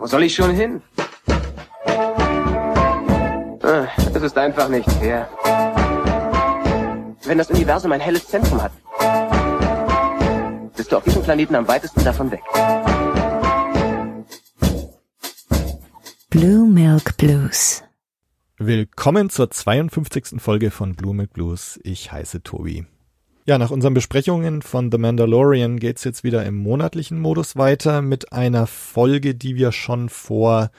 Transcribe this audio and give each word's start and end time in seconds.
Wo 0.00 0.06
soll 0.06 0.22
ich 0.22 0.34
schon 0.34 0.54
hin? 0.54 0.80
Ah, 3.62 3.86
es 4.14 4.22
ist 4.22 4.38
einfach 4.38 4.70
nicht 4.70 4.90
fair. 4.92 5.28
Wenn 7.24 7.36
das 7.36 7.50
Universum 7.50 7.92
ein 7.92 8.00
helles 8.00 8.26
Zentrum 8.26 8.62
hat, 8.62 8.72
bist 10.74 10.90
du 10.90 10.96
auf 10.96 11.04
diesem 11.04 11.22
Planeten 11.22 11.54
am 11.54 11.68
weitesten 11.68 12.02
davon 12.02 12.30
weg. 12.30 12.40
Blue 16.30 16.66
Milk 16.66 17.18
Blues. 17.18 17.82
Willkommen 18.56 19.28
zur 19.28 19.50
52. 19.50 20.40
Folge 20.40 20.70
von 20.70 20.94
Blue 20.94 21.12
Milk 21.12 21.34
Blues. 21.34 21.78
Ich 21.82 22.10
heiße 22.10 22.42
Tobi. 22.42 22.86
Ja, 23.46 23.56
nach 23.56 23.70
unseren 23.70 23.94
Besprechungen 23.94 24.60
von 24.60 24.92
The 24.92 24.98
Mandalorian 24.98 25.78
geht's 25.78 26.04
jetzt 26.04 26.24
wieder 26.24 26.44
im 26.44 26.56
monatlichen 26.56 27.18
Modus 27.18 27.56
weiter 27.56 28.02
mit 28.02 28.32
einer 28.32 28.66
Folge, 28.66 29.34
die 29.34 29.56
wir 29.56 29.72
schon 29.72 30.10
vor 30.10 30.70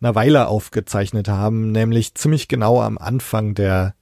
einer 0.00 0.14
Weile 0.14 0.48
aufgezeichnet 0.48 1.28
haben, 1.28 1.72
nämlich 1.72 2.14
ziemlich 2.14 2.48
genau 2.48 2.82
am 2.82 2.98
Anfang 2.98 3.54
der 3.54 3.94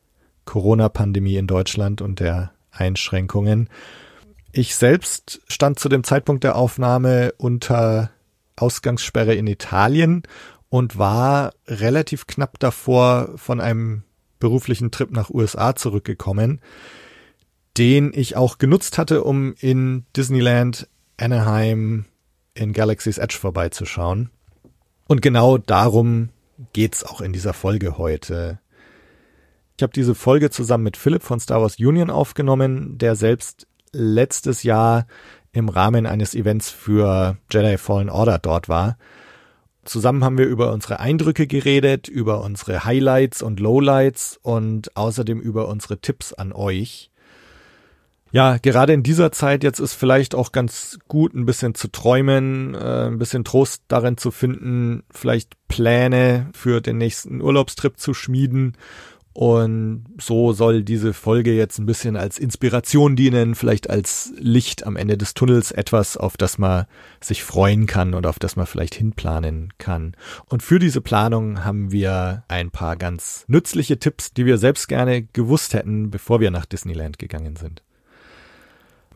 Corona-Pandemie 0.44 1.36
in 1.36 1.46
Deutschland 1.46 2.02
und 2.02 2.18
der 2.18 2.50
Einschränkungen. 2.72 3.70
Ich 4.50 4.74
selbst 4.74 5.40
stand 5.46 5.78
zu 5.78 5.88
dem 5.88 6.02
Zeitpunkt 6.02 6.42
der 6.42 6.56
Aufnahme 6.56 7.32
unter 7.38 8.10
Ausgangssperre 8.56 9.34
in 9.34 9.46
Italien 9.46 10.24
und 10.68 10.98
war 10.98 11.52
relativ 11.68 12.26
knapp 12.26 12.58
davor 12.58 13.30
von 13.36 13.60
einem 13.60 14.02
beruflichen 14.40 14.90
Trip 14.90 15.12
nach 15.12 15.30
USA 15.30 15.76
zurückgekommen 15.76 16.60
den 17.77 18.12
ich 18.14 18.37
auch 18.37 18.59
genutzt 18.59 18.98
hatte, 18.98 19.24
um 19.24 19.55
in 19.59 20.06
Disneyland 20.16 20.88
Anaheim 21.16 22.05
in 22.55 22.73
Galaxy's 22.73 23.19
Edge 23.19 23.37
vorbeizuschauen. 23.38 24.30
Und 25.06 25.22
genau 25.22 25.58
darum 25.58 26.31
geht's 26.72 27.05
auch 27.05 27.20
in 27.20 27.33
dieser 27.33 27.53
Folge 27.53 27.98
heute. 27.98 28.61
Ich 29.77 29.83
habe 29.83 29.92
diese 29.92 30.14
Folge 30.14 30.50
zusammen 30.50 30.84
mit 30.84 30.97
Philipp 30.97 31.22
von 31.22 31.41
Star 31.41 31.61
Wars 31.61 31.78
Union 31.78 32.11
aufgenommen, 32.11 32.97
der 32.97 33.16
selbst 33.16 33.66
letztes 33.92 34.62
Jahr 34.62 35.06
im 35.53 35.69
Rahmen 35.69 36.06
eines 36.06 36.34
Events 36.34 36.70
für 36.70 37.38
Jedi 37.50 37.77
Fallen 37.77 38.11
Order 38.11 38.38
dort 38.38 38.69
war. 38.69 38.97
Zusammen 39.84 40.25
haben 40.25 40.38
wir 40.38 40.47
über 40.47 40.72
unsere 40.72 41.00
Eindrücke 41.00 41.47
geredet, 41.47 42.09
über 42.09 42.41
unsere 42.42 42.84
Highlights 42.84 43.42
und 43.42 43.61
Lowlights 43.61 44.38
und 44.42 44.97
außerdem 44.97 45.41
über 45.41 45.69
unsere 45.69 45.98
Tipps 45.98 46.33
an 46.33 46.53
euch 46.53 47.11
ja, 48.34 48.56
gerade 48.56 48.92
in 48.92 49.04
dieser 49.04 49.30
Zeit 49.30 49.62
jetzt 49.62 49.78
ist 49.78 49.94
vielleicht 49.94 50.34
auch 50.34 50.50
ganz 50.50 50.98
gut, 51.06 51.34
ein 51.34 51.46
bisschen 51.46 51.77
zu 51.77 51.86
träumen, 51.86 52.74
äh, 52.74 53.06
ein 53.06 53.18
bisschen 53.18 53.44
Trost 53.44 53.84
darin 53.86 54.16
zu 54.16 54.32
finden, 54.32 55.04
vielleicht 55.08 55.52
Pläne 55.68 56.50
für 56.52 56.80
den 56.80 56.98
nächsten 56.98 57.41
Urlaubstrip 57.41 57.96
zu 57.96 58.12
schmieden. 58.12 58.76
Und 59.34 60.06
so 60.20 60.52
soll 60.52 60.82
diese 60.82 61.12
Folge 61.12 61.52
jetzt 61.52 61.78
ein 61.78 61.86
bisschen 61.86 62.16
als 62.16 62.41
Inspiration 62.41 63.14
dienen, 63.14 63.54
vielleicht 63.54 63.88
als 63.88 64.32
Licht 64.36 64.84
am 64.84 64.96
Ende 64.96 65.16
des 65.16 65.34
Tunnels, 65.34 65.70
etwas, 65.70 66.16
auf 66.16 66.36
das 66.36 66.58
man 66.58 66.86
sich 67.20 67.44
freuen 67.44 67.86
kann 67.86 68.14
und 68.14 68.26
auf 68.26 68.41
das 68.41 68.56
man 68.56 68.66
vielleicht 68.66 68.96
hinplanen 68.96 69.72
kann. 69.78 70.16
Und 70.46 70.64
für 70.64 70.80
diese 70.80 71.00
Planung 71.00 71.64
haben 71.64 71.92
wir 71.92 72.42
ein 72.48 72.72
paar 72.72 72.96
ganz 72.96 73.44
nützliche 73.46 74.00
Tipps, 74.00 74.32
die 74.32 74.44
wir 74.44 74.58
selbst 74.58 74.88
gerne 74.88 75.22
gewusst 75.22 75.72
hätten, 75.72 76.10
bevor 76.10 76.41
wir 76.41 76.50
nach 76.50 76.66
Disneyland 76.66 77.20
gegangen 77.20 77.54
sind. 77.54 77.84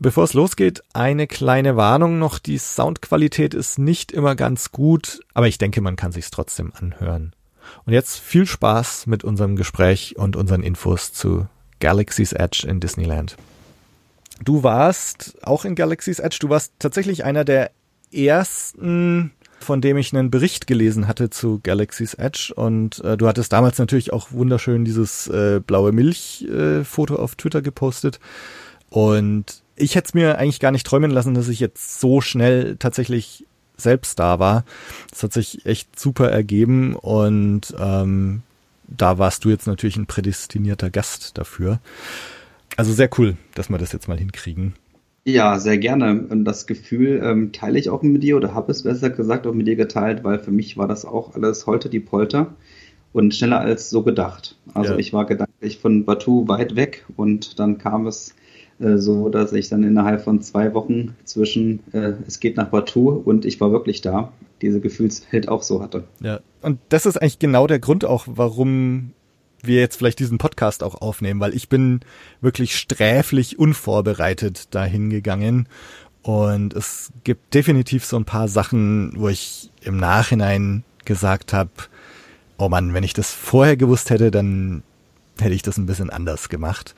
Bevor 0.01 0.23
es 0.23 0.33
losgeht, 0.33 0.81
eine 0.93 1.27
kleine 1.27 1.75
Warnung 1.75 2.19
noch. 2.19 2.39
Die 2.39 2.57
Soundqualität 2.57 3.53
ist 3.53 3.77
nicht 3.79 4.13
immer 4.13 4.35
ganz 4.35 4.71
gut, 4.71 5.19
aber 5.33 5.49
ich 5.49 5.57
denke, 5.57 5.81
man 5.81 5.97
kann 5.97 6.13
sich's 6.13 6.31
trotzdem 6.31 6.71
anhören. 6.73 7.33
Und 7.85 7.91
jetzt 7.91 8.17
viel 8.17 8.45
Spaß 8.45 9.07
mit 9.07 9.25
unserem 9.25 9.57
Gespräch 9.57 10.15
und 10.17 10.37
unseren 10.37 10.63
Infos 10.63 11.11
zu 11.11 11.47
Galaxy's 11.81 12.31
Edge 12.31 12.65
in 12.65 12.79
Disneyland. 12.79 13.35
Du 14.41 14.63
warst 14.63 15.37
auch 15.43 15.65
in 15.65 15.75
Galaxy's 15.75 16.19
Edge. 16.19 16.37
Du 16.39 16.47
warst 16.47 16.71
tatsächlich 16.79 17.25
einer 17.25 17.43
der 17.43 17.71
ersten, 18.13 19.31
von 19.59 19.81
dem 19.81 19.97
ich 19.97 20.15
einen 20.15 20.31
Bericht 20.31 20.65
gelesen 20.65 21.09
hatte 21.09 21.29
zu 21.29 21.59
Galaxy's 21.61 22.13
Edge. 22.13 22.53
Und 22.55 23.03
äh, 23.03 23.17
du 23.17 23.27
hattest 23.27 23.51
damals 23.51 23.77
natürlich 23.77 24.13
auch 24.13 24.31
wunderschön 24.31 24.85
dieses 24.85 25.27
äh, 25.27 25.59
blaue 25.59 25.91
Milch-Foto 25.91 27.15
äh, 27.15 27.19
auf 27.19 27.35
Twitter 27.35 27.61
gepostet. 27.61 28.21
Und 28.89 29.61
ich 29.79 29.95
hätte 29.95 30.07
es 30.07 30.13
mir 30.13 30.37
eigentlich 30.37 30.59
gar 30.59 30.71
nicht 30.71 30.85
träumen 30.85 31.11
lassen, 31.11 31.33
dass 31.33 31.47
ich 31.47 31.59
jetzt 31.59 31.99
so 31.99 32.21
schnell 32.21 32.75
tatsächlich 32.77 33.45
selbst 33.77 34.19
da 34.19 34.39
war. 34.39 34.65
Das 35.09 35.23
hat 35.23 35.33
sich 35.33 35.65
echt 35.65 35.99
super 35.99 36.29
ergeben 36.29 36.95
und 36.95 37.73
ähm, 37.79 38.41
da 38.87 39.17
warst 39.17 39.45
du 39.45 39.49
jetzt 39.49 39.67
natürlich 39.67 39.97
ein 39.97 40.05
prädestinierter 40.05 40.89
Gast 40.89 41.37
dafür. 41.37 41.79
Also 42.75 42.93
sehr 42.93 43.09
cool, 43.17 43.37
dass 43.55 43.69
wir 43.69 43.77
das 43.77 43.91
jetzt 43.91 44.07
mal 44.07 44.17
hinkriegen. 44.17 44.73
Ja, 45.25 45.59
sehr 45.59 45.77
gerne. 45.77 46.25
Und 46.29 46.45
das 46.45 46.65
Gefühl 46.65 47.21
ähm, 47.23 47.51
teile 47.51 47.77
ich 47.77 47.89
auch 47.89 48.01
mit 48.01 48.23
dir 48.23 48.37
oder 48.37 48.53
habe 48.53 48.71
es 48.71 48.83
besser 48.83 49.09
gesagt 49.09 49.45
auch 49.45 49.53
mit 49.53 49.67
dir 49.67 49.75
geteilt, 49.75 50.23
weil 50.23 50.39
für 50.39 50.51
mich 50.51 50.77
war 50.77 50.87
das 50.87 51.05
auch 51.05 51.35
alles 51.35 51.67
heute 51.67 51.89
die 51.89 51.99
Polter 51.99 52.55
und 53.13 53.35
schneller 53.35 53.59
als 53.59 53.89
so 53.89 54.03
gedacht. 54.03 54.55
Also 54.73 54.93
ja. 54.93 54.99
ich 54.99 55.13
war 55.13 55.25
gedanklich 55.25 55.79
von 55.79 56.05
Batu 56.05 56.47
weit 56.47 56.75
weg 56.75 57.05
und 57.15 57.59
dann 57.59 57.77
kam 57.77 58.07
es 58.07 58.33
so 58.79 59.29
dass 59.29 59.53
ich 59.53 59.69
dann 59.69 59.83
innerhalb 59.83 60.21
von 60.21 60.41
zwei 60.41 60.73
Wochen 60.73 61.15
zwischen 61.25 61.81
äh, 61.91 62.13
es 62.27 62.39
geht 62.39 62.57
nach 62.57 62.69
Batu 62.69 63.09
und 63.09 63.45
ich 63.45 63.59
war 63.59 63.71
wirklich 63.71 64.01
da, 64.01 64.31
diese 64.61 64.79
Gefühlswelt 64.79 65.49
auch 65.49 65.63
so 65.63 65.81
hatte. 65.81 66.05
Ja, 66.21 66.39
und 66.61 66.79
das 66.89 67.05
ist 67.05 67.17
eigentlich 67.17 67.39
genau 67.39 67.67
der 67.67 67.79
Grund 67.79 68.05
auch, 68.05 68.25
warum 68.27 69.11
wir 69.61 69.79
jetzt 69.79 69.97
vielleicht 69.97 70.19
diesen 70.19 70.37
Podcast 70.37 70.83
auch 70.83 70.95
aufnehmen, 70.95 71.39
weil 71.41 71.53
ich 71.53 71.67
bin 71.67 71.99
wirklich 72.39 72.77
sträflich 72.77 73.59
unvorbereitet 73.59 74.73
dahin 74.73 75.09
gegangen 75.09 75.67
und 76.21 76.73
es 76.73 77.11
gibt 77.23 77.53
definitiv 77.53 78.05
so 78.05 78.17
ein 78.17 78.25
paar 78.25 78.47
Sachen, 78.47 79.13
wo 79.15 79.29
ich 79.29 79.71
im 79.81 79.97
Nachhinein 79.97 80.83
gesagt 81.05 81.53
habe, 81.53 81.71
oh 82.57 82.69
Mann, 82.69 82.93
wenn 82.93 83.03
ich 83.03 83.13
das 83.13 83.31
vorher 83.31 83.77
gewusst 83.77 84.09
hätte, 84.09 84.31
dann 84.31 84.83
hätte 85.39 85.55
ich 85.55 85.61
das 85.61 85.77
ein 85.77 85.85
bisschen 85.85 86.09
anders 86.09 86.49
gemacht. 86.49 86.93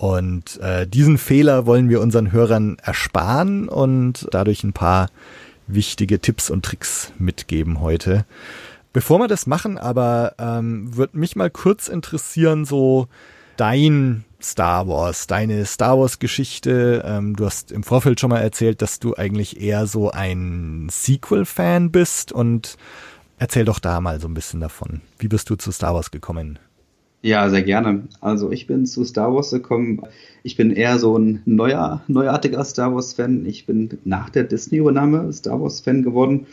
Und 0.00 0.58
äh, 0.60 0.86
diesen 0.86 1.18
Fehler 1.18 1.66
wollen 1.66 1.90
wir 1.90 2.00
unseren 2.00 2.32
Hörern 2.32 2.78
ersparen 2.82 3.68
und 3.68 4.26
dadurch 4.30 4.64
ein 4.64 4.72
paar 4.72 5.10
wichtige 5.66 6.20
Tipps 6.20 6.48
und 6.48 6.64
Tricks 6.64 7.12
mitgeben 7.18 7.80
heute. 7.80 8.24
Bevor 8.94 9.18
wir 9.18 9.28
das 9.28 9.46
machen, 9.46 9.76
aber 9.76 10.36
ähm, 10.38 10.96
wird 10.96 11.12
mich 11.12 11.36
mal 11.36 11.50
kurz 11.50 11.88
interessieren, 11.88 12.64
so 12.64 13.08
dein 13.58 14.24
Star 14.40 14.88
Wars, 14.88 15.26
deine 15.26 15.66
Star 15.66 15.98
Wars 15.98 16.18
Geschichte. 16.18 17.04
Ähm, 17.04 17.36
du 17.36 17.44
hast 17.44 17.70
im 17.70 17.82
Vorfeld 17.82 18.20
schon 18.20 18.30
mal 18.30 18.40
erzählt, 18.40 18.80
dass 18.80 19.00
du 19.00 19.16
eigentlich 19.16 19.60
eher 19.60 19.86
so 19.86 20.10
ein 20.10 20.88
Sequel-Fan 20.90 21.90
bist 21.90 22.32
und 22.32 22.78
erzähl 23.36 23.66
doch 23.66 23.80
da 23.80 24.00
mal 24.00 24.18
so 24.18 24.28
ein 24.28 24.34
bisschen 24.34 24.60
davon. 24.60 25.02
Wie 25.18 25.28
bist 25.28 25.50
du 25.50 25.56
zu 25.56 25.70
Star 25.72 25.92
Wars 25.92 26.10
gekommen? 26.10 26.58
Ja, 27.22 27.50
sehr 27.50 27.62
gerne. 27.62 28.08
Also 28.20 28.50
ich 28.50 28.66
bin 28.66 28.86
zu 28.86 29.04
Star 29.04 29.34
Wars 29.34 29.50
gekommen. 29.50 30.00
Ich 30.42 30.56
bin 30.56 30.70
eher 30.70 30.98
so 30.98 31.18
ein 31.18 31.42
neuer, 31.44 32.02
neuartiger 32.08 32.64
Star 32.64 32.94
Wars-Fan. 32.94 33.44
Ich 33.44 33.66
bin 33.66 33.98
nach 34.04 34.30
der 34.30 34.44
Disney-Übernahme 34.44 35.30
Star 35.32 35.60
Wars-Fan 35.60 36.02
geworden. 36.02 36.46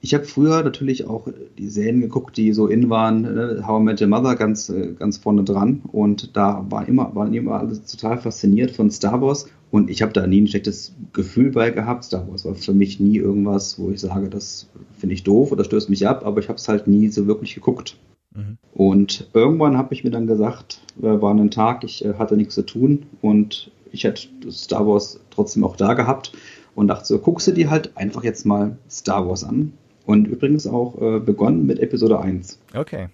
Ich 0.00 0.14
habe 0.14 0.24
früher 0.24 0.62
natürlich 0.62 1.06
auch 1.06 1.28
die 1.58 1.68
Serien 1.68 2.00
geguckt, 2.00 2.38
die 2.38 2.54
so 2.54 2.68
in 2.68 2.88
waren, 2.88 3.24
äh, 3.24 3.62
How 3.66 3.80
I 3.80 3.84
Met 3.84 4.00
Your 4.00 4.08
Mother 4.08 4.34
ganz, 4.36 4.70
äh, 4.70 4.94
ganz 4.98 5.18
vorne 5.18 5.44
dran. 5.44 5.82
Und 5.92 6.36
da 6.36 6.64
war 6.70 6.88
immer, 6.88 7.14
waren 7.14 7.34
immer 7.34 7.58
alle 7.58 7.78
total 7.84 8.16
fasziniert 8.16 8.70
von 8.70 8.90
Star 8.90 9.20
Wars. 9.20 9.46
Und 9.70 9.90
ich 9.90 10.00
habe 10.00 10.14
da 10.14 10.26
nie 10.26 10.40
ein 10.40 10.46
schlechtes 10.46 10.94
Gefühl 11.12 11.50
bei 11.50 11.70
gehabt. 11.70 12.04
Star 12.04 12.26
Wars 12.30 12.46
war 12.46 12.54
für 12.54 12.72
mich 12.72 12.98
nie 12.98 13.18
irgendwas, 13.18 13.78
wo 13.78 13.90
ich 13.90 14.00
sage, 14.00 14.30
das 14.30 14.68
finde 14.96 15.14
ich 15.14 15.24
doof 15.24 15.52
oder 15.52 15.64
stößt 15.64 15.90
mich 15.90 16.08
ab, 16.08 16.24
aber 16.24 16.40
ich 16.40 16.48
habe 16.48 16.56
es 16.56 16.68
halt 16.68 16.86
nie 16.86 17.08
so 17.08 17.26
wirklich 17.26 17.54
geguckt. 17.54 17.98
Mhm. 18.38 18.58
Und 18.72 19.28
irgendwann 19.34 19.76
habe 19.76 19.92
ich 19.92 20.04
mir 20.04 20.10
dann 20.10 20.26
gesagt, 20.26 20.80
äh, 21.00 21.20
war 21.20 21.34
ein 21.34 21.50
Tag, 21.50 21.84
ich 21.84 22.04
äh, 22.04 22.14
hatte 22.14 22.36
nichts 22.36 22.54
zu 22.54 22.62
tun 22.62 23.06
und 23.20 23.70
ich 23.92 24.04
hätte 24.04 24.28
Star 24.50 24.86
Wars 24.86 25.20
trotzdem 25.30 25.64
auch 25.64 25.76
da 25.76 25.94
gehabt 25.94 26.32
und 26.74 26.88
dachte 26.88 27.06
so, 27.06 27.18
guckst 27.18 27.46
du 27.48 27.52
dir 27.52 27.70
halt 27.70 27.96
einfach 27.96 28.22
jetzt 28.22 28.46
mal 28.46 28.76
Star 28.88 29.26
Wars 29.28 29.44
an. 29.44 29.72
Und 30.06 30.26
übrigens 30.26 30.66
auch 30.66 31.00
äh, 31.02 31.20
begonnen 31.20 31.66
mit 31.66 31.80
Episode 31.80 32.18
1. 32.18 32.58
Okay. 32.74 33.08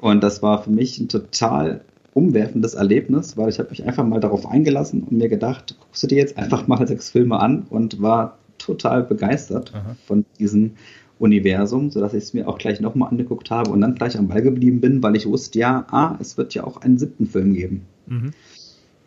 Und 0.00 0.22
das 0.22 0.42
war 0.42 0.62
für 0.62 0.70
mich 0.70 0.98
ein 0.98 1.08
total 1.08 1.82
umwerfendes 2.14 2.74
Erlebnis, 2.74 3.36
weil 3.36 3.50
ich 3.50 3.58
habe 3.58 3.70
mich 3.70 3.84
einfach 3.84 4.04
mal 4.04 4.20
darauf 4.20 4.46
eingelassen 4.46 5.02
und 5.02 5.12
mir 5.12 5.28
gedacht, 5.28 5.76
guckst 5.78 6.02
du 6.02 6.06
dir 6.06 6.18
jetzt 6.18 6.38
einfach 6.38 6.66
mal 6.68 6.86
sechs 6.86 7.10
Filme 7.10 7.38
an 7.38 7.66
und 7.68 8.00
war 8.00 8.38
total 8.58 9.02
begeistert 9.02 9.72
Aha. 9.74 9.96
von 10.06 10.24
diesen 10.38 10.76
Universum, 11.18 11.90
sodass 11.90 12.14
ich 12.14 12.24
es 12.24 12.34
mir 12.34 12.48
auch 12.48 12.58
gleich 12.58 12.80
nochmal 12.80 13.10
angeguckt 13.10 13.50
habe 13.50 13.70
und 13.70 13.80
dann 13.80 13.94
gleich 13.94 14.18
am 14.18 14.28
Ball 14.28 14.42
geblieben 14.42 14.80
bin, 14.80 15.02
weil 15.02 15.16
ich 15.16 15.26
wusste, 15.26 15.58
ja, 15.58 15.86
ah, 15.90 16.16
es 16.20 16.36
wird 16.36 16.54
ja 16.54 16.64
auch 16.64 16.78
einen 16.78 16.98
siebten 16.98 17.26
Film 17.26 17.54
geben. 17.54 17.82
Mhm. 18.06 18.32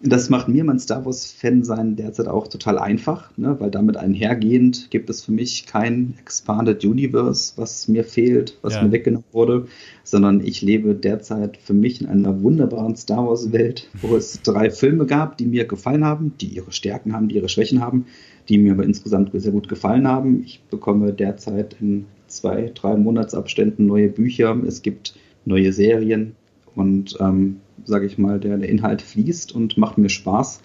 Das 0.01 0.29
macht 0.29 0.47
mir 0.47 0.63
mein 0.63 0.77
Star 0.77 1.05
Wars-Fan 1.05 1.63
sein 1.63 1.95
derzeit 1.95 2.27
auch 2.27 2.47
total 2.47 2.77
einfach, 2.77 3.35
ne? 3.37 3.55
weil 3.59 3.71
damit 3.71 3.97
einhergehend 3.97 4.91
gibt 4.91 5.09
es 5.09 5.23
für 5.23 5.31
mich 5.31 5.65
kein 5.65 6.15
Expanded 6.19 6.83
Universe, 6.83 7.53
was 7.55 7.87
mir 7.87 8.03
fehlt, 8.03 8.57
was 8.61 8.75
ja. 8.75 8.83
mir 8.83 8.91
weggenommen 8.91 9.25
wurde, 9.31 9.67
sondern 10.03 10.41
ich 10.41 10.61
lebe 10.61 10.93
derzeit 10.93 11.57
für 11.57 11.73
mich 11.73 12.01
in 12.01 12.07
einer 12.07 12.41
wunderbaren 12.43 12.95
Star 12.95 13.25
Wars-Welt, 13.25 13.89
wo 14.01 14.15
es 14.15 14.41
drei 14.41 14.69
Filme 14.69 15.05
gab, 15.05 15.37
die 15.37 15.45
mir 15.45 15.65
gefallen 15.65 16.03
haben, 16.03 16.33
die 16.39 16.47
ihre 16.47 16.71
Stärken 16.71 17.13
haben, 17.13 17.29
die 17.29 17.35
ihre 17.35 17.49
Schwächen 17.49 17.81
haben, 17.81 18.05
die 18.49 18.57
mir 18.57 18.73
aber 18.73 18.83
insgesamt 18.83 19.31
sehr 19.33 19.51
gut 19.51 19.67
gefallen 19.67 20.07
haben. 20.07 20.43
Ich 20.45 20.61
bekomme 20.69 21.13
derzeit 21.13 21.75
in 21.79 22.05
zwei, 22.27 22.71
drei 22.73 22.95
Monatsabständen 22.95 23.85
neue 23.85 24.09
Bücher, 24.09 24.55
es 24.65 24.81
gibt 24.81 25.15
neue 25.45 25.73
Serien 25.73 26.35
und 26.75 27.17
ähm, 27.19 27.57
sage 27.85 28.05
ich 28.05 28.17
mal, 28.17 28.39
der, 28.39 28.57
der 28.57 28.69
Inhalt 28.69 29.01
fließt 29.01 29.53
und 29.53 29.77
macht 29.77 29.97
mir 29.97 30.09
Spaß. 30.09 30.61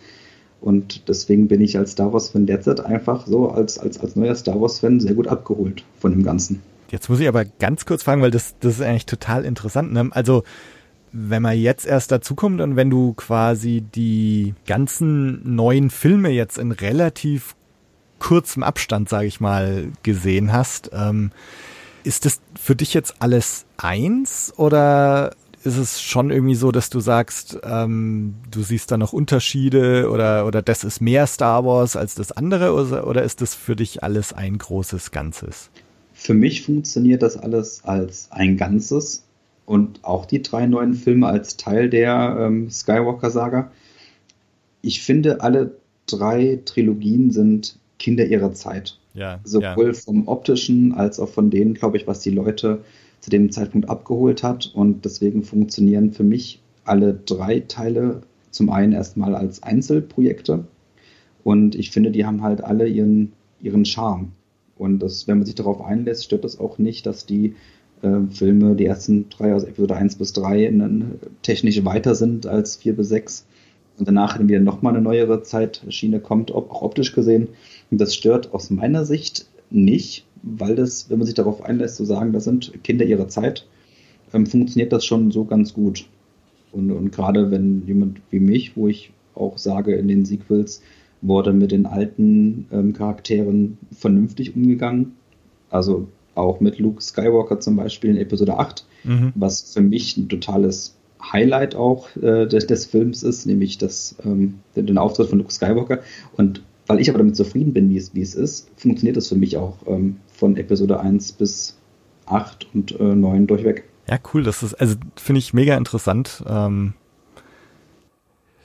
Und 0.61 1.09
deswegen 1.09 1.49
bin 1.49 1.61
ich 1.61 1.79
als 1.79 1.93
Star 1.93 2.13
Wars-Fan 2.13 2.47
derzeit 2.47 2.81
einfach 2.81 3.27
so 3.27 3.49
als, 3.49 3.79
als, 3.79 3.99
als 3.99 4.15
neuer 4.17 4.35
Star 4.35 4.61
Wars-Fan 4.61 5.01
sehr 5.01 5.15
gut 5.15 5.27
abgeholt 5.27 5.85
von 5.99 6.13
dem 6.13 6.23
Ganzen. 6.23 6.61
Jetzt 6.91 7.09
muss 7.09 7.21
ich 7.21 7.29
aber 7.29 7.45
ganz 7.45 7.87
kurz 7.87 8.03
fragen, 8.03 8.21
weil 8.21 8.31
das, 8.31 8.57
das 8.61 8.75
ist 8.75 8.83
eigentlich 8.83 9.07
total 9.07 9.45
interessant. 9.45 9.93
Ne? 9.93 10.11
Also, 10.11 10.43
wenn 11.13 11.43
man 11.43 11.59
jetzt 11.59 11.87
erst 11.87 12.13
dazukommt 12.13 12.61
und 12.61 12.77
wenn 12.77 12.91
du 12.91 13.15
quasi 13.15 13.83
die 13.95 14.55
ganzen 14.67 15.55
neuen 15.55 15.91
Filme 15.91 16.31
jetzt 16.31 16.59
in 16.59 16.73
relativ 16.73 17.57
kurzem 18.21 18.63
Abstand, 18.63 19.09
sage 19.09 19.27
ich 19.27 19.41
mal, 19.41 19.89
gesehen 20.05 20.53
hast, 20.53 20.91
ähm, 20.93 21.33
ist 22.05 22.25
das 22.25 22.41
für 22.59 22.77
dich 22.77 22.95
jetzt 22.95 23.17
alles 23.19 23.67
eins 23.77 24.53
oder 24.57 25.33
ist 25.63 25.77
es 25.77 26.01
schon 26.01 26.31
irgendwie 26.31 26.55
so, 26.55 26.73
dass 26.73 26.89
du 26.89 27.01
sagst, 27.01 27.59
ähm, 27.65 28.37
du 28.51 28.63
siehst 28.63 28.91
da 28.91 28.97
noch 28.97 29.13
Unterschiede 29.13 30.09
oder, 30.11 30.47
oder 30.47 30.63
das 30.63 30.85
ist 30.85 31.01
mehr 31.01 31.27
Star 31.27 31.65
Wars 31.65 31.97
als 31.97 32.15
das 32.15 32.33
andere 32.33 32.73
oder, 32.73 33.07
oder 33.07 33.23
ist 33.23 33.43
das 33.43 33.55
für 33.55 33.77
dich 33.77 34.03
alles 34.03 34.33
ein 34.33 34.57
großes 34.57 35.11
Ganzes? 35.11 35.71
Für 36.15 36.35
mich 36.35 36.63
funktioniert 36.63 37.23
das 37.23 37.37
alles 37.37 37.83
als 37.85 38.29
ein 38.31 38.57
Ganzes 38.57 39.25
und 39.67 40.03
auch 40.03 40.25
die 40.25 40.43
drei 40.43 40.67
neuen 40.67 40.95
Filme 40.95 41.27
als 41.27 41.57
Teil 41.57 41.91
der 41.91 42.37
ähm, 42.41 42.71
Skywalker-Saga. 42.71 43.71
Ich 44.83 45.03
finde, 45.03 45.43
alle 45.43 45.77
drei 46.07 46.61
Trilogien 46.65 47.31
sind 47.31 47.80
Kinder 48.01 48.27
ihrer 48.27 48.53
Zeit. 48.53 48.99
Ja, 49.15 49.39
Sowohl 49.45 49.89
ja. 49.89 49.93
vom 49.93 50.27
optischen 50.27 50.93
als 50.93 51.21
auch 51.21 51.29
von 51.29 51.51
denen, 51.51 51.75
glaube 51.75 51.97
ich, 51.97 52.09
was 52.09 52.21
die 52.21 52.31
Leute 52.31 52.81
zu 53.21 53.31
dem 53.31 53.53
Zeitpunkt 53.53 53.89
abgeholt 53.89 54.43
hat. 54.43 54.73
Und 54.75 55.05
deswegen 55.05 55.45
funktionieren 55.45 56.13
für 56.13 56.25
mich 56.25 56.61
alle 56.85 57.15
drei 57.15 57.61
Teile 57.61 58.23
zum 58.51 58.71
einen 58.71 58.93
erstmal 58.93 59.37
als 59.37 59.63
Einzelprojekte. 59.63 60.65
Und 61.45 61.75
ich 61.75 61.91
finde, 61.91 62.11
die 62.11 62.27
haben 62.27 62.43
halt 62.43 62.65
alle 62.65 62.89
ihren, 62.89 63.33
ihren 63.61 63.85
Charme. 63.85 64.33
Und 64.77 65.01
das, 65.01 65.29
wenn 65.29 65.39
man 65.39 65.47
sich 65.47 65.55
darauf 65.55 65.81
einlässt, 65.81 66.25
stört 66.25 66.45
das 66.45 66.59
auch 66.59 66.79
nicht, 66.79 67.07
dass 67.07 67.27
die 67.27 67.55
äh, 68.03 68.21
Filme, 68.31 68.75
die 68.77 68.87
ersten 68.87 69.29
drei, 69.29 69.53
also 69.53 69.67
Episode 69.67 69.97
1 69.97 70.17
bis 70.17 70.33
3, 70.33 70.73
technisch 71.43 71.85
weiter 71.85 72.15
sind 72.15 72.47
als 72.47 72.77
4 72.77 72.97
bis 72.97 73.09
6. 73.11 73.47
Und 73.99 74.09
danach 74.09 74.39
wieder 74.41 74.61
nochmal 74.61 74.95
eine 74.95 75.03
neuere 75.03 75.43
Zeitschiene 75.43 76.21
kommt, 76.21 76.51
auch 76.53 76.81
optisch 76.81 77.13
gesehen. 77.13 77.49
Und 77.91 78.01
das 78.01 78.15
stört 78.15 78.53
aus 78.55 78.71
meiner 78.71 79.05
Sicht 79.05 79.47
nicht, 79.71 80.25
weil 80.43 80.75
das, 80.75 81.11
wenn 81.11 81.19
man 81.19 81.27
sich 81.27 81.35
darauf 81.35 81.63
einlässt, 81.63 81.97
zu 81.97 82.05
sagen, 82.05 82.33
das 82.33 82.45
sind 82.45 82.73
Kinder 82.85 83.05
ihrer 83.05 83.29
Zeit, 83.29 83.67
ähm, 84.33 84.47
funktioniert 84.47 84.93
das 84.93 85.05
schon 85.05 85.31
so 85.31 85.45
ganz 85.45 85.75
gut. 85.75 86.07
Und, 86.73 86.91
und 86.91 87.11
gerade 87.11 87.51
wenn 87.51 87.87
jemand 87.87 88.21
wie 88.31 88.41
mich, 88.41 88.77
wo 88.77 88.89
ich 88.89 89.13
auch 89.35 89.59
sage, 89.59 89.95
in 89.95 90.09
den 90.09 90.25
Sequels 90.25 90.83
wurde 91.23 91.53
mit 91.53 91.73
den 91.73 91.87
alten 91.87 92.67
ähm, 92.73 92.93
Charakteren 92.93 93.79
vernünftig 93.93 94.55
umgegangen. 94.55 95.13
Also 95.69 96.09
auch 96.35 96.61
mit 96.61 96.79
Luke 96.79 97.03
Skywalker 97.03 97.61
zum 97.61 97.77
Beispiel 97.77 98.11
in 98.11 98.17
Episode 98.17 98.59
8, 98.59 98.87
mhm. 99.05 99.33
was 99.35 99.73
für 99.75 99.83
mich 99.83 100.17
ein 100.17 100.29
totales 100.29 100.97
Highlight 101.23 101.75
auch 101.75 102.09
äh, 102.17 102.47
des, 102.47 102.67
des, 102.67 102.87
Films 102.87 103.23
ist, 103.23 103.47
nämlich 103.47 103.77
das, 103.77 104.17
ähm, 104.25 104.61
den, 104.75 104.87
den 104.87 104.99
Auftritt 104.99 105.29
von 105.29 105.39
Luke 105.39 105.53
Skywalker. 105.53 106.01
Und 106.37 106.63
weil 106.91 106.99
ich 106.99 107.09
aber 107.09 107.19
damit 107.19 107.37
zufrieden 107.37 107.73
bin, 107.73 107.89
wie 107.89 107.97
es, 107.97 108.17
wie 108.17 108.21
es 108.21 108.35
ist, 108.35 108.69
funktioniert 108.77 109.17
es 109.17 109.29
für 109.29 109.37
mich 109.37 109.57
auch 109.57 109.77
ähm, 109.87 110.17
von 110.35 110.57
Episode 110.57 110.99
1 110.99 111.33
bis 111.35 111.79
8 112.27 112.67
und 112.75 112.99
äh, 112.99 113.15
9 113.15 113.47
durchweg. 113.47 113.85
Ja, 114.09 114.19
cool. 114.35 114.43
Das 114.43 114.65
ist, 114.65 114.75
also 114.75 114.97
finde 115.15 115.39
ich 115.39 115.55
mega 115.55 115.77
interessant. 115.77 116.43
Ähm, 116.49 116.95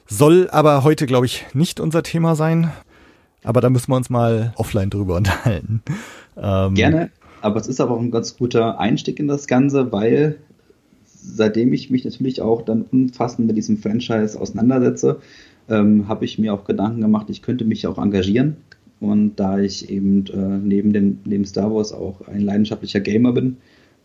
soll 0.07 0.50
aber 0.50 0.83
heute, 0.83 1.06
glaube 1.06 1.27
ich, 1.27 1.45
nicht 1.54 1.80
unser 1.80 2.01
Thema 2.01 2.36
sein. 2.36 2.72
Aber 3.44 3.62
da 3.62 3.69
müssen 3.69 3.92
wir 3.92 3.95
uns 3.95 4.10
mal 4.10 4.54
offline 4.56 4.89
drüber 4.89 5.16
unterhalten. 5.18 5.83
Ähm, 6.36 6.74
Gerne, 6.74 7.12
aber 7.42 7.60
es 7.60 7.68
ist 7.68 7.80
aber 7.80 7.94
auch 7.94 8.01
ein 8.01 8.10
ganz 8.10 8.38
guter 8.38 8.80
Einstieg 8.80 9.19
in 9.19 9.27
das 9.27 9.45
Ganze, 9.45 9.92
weil 9.92 10.39
seitdem 11.06 11.74
ich 11.74 11.92
mich 11.92 12.04
natürlich 12.06 12.42
auch 12.42 12.63
dann 12.63 12.86
umfassend 12.92 13.45
mit 13.45 13.56
diesem 13.56 13.77
Franchise 13.77 14.42
auseinandersetze, 14.42 15.19
ähm, 15.69 16.07
habe 16.07 16.25
ich 16.25 16.38
mir 16.39 16.53
auch 16.53 16.65
Gedanken 16.65 17.01
gemacht, 17.01 17.29
ich 17.29 17.41
könnte 17.41 17.65
mich 17.65 17.88
auch 17.88 17.97
engagieren. 17.97 18.57
Und 19.00 19.35
da 19.35 19.59
ich 19.59 19.89
eben 19.89 20.25
äh, 20.27 20.57
neben 20.57 20.94
dem 20.94 21.19
neben 21.25 21.45
Star 21.45 21.73
Wars 21.73 21.91
auch 21.91 22.27
ein 22.27 22.41
leidenschaftlicher 22.41 23.01
Gamer 23.01 23.33
bin, 23.33 23.57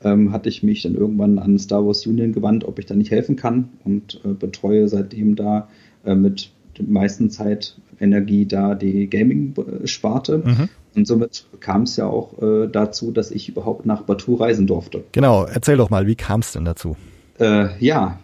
ähm, 0.02 0.32
hatte 0.32 0.48
ich 0.48 0.62
mich 0.62 0.82
dann 0.82 0.94
irgendwann 0.94 1.38
an 1.38 1.58
Star 1.58 1.86
Wars 1.86 2.06
Union 2.06 2.32
gewandt, 2.32 2.64
ob 2.64 2.78
ich 2.78 2.86
da 2.86 2.94
nicht 2.94 3.10
helfen 3.10 3.36
kann 3.36 3.68
und 3.84 4.20
äh, 4.24 4.28
betreue 4.28 4.88
seitdem 4.88 5.36
da 5.36 5.68
äh, 6.04 6.14
mit 6.14 6.50
der 6.78 6.86
meisten 6.86 7.30
Zeit 7.30 7.76
Energie 8.00 8.46
da 8.46 8.74
die 8.74 9.08
Gaming-Sparte. 9.08 10.38
Mhm. 10.38 10.68
Und 10.96 11.06
somit 11.06 11.44
kam 11.60 11.82
es 11.82 11.96
ja 11.96 12.06
auch 12.06 12.40
äh, 12.42 12.66
dazu, 12.66 13.12
dass 13.12 13.30
ich 13.30 13.48
überhaupt 13.48 13.86
nach 13.86 14.02
Batu 14.02 14.34
reisen 14.34 14.66
durfte. 14.66 15.04
Genau, 15.12 15.44
erzähl 15.44 15.76
doch 15.76 15.90
mal, 15.90 16.06
wie 16.06 16.16
kam 16.16 16.40
es 16.40 16.52
denn 16.52 16.64
dazu? 16.64 16.96
Äh, 17.38 17.68
ja, 17.78 18.18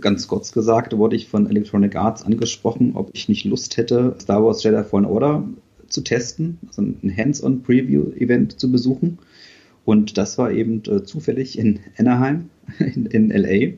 ganz 0.00 0.28
kurz 0.28 0.52
gesagt, 0.52 0.96
wurde 0.96 1.16
ich 1.16 1.28
von 1.28 1.48
Electronic 1.48 1.96
Arts 1.96 2.22
angesprochen, 2.22 2.92
ob 2.94 3.10
ich 3.14 3.28
nicht 3.28 3.44
Lust 3.44 3.76
hätte, 3.76 4.14
Star 4.20 4.44
Wars 4.44 4.62
Jedi 4.62 4.82
Fallen 4.84 5.04
Order 5.06 5.44
zu 5.88 6.02
testen, 6.02 6.58
also 6.66 6.82
ein 6.82 7.14
Hands-on-Preview-Event 7.16 8.58
zu 8.58 8.70
besuchen. 8.70 9.18
Und 9.84 10.18
das 10.18 10.36
war 10.36 10.50
eben 10.50 10.82
äh, 10.88 11.04
zufällig 11.04 11.58
in 11.58 11.80
Anaheim, 11.96 12.50
in, 12.78 13.06
in 13.06 13.30
LA. 13.30 13.74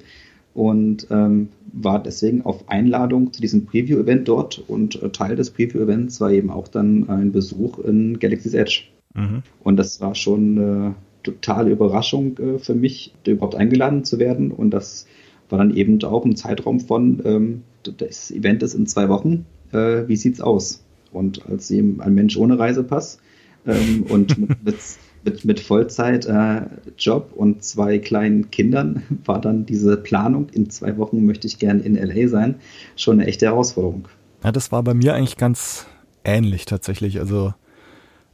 Und 0.55 1.07
ähm, 1.11 1.51
war 1.73 2.03
deswegen 2.03 2.43
auf 2.43 2.69
Einladung 2.69 3.33
zu 3.33 3.41
diesem 3.41 3.67
Preview-Event 3.67 4.27
dort. 4.27 4.65
Und 4.67 5.01
äh, 5.03 5.11
Teil 5.11 5.37
des 5.37 5.51
Preview-Events 5.51 6.21
war 6.21 6.33
eben 6.33 6.51
auch 6.51 6.67
dann 6.67 7.09
ein 7.09 7.31
Besuch 7.31 7.79
in 7.79 8.19
Galaxy's 8.19 8.55
Edge. 8.55 8.85
Mhm. 9.15 9.43
Und 9.63 9.77
das 9.77 10.01
war 10.01 10.15
schon 10.15 10.59
eine 10.59 10.95
totale 11.23 11.71
Überraschung 11.71 12.39
äh, 12.39 12.59
für 12.59 12.75
mich, 12.75 13.15
überhaupt 13.27 13.55
eingeladen 13.55 14.05
zu 14.05 14.19
werden. 14.19 14.51
Und 14.51 14.71
das 14.71 15.07
war 15.49 15.59
dann 15.59 15.75
eben 15.75 16.03
auch 16.03 16.25
im 16.25 16.37
Zeitraum 16.37 16.81
von, 16.81 17.23
ähm, 17.25 17.63
das 17.83 18.31
Event 18.31 18.63
ist 18.63 18.75
in 18.75 18.87
zwei 18.87 19.09
Wochen, 19.09 19.47
äh, 19.73 20.07
wie 20.07 20.17
sieht's 20.17 20.41
aus? 20.41 20.83
Und 21.13 21.47
als 21.49 21.71
eben 21.71 22.01
ein 22.01 22.15
Mensch 22.15 22.37
ohne 22.37 22.59
Reisepass 22.59 23.19
ähm, 23.67 24.05
und 24.09 24.39
mit, 24.39 24.63
mit, 24.65 24.77
mit, 25.25 25.45
mit 25.45 25.61
Vollzeitjob 25.61 27.33
äh, 27.33 27.35
und 27.35 27.63
zwei 27.63 27.99
kleinen 27.99 28.51
Kindern 28.51 29.03
war 29.25 29.41
dann 29.41 29.67
diese 29.67 29.97
Planung, 29.97 30.49
in 30.53 30.71
zwei 30.71 30.97
Wochen 30.99 31.25
möchte 31.25 31.47
ich 31.47 31.59
gern 31.59 31.81
in 31.81 31.95
LA 31.95 32.29
sein, 32.29 32.57
schon 32.97 33.21
eine 33.21 33.29
echte 33.29 33.47
Herausforderung. 33.47 34.09
Ja, 34.45 34.53
das 34.53 34.71
war 34.71 34.83
bei 34.83 34.95
mir 34.95 35.15
eigentlich 35.15 35.37
ganz 35.37 35.87
ähnlich 36.25 36.67
tatsächlich. 36.67 37.19
Also 37.21 37.55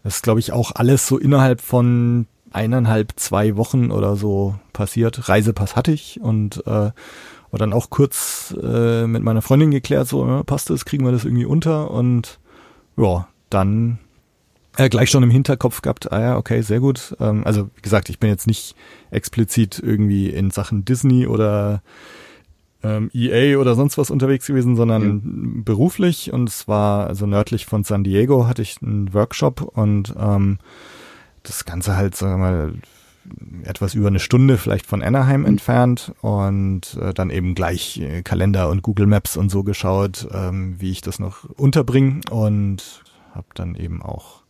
das 0.02 0.16
ist, 0.16 0.22
glaube 0.22 0.40
ich, 0.40 0.52
auch 0.52 0.72
alles 0.74 1.06
so 1.06 1.18
innerhalb 1.18 1.60
von 1.60 2.26
eineinhalb, 2.54 3.12
zwei 3.16 3.56
Wochen 3.56 3.90
oder 3.90 4.16
so 4.16 4.54
passiert. 4.72 5.28
Reisepass 5.28 5.76
hatte 5.76 5.92
ich 5.92 6.20
und 6.20 6.66
äh, 6.66 6.70
war 6.70 7.58
dann 7.58 7.72
auch 7.72 7.90
kurz 7.90 8.54
äh, 8.62 9.06
mit 9.06 9.22
meiner 9.22 9.42
Freundin 9.42 9.70
geklärt, 9.70 10.08
so, 10.08 10.26
ja, 10.26 10.42
passt 10.42 10.70
das, 10.70 10.84
kriegen 10.84 11.04
wir 11.04 11.12
das 11.12 11.24
irgendwie 11.24 11.44
unter 11.44 11.90
und 11.90 12.38
ja, 12.96 13.28
dann 13.50 13.98
äh, 14.76 14.88
gleich 14.88 15.10
schon 15.10 15.22
im 15.22 15.30
Hinterkopf 15.30 15.82
gehabt, 15.82 16.10
ah 16.12 16.20
ja, 16.20 16.36
okay, 16.36 16.62
sehr 16.62 16.80
gut. 16.80 17.16
Ähm, 17.20 17.44
also 17.44 17.70
wie 17.76 17.82
gesagt, 17.82 18.08
ich 18.08 18.18
bin 18.18 18.30
jetzt 18.30 18.46
nicht 18.46 18.74
explizit 19.10 19.80
irgendwie 19.80 20.30
in 20.30 20.50
Sachen 20.50 20.84
Disney 20.84 21.26
oder 21.26 21.82
ähm, 22.82 23.10
EA 23.14 23.58
oder 23.58 23.74
sonst 23.74 23.98
was 23.98 24.10
unterwegs 24.10 24.46
gewesen, 24.46 24.76
sondern 24.76 25.02
ja. 25.02 25.62
beruflich 25.64 26.32
und 26.32 26.48
es 26.48 26.66
war 26.66 27.06
also 27.06 27.26
nördlich 27.26 27.66
von 27.66 27.84
San 27.84 28.04
Diego 28.04 28.46
hatte 28.46 28.62
ich 28.62 28.76
einen 28.82 29.14
Workshop 29.14 29.62
und 29.62 30.14
ähm, 30.18 30.58
das 31.44 31.64
Ganze 31.64 31.96
halt, 31.96 32.16
sagen 32.16 32.34
wir 32.34 32.38
mal, 32.38 32.74
etwas 33.64 33.94
über 33.94 34.08
eine 34.08 34.18
Stunde 34.18 34.58
vielleicht 34.58 34.86
von 34.86 35.02
Anaheim 35.02 35.42
mhm. 35.42 35.46
entfernt 35.46 36.12
und 36.20 36.98
äh, 37.00 37.14
dann 37.14 37.30
eben 37.30 37.54
gleich 37.54 37.98
äh, 38.00 38.22
Kalender 38.22 38.68
und 38.68 38.82
Google 38.82 39.06
Maps 39.06 39.36
und 39.36 39.50
so 39.50 39.62
geschaut, 39.62 40.28
ähm, 40.32 40.76
wie 40.78 40.90
ich 40.90 41.00
das 41.00 41.18
noch 41.18 41.44
unterbringe 41.56 42.20
und 42.30 43.02
habe 43.32 43.46
dann 43.54 43.74
eben 43.76 44.02
auch 44.02 44.42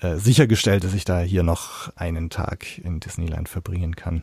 äh, 0.00 0.16
sichergestellt, 0.16 0.84
dass 0.84 0.94
ich 0.94 1.04
da 1.04 1.20
hier 1.20 1.42
noch 1.42 1.90
einen 1.96 2.28
Tag 2.28 2.78
in 2.78 3.00
Disneyland 3.00 3.48
verbringen 3.48 3.96
kann. 3.96 4.22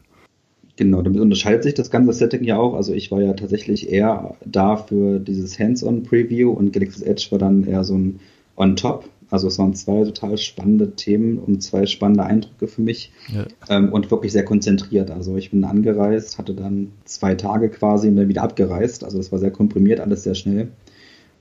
Genau, 0.75 1.01
damit 1.01 1.19
unterscheidet 1.19 1.63
sich 1.63 1.73
das 1.73 1.91
ganze 1.91 2.13
Setting 2.13 2.43
ja 2.43 2.57
auch. 2.57 2.75
Also 2.75 2.93
ich 2.93 3.11
war 3.11 3.21
ja 3.21 3.33
tatsächlich 3.33 3.89
eher 3.89 4.35
da 4.45 4.77
für 4.77 5.19
dieses 5.19 5.59
Hands-on-Preview 5.59 6.51
und 6.51 6.71
Galaxy's 6.73 7.01
Edge 7.01 7.27
war 7.31 7.39
dann 7.39 7.65
eher 7.65 7.83
so 7.83 7.97
ein 7.97 8.19
On-Top. 8.55 9.07
Also 9.31 9.47
es 9.47 9.57
waren 9.57 9.73
zwei 9.73 10.03
total 10.03 10.38
spannende 10.38 10.91
Themen 10.95 11.39
und 11.39 11.63
zwei 11.63 11.85
spannende 11.85 12.25
Eindrücke 12.25 12.67
für 12.67 12.81
mich 12.81 13.13
ja. 13.33 13.45
ähm, 13.69 13.91
und 13.91 14.11
wirklich 14.11 14.33
sehr 14.33 14.43
konzentriert. 14.43 15.09
Also 15.09 15.38
ich 15.38 15.51
bin 15.51 15.63
angereist, 15.63 16.38
hatte 16.38 16.53
dann 16.53 16.91
zwei 17.05 17.35
Tage 17.35 17.69
quasi 17.69 18.09
und 18.09 18.17
dann 18.17 18.27
wieder 18.27 18.43
abgereist. 18.43 19.05
Also 19.05 19.17
das 19.17 19.31
war 19.31 19.39
sehr 19.39 19.51
komprimiert, 19.51 20.01
alles 20.01 20.23
sehr 20.23 20.35
schnell 20.35 20.67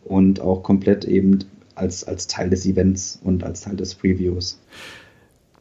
und 0.05 0.41
auch 0.41 0.63
komplett 0.63 1.05
eben 1.05 1.41
als, 1.75 2.05
als 2.05 2.29
Teil 2.29 2.49
des 2.49 2.65
Events 2.65 3.19
und 3.25 3.43
als 3.43 3.63
Teil 3.63 3.77
des 3.77 3.97
Previews. 3.97 4.61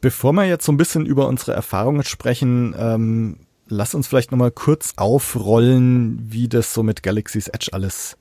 Bevor 0.00 0.32
wir 0.32 0.46
jetzt 0.46 0.64
so 0.64 0.72
ein 0.72 0.76
bisschen 0.76 1.06
über 1.06 1.28
unsere 1.28 1.52
Erfahrungen 1.52 2.04
sprechen, 2.04 2.74
ähm, 2.78 3.36
lass 3.68 3.94
uns 3.94 4.06
vielleicht 4.06 4.30
nochmal 4.30 4.52
kurz 4.52 4.92
aufrollen, 4.96 6.18
wie 6.28 6.48
das 6.48 6.72
so 6.72 6.84
mit 6.84 7.02
Galaxy's 7.02 7.48
Edge 7.48 7.70
alles 7.72 8.16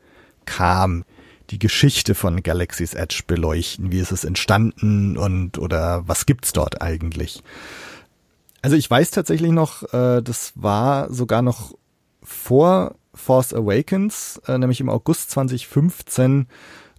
kam. 0.45 1.03
Die 1.49 1.59
Geschichte 1.59 2.15
von 2.15 2.43
Galaxy's 2.43 2.93
Edge 2.93 3.21
beleuchten. 3.25 3.91
Wie 3.91 3.99
ist 3.99 4.11
es 4.11 4.23
entstanden 4.23 5.17
und 5.17 5.57
oder 5.57 6.07
was 6.07 6.25
gibt's 6.25 6.53
dort 6.53 6.81
eigentlich? 6.81 7.43
Also 8.61 8.75
ich 8.75 8.89
weiß 8.89 9.11
tatsächlich 9.11 9.51
noch, 9.51 9.83
äh, 9.93 10.21
das 10.21 10.53
war 10.55 11.11
sogar 11.11 11.41
noch 11.41 11.73
vor 12.21 12.95
Force 13.13 13.53
Awakens, 13.53 14.41
äh, 14.47 14.57
nämlich 14.57 14.79
im 14.79 14.89
August 14.89 15.31
2015 15.31 16.47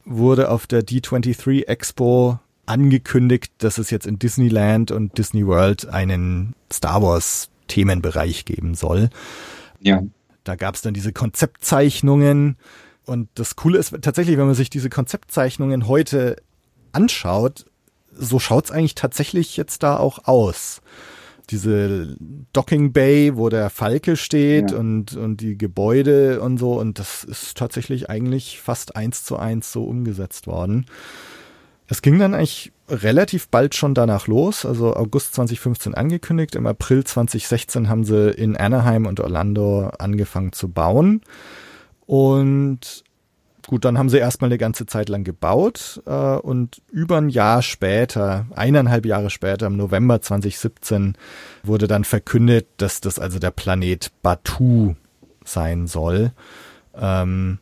wurde 0.04 0.50
auf 0.50 0.66
der 0.66 0.82
D23 0.82 1.66
Expo 1.66 2.38
angekündigt, 2.66 3.52
dass 3.58 3.78
es 3.78 3.90
jetzt 3.90 4.06
in 4.06 4.18
Disneyland 4.18 4.90
und 4.90 5.18
Disney 5.18 5.46
World 5.46 5.88
einen 5.88 6.54
Star 6.72 7.02
Wars 7.02 7.50
Themenbereich 7.68 8.44
geben 8.44 8.74
soll. 8.74 9.10
Ja. 9.80 10.02
Da 10.44 10.56
gab 10.56 10.74
es 10.74 10.82
dann 10.82 10.94
diese 10.94 11.12
Konzeptzeichnungen. 11.12 12.56
Und 13.06 13.28
das 13.34 13.56
Coole 13.56 13.78
ist 13.78 13.94
tatsächlich, 14.02 14.36
wenn 14.36 14.46
man 14.46 14.54
sich 14.54 14.70
diese 14.70 14.90
Konzeptzeichnungen 14.90 15.88
heute 15.88 16.36
anschaut, 16.92 17.64
so 18.12 18.38
schaut's 18.38 18.70
eigentlich 18.70 18.94
tatsächlich 18.94 19.56
jetzt 19.56 19.82
da 19.82 19.96
auch 19.96 20.26
aus. 20.26 20.82
Diese 21.50 22.16
Docking 22.52 22.92
Bay, 22.92 23.36
wo 23.36 23.48
der 23.48 23.70
Falke 23.70 24.16
steht 24.16 24.70
ja. 24.70 24.76
und, 24.76 25.16
und 25.16 25.40
die 25.40 25.58
Gebäude 25.58 26.40
und 26.40 26.58
so. 26.58 26.78
Und 26.78 26.98
das 26.98 27.24
ist 27.24 27.56
tatsächlich 27.56 28.08
eigentlich 28.08 28.60
fast 28.60 28.94
eins 28.94 29.24
zu 29.24 29.36
eins 29.36 29.72
so 29.72 29.84
umgesetzt 29.84 30.46
worden. 30.46 30.86
Es 31.88 32.02
ging 32.02 32.20
dann 32.20 32.34
eigentlich 32.34 32.70
relativ 32.88 33.48
bald 33.48 33.74
schon 33.74 33.94
danach 33.94 34.28
los, 34.28 34.64
also 34.64 34.94
August 34.94 35.34
2015 35.34 35.94
angekündigt. 35.94 36.54
Im 36.54 36.68
April 36.68 37.02
2016 37.02 37.88
haben 37.88 38.04
sie 38.04 38.30
in 38.30 38.56
Anaheim 38.56 39.06
und 39.06 39.18
Orlando 39.18 39.90
angefangen 39.98 40.52
zu 40.52 40.68
bauen. 40.68 41.22
Und 42.10 43.04
gut, 43.68 43.84
dann 43.84 43.96
haben 43.96 44.08
sie 44.08 44.18
erstmal 44.18 44.48
eine 44.48 44.58
ganze 44.58 44.84
Zeit 44.84 45.08
lang 45.08 45.22
gebaut 45.22 46.02
äh, 46.06 46.10
und 46.10 46.82
über 46.90 47.18
ein 47.18 47.28
Jahr 47.28 47.62
später, 47.62 48.46
eineinhalb 48.56 49.06
Jahre 49.06 49.30
später, 49.30 49.68
im 49.68 49.76
November 49.76 50.20
2017, 50.20 51.16
wurde 51.62 51.86
dann 51.86 52.02
verkündet, 52.02 52.66
dass 52.78 53.00
das 53.00 53.20
also 53.20 53.38
der 53.38 53.52
Planet 53.52 54.10
Batu 54.22 54.96
sein 55.44 55.86
soll. 55.86 56.32
Ähm, 56.96 57.60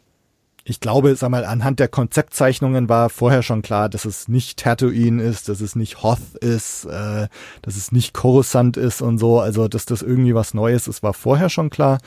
ich 0.64 0.80
glaube, 0.80 1.14
sag 1.14 1.28
mal, 1.28 1.44
anhand 1.44 1.78
der 1.78 1.88
Konzeptzeichnungen 1.88 2.88
war 2.88 3.10
vorher 3.10 3.42
schon 3.42 3.60
klar, 3.60 3.90
dass 3.90 4.06
es 4.06 4.28
nicht 4.28 4.58
Tatooine 4.58 5.22
ist, 5.22 5.50
dass 5.50 5.60
es 5.60 5.76
nicht 5.76 6.02
Hoth 6.02 6.36
ist, 6.40 6.86
äh, 6.86 7.28
dass 7.60 7.76
es 7.76 7.92
nicht 7.92 8.14
Coruscant 8.14 8.78
ist 8.78 9.02
und 9.02 9.18
so. 9.18 9.40
Also, 9.40 9.68
dass 9.68 9.84
das 9.84 10.00
irgendwie 10.00 10.34
was 10.34 10.54
Neues 10.54 10.88
ist, 10.88 11.02
war 11.02 11.12
vorher 11.12 11.50
schon 11.50 11.68
klar. 11.68 11.98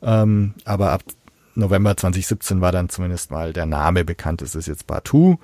Ähm, 0.00 0.54
aber 0.64 0.92
ab 0.92 1.02
November 1.54 1.96
2017 1.96 2.60
war 2.60 2.72
dann 2.72 2.88
zumindest 2.88 3.30
mal 3.30 3.52
der 3.52 3.66
Name 3.66 4.04
bekannt, 4.04 4.42
es 4.42 4.54
ist 4.54 4.68
jetzt 4.68 4.86
Batu. 4.86 5.36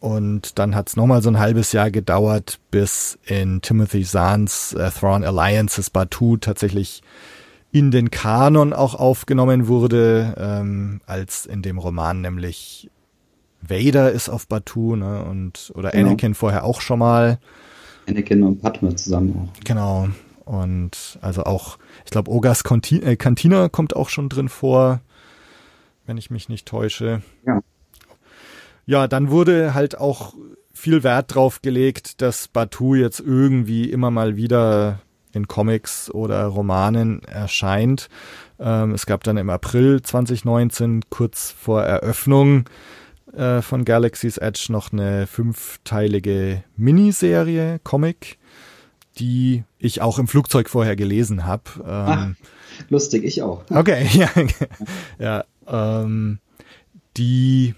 Und 0.00 0.58
dann 0.58 0.74
hat 0.74 0.88
es 0.88 0.96
nochmal 0.96 1.22
so 1.22 1.30
ein 1.30 1.38
halbes 1.38 1.72
Jahr 1.72 1.90
gedauert, 1.90 2.58
bis 2.70 3.18
in 3.24 3.62
Timothy 3.62 4.02
Zahns 4.02 4.72
äh, 4.72 4.90
Thrawn 4.90 5.24
Alliances 5.24 5.90
Batu 5.90 6.36
tatsächlich 6.36 7.02
in 7.70 7.90
den 7.90 8.10
Kanon 8.10 8.72
auch 8.72 8.94
aufgenommen 8.94 9.66
wurde, 9.66 10.34
ähm, 10.36 11.00
als 11.06 11.46
in 11.46 11.62
dem 11.62 11.78
Roman 11.78 12.20
nämlich 12.20 12.90
Vader 13.62 14.12
ist 14.12 14.28
auf 14.28 14.46
Batu, 14.46 14.96
ne, 14.96 15.24
und 15.24 15.72
oder 15.74 15.90
genau. 15.90 16.08
Anakin 16.08 16.34
vorher 16.34 16.64
auch 16.64 16.80
schon 16.80 16.98
mal. 16.98 17.38
Anakin 18.08 18.42
und 18.42 18.60
Padme 18.60 18.94
zusammen 18.96 19.48
auch. 19.48 19.64
Genau. 19.64 20.08
Und 20.44 21.18
also 21.22 21.44
auch, 21.44 21.78
ich 22.04 22.10
glaube, 22.10 22.30
Ogas 22.30 22.64
Cantina, 22.64 23.06
äh, 23.06 23.16
Cantina 23.16 23.68
kommt 23.68 23.94
auch 23.94 24.08
schon 24.08 24.28
drin 24.28 24.48
vor, 24.48 25.00
wenn 26.06 26.16
ich 26.16 26.30
mich 26.30 26.48
nicht 26.48 26.66
täusche. 26.66 27.22
Ja. 27.46 27.60
Ja, 28.84 29.06
dann 29.06 29.30
wurde 29.30 29.74
halt 29.74 29.98
auch 29.98 30.34
viel 30.74 31.04
Wert 31.04 31.34
drauf 31.34 31.62
gelegt, 31.62 32.20
dass 32.20 32.48
Batu 32.48 32.94
jetzt 32.94 33.20
irgendwie 33.20 33.90
immer 33.90 34.10
mal 34.10 34.36
wieder 34.36 35.00
in 35.32 35.46
Comics 35.46 36.10
oder 36.10 36.44
Romanen 36.46 37.22
erscheint. 37.22 38.08
Ähm, 38.58 38.92
es 38.92 39.06
gab 39.06 39.24
dann 39.24 39.36
im 39.36 39.50
April 39.50 40.02
2019, 40.02 41.02
kurz 41.10 41.50
vor 41.50 41.82
Eröffnung 41.82 42.64
äh, 43.32 43.62
von 43.62 43.84
Galaxy's 43.84 44.38
Edge, 44.38 44.66
noch 44.70 44.92
eine 44.92 45.26
fünfteilige 45.26 46.64
Miniserie, 46.76 47.80
Comic, 47.82 48.38
die 49.18 49.64
ich 49.78 50.02
auch 50.02 50.18
im 50.18 50.28
Flugzeug 50.28 50.68
vorher 50.68 50.96
gelesen 50.96 51.46
habe. 51.46 51.62
Ähm, 51.86 52.36
lustig, 52.88 53.24
ich 53.24 53.42
auch. 53.42 53.64
Okay, 53.70 54.06
ja, 54.12 54.28
ja 55.18 55.44
ähm, 55.66 56.38
die 57.16 57.74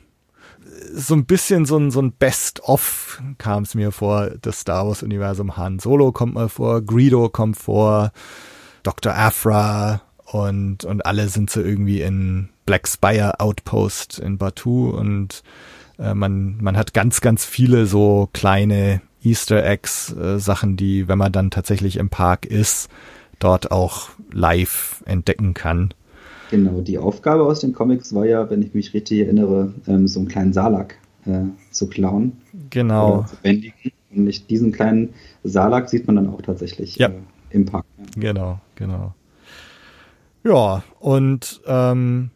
so 0.92 1.14
ein 1.14 1.26
bisschen 1.26 1.66
so 1.66 1.76
ein, 1.76 1.90
so 1.90 2.00
ein 2.00 2.12
Best-of 2.12 3.22
kam 3.38 3.62
es 3.62 3.74
mir 3.74 3.92
vor, 3.92 4.30
das 4.40 4.60
Star 4.60 4.86
Wars-Universum. 4.86 5.56
Han 5.56 5.78
Solo 5.78 6.12
kommt 6.12 6.34
mal 6.34 6.48
vor, 6.48 6.82
Greedo 6.82 7.28
kommt 7.28 7.56
vor, 7.56 8.12
Dr. 8.82 9.14
Afra 9.14 10.02
und, 10.24 10.84
und 10.84 11.06
alle 11.06 11.28
sind 11.28 11.50
so 11.50 11.60
irgendwie 11.60 12.02
in 12.02 12.48
Black 12.66 12.88
Spire 12.88 13.40
Outpost 13.40 14.18
in 14.18 14.38
Batu 14.38 14.90
und 14.90 15.42
äh, 15.98 16.14
man, 16.14 16.58
man 16.60 16.76
hat 16.76 16.94
ganz, 16.94 17.20
ganz 17.20 17.44
viele 17.44 17.86
so 17.86 18.28
kleine 18.32 19.00
Easter 19.22 19.64
Eggs, 19.64 20.12
äh, 20.12 20.38
Sachen, 20.38 20.76
die, 20.76 21.08
wenn 21.08 21.18
man 21.18 21.32
dann 21.32 21.50
tatsächlich 21.50 21.96
im 21.96 22.10
Park 22.10 22.46
ist, 22.46 22.88
dort 23.38 23.70
auch 23.70 24.10
live 24.32 25.02
entdecken 25.06 25.54
kann. 25.54 25.94
Genau, 26.50 26.80
die 26.80 26.98
Aufgabe 26.98 27.44
aus 27.44 27.60
den 27.60 27.72
Comics 27.72 28.14
war 28.14 28.26
ja, 28.26 28.48
wenn 28.50 28.62
ich 28.62 28.74
mich 28.74 28.94
richtig 28.94 29.20
erinnere, 29.20 29.72
ähm, 29.86 30.06
so 30.08 30.20
einen 30.20 30.28
kleinen 30.28 30.52
Salak 30.52 30.96
äh, 31.26 31.44
zu 31.70 31.88
klauen. 31.88 32.32
Genau. 32.70 33.24
Zu 33.28 33.36
bändigen. 33.42 33.92
Und 34.10 34.24
nicht 34.24 34.48
diesen 34.50 34.72
kleinen 34.72 35.10
Salak 35.42 35.88
sieht 35.88 36.06
man 36.06 36.16
dann 36.16 36.28
auch 36.28 36.42
tatsächlich 36.42 36.96
ja. 36.96 37.08
äh, 37.08 37.12
im 37.50 37.64
Park. 37.64 37.84
Ja. 37.98 38.04
Genau, 38.16 38.60
genau. 38.74 39.14
Ja, 40.44 40.84
und 41.00 41.62
ähm, 41.66 42.30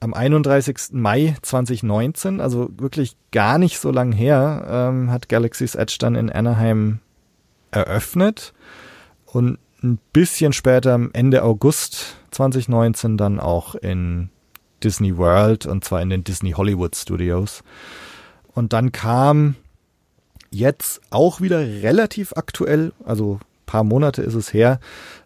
am 0.00 0.14
31. 0.14 0.92
Mai 0.92 1.34
2019, 1.40 2.40
also 2.40 2.68
wirklich 2.76 3.16
gar 3.32 3.58
nicht 3.58 3.78
so 3.78 3.90
lang 3.90 4.12
her, 4.12 4.66
ähm, 4.68 5.10
hat 5.10 5.30
Galaxy's 5.30 5.74
Edge 5.74 5.96
dann 5.98 6.14
in 6.14 6.30
Anaheim 6.30 7.00
eröffnet. 7.70 8.52
Und 9.24 9.58
ein 9.82 9.98
bisschen 10.12 10.52
später, 10.52 11.08
Ende 11.12 11.42
August 11.42 12.16
2019, 12.34 13.16
dann 13.16 13.40
auch 13.40 13.74
in 13.74 14.30
Disney 14.82 15.16
World 15.16 15.66
und 15.66 15.84
zwar 15.84 16.02
in 16.02 16.10
den 16.10 16.24
Disney 16.24 16.52
Hollywood 16.52 16.94
Studios. 16.94 17.64
Und 18.54 18.72
dann 18.72 18.92
kam 18.92 19.56
jetzt 20.50 21.00
auch 21.10 21.40
wieder 21.40 21.58
relativ 21.58 22.32
aktuell, 22.36 22.92
also 23.04 23.40
paar 23.66 23.84
Monate 23.84 24.22
ist 24.22 24.34
es 24.34 24.52
her, 24.52 24.78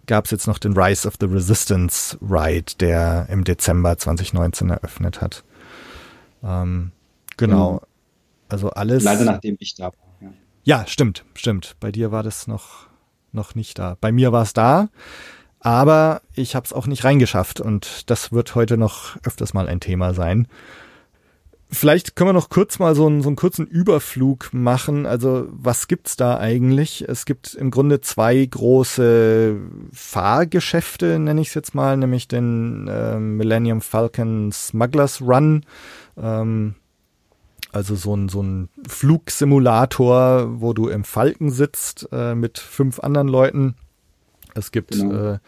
gab 0.07 0.25
es 0.25 0.31
jetzt 0.31 0.47
noch 0.47 0.59
den 0.59 0.77
Rise 0.77 1.07
of 1.07 1.15
the 1.21 1.27
Resistance 1.27 2.17
Ride, 2.23 2.73
der 2.81 3.27
im 3.29 3.45
Dezember 3.45 3.99
2019 3.99 4.71
eröffnet 4.71 5.21
hat. 5.21 5.45
Ähm, 6.43 6.93
genau. 7.37 7.75
Mhm. 7.75 7.81
Also 8.49 8.71
alles. 8.71 9.03
Leider 9.03 9.25
nachdem 9.25 9.57
ich 9.59 9.75
da 9.75 9.87
war. 9.87 9.93
Ja. 10.21 10.29
ja, 10.65 10.87
stimmt, 10.87 11.25
stimmt. 11.35 11.77
Bei 11.81 11.93
dir 11.93 12.11
war 12.11 12.23
das 12.23 12.47
noch 12.47 12.87
noch 13.33 13.55
nicht 13.55 13.79
da. 13.79 13.99
Bei 14.01 14.11
mir 14.11 14.33
war 14.33 14.43
es 14.43 14.55
da, 14.55 14.89
aber 15.61 16.23
ich 16.35 16.55
habe 16.55 16.65
es 16.65 16.73
auch 16.73 16.87
nicht 16.87 17.05
reingeschafft 17.05 17.61
und 17.61 18.11
das 18.11 18.33
wird 18.33 18.55
heute 18.55 18.77
noch 18.77 19.17
öfters 19.25 19.55
mal 19.55 19.69
ein 19.69 19.81
Thema 19.81 20.15
sein. 20.15 20.47
Vielleicht 21.71 22.17
können 22.17 22.31
wir 22.31 22.35
noch 22.35 22.49
kurz 22.49 22.79
mal 22.79 22.95
so 22.95 23.07
einen, 23.07 23.21
so 23.21 23.29
einen 23.29 23.37
kurzen 23.37 23.67
Überflug 23.67 24.51
machen. 24.53 25.05
Also 25.05 25.49
was 25.51 25.87
gibt's 25.87 26.17
da 26.17 26.39
eigentlich? 26.39 27.07
Es 27.07 27.27
gibt 27.27 27.55
im 27.55 27.71
Grunde 27.71 28.01
zwei 28.01 28.43
große 28.47 29.57
Fahrgeschäfte, 29.93 31.19
nenne 31.19 31.43
ich 31.43 31.49
es 31.49 31.55
jetzt 31.55 31.75
mal, 31.75 31.99
nämlich 31.99 32.27
den 32.27 32.89
äh, 32.89 33.19
Millennium 33.19 33.83
Falcon 33.83 34.51
Smugglers 34.51 35.21
Run. 35.21 35.67
Ähm, 36.17 36.75
also 37.71 37.97
so 37.97 38.17
ein, 38.17 38.31
so 38.31 38.43
ein 38.43 38.71
Flugsimulator, 38.89 40.63
wo 40.63 40.73
du 40.73 40.89
im 40.89 41.05
Falken 41.05 41.51
sitzt 41.51 42.09
äh, 42.13 42.35
mit 42.35 42.59
fünf 42.59 42.99
anderen 42.99 43.29
Leuten. 43.29 43.75
Es 44.59 44.73
gibt, 44.73 44.93
genau. 44.93 45.35
äh, 45.35 45.39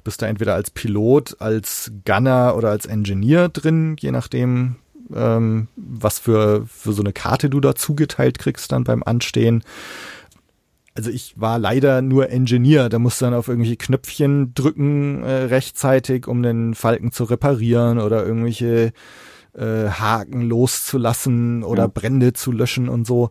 Du 0.00 0.04
bist 0.04 0.22
da 0.22 0.28
entweder 0.28 0.54
als 0.54 0.70
Pilot, 0.70 1.36
als 1.40 1.92
Gunner 2.06 2.54
oder 2.56 2.70
als 2.70 2.86
Engineer 2.86 3.50
drin, 3.50 3.96
je 4.00 4.12
nachdem, 4.12 4.76
ähm, 5.14 5.68
was 5.76 6.18
für, 6.18 6.64
für 6.66 6.94
so 6.94 7.02
eine 7.02 7.12
Karte 7.12 7.50
du 7.50 7.60
da 7.60 7.74
zugeteilt 7.74 8.38
kriegst 8.38 8.72
dann 8.72 8.84
beim 8.84 9.02
Anstehen. 9.02 9.62
Also 10.94 11.10
ich 11.10 11.38
war 11.38 11.58
leider 11.58 12.00
nur 12.00 12.30
Engineer, 12.30 12.88
da 12.88 12.98
musst 12.98 13.20
du 13.20 13.26
dann 13.26 13.34
auf 13.34 13.48
irgendwelche 13.48 13.76
Knöpfchen 13.76 14.54
drücken 14.54 15.22
äh, 15.22 15.44
rechtzeitig, 15.44 16.26
um 16.26 16.42
den 16.42 16.74
Falken 16.74 17.12
zu 17.12 17.24
reparieren 17.24 17.98
oder 17.98 18.24
irgendwelche 18.24 18.92
äh, 19.52 19.88
Haken 19.90 20.40
loszulassen 20.40 21.62
oder 21.62 21.82
ja. 21.82 21.90
Brände 21.92 22.32
zu 22.32 22.52
löschen 22.52 22.88
und 22.88 23.06
so. 23.06 23.28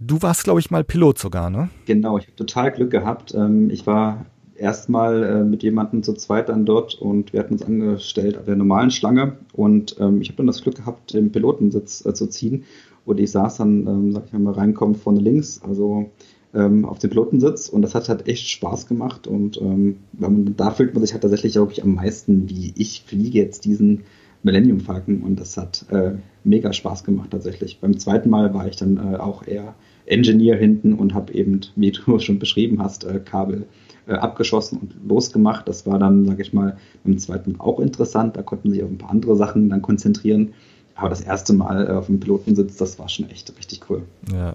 Du 0.00 0.22
warst, 0.22 0.42
glaube 0.42 0.58
ich, 0.58 0.72
mal 0.72 0.82
Pilot 0.82 1.20
sogar, 1.20 1.50
ne? 1.50 1.70
Genau, 1.86 2.18
ich 2.18 2.24
habe 2.24 2.34
total 2.34 2.72
Glück 2.72 2.90
gehabt. 2.90 3.32
Ähm, 3.32 3.70
ich 3.70 3.86
war 3.86 4.26
erstmal 4.60 5.22
äh, 5.22 5.44
mit 5.44 5.62
jemandem 5.62 6.02
zu 6.02 6.12
zweit 6.12 6.48
dann 6.48 6.66
dort 6.66 6.94
und 6.94 7.32
wir 7.32 7.40
hatten 7.40 7.54
uns 7.54 7.62
angestellt 7.62 8.38
auf 8.38 8.44
der 8.44 8.56
normalen 8.56 8.90
Schlange. 8.90 9.38
Und 9.52 9.96
ähm, 9.98 10.20
ich 10.20 10.28
habe 10.28 10.36
dann 10.36 10.46
das 10.46 10.62
Glück 10.62 10.76
gehabt, 10.76 11.14
den 11.14 11.32
Pilotensitz 11.32 12.04
äh, 12.04 12.14
zu 12.14 12.26
ziehen. 12.26 12.64
Und 13.04 13.18
ich 13.18 13.30
saß 13.30 13.56
dann, 13.56 13.86
ähm, 13.86 14.12
sag 14.12 14.26
ich 14.26 14.32
mal, 14.32 14.52
reinkommen 14.52 14.94
vorne 14.94 15.20
links, 15.20 15.60
also 15.62 16.10
ähm, 16.54 16.84
auf 16.84 16.98
dem 16.98 17.10
Pilotensitz. 17.10 17.68
Und 17.68 17.82
das 17.82 17.94
hat 17.94 18.08
halt 18.08 18.28
echt 18.28 18.48
Spaß 18.48 18.86
gemacht. 18.86 19.26
Und 19.26 19.60
ähm, 19.60 19.96
man, 20.12 20.54
da 20.56 20.70
fühlt 20.70 20.94
man 20.94 21.02
sich 21.02 21.12
halt 21.12 21.22
tatsächlich, 21.22 21.54
glaube 21.54 21.72
ich, 21.72 21.82
am 21.82 21.94
meisten, 21.94 22.48
wie 22.50 22.74
ich. 22.76 23.02
Fliege 23.06 23.38
jetzt 23.38 23.64
diesen 23.64 24.02
Millennium 24.42 24.80
Falcon. 24.80 25.22
Und 25.22 25.40
das 25.40 25.56
hat 25.56 25.86
äh, 25.90 26.12
mega 26.44 26.72
Spaß 26.72 27.04
gemacht 27.04 27.30
tatsächlich. 27.30 27.80
Beim 27.80 27.98
zweiten 27.98 28.28
Mal 28.28 28.52
war 28.52 28.68
ich 28.68 28.76
dann 28.76 28.98
äh, 28.98 29.16
auch 29.16 29.46
eher 29.46 29.74
Engineer 30.04 30.56
hinten 30.56 30.92
und 30.92 31.14
habe 31.14 31.32
eben, 31.32 31.60
wie 31.76 31.92
du 31.92 32.18
schon 32.20 32.38
beschrieben 32.38 32.82
hast, 32.82 33.04
äh, 33.04 33.20
Kabel 33.24 33.66
äh, 34.06 34.14
abgeschossen 34.14 34.78
und 34.78 34.94
losgemacht. 35.08 35.68
Das 35.68 35.86
war 35.86 35.98
dann, 35.98 36.24
sage 36.26 36.42
ich 36.42 36.52
mal, 36.52 36.76
beim 37.04 37.18
zweiten 37.18 37.58
auch 37.58 37.80
interessant. 37.80 38.36
Da 38.36 38.42
konnten 38.42 38.70
sich 38.70 38.82
auf 38.82 38.90
ein 38.90 38.98
paar 38.98 39.10
andere 39.10 39.36
Sachen 39.36 39.68
dann 39.68 39.82
konzentrieren. 39.82 40.54
Aber 40.94 41.08
das 41.08 41.20
erste 41.20 41.52
Mal 41.52 41.88
äh, 41.88 41.92
auf 41.92 42.06
dem 42.06 42.20
Pilotensitz, 42.20 42.76
das 42.76 42.98
war 42.98 43.08
schon 43.08 43.28
echt 43.30 43.56
richtig 43.56 43.88
cool. 43.88 44.02
Ja. 44.32 44.54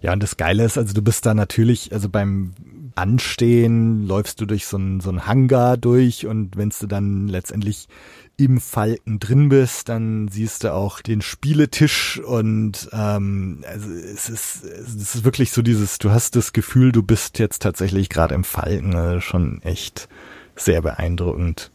Ja, 0.00 0.12
und 0.12 0.22
das 0.22 0.36
Geile 0.38 0.64
ist, 0.64 0.78
also 0.78 0.94
du 0.94 1.02
bist 1.02 1.26
da 1.26 1.34
natürlich, 1.34 1.92
also 1.92 2.08
beim 2.08 2.52
Anstehen 2.96 4.06
läufst 4.06 4.40
du 4.40 4.46
durch 4.46 4.66
so 4.66 4.76
ein, 4.76 5.00
so 5.00 5.10
ein 5.10 5.26
Hangar 5.26 5.76
durch 5.76 6.26
und 6.26 6.56
wenn 6.56 6.72
du 6.78 6.86
dann 6.86 7.28
letztendlich 7.28 7.88
im 8.36 8.60
Falken 8.60 9.20
drin 9.20 9.48
bist, 9.48 9.88
dann 9.88 10.28
siehst 10.28 10.64
du 10.64 10.72
auch 10.72 11.00
den 11.00 11.22
Spieletisch 11.22 12.20
und 12.20 12.88
ähm, 12.92 13.62
also 13.68 13.90
es 13.90 14.28
ist 14.28 14.64
es 14.64 15.14
ist 15.14 15.24
wirklich 15.24 15.52
so 15.52 15.62
dieses, 15.62 15.98
du 15.98 16.10
hast 16.10 16.34
das 16.34 16.52
Gefühl, 16.52 16.90
du 16.90 17.02
bist 17.02 17.38
jetzt 17.38 17.62
tatsächlich 17.62 18.08
gerade 18.08 18.34
im 18.34 18.44
Falken, 18.44 18.94
also 18.94 19.20
schon 19.20 19.62
echt 19.62 20.08
sehr 20.56 20.82
beeindruckend. 20.82 21.70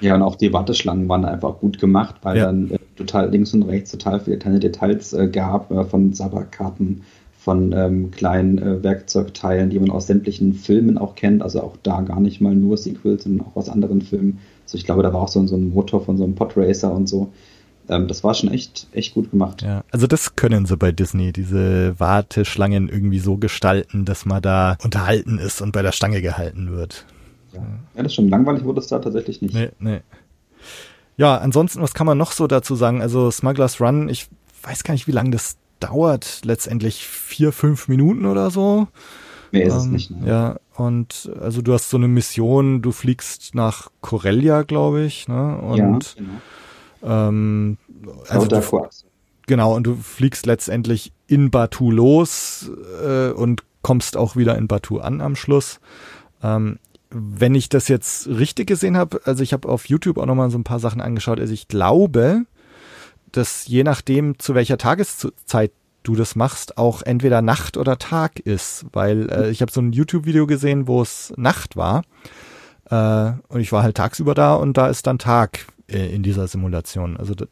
Ja, 0.00 0.14
und 0.14 0.22
auch 0.22 0.36
die 0.36 0.52
Warteschlangen 0.52 1.08
waren 1.08 1.24
einfach 1.24 1.58
gut 1.58 1.78
gemacht, 1.78 2.16
weil 2.22 2.38
ja. 2.38 2.46
dann 2.46 2.70
äh, 2.70 2.78
total 2.96 3.30
links 3.30 3.52
und 3.54 3.62
rechts 3.62 3.90
total 3.90 4.20
viele 4.20 4.38
kleine 4.38 4.60
Details 4.60 5.12
äh, 5.12 5.28
gab 5.28 5.70
äh, 5.70 5.84
von 5.84 6.12
Sabberkarten, 6.12 7.02
von 7.50 7.72
ähm, 7.72 8.12
kleinen 8.12 8.58
äh, 8.58 8.80
Werkzeugteilen, 8.84 9.70
die 9.70 9.80
man 9.80 9.90
aus 9.90 10.06
sämtlichen 10.06 10.54
Filmen 10.54 10.98
auch 10.98 11.16
kennt, 11.16 11.42
also 11.42 11.60
auch 11.62 11.76
da 11.82 12.00
gar 12.02 12.20
nicht 12.20 12.40
mal 12.40 12.54
nur 12.54 12.76
Sequels, 12.76 13.24
sondern 13.24 13.44
auch 13.44 13.56
aus 13.56 13.68
anderen 13.68 14.02
Filmen. 14.02 14.38
Also 14.62 14.78
ich 14.78 14.84
glaube, 14.84 15.02
da 15.02 15.12
war 15.12 15.22
auch 15.22 15.28
so, 15.28 15.44
so 15.48 15.56
ein 15.56 15.70
Motor 15.70 16.04
von 16.04 16.16
so 16.16 16.22
einem 16.22 16.36
Podracer 16.36 16.92
und 16.92 17.08
so. 17.08 17.32
Ähm, 17.88 18.06
das 18.06 18.22
war 18.22 18.34
schon 18.34 18.52
echt, 18.52 18.86
echt 18.92 19.14
gut 19.14 19.32
gemacht. 19.32 19.62
Ja, 19.62 19.82
also 19.90 20.06
das 20.06 20.36
können 20.36 20.64
sie 20.64 20.76
bei 20.76 20.92
Disney, 20.92 21.32
diese 21.32 21.98
Warteschlangen 21.98 22.88
irgendwie 22.88 23.18
so 23.18 23.36
gestalten, 23.36 24.04
dass 24.04 24.24
man 24.24 24.40
da 24.40 24.76
unterhalten 24.84 25.38
ist 25.38 25.60
und 25.60 25.72
bei 25.72 25.82
der 25.82 25.90
Stange 25.90 26.22
gehalten 26.22 26.70
wird. 26.70 27.04
Ja, 27.52 27.58
ja 27.62 27.64
das 27.96 28.06
ist 28.06 28.14
schon 28.14 28.28
langweilig 28.28 28.62
wurde 28.62 28.78
es 28.78 28.86
da 28.86 29.00
tatsächlich 29.00 29.42
nicht. 29.42 29.54
Nee, 29.54 29.70
nee. 29.80 30.02
Ja, 31.16 31.38
ansonsten, 31.38 31.82
was 31.82 31.94
kann 31.94 32.06
man 32.06 32.16
noch 32.16 32.30
so 32.30 32.46
dazu 32.46 32.76
sagen? 32.76 33.02
Also 33.02 33.28
Smugglers 33.32 33.80
Run, 33.80 34.08
ich 34.08 34.28
weiß 34.62 34.84
gar 34.84 34.94
nicht, 34.94 35.08
wie 35.08 35.12
lange 35.12 35.30
das 35.30 35.56
dauert. 35.80 36.40
Letztendlich 36.44 37.06
vier, 37.06 37.52
fünf 37.52 37.88
Minuten 37.88 38.26
oder 38.26 38.50
so. 38.50 38.88
Mehr 39.52 39.66
ist 39.66 39.72
ähm, 39.72 39.78
es 39.78 39.86
nicht. 39.86 40.10
Ne? 40.10 40.28
Ja, 40.28 40.56
und 40.76 41.30
also 41.40 41.62
du 41.62 41.72
hast 41.72 41.90
so 41.90 41.96
eine 41.96 42.08
Mission, 42.08 42.82
du 42.82 42.92
fliegst 42.92 43.54
nach 43.54 43.90
Corellia, 44.00 44.62
glaube 44.62 45.02
ich, 45.02 45.28
ne? 45.28 45.58
Und 45.58 45.78
ja, 45.78 46.24
genau. 47.02 47.26
ähm, 47.26 47.78
also 48.28 48.46
du, 48.46 48.88
genau, 49.46 49.74
und 49.74 49.84
du 49.84 49.96
fliegst 49.96 50.46
letztendlich 50.46 51.12
in 51.26 51.50
Batu 51.50 51.90
los 51.90 52.70
äh, 53.04 53.30
und 53.30 53.64
kommst 53.82 54.16
auch 54.16 54.36
wieder 54.36 54.56
in 54.56 54.68
Batu 54.68 54.98
an 54.98 55.20
am 55.20 55.36
Schluss. 55.36 55.80
Ähm, 56.42 56.78
wenn 57.10 57.54
ich 57.54 57.68
das 57.68 57.88
jetzt 57.88 58.28
richtig 58.28 58.68
gesehen 58.68 58.96
habe, 58.96 59.20
also 59.24 59.42
ich 59.42 59.52
habe 59.52 59.68
auf 59.68 59.88
YouTube 59.88 60.18
auch 60.18 60.26
nochmal 60.26 60.50
so 60.50 60.58
ein 60.58 60.64
paar 60.64 60.78
Sachen 60.78 61.00
angeschaut, 61.00 61.40
also 61.40 61.52
ich 61.52 61.66
glaube, 61.66 62.44
dass 63.32 63.66
je 63.66 63.84
nachdem, 63.84 64.38
zu 64.38 64.54
welcher 64.54 64.78
Tageszeit 64.78 65.72
du 66.02 66.14
das 66.14 66.34
machst, 66.34 66.78
auch 66.78 67.02
entweder 67.02 67.42
Nacht 67.42 67.76
oder 67.76 67.98
Tag 67.98 68.40
ist, 68.40 68.86
weil 68.92 69.30
äh, 69.30 69.50
ich 69.50 69.60
habe 69.62 69.72
so 69.72 69.80
ein 69.80 69.92
YouTube-Video 69.92 70.46
gesehen, 70.46 70.86
wo 70.86 71.02
es 71.02 71.32
Nacht 71.36 71.76
war 71.76 72.02
äh, 72.90 73.32
und 73.48 73.60
ich 73.60 73.72
war 73.72 73.82
halt 73.82 73.96
tagsüber 73.96 74.34
da 74.34 74.54
und 74.54 74.76
da 74.76 74.88
ist 74.88 75.06
dann 75.06 75.18
Tag 75.18 75.66
äh, 75.88 76.14
in 76.14 76.22
dieser 76.22 76.46
Simulation. 76.48 77.16
Also 77.16 77.34
das, 77.34 77.48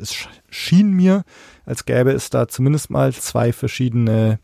es 0.00 0.14
schien 0.50 0.92
mir, 0.92 1.24
als 1.64 1.86
gäbe 1.86 2.12
es 2.12 2.30
da 2.30 2.48
zumindest 2.48 2.90
mal 2.90 3.12
zwei 3.12 3.52
verschiedene 3.52 4.38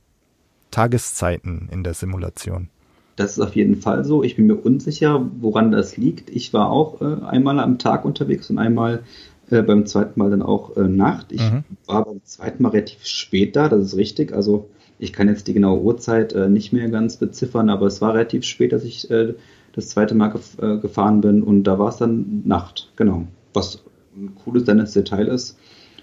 Tageszeiten 0.70 1.68
in 1.70 1.84
der 1.84 1.94
Simulation. 1.94 2.68
Das 3.16 3.32
ist 3.32 3.40
auf 3.40 3.54
jeden 3.54 3.76
Fall 3.76 4.04
so. 4.04 4.22
Ich 4.22 4.36
bin 4.36 4.46
mir 4.46 4.56
unsicher, 4.56 5.28
woran 5.38 5.70
das 5.70 5.98
liegt. 5.98 6.30
Ich 6.30 6.54
war 6.54 6.70
auch 6.70 7.02
äh, 7.02 7.22
einmal 7.26 7.60
am 7.60 7.78
Tag 7.78 8.04
unterwegs 8.06 8.48
und 8.48 8.58
einmal 8.58 9.04
äh, 9.52 9.62
beim 9.62 9.86
zweiten 9.86 10.18
Mal 10.18 10.30
dann 10.30 10.42
auch 10.42 10.76
äh, 10.76 10.88
Nacht. 10.88 11.32
Ich 11.32 11.42
mhm. 11.42 11.64
war 11.86 12.04
beim 12.04 12.20
zweiten 12.24 12.62
Mal 12.62 12.70
relativ 12.70 13.04
spät 13.04 13.56
da, 13.56 13.68
das 13.68 13.84
ist 13.84 13.96
richtig. 13.96 14.32
Also 14.32 14.68
ich 14.98 15.12
kann 15.12 15.28
jetzt 15.28 15.48
die 15.48 15.54
genaue 15.54 15.80
Uhrzeit 15.80 16.32
äh, 16.32 16.48
nicht 16.48 16.72
mehr 16.72 16.88
ganz 16.88 17.16
beziffern, 17.16 17.70
aber 17.70 17.86
es 17.86 18.00
war 18.00 18.14
relativ 18.14 18.44
spät, 18.44 18.72
dass 18.72 18.84
ich 18.84 19.10
äh, 19.10 19.34
das 19.72 19.88
zweite 19.88 20.14
Mal 20.14 20.28
gef 20.28 20.58
äh, 20.60 20.78
gefahren 20.78 21.20
bin 21.20 21.42
und 21.42 21.64
da 21.64 21.78
war 21.78 21.88
es 21.88 21.96
dann 21.96 22.42
Nacht, 22.44 22.92
genau. 22.96 23.26
Was 23.54 23.82
ein 24.16 24.34
cooles 24.44 24.64
deines 24.64 24.92
Detail 24.92 25.28
ist. 25.28 25.58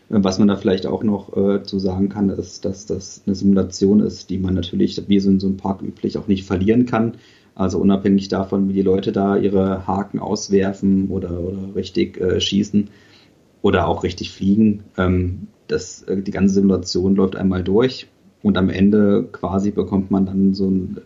Äh, 0.09 0.19
was 0.23 0.39
man 0.39 0.47
da 0.47 0.55
vielleicht 0.55 0.85
auch 0.85 1.03
noch 1.03 1.63
zu 1.63 1.79
sagen 1.79 2.09
kann, 2.09 2.29
ist, 2.29 2.65
dass 2.65 2.85
das 2.85 3.23
eine 3.25 3.35
Simulation 3.35 3.99
ist, 3.99 4.29
die 4.29 4.37
man 4.37 4.53
natürlich, 4.53 5.01
wie 5.07 5.19
so 5.19 5.29
in 5.29 5.39
so 5.39 5.47
einem 5.47 5.57
Park 5.57 5.81
üblich, 5.81 6.17
auch 6.17 6.27
nicht 6.27 6.45
verlieren 6.45 6.85
kann. 6.85 7.13
Also 7.59 7.77
unabhängig 7.79 8.29
davon, 8.29 8.69
wie 8.69 8.73
die 8.73 8.81
Leute 8.81 9.11
da 9.11 9.35
ihre 9.35 9.85
Haken 9.85 10.19
auswerfen 10.19 11.09
oder, 11.09 11.39
oder 11.41 11.75
richtig 11.75 12.17
äh, 12.17 12.39
schießen, 12.39 12.89
oder 13.61 13.87
auch 13.87 14.03
richtig 14.03 14.31
fliegen. 14.31 14.83
Ähm, 14.97 15.47
das, 15.67 16.03
äh, 16.03 16.21
die 16.21 16.31
ganze 16.31 16.55
Simulation 16.55 17.15
läuft 17.15 17.35
einmal 17.35 17.63
durch 17.63 18.07
und 18.41 18.57
am 18.57 18.69
Ende 18.69 19.27
quasi 19.31 19.71
bekommt 19.71 20.11
man 20.11 20.25
dann 20.25 20.53
so 20.53 20.69
ein 20.69 20.97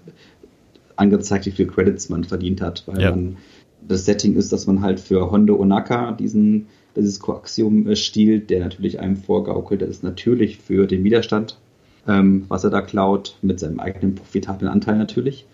angezeigt, 0.96 1.48
wie 1.48 1.52
viel 1.52 1.68
Credits 1.68 2.10
man 2.10 2.24
verdient 2.24 2.62
hat, 2.62 2.84
weil 2.86 3.02
ja. 3.02 3.10
man 3.10 3.38
das 3.88 4.06
Setting 4.06 4.36
ist, 4.36 4.54
dass 4.54 4.68
man 4.68 4.82
halt 4.82 5.00
für 5.00 5.32
Hondo 5.32 5.60
Onaka 5.60 6.12
diesen 6.12 6.68
dieses 6.96 7.20
Koaxium 7.20 7.96
stiehlt, 7.96 8.50
der 8.50 8.60
natürlich 8.60 9.00
einem 9.00 9.18
vorgaukelt, 9.18 9.82
das 9.82 9.90
ist 9.90 10.04
natürlich 10.04 10.58
für 10.58 10.88
den 10.88 11.04
Widerstand, 11.04 11.58
ähm, 12.08 12.46
was 12.48 12.64
er 12.64 12.70
da 12.70 12.82
klaut, 12.82 13.38
mit 13.42 13.60
seinem 13.60 13.80
eigenen 13.80 14.16
profitablen 14.16 14.70
Anteil 14.70 14.98
natürlich. 14.98 15.46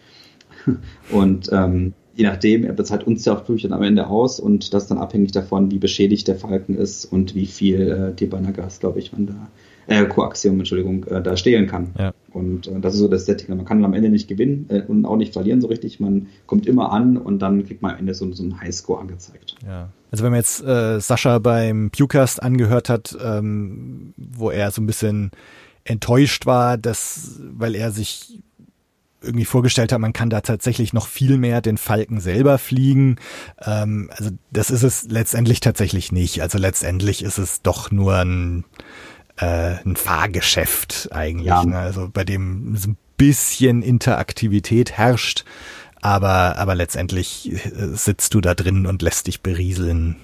Und 1.12 1.50
ähm, 1.52 1.94
je 2.20 2.26
nachdem, 2.26 2.66
er 2.66 2.74
bezahlt 2.74 3.08
uns 3.08 3.24
ja 3.24 3.32
auch 3.32 3.38
natürlich 3.38 3.64
dann 3.64 3.72
am 3.72 3.82
Ende 3.82 4.08
aus 4.08 4.42
und 4.42 4.74
das 4.74 4.84
ist 4.84 4.92
dann 4.92 4.98
abhängig 4.98 5.32
davon, 5.32 5.72
wie 5.72 5.80
beschädigt 5.80 6.28
der 6.28 6.36
Falken 6.36 6.76
ist 6.76 7.06
und 7.06 7.34
wie 7.34 7.46
viel 7.46 7.80
äh, 7.80 8.14
Debanagas, 8.14 8.82
glaube 8.82 9.00
ich, 9.00 9.14
man 9.14 9.28
da, 9.28 9.48
äh, 9.88 10.06
Koaxium, 10.06 10.60
Entschuldigung, 10.60 11.06
äh, 11.06 11.22
da 11.22 11.38
stehlen 11.38 11.66
kann. 11.66 11.92
Ja. 11.98 12.14
Und 12.34 12.68
äh, 12.68 12.78
das 12.82 12.96
ist 12.96 13.00
so 13.00 13.08
das 13.08 13.26
Setting. 13.26 13.56
Man 13.56 13.64
kann 13.64 13.86
am 13.86 13.94
Ende 13.94 14.10
nicht 14.10 14.28
gewinnen 14.28 14.66
äh, 14.68 14.82
und 14.82 15.06
auch 15.06 15.16
nicht 15.16 15.32
verlieren 15.32 15.62
so 15.62 15.68
richtig. 15.68 16.02
Man 16.02 16.28
kommt 16.46 16.68
immer 16.68 16.92
an 16.92 17.16
und 17.16 17.40
dann 17.40 17.66
kriegt 17.66 17.82
man 17.82 17.94
am 17.94 18.00
Ende 18.00 18.14
so, 18.14 18.30
so 18.34 18.44
einen 18.44 18.60
Highscore 18.60 19.00
angezeigt. 19.00 19.56
Ja. 19.66 19.88
Also 20.12 20.26
wenn 20.26 20.32
man 20.32 20.42
jetzt 20.42 20.62
äh, 20.62 21.00
Sascha 21.00 21.40
beim 21.40 21.90
Pewcast 21.90 22.44
angehört 22.44 22.90
hat, 22.90 23.18
ähm, 23.24 24.14
wo 24.18 24.52
er 24.52 24.72
so 24.72 24.82
ein 24.82 24.88
bisschen 24.88 25.32
enttäuscht 25.86 26.46
war, 26.46 26.78
dass, 26.78 27.40
weil 27.54 27.76
er 27.76 27.92
sich 27.92 28.42
irgendwie 29.22 29.46
vorgestellt 29.46 29.92
hat, 29.92 30.00
man 30.00 30.14
kann 30.14 30.30
da 30.30 30.42
tatsächlich 30.42 30.94
noch 30.94 31.08
viel 31.08 31.38
mehr 31.38 31.62
den 31.62 31.78
Falken 31.78 32.20
selber 32.20 32.58
fliegen. 32.58 33.18
Ähm, 33.66 34.10
also 34.16 34.32
das 34.52 34.72
ist 34.72 34.84
es 34.84 35.04
letztendlich 35.10 35.60
tatsächlich 35.60 36.12
nicht. 36.12 36.42
Also 36.42 36.58
letztendlich 36.58 37.24
ist 37.24 37.38
es 37.38 37.62
doch 37.62 37.92
nur 37.92 38.16
ein, 38.18 38.66
äh, 39.38 39.76
ein 39.86 39.96
Fahrgeschäft 39.96 41.10
eigentlich. 41.12 41.48
Ja. 41.48 41.64
Ne? 41.66 41.78
Also 41.78 42.10
bei 42.12 42.24
dem 42.24 42.76
so 42.78 42.92
ein 42.92 42.98
bisschen 43.18 43.82
Interaktivität 43.82 44.92
herrscht. 44.94 45.46
Aber, 46.02 46.58
aber 46.58 46.76
letztendlich 46.76 47.52
äh, 47.52 47.88
sitzt 47.94 48.34
du 48.34 48.42
da 48.42 48.56
drin 48.56 48.86
und 48.86 49.02
lässt 49.02 49.28
dich 49.28 49.42
berieseln. 49.42 50.16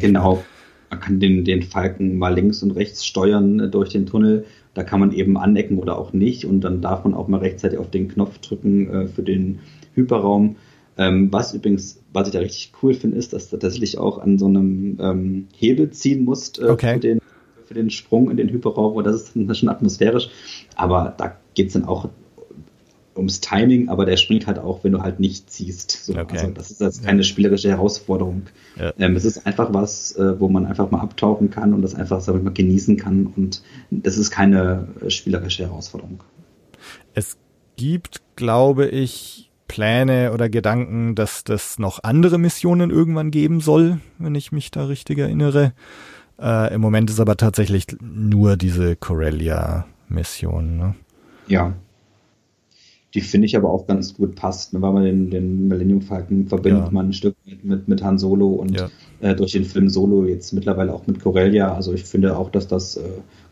genau. 0.00 0.42
Man 0.88 0.98
kann 0.98 1.20
den, 1.20 1.44
den 1.44 1.62
Falken 1.62 2.18
mal 2.18 2.34
links 2.34 2.62
und 2.62 2.72
rechts 2.72 3.04
steuern 3.04 3.60
äh, 3.60 3.68
durch 3.68 3.90
den 3.90 4.06
Tunnel 4.06 4.46
da 4.74 4.84
kann 4.84 5.00
man 5.00 5.12
eben 5.12 5.36
anecken 5.36 5.78
oder 5.78 5.98
auch 5.98 6.12
nicht 6.12 6.44
und 6.44 6.60
dann 6.60 6.80
darf 6.80 7.04
man 7.04 7.14
auch 7.14 7.28
mal 7.28 7.38
rechtzeitig 7.40 7.78
auf 7.78 7.90
den 7.90 8.08
Knopf 8.08 8.38
drücken 8.38 8.88
äh, 8.90 9.06
für 9.06 9.22
den 9.22 9.60
Hyperraum. 9.94 10.56
Ähm, 10.96 11.32
was 11.32 11.54
übrigens, 11.54 12.02
was 12.12 12.28
ich 12.28 12.32
da 12.32 12.40
richtig 12.40 12.72
cool 12.82 12.94
finde, 12.94 13.16
ist, 13.16 13.32
dass 13.32 13.48
du 13.48 13.56
tatsächlich 13.56 13.98
auch 13.98 14.18
an 14.18 14.38
so 14.38 14.46
einem 14.46 14.98
ähm, 15.00 15.48
Hebel 15.56 15.90
ziehen 15.90 16.24
musst 16.24 16.58
äh, 16.60 16.64
Okay. 16.66 16.94
für, 16.94 17.00
den, 17.00 17.20
für 17.64 17.74
den 17.74 17.90
Sprung 17.90 18.30
in 18.30 18.36
den 18.36 18.50
Hyperraum. 18.50 18.94
Und 18.94 19.04
das 19.04 19.16
ist 19.16 19.32
dann 19.34 19.54
schon 19.54 19.68
atmosphärisch. 19.68 20.28
Aber 20.76 21.14
da 21.16 21.36
geht's 21.54 21.72
dann 21.72 21.84
auch 21.84 22.08
ums 23.16 23.40
Timing, 23.40 23.88
aber 23.88 24.06
der 24.06 24.16
springt 24.16 24.46
halt 24.46 24.58
auch, 24.58 24.84
wenn 24.84 24.92
du 24.92 25.02
halt 25.02 25.20
nicht 25.20 25.50
ziehst. 25.50 25.90
So, 26.04 26.14
Okay. 26.14 26.38
Also 26.38 26.50
das 26.50 26.70
ist 26.70 26.80
jetzt 26.80 27.04
keine 27.04 27.24
spielerische 27.24 27.68
Herausforderung. 27.68 28.42
Ja. 28.78 28.92
Ähm, 28.98 29.16
es 29.16 29.24
ist 29.24 29.46
einfach 29.46 29.72
was, 29.72 30.16
äh, 30.16 30.38
wo 30.38 30.48
man 30.48 30.66
einfach 30.66 30.90
mal 30.90 31.00
abtauchen 31.00 31.50
kann 31.50 31.74
und 31.74 31.82
das 31.82 31.94
einfach, 31.94 32.20
sag 32.20 32.36
ich 32.36 32.42
mal, 32.42 32.52
genießen 32.52 32.96
kann. 32.96 33.26
Und 33.26 33.62
das 33.90 34.16
ist 34.16 34.30
keine 34.30 34.88
äh, 35.04 35.10
spielerische 35.10 35.64
Herausforderung. 35.64 36.22
Es 37.14 37.36
gibt, 37.76 38.20
glaube 38.36 38.86
ich, 38.88 39.50
Pläne 39.66 40.32
oder 40.32 40.48
Gedanken, 40.48 41.14
dass 41.14 41.44
das 41.44 41.78
noch 41.78 42.02
andere 42.02 42.38
Missionen 42.38 42.90
irgendwann 42.90 43.30
geben 43.30 43.60
soll, 43.60 44.00
wenn 44.18 44.34
ich 44.34 44.52
mich 44.52 44.70
da 44.70 44.86
richtig 44.86 45.18
erinnere. 45.18 45.72
Äh, 46.40 46.74
Im 46.74 46.80
Moment 46.80 47.08
ist 47.08 47.20
aber 47.20 47.36
tatsächlich 47.36 47.86
nur 48.00 48.56
diese 48.56 48.96
Corellia-Mission. 48.96 50.76
Ne? 50.76 50.94
Ja. 51.46 51.74
Die 53.14 53.20
finde 53.20 53.46
ich 53.46 53.56
aber 53.56 53.70
auch 53.70 53.86
ganz 53.86 54.14
gut 54.14 54.36
passt, 54.36 54.72
ne, 54.72 54.80
weil 54.82 54.92
man 54.92 55.04
den, 55.04 55.30
den 55.30 55.68
Millennium 55.68 56.00
Falcon 56.00 56.46
verbindet 56.46 56.84
Ja. 56.84 56.90
man 56.90 57.08
ein 57.08 57.12
Stück 57.12 57.34
mit, 57.44 57.64
mit, 57.64 57.88
mit 57.88 58.04
Han 58.04 58.18
Solo 58.18 58.48
und 58.48 58.78
Ja. 58.78 58.88
äh, 59.20 59.34
durch 59.34 59.52
den 59.52 59.64
Film 59.64 59.88
Solo 59.88 60.24
jetzt 60.24 60.52
mittlerweile 60.52 60.92
auch 60.94 61.06
mit 61.06 61.20
Corellia. 61.20 61.74
Also 61.74 61.92
ich 61.92 62.04
finde 62.04 62.36
auch, 62.36 62.50
dass 62.50 62.68
das 62.68 62.96
äh, 62.96 63.02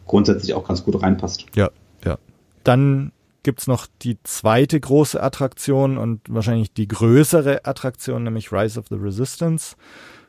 grundsätzlich 0.07 0.55
auch 0.55 0.67
ganz 0.67 0.85
gut 0.85 1.03
reinpasst. 1.03 1.47
Ja, 1.57 1.71
ja. 2.05 2.19
Dann 2.63 3.11
gibt's 3.43 3.67
noch 3.67 3.87
die 4.03 4.19
zweite 4.25 4.79
große 4.79 5.21
Attraktion 5.23 5.99
und 5.99 6.21
wahrscheinlich 6.29 6.73
die 6.73 6.87
größere 6.87 7.65
Attraktion, 7.65 8.23
nämlich 8.25 8.53
Rise 8.53 8.79
of 8.79 8.87
the 8.91 8.97
Resistance. 8.97 9.75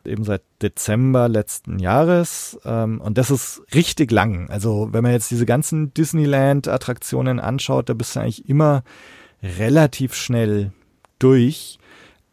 Eben 0.05 0.23
seit 0.23 0.41
Dezember 0.61 1.27
letzten 1.27 1.77
Jahres. 1.77 2.57
Ähm, 2.63 3.01
und 3.01 3.17
das 3.17 3.29
ist 3.29 3.61
richtig 3.75 4.11
lang. 4.11 4.49
Also 4.49 4.89
wenn 4.91 5.03
man 5.03 5.11
jetzt 5.11 5.29
diese 5.29 5.45
ganzen 5.45 5.93
Disneyland-Attraktionen 5.93 7.39
anschaut, 7.39 7.89
da 7.89 7.93
bist 7.93 8.15
du 8.15 8.21
eigentlich 8.21 8.47
immer 8.47 8.83
relativ 9.43 10.15
schnell 10.15 10.71
durch. 11.19 11.79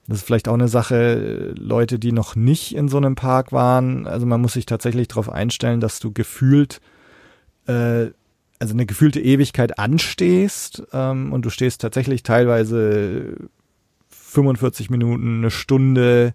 Das 0.08 0.18
ist 0.18 0.26
vielleicht 0.26 0.48
auch 0.48 0.54
eine 0.54 0.68
Sache, 0.68 1.54
Leute, 1.58 1.98
die 1.98 2.12
noch 2.12 2.36
nicht 2.36 2.74
in 2.76 2.88
so 2.88 2.96
einem 2.96 3.16
Park 3.16 3.52
waren. 3.52 4.06
Also 4.06 4.26
man 4.26 4.40
muss 4.40 4.52
sich 4.54 4.66
tatsächlich 4.66 5.08
darauf 5.08 5.30
einstellen, 5.30 5.80
dass 5.80 5.98
du 5.98 6.12
gefühlt 6.12 6.80
äh, 7.66 8.08
also 8.58 8.74
eine 8.74 8.86
gefühlte 8.86 9.20
Ewigkeit 9.20 9.78
anstehst 9.78 10.82
ähm, 10.92 11.32
und 11.32 11.44
du 11.44 11.50
stehst 11.50 11.80
tatsächlich 11.80 12.22
teilweise 12.22 13.36
45 14.08 14.90
Minuten, 14.90 15.38
eine 15.38 15.50
Stunde, 15.50 16.34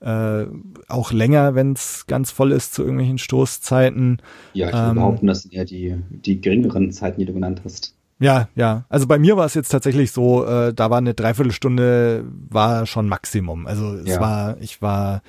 äh, 0.00 0.46
auch 0.88 1.12
länger, 1.12 1.54
wenn 1.54 1.72
es 1.72 2.06
ganz 2.06 2.30
voll 2.30 2.52
ist 2.52 2.74
zu 2.74 2.82
irgendwelchen 2.82 3.18
Stoßzeiten. 3.18 4.20
Ja, 4.52 4.70
ich 4.70 4.74
Ähm, 4.76 4.80
würde 4.80 4.94
behaupten, 4.94 5.26
das 5.26 5.42
sind 5.42 5.54
ja 5.54 5.64
die, 5.64 5.96
die 6.10 6.40
geringeren 6.40 6.90
Zeiten, 6.92 7.20
die 7.20 7.26
du 7.26 7.34
genannt 7.34 7.62
hast. 7.64 7.96
Ja, 8.22 8.48
ja. 8.54 8.84
Also 8.88 9.06
bei 9.08 9.18
mir 9.18 9.36
war 9.36 9.46
es 9.46 9.54
jetzt 9.54 9.70
tatsächlich 9.70 10.12
so, 10.12 10.44
äh, 10.46 10.72
da 10.72 10.90
war 10.90 10.98
eine 10.98 11.12
Dreiviertelstunde 11.12 12.24
war 12.48 12.86
schon 12.86 13.08
Maximum. 13.08 13.66
Also 13.66 13.94
es 13.96 14.10
Ja. 14.14 14.20
war, 14.20 14.56
ich 14.60 14.80
war 14.80 15.22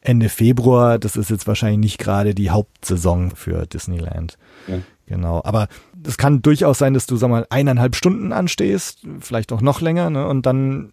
Ende 0.00 0.28
Februar, 0.28 0.98
das 0.98 1.16
ist 1.16 1.30
jetzt 1.30 1.46
wahrscheinlich 1.46 1.78
nicht 1.78 1.98
gerade 1.98 2.34
die 2.34 2.50
Hauptsaison 2.50 3.30
für 3.36 3.66
Disneyland. 3.66 4.36
Ja. 4.66 4.78
Genau, 5.06 5.42
aber 5.44 5.68
es 6.06 6.16
kann 6.16 6.42
durchaus 6.42 6.78
sein, 6.78 6.94
dass 6.94 7.06
du, 7.06 7.16
sag 7.16 7.28
mal, 7.30 7.46
eineinhalb 7.50 7.94
Stunden 7.94 8.32
anstehst, 8.32 9.00
vielleicht 9.20 9.52
auch 9.52 9.60
noch 9.60 9.80
länger, 9.80 10.10
ne? 10.10 10.26
Und 10.26 10.44
dann 10.46 10.92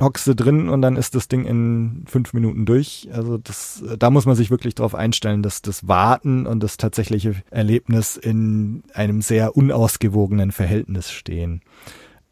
hockst 0.00 0.26
du 0.26 0.34
drin 0.34 0.68
und 0.68 0.82
dann 0.82 0.96
ist 0.96 1.14
das 1.14 1.28
Ding 1.28 1.44
in 1.44 2.04
fünf 2.06 2.32
Minuten 2.32 2.66
durch. 2.66 3.08
Also 3.12 3.38
das, 3.38 3.82
da 3.98 4.10
muss 4.10 4.26
man 4.26 4.36
sich 4.36 4.50
wirklich 4.50 4.74
darauf 4.74 4.94
einstellen, 4.94 5.42
dass 5.42 5.62
das 5.62 5.86
Warten 5.88 6.46
und 6.46 6.62
das 6.62 6.76
tatsächliche 6.76 7.42
Erlebnis 7.50 8.16
in 8.16 8.82
einem 8.94 9.22
sehr 9.22 9.56
unausgewogenen 9.56 10.52
Verhältnis 10.52 11.10
stehen. 11.10 11.62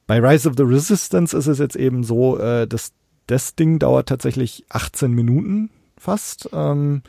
Bei 0.07 0.21
Rise 0.21 0.49
of 0.49 0.55
the 0.57 0.65
Resistance 0.65 1.37
ist 1.37 1.47
es 1.47 1.59
jetzt 1.59 1.77
eben 1.77 2.05
so, 2.05 2.39
äh, 2.39 2.67
dass 2.67 2.93
das 3.27 3.55
Ding 3.55 3.79
dauert 3.79 4.09
tatsächlich 4.09 4.65
18 4.69 5.13
Minuten 5.13 5.71
fast. 5.97 6.51
Ähm, 6.53 7.03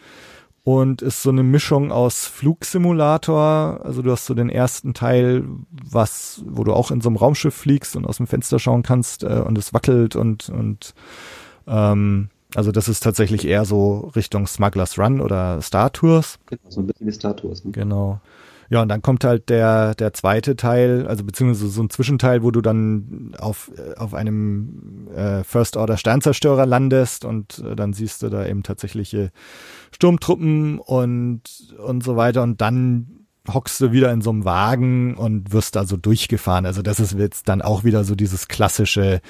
und 0.66 1.04
ist 1.04 1.22
so 1.22 1.30
eine 1.30 1.44
Mischung 1.44 1.92
aus 1.92 2.26
Flugsimulator, 2.26 3.82
also 3.84 4.02
du 4.02 4.12
hast 4.12 4.26
so 4.26 4.34
den 4.34 4.50
ersten 4.50 4.96
Teil, 4.96 5.46
was, 5.70 6.42
wo 6.44 6.64
du 6.64 6.74
auch 6.74 6.90
in 6.90 7.02
so 7.02 7.10
einem 7.10 7.18
Raumschiff 7.18 7.54
fliegst 7.54 7.96
und 7.96 8.04
aus 8.04 8.18
dem 8.18 8.26
Fenster 8.26 8.58
schauen 8.58 8.82
kannst 8.82 9.24
äh, 9.24 9.44
und 9.46 9.60
es 9.60 9.76
wackelt 9.76 10.16
und 10.16 10.50
und 10.50 10.96
ähm, 11.68 12.30
also 12.56 12.72
das 12.72 12.90
ist 12.90 13.04
tatsächlich 13.04 13.46
eher 13.46 13.64
so 13.64 14.12
Richtung 14.16 14.48
Smugglers 14.48 14.98
Run 14.98 15.22
oder 15.22 15.62
Star 15.62 15.94
Tours. 15.94 16.40
Genau, 16.48 16.62
so 16.70 16.80
ein 16.80 16.88
bisschen 16.88 17.06
wie 17.06 17.12
Star 17.12 17.36
Tours. 17.36 17.64
Ne? 17.64 17.72
Genau. 17.72 18.20
Ja, 18.70 18.82
und 18.82 18.90
dann 18.90 19.02
kommt 19.02 19.24
halt 19.24 19.50
der, 19.50 19.96
der 19.96 20.14
zweite 20.14 20.56
Teil, 20.56 21.08
also 21.08 21.24
beziehungsweise 21.24 21.70
so 21.70 21.84
ein 21.84 21.90
Zwischenteil, 21.90 22.44
wo 22.44 22.52
du 22.52 22.62
dann 22.62 23.36
auf, 23.38 23.72
äh, 23.78 23.96
auf 23.96 24.14
einem 24.14 25.08
äh, 25.16 25.44
First 25.44 25.78
Order 25.78 25.98
Sternzerstörer 25.98 26.66
landest 26.66 27.26
und 27.26 27.60
äh, 27.60 27.76
dann 27.76 27.94
siehst 27.94 28.24
du 28.24 28.30
da 28.30 28.46
eben 28.46 28.64
tatsächliche 28.64 29.32
Sturmtruppen 29.92 30.80
und, 30.80 31.42
und 31.78 32.04
so 32.04 32.16
weiter 32.16 32.44
und 32.44 32.62
dann 32.62 33.26
hockst 33.54 33.80
du 33.82 33.92
wieder 33.92 34.12
in 34.12 34.22
so 34.22 34.32
einem 34.32 34.46
Wagen 34.46 35.16
und 35.16 35.54
wirst 35.54 35.76
da 35.76 35.86
so 35.86 35.98
durchgefahren. 35.98 36.66
Also 36.66 36.82
das 36.82 37.00
ist 37.00 37.14
jetzt 37.14 37.48
dann 37.48 37.62
auch 37.62 37.84
wieder 37.84 38.04
so 38.04 38.16
dieses 38.16 38.48
klassische 38.48 39.22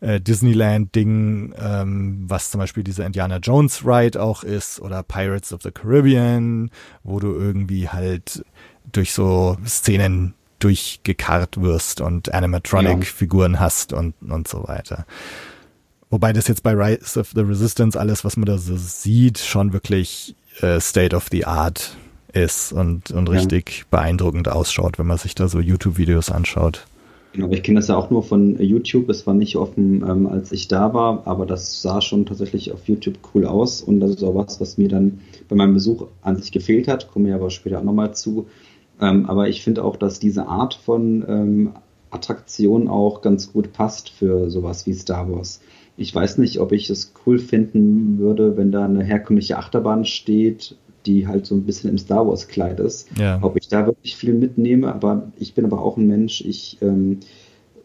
äh, 0.00 0.20
Disneyland-Ding, 0.20 1.54
ähm, 1.58 2.24
was 2.26 2.50
zum 2.50 2.58
Beispiel 2.58 2.84
dieser 2.84 3.06
Indiana 3.06 3.38
Jones 3.38 3.84
Ride 3.84 4.22
auch 4.22 4.44
ist 4.44 4.80
oder 4.80 5.02
Pirates 5.02 5.52
of 5.52 5.62
the 5.62 5.70
Caribbean, 5.70 6.70
wo 7.02 7.18
du 7.20 7.34
irgendwie 7.34 7.88
halt 7.88 8.44
durch 8.90 9.12
so 9.12 9.56
Szenen 9.66 10.34
durchgekarrt 10.58 11.60
wirst 11.60 12.00
und 12.00 12.32
Animatronic-Figuren 12.32 13.58
hast 13.60 13.92
und, 13.92 14.14
und 14.20 14.46
so 14.48 14.66
weiter. 14.68 15.06
Wobei 16.10 16.32
das 16.32 16.46
jetzt 16.46 16.62
bei 16.62 16.72
Rise 16.72 17.18
of 17.18 17.30
the 17.34 17.40
Resistance 17.40 17.98
alles, 17.98 18.24
was 18.24 18.36
man 18.36 18.46
da 18.46 18.58
so 18.58 18.76
sieht, 18.76 19.38
schon 19.38 19.72
wirklich 19.72 20.36
äh, 20.60 20.78
State 20.78 21.16
of 21.16 21.28
the 21.30 21.46
Art 21.46 21.96
ist 22.32 22.72
und, 22.72 23.10
und 23.10 23.28
Ja. 23.28 23.34
richtig 23.34 23.86
beeindruckend 23.90 24.48
ausschaut, 24.48 24.98
wenn 24.98 25.06
man 25.06 25.18
sich 25.18 25.34
da 25.34 25.48
so 25.48 25.58
YouTube-Videos 25.58 26.30
anschaut. 26.30 26.86
Genau, 27.32 27.48
ich 27.50 27.62
kenne 27.62 27.80
das 27.80 27.88
ja 27.88 27.96
auch 27.96 28.10
nur 28.10 28.22
von 28.22 28.60
YouTube. 28.62 29.08
Es 29.08 29.26
war 29.26 29.32
nicht 29.32 29.56
offen, 29.56 30.04
ähm, 30.06 30.26
als 30.26 30.52
ich 30.52 30.68
da 30.68 30.92
war, 30.92 31.22
aber 31.26 31.46
das 31.46 31.80
sah 31.80 32.02
schon 32.02 32.26
tatsächlich 32.26 32.72
auf 32.72 32.86
YouTube 32.86 33.16
cool 33.34 33.46
aus 33.46 33.80
und 33.80 34.00
das 34.00 34.10
ist 34.10 34.22
auch 34.22 34.34
was, 34.34 34.60
was 34.60 34.76
mir 34.76 34.88
dann 34.88 35.20
bei 35.48 35.56
meinem 35.56 35.72
Besuch 35.72 36.08
an 36.20 36.36
sich 36.36 36.52
gefehlt 36.52 36.88
hat. 36.88 37.10
Kommen 37.10 37.24
wir 37.26 37.34
aber 37.34 37.48
später 37.48 37.78
auch 37.78 37.84
nochmal 37.84 38.14
zu. 38.14 38.48
Ähm, 39.02 39.26
aber 39.26 39.48
ich 39.48 39.62
finde 39.62 39.84
auch, 39.84 39.96
dass 39.96 40.20
diese 40.20 40.46
Art 40.46 40.74
von 40.74 41.24
ähm, 41.28 41.70
Attraktion 42.10 42.88
auch 42.88 43.20
ganz 43.20 43.52
gut 43.52 43.72
passt 43.72 44.10
für 44.10 44.48
sowas 44.48 44.86
wie 44.86 44.94
Star 44.94 45.30
Wars. 45.30 45.60
Ich 45.96 46.14
weiß 46.14 46.38
nicht, 46.38 46.58
ob 46.60 46.72
ich 46.72 46.88
es 46.88 47.12
cool 47.26 47.38
finden 47.38 48.18
würde, 48.18 48.56
wenn 48.56 48.72
da 48.72 48.84
eine 48.84 49.04
herkömmliche 49.04 49.58
Achterbahn 49.58 50.04
steht, 50.04 50.76
die 51.04 51.26
halt 51.26 51.46
so 51.46 51.54
ein 51.54 51.64
bisschen 51.64 51.90
im 51.90 51.98
Star 51.98 52.26
Wars 52.26 52.48
Kleid 52.48 52.80
ist 52.80 53.08
Ja. 53.18 53.38
ob 53.42 53.56
ich 53.56 53.68
da 53.68 53.86
wirklich 53.86 54.16
viel 54.16 54.34
mitnehme, 54.34 54.94
aber 54.94 55.32
ich 55.38 55.54
bin 55.54 55.64
aber 55.64 55.82
auch 55.82 55.96
ein 55.96 56.06
Mensch, 56.06 56.40
ich 56.42 56.78
ähm, 56.80 57.18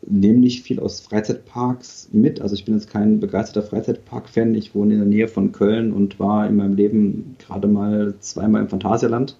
nehme 0.05 0.39
nicht 0.39 0.63
viel 0.63 0.79
aus 0.79 0.99
Freizeitparks 0.99 2.09
mit. 2.11 2.41
Also 2.41 2.55
ich 2.55 2.65
bin 2.65 2.75
jetzt 2.75 2.89
kein 2.89 3.19
begeisterter 3.19 3.67
Freizeitpark-Fan. 3.67 4.55
Ich 4.55 4.75
wohne 4.75 4.93
in 4.93 4.99
der 4.99 5.07
Nähe 5.07 5.27
von 5.27 5.51
Köln 5.51 5.91
und 5.91 6.19
war 6.19 6.47
in 6.47 6.55
meinem 6.55 6.75
Leben 6.75 7.35
gerade 7.39 7.67
mal 7.67 8.13
zweimal 8.19 8.61
im 8.61 8.69
Phantasialand. 8.69 9.35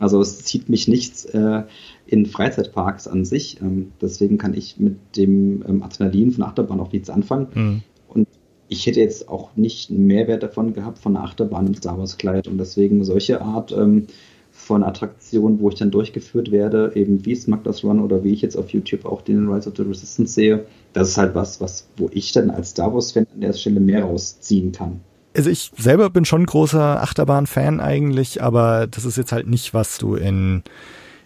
Also 0.00 0.20
es 0.20 0.42
zieht 0.42 0.68
mich 0.68 0.88
nichts 0.88 1.26
äh, 1.26 1.62
in 2.06 2.26
Freizeitparks 2.26 3.06
an 3.06 3.24
sich. 3.24 3.60
Ähm, 3.60 3.92
deswegen 4.00 4.38
kann 4.38 4.54
ich 4.54 4.80
mit 4.80 4.96
dem 5.16 5.62
ähm, 5.68 5.82
Adrenalin 5.82 6.32
von 6.32 6.42
Achterbahn 6.42 6.80
auch 6.80 6.90
nichts 6.90 7.10
anfangen. 7.10 7.48
Mhm. 7.54 7.82
Und 8.08 8.28
ich 8.68 8.86
hätte 8.86 9.00
jetzt 9.00 9.28
auch 9.28 9.54
nicht 9.56 9.90
einen 9.90 10.06
Mehrwert 10.06 10.42
davon 10.42 10.72
gehabt 10.72 10.98
von 10.98 11.16
einer 11.16 11.24
Achterbahn 11.26 11.66
im 11.66 11.74
Star 11.74 11.98
Wars 11.98 12.16
Kleid. 12.16 12.48
Und 12.48 12.56
deswegen 12.58 13.04
solche 13.04 13.42
Art 13.42 13.72
ähm, 13.72 14.06
von 14.50 14.82
Attraktionen, 14.82 15.60
wo 15.60 15.68
ich 15.68 15.76
dann 15.76 15.90
durchgeführt 15.90 16.50
werde, 16.50 16.92
eben 16.94 17.24
wie 17.26 17.34
Smugglers 17.34 17.84
Run 17.84 18.00
oder 18.00 18.24
wie 18.24 18.32
ich 18.32 18.40
jetzt 18.40 18.56
auf 18.56 18.70
YouTube 18.70 19.04
auch 19.04 19.20
den 19.20 19.48
Rise 19.48 19.68
of 19.68 19.76
the 19.76 19.82
Resistance 19.82 20.32
sehe, 20.32 20.64
das 20.94 21.10
ist 21.10 21.18
halt 21.18 21.34
was, 21.34 21.60
was, 21.60 21.88
wo 21.98 22.08
ich 22.12 22.32
dann 22.32 22.50
als 22.50 22.70
Star 22.70 22.92
Wars-Fan 22.92 23.26
an 23.34 23.40
der 23.42 23.52
Stelle 23.52 23.80
mehr 23.80 24.04
rausziehen 24.04 24.72
kann. 24.72 25.00
Also 25.40 25.48
ich 25.48 25.72
selber 25.78 26.10
bin 26.10 26.26
schon 26.26 26.44
großer 26.44 27.02
Achterbahn-Fan 27.02 27.80
eigentlich, 27.80 28.42
aber 28.42 28.86
das 28.86 29.06
ist 29.06 29.16
jetzt 29.16 29.32
halt 29.32 29.46
nicht, 29.46 29.72
was 29.72 29.96
du 29.96 30.14
in, 30.14 30.62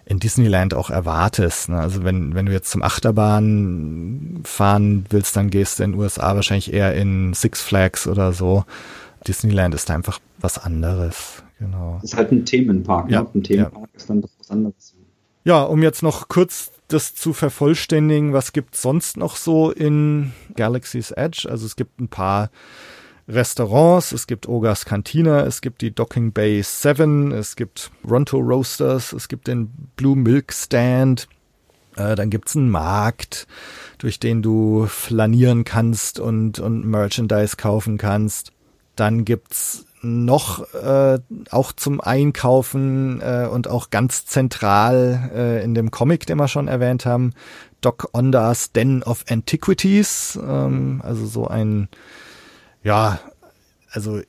in 0.05 0.21
Disneyland 0.21 0.73
auch 0.73 0.89
erwartest. 0.89 1.69
Ne? 1.69 1.81
Also 1.81 2.05
wenn, 2.05 2.33
wenn 2.37 2.47
du 2.47 2.53
jetzt 2.53 2.71
zum 2.71 2.85
Achterbahn 2.85 4.43
fahren 4.45 5.05
willst, 5.11 5.35
dann 5.35 5.51
gehst 5.51 5.81
du 5.81 5.83
in 5.83 5.91
den 5.91 6.01
USA 6.01 6.37
wahrscheinlich 6.37 6.73
eher 6.73 6.95
in 6.95 7.35
Six 7.35 7.61
Flags 7.61 8.07
oder 8.07 8.33
so. 8.33 8.65
Disneyland 9.27 9.75
ist 9.75 9.91
einfach 9.91 10.21
was 10.39 10.59
anderes. 10.59 11.43
Genau. 11.59 11.99
Das 12.01 12.13
ist 12.13 12.17
halt 12.17 12.31
ein 12.31 12.45
Themenpark. 12.45 13.11
Ja, 13.11 13.23
ne? 13.23 13.29
Ein 13.35 13.43
Themenpark 13.43 13.89
ist 13.95 14.09
dann 14.09 14.23
was 14.39 14.49
anderes. 14.49 14.95
Ja, 15.43 15.61
um 15.65 15.83
jetzt 15.83 16.05
noch 16.05 16.29
kurz 16.29 16.71
das 16.87 17.17
zu 17.17 17.33
vervollständigen, 17.33 18.33
was 18.33 18.53
gibt's 18.53 18.81
sonst 18.81 19.17
noch 19.17 19.35
so 19.35 19.73
in 19.73 20.31
Galaxy's 20.55 21.11
Edge? 21.11 21.49
Also 21.51 21.67
es 21.67 21.75
gibt 21.75 22.01
ein 22.01 22.07
paar 22.07 22.51
Restaurants, 23.27 24.13
es 24.13 24.27
gibt 24.27 24.49
Ogas 24.49 24.85
Cantina, 24.85 25.45
es 25.47 25.61
gibt 25.61 25.81
die 25.81 25.95
Docking 25.95 26.33
Bay 26.33 26.63
7, 26.63 27.33
es 27.33 27.57
gibt 27.57 27.91
Ronto 28.09 28.39
Roasters, 28.39 29.13
es 29.13 29.29
gibt 29.29 29.49
den 29.49 29.69
Blue 29.97 30.17
Milk 30.17 30.53
Stand, 30.53 31.27
äh, 31.97 32.15
dann 32.15 32.31
gibt's 32.31 32.57
einen 32.57 32.71
Markt, 32.71 33.47
durch 33.99 34.21
den 34.21 34.43
du 34.43 34.87
flanieren 34.87 35.65
kannst 35.65 36.21
und, 36.21 36.59
und 36.59 36.85
Merchandise 36.85 37.57
kaufen 37.57 37.99
kannst. 37.99 38.53
Dann 38.97 39.25
gibt's 39.25 39.87
noch 40.03 40.75
äh, 40.75 41.19
auch 41.51 41.73
zum 41.73 42.01
Einkaufen 42.01 43.21
äh, 43.23 43.49
und 43.51 43.69
auch 43.69 43.91
ganz 43.91 44.27
zentral 44.27 45.31
äh, 45.35 45.65
in 45.65 45.75
dem 45.75 45.91
Comic, 45.91 46.27
den 46.27 46.37
wir 46.37 46.49
schon 46.49 46.69
erwähnt 46.69 47.07
haben, 47.07 47.33
Doc 47.81 48.11
Ondas 48.13 48.73
Den 48.73 49.03
of 49.03 49.25
Antiquities, 49.29 50.39
ähm, 50.43 51.01
also 51.03 51.27
so 51.27 51.49
ein, 51.49 51.89
ja, 52.85 53.19
also 53.91 54.21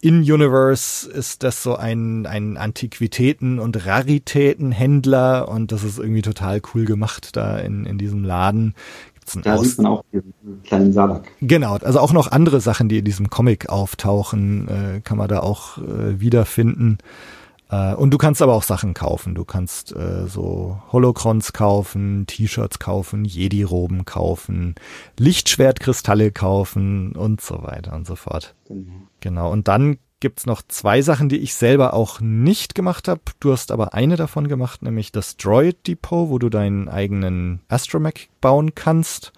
in 0.00 0.20
Universe 0.20 1.10
ist 1.10 1.42
das 1.42 1.62
so 1.62 1.76
ein, 1.76 2.26
ein 2.26 2.56
Antiquitäten- 2.56 3.58
und 3.58 3.84
Raritätenhändler 3.86 5.48
und 5.48 5.72
das 5.72 5.82
ist 5.82 5.98
irgendwie 5.98 6.22
total 6.22 6.60
cool 6.72 6.84
gemacht 6.84 7.36
da 7.36 7.58
in, 7.58 7.84
in 7.84 7.98
diesem 7.98 8.24
Laden. 8.24 8.74
Da 9.42 9.54
Aus 9.54 9.70
sieht 9.70 9.78
man 9.78 9.86
auch 9.86 10.04
diesen 10.10 10.62
kleinen 10.62 10.92
Salak. 10.92 11.24
Genau, 11.40 11.76
also 11.76 12.00
auch 12.00 12.12
noch 12.12 12.30
andere 12.30 12.60
Sachen, 12.60 12.88
die 12.88 12.98
in 12.98 13.04
diesem 13.04 13.28
Comic 13.28 13.68
auftauchen, 13.68 14.68
äh, 14.68 15.00
kann 15.02 15.18
man 15.18 15.28
da 15.28 15.40
auch 15.40 15.78
äh, 15.78 16.18
wiederfinden. 16.18 16.98
Äh, 17.70 17.94
und 17.94 18.10
du 18.10 18.18
kannst 18.18 18.42
aber 18.42 18.54
auch 18.54 18.62
Sachen 18.62 18.94
kaufen. 18.94 19.34
Du 19.34 19.44
kannst 19.44 19.94
äh, 19.94 20.26
so 20.26 20.80
Holocrons 20.90 21.52
kaufen, 21.52 22.26
T-Shirts 22.26 22.78
kaufen, 22.78 23.24
Jedi-Roben 23.24 24.04
kaufen, 24.04 24.74
Lichtschwertkristalle 25.18 26.32
kaufen 26.32 27.12
und 27.12 27.40
so 27.40 27.62
weiter 27.62 27.94
und 27.94 28.06
so 28.06 28.16
fort. 28.16 28.54
Genau. 28.68 28.84
Genau. 29.20 29.50
Und 29.50 29.68
dann 29.68 29.98
gibt's 30.20 30.46
noch 30.46 30.62
zwei 30.66 31.02
Sachen, 31.02 31.28
die 31.28 31.38
ich 31.38 31.54
selber 31.54 31.94
auch 31.94 32.20
nicht 32.20 32.74
gemacht 32.74 33.08
habe. 33.08 33.20
Du 33.40 33.52
hast 33.52 33.70
aber 33.70 33.94
eine 33.94 34.16
davon 34.16 34.48
gemacht, 34.48 34.82
nämlich 34.82 35.12
das 35.12 35.36
Droid 35.36 35.86
Depot, 35.86 36.28
wo 36.28 36.38
du 36.38 36.48
deinen 36.48 36.88
eigenen 36.88 37.60
Astromech 37.68 38.30
bauen 38.40 38.74
kannst. 38.74 39.32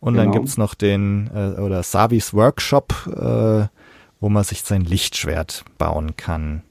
Und 0.00 0.14
genau. 0.14 0.24
dann 0.24 0.32
gibt's 0.32 0.58
noch 0.58 0.74
den, 0.74 1.30
äh, 1.34 1.60
oder 1.60 1.82
Savis 1.82 2.34
Workshop, 2.34 2.92
äh, 3.06 3.68
wo 4.20 4.28
man 4.28 4.44
sich 4.44 4.62
sein 4.62 4.82
Lichtschwert 4.82 5.64
bauen 5.78 6.16
kann. 6.16 6.62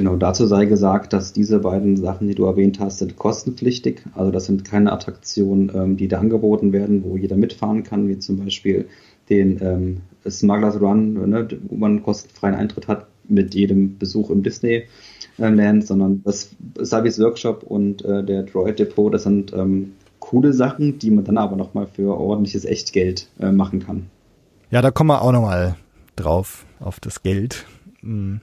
Genau, 0.00 0.16
dazu 0.16 0.46
sei 0.46 0.64
gesagt, 0.64 1.12
dass 1.12 1.34
diese 1.34 1.58
beiden 1.58 1.98
Sachen, 1.98 2.26
die 2.26 2.34
du 2.34 2.46
erwähnt 2.46 2.80
hast, 2.80 3.00
sind 3.00 3.16
kostenpflichtig. 3.16 4.00
Also 4.14 4.30
das 4.30 4.46
sind 4.46 4.64
keine 4.64 4.92
Attraktionen, 4.92 5.70
ähm, 5.74 5.98
die 5.98 6.08
da 6.08 6.20
angeboten 6.20 6.72
werden, 6.72 7.04
wo 7.04 7.18
jeder 7.18 7.36
mitfahren 7.36 7.82
kann, 7.82 8.08
wie 8.08 8.18
zum 8.18 8.38
Beispiel 8.42 8.88
den 9.28 9.60
ähm, 9.60 10.00
Smugglers 10.26 10.80
Run, 10.80 11.28
ne, 11.28 11.46
wo 11.68 11.76
man 11.76 12.02
kostenfreien 12.02 12.54
Eintritt 12.54 12.88
hat 12.88 13.08
mit 13.28 13.54
jedem 13.54 13.98
Besuch 13.98 14.30
im 14.30 14.42
Disneyland, 14.42 15.86
sondern 15.86 16.22
das 16.24 16.56
Savis 16.78 17.18
Workshop 17.18 17.62
und 17.62 18.02
äh, 18.02 18.24
der 18.24 18.44
Droid 18.44 18.78
Depot, 18.78 19.12
das 19.12 19.24
sind 19.24 19.52
ähm, 19.52 19.92
coole 20.18 20.54
Sachen, 20.54 20.98
die 20.98 21.10
man 21.10 21.24
dann 21.24 21.36
aber 21.36 21.56
nochmal 21.56 21.86
für 21.86 22.18
ordentliches 22.18 22.64
Echtgeld 22.64 23.28
äh, 23.38 23.52
machen 23.52 23.80
kann. 23.80 24.06
Ja, 24.70 24.80
da 24.80 24.92
kommen 24.92 25.10
wir 25.10 25.20
auch 25.20 25.32
nochmal 25.32 25.76
drauf, 26.16 26.64
auf 26.80 27.00
das 27.00 27.22
Geld. 27.22 27.66
Hm. 28.00 28.40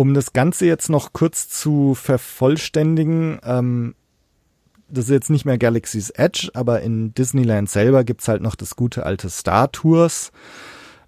Um 0.00 0.14
das 0.14 0.32
Ganze 0.32 0.64
jetzt 0.64 0.88
noch 0.88 1.12
kurz 1.12 1.50
zu 1.50 1.94
vervollständigen, 1.94 3.38
ähm, 3.44 3.94
das 4.88 5.04
ist 5.04 5.10
jetzt 5.10 5.28
nicht 5.28 5.44
mehr 5.44 5.58
Galaxy's 5.58 6.08
Edge, 6.08 6.48
aber 6.54 6.80
in 6.80 7.12
Disneyland 7.12 7.68
selber 7.68 8.02
gibt's 8.02 8.26
halt 8.26 8.40
noch 8.40 8.54
das 8.54 8.76
gute 8.76 9.04
alte 9.04 9.28
Star 9.28 9.70
Tours. 9.70 10.32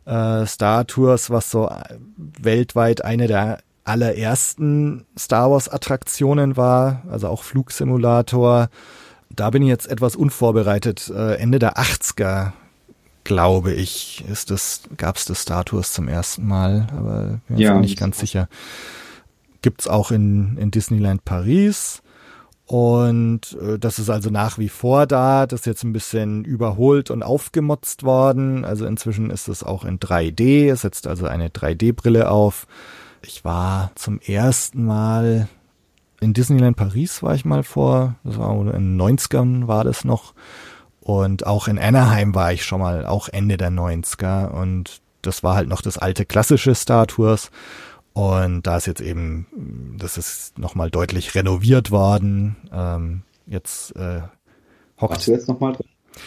Äh, 0.05 0.45
Star 0.45 0.87
Tours, 0.87 1.31
was 1.31 1.51
so 1.51 1.71
weltweit 2.19 3.03
eine 3.03 3.29
der 3.29 3.61
allerersten 3.85 5.07
Star 5.19 5.51
Wars 5.51 5.71
Attraktionen 5.71 6.59
war, 6.59 7.01
also 7.11 7.29
auch 7.29 7.45
Flugsimulator. 7.45 8.69
Da 9.31 9.49
bin 9.49 9.63
ich 9.63 9.69
jetzt 9.69 9.89
etwas 9.89 10.17
unvorbereitet. 10.17 11.09
Äh, 11.09 11.37
Ende 11.37 11.59
der 11.59 11.79
80er, 11.79 12.53
glaube 13.25 13.73
ich, 13.73 14.25
ist 14.29 14.51
das, 14.51 14.83
gab's 14.97 15.25
das 15.25 15.43
Star 15.43 15.65
Tours 15.65 15.93
zum 15.93 16.09
ersten 16.09 16.47
Mal, 16.47 16.87
aber 16.97 17.41
bin 17.49 17.59
ja, 17.59 17.79
nicht 17.79 17.99
ganz 17.99 18.19
sicher. 18.19 18.49
Gibt's 19.63 19.87
auch 19.87 20.11
in, 20.11 20.57
in 20.57 20.71
Disneyland 20.71 21.25
Paris. 21.25 22.03
Und 22.67 23.57
äh, 23.61 23.79
das 23.79 23.99
ist 23.99 24.09
also 24.09 24.31
nach 24.31 24.59
wie 24.59 24.69
vor 24.69 25.07
da. 25.07 25.47
Das 25.47 25.61
ist 25.61 25.67
jetzt 25.67 25.85
ein 25.85 25.93
bisschen 25.93 26.45
überholt 26.45 27.11
und 27.11 27.23
aufgemotzt 27.23 28.03
worden. 28.03 28.65
Also 28.65 28.87
inzwischen 28.87 29.31
ist 29.31 29.49
es 29.49 29.63
auch 29.63 29.85
in 29.85 29.99
3D. 29.99 30.71
Es 30.73 30.83
setzt 30.83 31.07
also 31.07 31.27
eine 31.27 31.49
3D-Brille 31.49 32.31
auf. 32.31 32.67
Ich 33.23 33.45
war 33.45 33.93
zum 33.95 34.21
ersten 34.21 34.85
Mal 34.85 35.49
in 36.23 36.33
Disneyland 36.33 36.77
Paris 36.77 37.23
war 37.23 37.35
ich 37.35 37.45
mal 37.45 37.65
vor, 37.65 38.15
das 38.23 38.39
war 38.39 38.55
in 38.55 38.97
den 38.97 39.01
90ern 39.01 39.67
war 39.67 39.83
das 39.83 40.05
noch. 40.05 40.35
Und 41.03 41.47
auch 41.47 41.67
in 41.67 41.81
Anaheim 41.81 42.35
war 42.35 42.53
ich 42.53 42.65
schon 42.65 42.81
mal, 42.81 43.07
auch 43.07 43.29
Ende 43.29 43.57
der 43.57 43.71
90er. 43.71 44.49
Und 44.49 45.01
das 45.21 45.43
war 45.43 45.57
halt 45.57 45.69
noch 45.69 45.83
das 45.83 45.99
alte 45.99 46.25
klassische 46.25 46.75
Star 46.75 47.07
Tours. 47.09 47.51
Und 48.13 48.67
da 48.67 48.77
ist 48.77 48.87
jetzt 48.87 49.01
eben, 49.01 49.97
das 49.99 50.17
ist 50.17 50.59
nochmal 50.59 50.91
deutlich 50.91 51.35
renoviert 51.35 51.91
worden. 51.91 52.57
Ähm, 52.73 53.23
jetzt 53.47 53.97
äh, 53.97 54.21
hockt. 55.01 55.15
Warst 55.15 55.27
du 55.27 55.33
jetzt 55.33 55.49
nochmal 55.49 55.73
drin? 55.73 55.87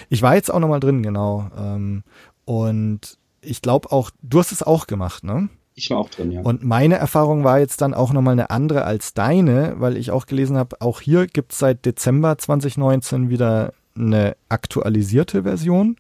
Ich 0.09 0.21
war 0.21 0.35
jetzt 0.35 0.51
auch 0.51 0.59
nochmal 0.59 0.79
drin, 0.79 1.03
genau. 1.03 1.49
Ähm, 1.57 2.03
und 2.43 3.17
ich 3.41 3.61
glaube 3.61 3.91
auch, 3.91 4.11
du 4.21 4.39
hast 4.39 4.51
es 4.51 4.63
auch 4.63 4.88
gemacht, 4.88 5.23
ne? 5.23 5.49
Ich 5.75 5.89
war 5.89 5.99
auch 5.99 6.09
drin, 6.09 6.31
ja. 6.31 6.41
Und 6.41 6.63
meine 6.63 6.95
Erfahrung 6.95 7.43
war 7.43 7.59
jetzt 7.59 7.81
dann 7.81 7.93
auch 7.93 8.11
nochmal 8.11 8.33
eine 8.33 8.49
andere 8.49 8.83
als 8.85 9.13
deine, 9.13 9.75
weil 9.77 9.95
ich 9.95 10.11
auch 10.11 10.25
gelesen 10.25 10.57
habe, 10.57 10.77
auch 10.81 11.01
hier 11.01 11.27
gibt's 11.27 11.59
seit 11.59 11.85
Dezember 11.85 12.38
2019 12.38 13.29
wieder 13.29 13.73
eine 13.95 14.36
aktualisierte 14.49 15.43
Version. 15.43 15.97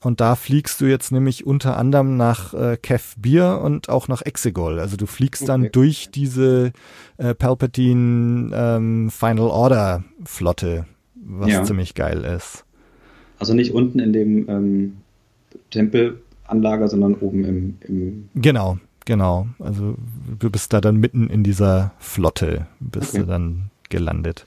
Und 0.00 0.20
da 0.20 0.36
fliegst 0.36 0.80
du 0.80 0.86
jetzt 0.86 1.10
nämlich 1.10 1.44
unter 1.44 1.76
anderem 1.76 2.16
nach 2.16 2.54
äh, 2.54 2.76
Kev 2.80 3.16
Beer 3.18 3.60
und 3.60 3.88
auch 3.88 4.06
nach 4.06 4.22
Exegol. 4.22 4.78
Also 4.78 4.96
du 4.96 5.06
fliegst 5.06 5.48
dann 5.48 5.70
durch 5.72 6.10
diese 6.10 6.72
äh, 7.16 7.34
Palpatine 7.34 8.50
ähm, 8.54 9.10
Final 9.10 9.48
Order 9.48 10.04
Flotte, 10.24 10.86
was 11.16 11.50
ja. 11.50 11.64
ziemlich 11.64 11.94
geil 11.94 12.22
ist. 12.24 12.64
Also 13.40 13.54
nicht 13.54 13.72
unten 13.72 13.98
in 13.98 14.12
dem 14.12 14.48
ähm, 14.48 14.96
Tempelanlager, 15.70 16.88
sondern 16.88 17.14
oben 17.14 17.44
im, 17.44 17.78
im 17.80 18.28
Genau, 18.34 18.78
genau. 19.04 19.48
Also 19.58 19.96
du 20.38 20.50
bist 20.50 20.72
da 20.72 20.80
dann 20.80 20.96
mitten 20.96 21.28
in 21.28 21.42
dieser 21.42 21.92
Flotte, 21.98 22.66
bist 22.78 23.14
okay. 23.14 23.22
du 23.22 23.26
dann 23.26 23.70
gelandet. 23.88 24.46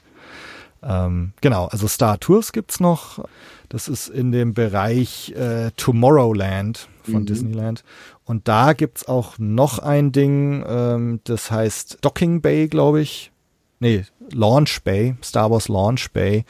Ähm, 0.82 1.32
genau, 1.40 1.66
also 1.66 1.86
Star 1.88 2.18
Tours 2.18 2.52
gibt's 2.52 2.80
noch. 2.80 3.24
Das 3.68 3.88
ist 3.88 4.08
in 4.08 4.32
dem 4.32 4.52
Bereich 4.54 5.32
äh, 5.32 5.70
Tomorrowland 5.76 6.88
von 7.04 7.22
mhm. 7.22 7.26
Disneyland. 7.26 7.84
Und 8.24 8.48
da 8.48 8.72
gibt's 8.72 9.08
auch 9.08 9.38
noch 9.38 9.78
ein 9.78 10.12
Ding, 10.12 10.64
ähm, 10.66 11.20
das 11.24 11.50
heißt 11.50 11.98
Docking 12.02 12.40
Bay, 12.40 12.68
glaube 12.68 13.00
ich. 13.00 13.32
Nee, 13.80 14.04
Launch 14.32 14.82
Bay, 14.84 15.16
Star 15.22 15.50
Wars 15.50 15.68
Launch 15.68 16.12
Bay. 16.12 16.44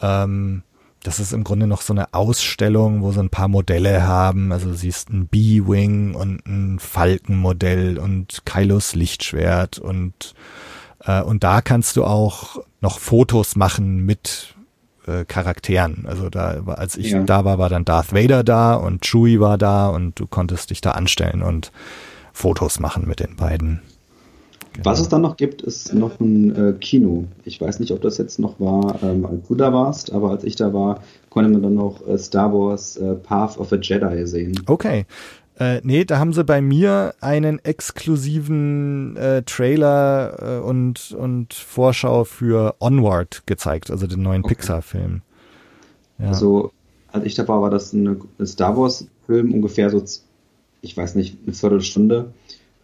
Ähm, 0.00 0.62
das 1.02 1.18
ist 1.18 1.32
im 1.32 1.44
Grunde 1.44 1.66
noch 1.66 1.80
so 1.80 1.94
eine 1.94 2.12
Ausstellung, 2.12 3.02
wo 3.02 3.10
so 3.10 3.20
ein 3.20 3.30
paar 3.30 3.48
Modelle 3.48 4.06
haben. 4.06 4.52
Also 4.52 4.68
du 4.68 4.74
siehst 4.74 5.08
ein 5.10 5.26
B-Wing 5.26 6.14
und 6.14 6.46
ein 6.46 6.78
Falkenmodell 6.78 7.98
und 7.98 8.42
Kylos 8.44 8.94
Lichtschwert 8.94 9.78
und 9.78 10.34
und 11.24 11.44
da 11.44 11.62
kannst 11.62 11.96
du 11.96 12.04
auch 12.04 12.58
noch 12.80 12.98
Fotos 12.98 13.56
machen 13.56 14.04
mit 14.04 14.54
äh, 15.06 15.24
Charakteren. 15.24 16.04
Also 16.06 16.28
da, 16.28 16.62
als 16.66 16.96
ich 16.96 17.10
ja. 17.10 17.22
da 17.22 17.44
war, 17.44 17.58
war 17.58 17.68
dann 17.68 17.84
Darth 17.84 18.12
Vader 18.12 18.44
da 18.44 18.74
und 18.74 19.04
Chewie 19.04 19.40
war 19.40 19.58
da 19.58 19.88
und 19.88 20.18
du 20.18 20.26
konntest 20.26 20.70
dich 20.70 20.80
da 20.80 20.92
anstellen 20.92 21.42
und 21.42 21.72
Fotos 22.32 22.80
machen 22.80 23.06
mit 23.06 23.20
den 23.20 23.36
beiden. 23.36 23.80
Genau. 24.72 24.84
Was 24.84 25.00
es 25.00 25.08
dann 25.08 25.22
noch 25.22 25.36
gibt, 25.36 25.62
ist 25.62 25.92
noch 25.94 26.20
ein 26.20 26.54
äh, 26.54 26.72
Kino. 26.74 27.24
Ich 27.44 27.60
weiß 27.60 27.80
nicht, 27.80 27.90
ob 27.90 28.02
das 28.02 28.18
jetzt 28.18 28.38
noch 28.38 28.60
war, 28.60 29.02
ähm, 29.02 29.26
als 29.26 29.48
du 29.48 29.56
da 29.56 29.72
warst, 29.72 30.12
aber 30.12 30.30
als 30.30 30.44
ich 30.44 30.54
da 30.54 30.72
war, 30.72 31.02
konnte 31.28 31.50
man 31.50 31.62
dann 31.62 31.74
noch 31.74 32.06
äh, 32.06 32.16
Star 32.16 32.52
Wars 32.52 32.96
äh, 32.96 33.14
Path 33.14 33.58
of 33.58 33.72
a 33.72 33.76
Jedi 33.76 34.26
sehen. 34.26 34.60
Okay. 34.66 35.06
Äh, 35.60 35.82
nee, 35.84 36.06
da 36.06 36.18
haben 36.18 36.32
sie 36.32 36.42
bei 36.42 36.62
mir 36.62 37.14
einen 37.20 37.58
exklusiven 37.58 39.14
äh, 39.16 39.42
Trailer 39.42 40.58
äh, 40.58 40.66
und, 40.66 41.12
und 41.12 41.52
Vorschau 41.52 42.24
für 42.24 42.76
Onward 42.80 43.42
gezeigt, 43.44 43.90
also 43.90 44.06
den 44.06 44.22
neuen 44.22 44.42
okay. 44.42 44.54
Pixar-Film. 44.54 45.20
Ja. 46.18 46.28
Also, 46.28 46.72
als 47.12 47.26
ich 47.26 47.34
da 47.34 47.46
war, 47.46 47.60
war 47.60 47.68
das 47.68 47.92
ein 47.92 48.22
Star 48.46 48.74
Wars-Film, 48.74 49.52
ungefähr 49.52 49.90
so, 49.90 50.02
ich 50.80 50.96
weiß 50.96 51.14
nicht, 51.14 51.36
eine 51.44 51.52
Viertelstunde. 51.52 52.32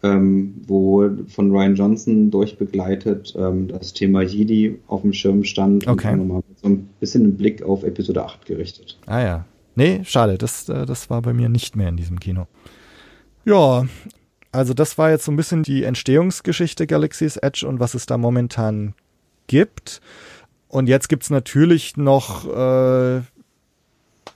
ähm, 0.03 0.53
wo 0.67 1.09
von 1.27 1.49
Ryan 1.49 1.75
Johnson 1.75 2.29
durchbegleitet 2.29 3.33
ähm, 3.35 3.67
das 3.67 3.93
Thema 3.93 4.21
Jedi 4.21 4.77
auf 4.85 5.01
dem 5.01 5.11
Schirm 5.11 5.43
stand 5.43 5.87
okay. 5.87 6.13
und 6.13 6.19
nochmal 6.19 6.43
so 6.61 6.69
ein 6.69 6.87
bisschen 6.99 7.23
einen 7.23 7.37
Blick 7.37 7.63
auf 7.63 7.83
Episode 7.83 8.23
8 8.23 8.45
gerichtet. 8.45 8.99
Ah 9.07 9.21
ja. 9.21 9.45
Nee, 9.77 10.01
schade, 10.05 10.39
das, 10.39 10.67
äh, 10.69 10.87
das 10.87 11.11
war 11.11 11.21
bei 11.21 11.33
mir 11.33 11.49
nicht 11.49 11.75
mehr 11.75 11.89
in 11.89 11.97
diesem 11.97 12.19
Kino. 12.19 12.47
Ja, 13.45 13.85
also 14.51 14.73
das 14.73 14.97
war 14.97 15.11
jetzt 15.11 15.23
so 15.23 15.31
ein 15.31 15.35
bisschen 15.35 15.61
die 15.61 15.83
Entstehungsgeschichte 15.83 16.87
Galaxy's 16.87 17.37
Edge 17.37 17.67
und 17.67 17.79
was 17.79 17.93
es 17.93 18.07
da 18.07 18.17
momentan 18.17 18.95
gibt. 19.45 20.01
Und 20.67 20.89
jetzt 20.89 21.09
gibt's 21.09 21.29
natürlich 21.29 21.95
noch 21.95 22.47
äh, 22.47 23.21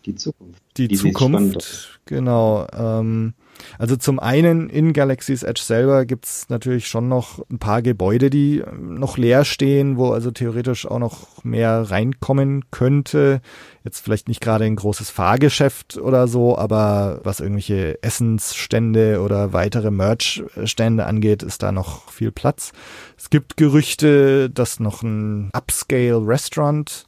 die 0.05 0.13
Zukunft. 0.13 0.61
Die, 0.77 0.87
die 0.87 0.95
Zukunft, 0.95 2.01
genau. 2.05 2.67
Ähm, 2.71 3.33
also 3.77 3.95
zum 3.95 4.19
einen 4.19 4.69
in 4.69 4.93
Galaxy's 4.93 5.43
Edge 5.43 5.61
selber 5.63 6.05
gibt's 6.05 6.49
natürlich 6.49 6.87
schon 6.87 7.07
noch 7.07 7.39
ein 7.49 7.59
paar 7.59 7.81
Gebäude, 7.81 8.29
die 8.29 8.59
ähm, 8.59 8.95
noch 8.95 9.17
leer 9.17 9.45
stehen, 9.45 9.97
wo 9.97 10.11
also 10.11 10.31
theoretisch 10.31 10.85
auch 10.85 10.99
noch 10.99 11.43
mehr 11.43 11.89
reinkommen 11.89 12.65
könnte. 12.71 13.41
Jetzt 13.83 13.99
vielleicht 13.99 14.27
nicht 14.27 14.41
gerade 14.41 14.65
ein 14.65 14.75
großes 14.75 15.09
Fahrgeschäft 15.09 15.97
oder 15.97 16.27
so, 16.27 16.57
aber 16.57 17.19
was 17.23 17.39
irgendwelche 17.39 18.01
Essensstände 18.03 19.21
oder 19.21 19.53
weitere 19.53 19.91
Merchstände 19.91 21.05
angeht, 21.05 21.43
ist 21.43 21.63
da 21.63 21.71
noch 21.71 22.11
viel 22.11 22.31
Platz. 22.31 22.71
Es 23.17 23.29
gibt 23.29 23.57
Gerüchte, 23.57 24.49
dass 24.49 24.79
noch 24.79 25.01
ein 25.01 25.49
Upscale 25.53 26.25
Restaurant 26.25 27.05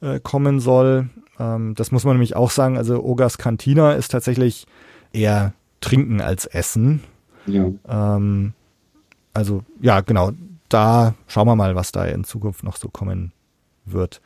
äh, 0.00 0.20
kommen 0.20 0.60
soll. 0.60 1.08
Ähm, 1.38 1.74
das 1.74 1.90
muss 1.90 2.04
man 2.04 2.14
nämlich 2.14 2.36
auch 2.36 2.50
sagen. 2.50 2.76
Also 2.76 3.02
Ogas 3.02 3.38
Cantina 3.38 3.92
ist 3.94 4.10
tatsächlich 4.10 4.66
eher 5.12 5.54
Trinken 5.84 6.20
als 6.20 6.46
Essen. 6.46 7.02
Ja. 7.46 7.70
Ähm, 7.88 8.52
also 9.32 9.62
ja, 9.80 10.00
genau. 10.00 10.32
Da 10.68 11.14
schauen 11.26 11.46
wir 11.46 11.56
mal, 11.56 11.74
was 11.74 11.92
da 11.92 12.04
in 12.04 12.24
Zukunft 12.24 12.64
noch 12.64 12.76
so 12.76 12.88
kommen 12.88 13.32
wird. 13.84 14.20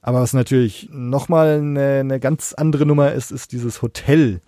Aber 0.00 0.20
was 0.20 0.32
natürlich 0.34 0.88
nochmal 0.92 1.58
eine, 1.58 2.00
eine 2.00 2.20
ganz 2.20 2.52
andere 2.52 2.86
Nummer 2.86 3.12
ist, 3.12 3.32
ist 3.32 3.52
dieses 3.52 3.82
Hotel. 3.82 4.40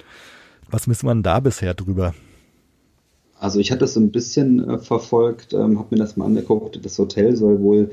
Was 0.71 0.87
wissen 0.89 1.07
man 1.07 1.23
da 1.23 1.41
bisher 1.41 1.75
drüber? 1.75 2.15
Also 3.39 3.59
ich 3.59 3.71
hatte 3.71 3.81
das 3.81 3.95
so 3.95 4.01
ein 4.01 4.13
bisschen 4.13 4.69
äh, 4.69 4.79
verfolgt, 4.79 5.53
ähm, 5.53 5.79
habe 5.79 5.89
mir 5.95 5.99
das 5.99 6.17
mal 6.17 6.27
angeguckt. 6.27 6.85
Das 6.85 6.99
Hotel 6.99 7.37
soll 7.37 7.61
wohl 7.61 7.91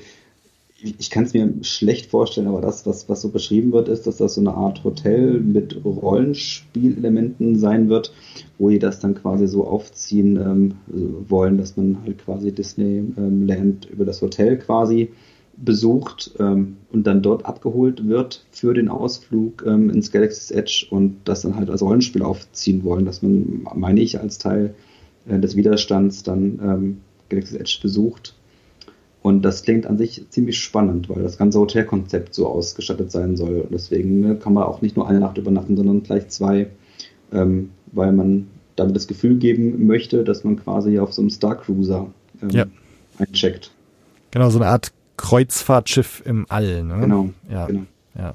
ich 0.83 1.09
kann 1.09 1.23
es 1.23 1.33
mir 1.33 1.49
schlecht 1.61 2.11
vorstellen, 2.11 2.47
aber 2.47 2.59
das, 2.59 2.85
was, 2.85 3.07
was 3.07 3.21
so 3.21 3.29
beschrieben 3.29 3.71
wird, 3.71 3.87
ist, 3.87 4.05
dass 4.05 4.17
das 4.17 4.35
so 4.35 4.41
eine 4.41 4.53
Art 4.53 4.83
Hotel 4.83 5.39
mit 5.39 5.83
Rollenspielelementen 5.85 7.57
sein 7.57 7.87
wird, 7.89 8.13
wo 8.57 8.69
die 8.69 8.79
das 8.79 8.99
dann 8.99 9.15
quasi 9.15 9.47
so 9.47 9.65
aufziehen 9.65 10.35
ähm, 10.37 10.73
wollen, 11.29 11.57
dass 11.57 11.77
man 11.77 11.99
halt 12.03 12.17
quasi 12.19 12.51
Disneyland 12.51 13.85
über 13.85 14.03
das 14.03 14.21
Hotel 14.21 14.57
quasi 14.57 15.09
besucht 15.55 16.31
ähm, 16.39 16.77
und 16.91 17.07
dann 17.07 17.21
dort 17.21 17.45
abgeholt 17.45 18.07
wird 18.07 18.45
für 18.51 18.73
den 18.73 18.89
Ausflug 18.89 19.63
ähm, 19.65 19.89
ins 19.89 20.11
Galaxy's 20.11 20.51
Edge 20.51 20.87
und 20.89 21.17
das 21.25 21.43
dann 21.43 21.55
halt 21.55 21.69
als 21.69 21.81
Rollenspiel 21.81 22.23
aufziehen 22.23 22.83
wollen, 22.83 23.05
dass 23.05 23.21
man, 23.21 23.67
meine 23.75 24.01
ich, 24.01 24.19
als 24.19 24.39
Teil 24.39 24.73
äh, 25.27 25.39
des 25.39 25.55
Widerstands 25.55 26.23
dann 26.23 26.59
ähm, 26.61 26.97
Galaxy's 27.29 27.57
Edge 27.57 27.79
besucht 27.81 28.35
und 29.23 29.41
das 29.41 29.63
klingt 29.63 29.87
an 29.87 29.97
sich 29.97 30.29
ziemlich 30.29 30.59
spannend, 30.59 31.07
weil 31.07 31.23
das 31.23 31.37
ganze 31.37 31.57
Hotelkonzept 31.57 32.35
so 32.35 32.45
ausgestattet 32.45 33.09
sein 33.09 33.37
soll. 33.37 33.61
Und 33.61 33.71
deswegen 33.71 34.19
ne, 34.19 34.35
kann 34.35 34.53
man 34.53 34.63
auch 34.63 34.81
nicht 34.81 34.97
nur 34.97 35.07
eine 35.07 35.21
Nacht 35.21 35.37
übernachten, 35.37 35.77
sondern 35.77 36.03
gleich 36.03 36.27
zwei, 36.27 36.67
ähm, 37.31 37.69
weil 37.93 38.11
man 38.11 38.47
damit 38.75 38.97
das 38.97 39.07
Gefühl 39.07 39.37
geben 39.37 39.87
möchte, 39.87 40.25
dass 40.25 40.43
man 40.43 40.57
quasi 40.57 40.99
auf 40.99 41.13
so 41.13 41.21
einem 41.21 41.29
Star 41.29 41.55
Cruiser 41.55 42.07
ähm, 42.41 42.49
ja. 42.49 42.65
eincheckt. 43.17 43.71
Genau, 44.31 44.49
so 44.49 44.59
eine 44.59 44.67
Art 44.67 44.91
Kreuzfahrtschiff 45.15 46.21
im 46.25 46.45
All. 46.49 46.83
Ne? 46.83 46.99
Genau. 46.99 47.29
Ja. 47.49 47.67
genau. 47.67 47.83
ja. 48.15 48.33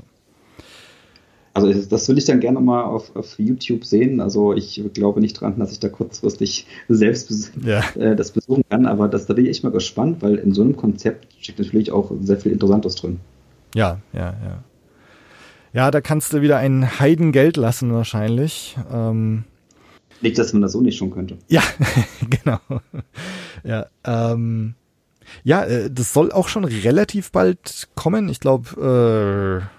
Also 1.64 1.88
das 1.88 2.08
will 2.08 2.18
ich 2.18 2.24
dann 2.24 2.40
gerne 2.40 2.60
mal 2.60 2.84
auf, 2.84 3.14
auf 3.16 3.38
YouTube 3.38 3.84
sehen. 3.84 4.20
Also 4.20 4.54
ich 4.54 4.82
glaube 4.94 5.20
nicht 5.20 5.40
dran, 5.40 5.58
dass 5.58 5.72
ich 5.72 5.80
da 5.80 5.88
kurzfristig 5.88 6.66
selbst 6.88 7.52
ja. 7.64 7.82
äh, 7.96 8.16
das 8.16 8.32
besuchen 8.32 8.64
kann, 8.68 8.86
aber 8.86 9.08
das, 9.08 9.26
da 9.26 9.34
bin 9.34 9.44
ich 9.44 9.50
echt 9.50 9.64
mal 9.64 9.70
gespannt, 9.70 10.18
weil 10.20 10.36
in 10.36 10.52
so 10.52 10.62
einem 10.62 10.76
Konzept 10.76 11.28
steckt 11.40 11.58
natürlich 11.58 11.92
auch 11.92 12.12
sehr 12.20 12.38
viel 12.38 12.52
Interessantes 12.52 12.96
drin. 12.96 13.20
Ja, 13.74 14.00
ja, 14.12 14.34
ja. 14.44 14.64
Ja, 15.74 15.90
da 15.90 16.00
kannst 16.00 16.32
du 16.32 16.40
wieder 16.40 16.56
ein 16.56 16.98
Heidengeld 16.98 17.56
lassen 17.56 17.92
wahrscheinlich. 17.92 18.76
Ähm, 18.90 19.44
nicht, 20.20 20.38
dass 20.38 20.52
man 20.52 20.62
das 20.62 20.72
so 20.72 20.80
nicht 20.80 20.96
schon 20.96 21.10
könnte. 21.10 21.36
Ja, 21.48 21.62
genau. 22.30 22.58
Ja, 23.64 23.86
ähm, 24.04 24.74
ja, 25.44 25.64
äh, 25.64 25.90
das 25.90 26.12
soll 26.12 26.32
auch 26.32 26.48
schon 26.48 26.64
relativ 26.64 27.30
bald 27.30 27.88
kommen. 27.94 28.28
Ich 28.28 28.40
glaube, 28.40 29.62
äh, 29.62 29.77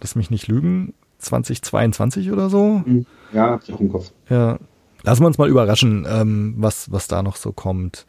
lass 0.00 0.14
mich 0.14 0.30
nicht 0.30 0.48
lügen, 0.48 0.94
2022 1.18 2.30
oder 2.30 2.50
so. 2.50 2.82
Mhm. 2.84 3.06
Ja, 3.32 3.50
hab 3.50 3.62
ich 3.62 3.72
auch 3.72 3.80
im 3.80 3.90
Kopf. 3.90 4.12
Ja. 4.28 4.58
Lassen 5.02 5.22
wir 5.22 5.26
uns 5.26 5.38
mal 5.38 5.48
überraschen, 5.48 6.06
ähm, 6.08 6.54
was, 6.58 6.90
was 6.90 7.08
da 7.08 7.22
noch 7.22 7.36
so 7.36 7.52
kommt. 7.52 8.06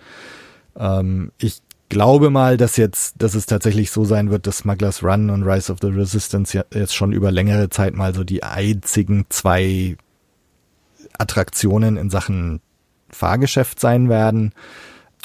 Ähm, 0.78 1.32
ich 1.38 1.62
glaube 1.90 2.30
mal, 2.30 2.58
dass 2.58 2.78
jetzt, 2.78 3.16
dass 3.22 3.36
es 3.36 3.46
tatsächlich 3.46 3.92
so 3.92 4.06
sein 4.06 4.30
wird, 4.30 4.48
dass 4.48 4.60
Smugglers 4.60 5.04
Run 5.04 5.30
und 5.30 5.44
Rise 5.44 5.72
of 5.72 5.80
the 5.82 5.88
Resistance 5.88 6.64
jetzt 6.74 6.96
schon 6.96 7.12
über 7.12 7.32
längere 7.32 7.70
Zeit 7.70 7.96
mal 7.96 8.14
so 8.14 8.24
die 8.24 8.44
einzigen 8.44 9.26
zwei 9.30 9.98
Attraktionen 11.18 11.98
in 11.98 12.10
Sachen 12.10 12.62
Fahrgeschäft 13.10 13.80
sein 13.80 14.10
werden. 14.10 14.54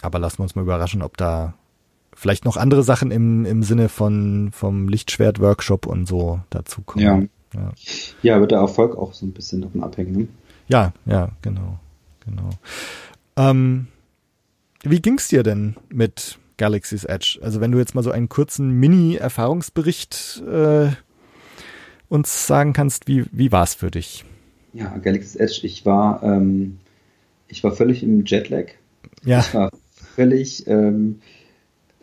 Aber 0.03 0.19
lassen 0.19 0.39
wir 0.39 0.45
uns 0.45 0.55
mal 0.55 0.63
überraschen, 0.63 1.03
ob 1.03 1.17
da 1.17 1.55
vielleicht 2.17 2.45
noch 2.45 2.57
andere 2.57 2.83
Sachen 2.83 3.11
im, 3.11 3.45
im 3.45 3.63
Sinne 3.63 3.89
von 3.89 4.51
vom 4.53 4.89
Lichtschwert-Workshop 4.89 5.87
und 5.87 6.07
so 6.07 6.41
dazu 6.51 6.83
kommen. 6.83 7.31
Ja. 7.55 7.61
ja. 7.61 7.73
Ja, 8.23 8.41
wird 8.41 8.51
der 8.51 8.59
Erfolg 8.59 8.97
auch 8.97 9.15
so 9.15 9.27
ein 9.27 9.33
bisschen 9.33 9.63
davon 9.63 9.83
abhängen. 9.83 10.13
Ne? 10.13 10.29
Ja, 10.69 10.93
ja, 11.07 11.31
genau. 11.43 11.79
genau. 12.25 12.51
Ähm, 13.37 13.89
wie 14.83 15.01
ging's 15.01 15.29
dir 15.29 15.43
denn 15.43 15.77
mit 15.89 16.39
Galaxy's 16.57 17.05
Edge? 17.05 17.39
Also 17.43 17.61
wenn 17.61 17.73
du 17.73 17.79
jetzt 17.79 17.95
mal 17.95 18.03
so 18.03 18.11
einen 18.11 18.29
kurzen 18.29 18.71
Mini-Erfahrungsbericht 18.71 20.43
äh, 20.51 20.89
uns 22.09 22.47
sagen 22.47 22.73
kannst, 22.73 23.09
wie, 23.09 23.25
wie 23.33 23.51
war 23.51 23.65
es 23.65 23.75
für 23.75 23.91
dich? 23.91 24.25
Ja, 24.73 24.97
Galaxy's 24.99 25.37
Edge, 25.37 25.61
ich 25.63 25.87
war, 25.87 26.23
ähm, 26.23 26.79
ich 27.49 27.65
war 27.65 27.73
völlig 27.73 28.03
im 28.03 28.25
Jetlag. 28.25 28.67
Ja. 29.25 29.41
Ich 29.41 29.55
war 29.55 29.71
völlig 30.15 30.67
ähm, 30.67 31.21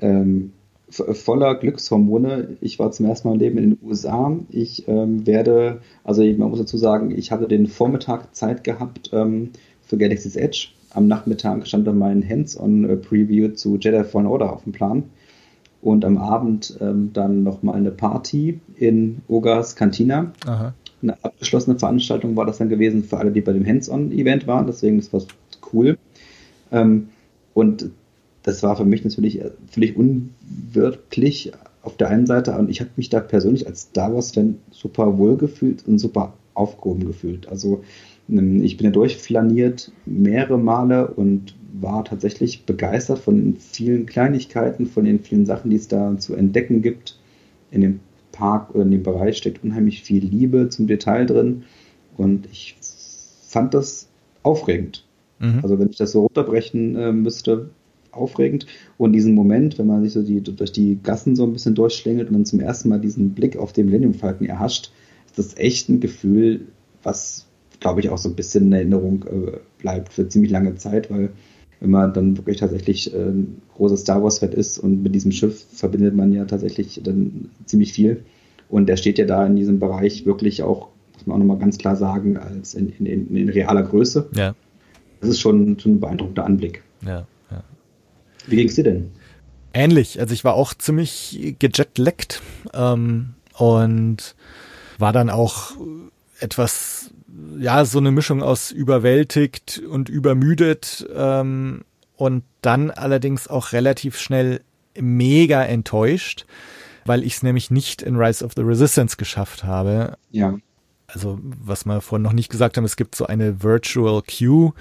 ähm, 0.01 0.51
voller 0.91 1.55
Glückshormone. 1.55 2.57
Ich 2.59 2.79
war 2.79 2.91
zum 2.91 3.05
ersten 3.05 3.27
Mal 3.27 3.35
im 3.35 3.39
Leben 3.39 3.57
in 3.57 3.69
den 3.71 3.79
USA. 3.83 4.35
Ich 4.49 4.87
ähm, 4.87 5.25
werde, 5.25 5.81
also 6.03 6.23
man 6.23 6.49
muss 6.49 6.59
dazu 6.59 6.77
sagen, 6.77 7.11
ich 7.11 7.31
hatte 7.31 7.47
den 7.47 7.67
Vormittag 7.67 8.35
Zeit 8.35 8.63
gehabt 8.63 9.09
ähm, 9.13 9.51
für 9.81 9.97
Galaxy's 9.97 10.35
Edge. 10.35 10.67
Am 10.93 11.07
Nachmittag 11.07 11.65
stand 11.67 11.87
dann 11.87 11.97
mein 11.97 12.27
Hands-on-Preview 12.27 13.49
zu 13.53 13.77
Jedi 13.77 14.03
Fallen 14.03 14.27
Order 14.27 14.51
auf 14.51 14.63
dem 14.63 14.73
Plan. 14.73 15.03
Und 15.81 16.05
am 16.05 16.17
Abend 16.17 16.77
ähm, 16.81 17.11
dann 17.13 17.43
nochmal 17.43 17.75
eine 17.75 17.91
Party 17.91 18.59
in 18.75 19.21
Ogas 19.27 19.75
Cantina. 19.75 20.31
Aha. 20.45 20.73
Eine 21.01 21.23
abgeschlossene 21.23 21.79
Veranstaltung 21.79 22.35
war 22.35 22.45
das 22.45 22.59
dann 22.59 22.69
gewesen 22.69 23.03
für 23.03 23.17
alle, 23.17 23.31
die 23.31 23.41
bei 23.41 23.53
dem 23.53 23.65
Hands-on-Event 23.65 24.45
waren. 24.45 24.67
Deswegen 24.67 24.97
das 24.97 25.11
war 25.13 25.21
cool. 25.73 25.97
Ähm, 26.71 27.09
und 27.53 27.89
das 28.43 28.63
war 28.63 28.75
für 28.75 28.85
mich 28.85 29.03
natürlich 29.03 29.41
äh, 29.41 29.51
völlig 29.67 29.95
unwirklich 29.95 31.51
auf 31.83 31.97
der 31.97 32.09
einen 32.09 32.27
Seite 32.27 32.57
und 32.57 32.69
ich 32.69 32.79
habe 32.79 32.91
mich 32.95 33.09
da 33.09 33.19
persönlich 33.19 33.67
als 33.67 33.83
Star 33.83 34.13
Wars-Fan 34.13 34.57
super 34.71 35.17
wohl 35.17 35.37
gefühlt 35.37 35.87
und 35.87 35.99
super 35.99 36.33
aufgehoben 36.53 37.05
gefühlt. 37.05 37.47
Also 37.47 37.83
ähm, 38.29 38.61
ich 38.61 38.77
bin 38.77 38.85
ja 38.85 38.91
durchflaniert 38.91 39.91
mehrere 40.05 40.59
Male 40.59 41.07
und 41.07 41.55
war 41.73 42.03
tatsächlich 42.05 42.65
begeistert 42.65 43.19
von 43.19 43.37
den 43.37 43.55
vielen 43.57 44.05
Kleinigkeiten, 44.05 44.85
von 44.85 45.05
den 45.05 45.19
vielen 45.19 45.45
Sachen, 45.45 45.71
die 45.71 45.77
es 45.77 45.87
da 45.87 46.17
zu 46.17 46.35
entdecken 46.35 46.81
gibt. 46.81 47.17
In 47.71 47.81
dem 47.81 47.99
Park 48.31 48.75
oder 48.75 48.83
in 48.83 48.91
dem 48.91 49.03
Bereich 49.03 49.37
steckt 49.37 49.63
unheimlich 49.63 50.03
viel 50.03 50.23
Liebe 50.23 50.69
zum 50.69 50.87
Detail 50.87 51.25
drin 51.25 51.63
und 52.17 52.47
ich 52.51 52.75
fand 53.47 53.73
das 53.73 54.07
aufregend. 54.43 55.05
Mhm. 55.39 55.59
Also 55.63 55.79
wenn 55.79 55.89
ich 55.89 55.97
das 55.97 56.11
so 56.11 56.21
runterbrechen 56.21 56.95
äh, 56.95 57.11
müsste, 57.11 57.69
aufregend. 58.11 58.65
Und 58.97 59.13
diesen 59.13 59.33
Moment, 59.33 59.77
wenn 59.77 59.87
man 59.87 60.03
sich 60.03 60.13
so 60.13 60.21
die, 60.21 60.41
durch 60.41 60.71
die 60.71 60.99
Gassen 61.01 61.35
so 61.35 61.43
ein 61.43 61.53
bisschen 61.53 61.75
durchschlängelt 61.75 62.29
und 62.29 62.33
dann 62.33 62.45
zum 62.45 62.59
ersten 62.59 62.89
Mal 62.89 62.99
diesen 62.99 63.31
Blick 63.31 63.57
auf 63.57 63.73
den 63.73 63.85
Millennium 63.85 64.13
Falcon 64.13 64.47
erhascht, 64.47 64.91
ist 65.25 65.37
das 65.37 65.57
echt 65.57 65.89
ein 65.89 65.99
Gefühl, 65.99 66.67
was, 67.03 67.47
glaube 67.79 68.01
ich, 68.01 68.09
auch 68.09 68.17
so 68.17 68.29
ein 68.29 68.35
bisschen 68.35 68.67
in 68.67 68.73
Erinnerung 68.73 69.25
äh, 69.25 69.57
bleibt 69.79 70.13
für 70.13 70.27
ziemlich 70.27 70.51
lange 70.51 70.75
Zeit, 70.75 71.09
weil 71.09 71.29
wenn 71.79 71.89
man 71.89 72.13
dann 72.13 72.37
wirklich 72.37 72.57
tatsächlich 72.57 73.13
äh, 73.13 73.17
ein 73.17 73.61
großes 73.75 74.01
Star 74.01 74.23
Wars-Fan 74.23 74.51
ist 74.51 74.77
und 74.77 75.01
mit 75.01 75.15
diesem 75.15 75.31
Schiff 75.31 75.65
verbindet 75.73 76.15
man 76.15 76.31
ja 76.31 76.45
tatsächlich 76.45 77.01
dann 77.03 77.49
ziemlich 77.65 77.93
viel. 77.93 78.23
Und 78.69 78.87
der 78.87 78.97
steht 78.97 79.17
ja 79.17 79.25
da 79.25 79.45
in 79.45 79.55
diesem 79.55 79.79
Bereich 79.79 80.25
wirklich 80.25 80.63
auch, 80.63 80.89
muss 81.13 81.25
man 81.25 81.35
auch 81.35 81.39
nochmal 81.39 81.57
ganz 81.57 81.77
klar 81.77 81.95
sagen, 81.95 82.37
als 82.37 82.75
in, 82.75 82.89
in, 82.99 83.35
in 83.35 83.49
realer 83.49 83.83
Größe. 83.83 84.29
Ja. 84.35 84.55
das 85.19 85.31
ist 85.31 85.39
schon, 85.39 85.77
schon 85.79 85.93
ein 85.93 85.99
beeindruckender 85.99 86.45
Anblick. 86.45 86.83
Ja. 87.05 87.25
Wie 88.47 88.55
ging 88.55 88.67
es 88.67 88.75
dir 88.75 88.83
denn? 88.83 89.11
Ähnlich. 89.73 90.19
Also 90.19 90.33
ich 90.33 90.43
war 90.43 90.55
auch 90.55 90.73
ziemlich 90.73 91.55
gejetlaggt 91.59 92.41
ähm, 92.73 93.35
und 93.57 94.35
war 94.97 95.13
dann 95.13 95.29
auch 95.29 95.71
etwas, 96.39 97.11
ja, 97.59 97.85
so 97.85 97.99
eine 97.99 98.11
Mischung 98.11 98.43
aus 98.43 98.71
überwältigt 98.71 99.81
und 99.89 100.09
übermüdet 100.09 101.07
ähm, 101.15 101.83
und 102.15 102.43
dann 102.61 102.91
allerdings 102.91 103.47
auch 103.47 103.71
relativ 103.71 104.19
schnell 104.19 104.61
mega 104.99 105.63
enttäuscht, 105.63 106.45
weil 107.05 107.23
ich 107.23 107.35
es 107.35 107.43
nämlich 107.43 107.71
nicht 107.71 108.01
in 108.01 108.17
Rise 108.17 108.43
of 108.43 108.51
the 108.55 108.61
Resistance 108.61 109.17
geschafft 109.17 109.63
habe. 109.63 110.17
Ja. 110.31 110.57
Also 111.07 111.39
was 111.41 111.85
wir 111.85 112.01
vorhin 112.01 112.23
noch 112.23 112.33
nicht 112.33 112.49
gesagt 112.49 112.77
haben, 112.77 112.85
es 112.85 112.95
gibt 112.95 113.15
so 113.15 113.25
eine 113.25 113.63
Virtual 113.63 114.21
Queue, 114.21 114.73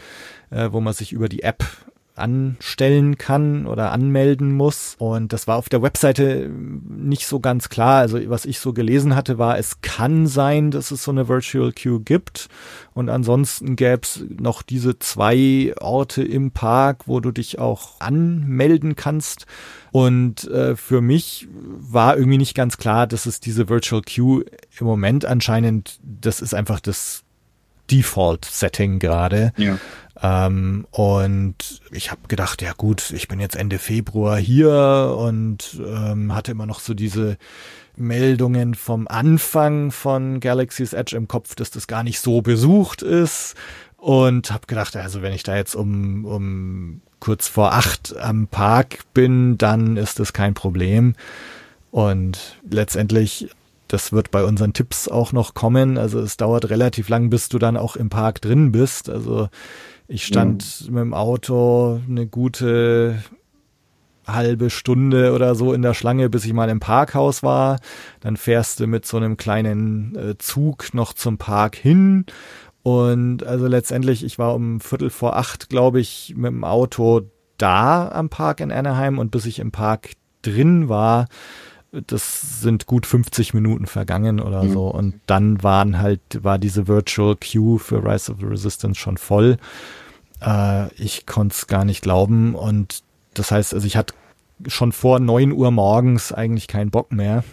äh, 0.51 0.69
wo 0.71 0.81
man 0.81 0.95
sich 0.95 1.13
über 1.13 1.29
die 1.29 1.43
App 1.43 1.65
anstellen 2.21 3.19
kann 3.19 3.67
oder 3.67 3.93
anmelden 3.93 4.53
muss. 4.53 4.95
Und 4.99 5.33
das 5.33 5.47
war 5.47 5.57
auf 5.57 5.69
der 5.69 5.83
Webseite 5.83 6.51
nicht 6.51 7.27
so 7.27 7.41
ganz 7.41 7.69
klar. 7.69 7.99
Also 8.01 8.19
was 8.29 8.45
ich 8.45 8.59
so 8.59 8.73
gelesen 8.73 9.15
hatte, 9.15 9.39
war, 9.39 9.59
es 9.59 9.81
kann 9.81 10.27
sein, 10.27 10.71
dass 10.71 10.91
es 10.91 11.05
so 11.05 11.11
eine 11.11 11.29
Virtual 11.29 11.73
Queue 11.73 12.01
gibt. 12.01 12.49
Und 12.95 13.09
ansonsten 13.09 13.77
gäbe 13.77 14.01
es 14.03 14.25
noch 14.39 14.63
diese 14.63 14.99
zwei 14.99 15.75
Orte 15.81 16.23
im 16.23 16.51
Park, 16.51 17.07
wo 17.07 17.21
du 17.21 17.31
dich 17.31 17.59
auch 17.59 18.01
anmelden 18.01 18.97
kannst. 18.97 19.47
Und 19.93 20.49
äh, 20.49 20.77
für 20.77 21.01
mich 21.01 21.49
war 21.53 22.17
irgendwie 22.17 22.39
nicht 22.39 22.55
ganz 22.55 22.77
klar, 22.77 23.07
dass 23.07 23.27
es 23.27 23.41
diese 23.41 23.69
Virtual 23.69 24.03
Queue 24.03 24.45
im 24.79 24.87
Moment 24.87 25.25
anscheinend, 25.25 25.99
das 26.03 26.41
ist 26.41 26.55
einfach 26.55 26.81
das 26.81 27.25
Default-Setting 27.91 28.99
gerade. 28.99 29.53
Ja. 29.57 29.79
Ähm, 30.23 30.87
und 30.91 31.81
ich 31.91 32.11
habe 32.11 32.23
gedacht, 32.29 32.63
ja 32.63 32.73
gut, 32.77 33.11
ich 33.13 33.29
bin 33.29 33.41
jetzt 33.41 33.57
Ende 33.57 33.79
Februar 33.79 34.37
hier 34.37 35.17
und 35.19 35.81
ähm, 35.85 36.35
hatte 36.35 36.53
immer 36.53 36.67
noch 36.67 36.81
so 36.81 36.95
diese 36.95 37.39
Meldungen 37.97 38.75
vom 38.75 39.09
Anfang 39.09 39.91
von 39.91 40.41
Galaxy's 40.41 40.93
Edge 40.93 41.17
im 41.17 41.29
Kopf, 41.29 41.55
dass 41.55 41.71
das 41.71 41.87
gar 41.87 42.03
nicht 42.03 42.21
so 42.21 42.43
besucht 42.43 43.03
ist. 43.03 43.55
Und 43.97 44.51
habe 44.51 44.67
gedacht, 44.67 44.97
also 44.97 45.21
wenn 45.21 45.35
ich 45.35 45.43
da 45.43 45.57
jetzt 45.57 45.75
um, 45.75 46.25
um 46.25 47.03
kurz 47.19 47.49
vor 47.49 47.75
acht 47.75 48.17
am 48.17 48.47
Park 48.47 49.01
bin, 49.13 49.59
dann 49.59 49.99
ist 49.99 50.19
das 50.19 50.33
kein 50.33 50.55
Problem. 50.55 51.15
Und 51.91 52.59
letztendlich 52.69 53.51
das 53.93 54.13
wird 54.13 54.31
bei 54.31 54.45
unseren 54.45 54.73
Tipps 54.73 55.09
auch 55.09 55.33
noch 55.33 55.55
kommen. 55.55 55.99
Also 55.99 56.21
es 56.21 56.37
dauert 56.37 56.71
relativ 56.71 57.09
lang, 57.09 57.29
bis 57.31 57.49
du 57.49 57.59
dann 57.59 57.77
auch 57.77 57.97
im 57.97 58.09
Park 58.09 58.41
drin 58.41 58.73
bist. 58.73 59.11
Also 59.11 59.49
ich 60.11 60.27
stand 60.27 60.81
ja. 60.81 60.91
mit 60.91 61.01
dem 61.03 61.15
Auto 61.15 62.01
eine 62.09 62.27
gute 62.27 63.23
halbe 64.27 64.69
Stunde 64.69 65.33
oder 65.33 65.55
so 65.55 65.73
in 65.73 65.83
der 65.83 65.95
Schlange, 65.95 66.29
bis 66.29 66.45
ich 66.45 66.53
mal 66.53 66.69
im 66.69 66.81
Parkhaus 66.81 67.45
war. 67.45 67.79
Dann 68.19 68.37
fährst 68.37 68.81
du 68.81 68.89
mit 68.89 69.07
so 69.07 69.17
einem 69.17 69.37
kleinen 69.37 70.17
äh, 70.17 70.39
Zug 70.39 70.95
noch 70.95 71.13
zum 71.13 71.39
Park 71.39 71.77
hin. 71.77 72.27
Und 72.83 73.45
also 73.45 73.69
letztendlich, 73.69 74.25
ich 74.25 74.39
war 74.39 74.55
um 74.55 74.81
Viertel 74.81 75.11
vor 75.11 75.37
acht, 75.37 75.69
glaube 75.69 76.01
ich, 76.01 76.35
mit 76.37 76.51
dem 76.51 76.65
Auto 76.65 77.23
da 77.57 78.09
am 78.09 78.31
Park 78.31 78.61
in 78.61 78.73
Anaheim 78.73 79.19
und 79.19 79.31
bis 79.31 79.47
ich 79.47 79.61
im 79.61 79.71
Park 79.71 80.11
drin 80.43 80.89
war, 80.89 81.27
das 81.93 82.61
sind 82.61 82.87
gut 82.87 83.07
50 83.07 83.55
Minuten 83.55 83.87
vergangen 83.87 84.41
oder 84.41 84.65
mhm. 84.65 84.73
so. 84.73 84.87
Und 84.89 85.21
dann 85.27 85.63
waren 85.63 85.99
halt, 85.99 86.21
war 86.43 86.59
diese 86.59 86.87
Virtual 86.87 87.37
Queue 87.37 87.79
für 87.79 88.05
Rise 88.05 88.33
of 88.33 88.39
the 88.39 88.47
Resistance 88.47 88.99
schon 88.99 89.17
voll. 89.17 89.59
Äh, 90.41 90.93
ich 90.95 91.27
konnte 91.27 91.55
es 91.55 91.67
gar 91.67 91.85
nicht 91.85 92.03
glauben. 92.03 92.55
Und 92.55 93.03
das 93.35 93.51
heißt, 93.51 93.75
also 93.75 93.87
ich 93.87 93.97
hatte 93.97 94.15
schon 94.67 94.93
vor 94.93 95.21
neun 95.21 95.53
Uhr 95.53 95.71
morgens 95.71 96.33
eigentlich 96.33 96.69
keinen 96.69 96.91
Bock 96.91 97.13
mehr. 97.13 97.45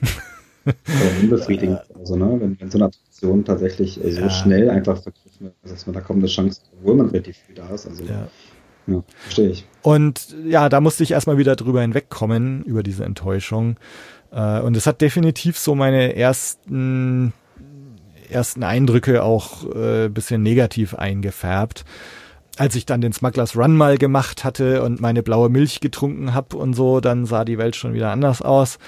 unbefriedigend. 1.21 1.79
Also, 1.99 2.15
ne, 2.15 2.37
wenn, 2.39 2.59
wenn 2.59 2.71
so 2.71 2.77
eine 2.77 2.85
Attraktion 2.85 3.43
tatsächlich 3.43 4.01
äh, 4.01 4.11
so 4.11 4.21
ja. 4.21 4.29
schnell 4.29 4.69
einfach 4.69 5.01
vergriffen 5.01 5.51
ist, 5.63 5.73
dass 5.73 5.87
man 5.87 5.93
da 5.93 5.99
kommt 5.99 6.19
eine 6.19 6.27
Chance, 6.27 6.61
obwohl 6.79 6.95
man 6.95 7.07
relativ 7.07 7.35
viel 7.35 7.55
da 7.55 7.67
ist. 7.69 7.85
Also, 7.87 8.03
ja. 8.05 8.27
ja 8.85 9.03
verstehe 9.23 9.49
ich. 9.49 9.65
Und 9.81 10.35
ja, 10.45 10.69
da 10.69 10.79
musste 10.79 11.03
ich 11.03 11.11
erstmal 11.11 11.37
wieder 11.37 11.55
drüber 11.55 11.81
hinwegkommen, 11.81 12.63
über 12.63 12.83
diese 12.83 13.03
Enttäuschung. 13.03 13.77
Äh, 14.31 14.59
und 14.61 14.77
es 14.77 14.87
hat 14.87 15.01
definitiv 15.01 15.57
so 15.57 15.75
meine 15.75 16.15
ersten, 16.15 17.33
ersten 18.29 18.63
Eindrücke 18.63 19.23
auch 19.23 19.65
äh, 19.75 20.09
bisschen 20.09 20.43
negativ 20.43 20.93
eingefärbt. 20.95 21.85
Als 22.57 22.75
ich 22.75 22.85
dann 22.85 23.01
den 23.01 23.13
Smugglers 23.13 23.55
Run 23.55 23.75
mal 23.77 23.97
gemacht 23.97 24.43
hatte 24.43 24.81
und 24.81 24.99
meine 24.99 25.21
blaue 25.21 25.49
Milch 25.49 25.79
getrunken 25.79 26.33
habe 26.33 26.57
und 26.57 26.73
so, 26.73 26.99
dann 27.01 27.25
sah 27.25 27.45
die 27.45 27.59
Welt 27.59 27.75
schon 27.75 27.93
wieder 27.93 28.11
anders 28.11 28.41
aus 28.41 28.79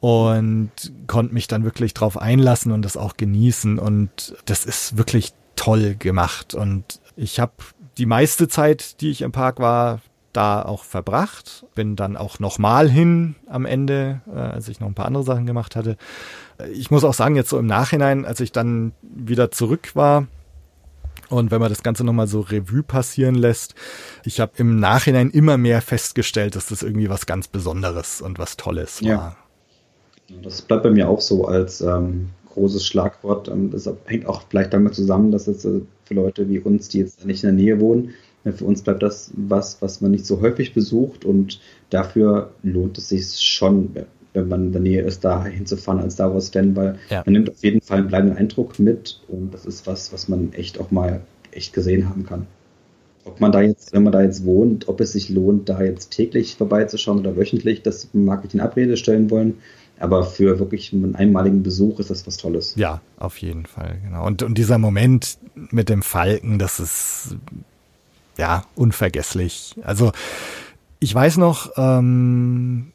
und 0.00 0.70
konnte 1.06 1.32
mich 1.32 1.46
dann 1.46 1.62
wirklich 1.62 1.94
drauf 1.94 2.16
einlassen 2.16 2.72
und 2.72 2.82
das 2.82 2.96
auch 2.96 3.16
genießen. 3.16 3.78
Und 3.78 4.34
das 4.46 4.64
ist 4.64 4.96
wirklich 4.96 5.32
toll 5.54 5.94
gemacht. 5.96 6.54
Und 6.54 7.00
ich 7.14 7.38
habe 7.38 7.52
die 7.98 8.06
meiste 8.06 8.48
Zeit, 8.48 9.00
die 9.00 9.10
ich 9.10 9.22
im 9.22 9.30
Park 9.30 9.60
war, 9.60 10.00
da 10.32 10.62
auch 10.62 10.84
verbracht, 10.84 11.64
bin 11.74 11.96
dann 11.96 12.16
auch 12.16 12.38
nochmal 12.38 12.88
hin 12.88 13.34
am 13.46 13.66
Ende, 13.66 14.20
äh, 14.32 14.38
als 14.38 14.68
ich 14.68 14.80
noch 14.80 14.88
ein 14.88 14.94
paar 14.94 15.06
andere 15.06 15.24
Sachen 15.24 15.46
gemacht 15.46 15.76
hatte. 15.76 15.96
Ich 16.72 16.90
muss 16.90 17.04
auch 17.04 17.14
sagen, 17.14 17.36
jetzt 17.36 17.50
so 17.50 17.58
im 17.58 17.66
Nachhinein, 17.66 18.24
als 18.24 18.40
ich 18.40 18.52
dann 18.52 18.92
wieder 19.02 19.50
zurück 19.50 19.94
war, 19.94 20.26
und 21.28 21.50
wenn 21.50 21.60
man 21.60 21.70
das 21.70 21.82
Ganze 21.82 22.04
nochmal 22.04 22.26
so 22.26 22.40
Revue 22.40 22.82
passieren 22.82 23.34
lässt, 23.34 23.74
ich 24.24 24.38
habe 24.38 24.52
im 24.56 24.78
Nachhinein 24.78 25.30
immer 25.30 25.56
mehr 25.56 25.80
festgestellt, 25.80 26.56
dass 26.56 26.66
das 26.66 26.82
irgendwie 26.82 27.08
was 27.08 27.24
ganz 27.24 27.48
Besonderes 27.48 28.20
und 28.20 28.38
was 28.38 28.58
Tolles 28.58 29.02
war. 29.02 29.08
Ja. 29.08 29.36
Das 30.42 30.62
bleibt 30.62 30.82
bei 30.82 30.90
mir 30.90 31.08
auch 31.08 31.20
so 31.20 31.46
als 31.46 31.80
ähm, 31.80 32.30
großes 32.52 32.86
Schlagwort. 32.86 33.48
Ähm, 33.48 33.70
das 33.70 33.88
hängt 34.04 34.26
auch 34.26 34.42
vielleicht 34.48 34.72
damit 34.72 34.94
zusammen, 34.94 35.30
dass 35.30 35.46
es 35.46 35.64
äh, 35.64 35.80
für 36.04 36.14
Leute 36.14 36.48
wie 36.48 36.58
uns, 36.58 36.88
die 36.88 36.98
jetzt 36.98 37.24
nicht 37.24 37.42
in 37.44 37.56
der 37.56 37.64
Nähe 37.64 37.80
wohnen, 37.80 38.10
äh, 38.10 38.12
für 38.44 38.64
uns 38.64 38.82
bleibt 38.82 39.02
das 39.02 39.30
was, 39.34 39.80
was 39.80 40.00
man 40.00 40.10
nicht 40.10 40.26
so 40.26 40.40
häufig 40.40 40.74
besucht 40.74 41.24
und 41.24 41.60
dafür 41.90 42.52
lohnt 42.62 42.98
es 42.98 43.08
sich 43.08 43.38
schon, 43.40 43.90
wenn 44.32 44.48
man 44.48 44.66
in 44.66 44.72
der 44.72 44.80
Nähe 44.80 45.02
ist, 45.02 45.24
da 45.24 45.44
hinzufahren 45.44 46.00
als 46.00 46.14
Star 46.14 46.34
Wars-Fan, 46.34 46.74
weil 46.74 46.98
ja. 47.10 47.22
man 47.24 47.32
nimmt 47.34 47.50
auf 47.50 47.62
jeden 47.62 47.80
Fall 47.80 47.98
einen 47.98 48.08
bleibenden 48.08 48.36
Eindruck 48.36 48.78
mit 48.78 49.20
und 49.28 49.54
das 49.54 49.66
ist 49.66 49.86
was, 49.86 50.12
was 50.12 50.28
man 50.28 50.52
echt 50.54 50.80
auch 50.80 50.90
mal 50.90 51.20
echt 51.52 51.72
gesehen 51.72 52.08
haben 52.08 52.24
kann. 52.26 52.46
Ob 53.24 53.40
man 53.40 53.52
da 53.52 53.60
jetzt, 53.60 53.92
wenn 53.92 54.02
man 54.02 54.12
da 54.12 54.22
jetzt 54.22 54.44
wohnt, 54.44 54.88
ob 54.88 55.00
es 55.00 55.12
sich 55.12 55.28
lohnt, 55.28 55.68
da 55.68 55.80
jetzt 55.82 56.10
täglich 56.10 56.56
vorbeizuschauen 56.56 57.20
oder 57.20 57.36
wöchentlich, 57.36 57.82
das 57.82 58.08
mag 58.12 58.44
ich 58.44 58.54
in 58.54 58.60
Abrede 58.60 58.96
stellen 58.96 59.30
wollen. 59.30 59.58
Aber 60.00 60.24
für 60.24 60.58
wirklich 60.58 60.92
einen 60.92 61.14
einmaligen 61.14 61.62
Besuch 61.62 62.00
ist 62.00 62.10
das 62.10 62.26
was 62.26 62.36
Tolles. 62.36 62.74
Ja, 62.74 63.00
auf 63.18 63.38
jeden 63.38 63.66
Fall, 63.66 64.00
genau. 64.02 64.26
Und, 64.26 64.42
und 64.42 64.58
dieser 64.58 64.78
Moment 64.78 65.38
mit 65.54 65.88
dem 65.88 66.02
Falken, 66.02 66.58
das 66.58 66.80
ist 66.80 67.36
ja 68.38 68.64
unvergesslich. 68.74 69.76
Also 69.82 70.12
ich 71.00 71.14
weiß 71.14 71.36
noch, 71.38 71.70
ähm, 71.76 72.92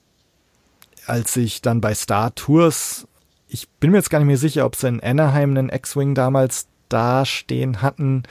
als 1.06 1.36
ich 1.36 1.62
dann 1.62 1.82
bei 1.82 1.94
Star 1.94 2.34
Tours, 2.36 3.08
ich 3.48 3.70
bin 3.80 3.92
mir 3.92 3.98
jetzt 3.98 4.10
gar 4.10 4.20
nicht 4.20 4.28
mehr 4.28 4.38
sicher, 4.38 4.66
ob 4.66 4.76
sie 4.76 4.88
in 4.88 5.02
Anaheim 5.02 5.52
einen 5.52 5.70
X-Wing 5.70 6.16
damals 6.16 6.68
dastehen 6.90 7.82
hatten. 7.82 8.24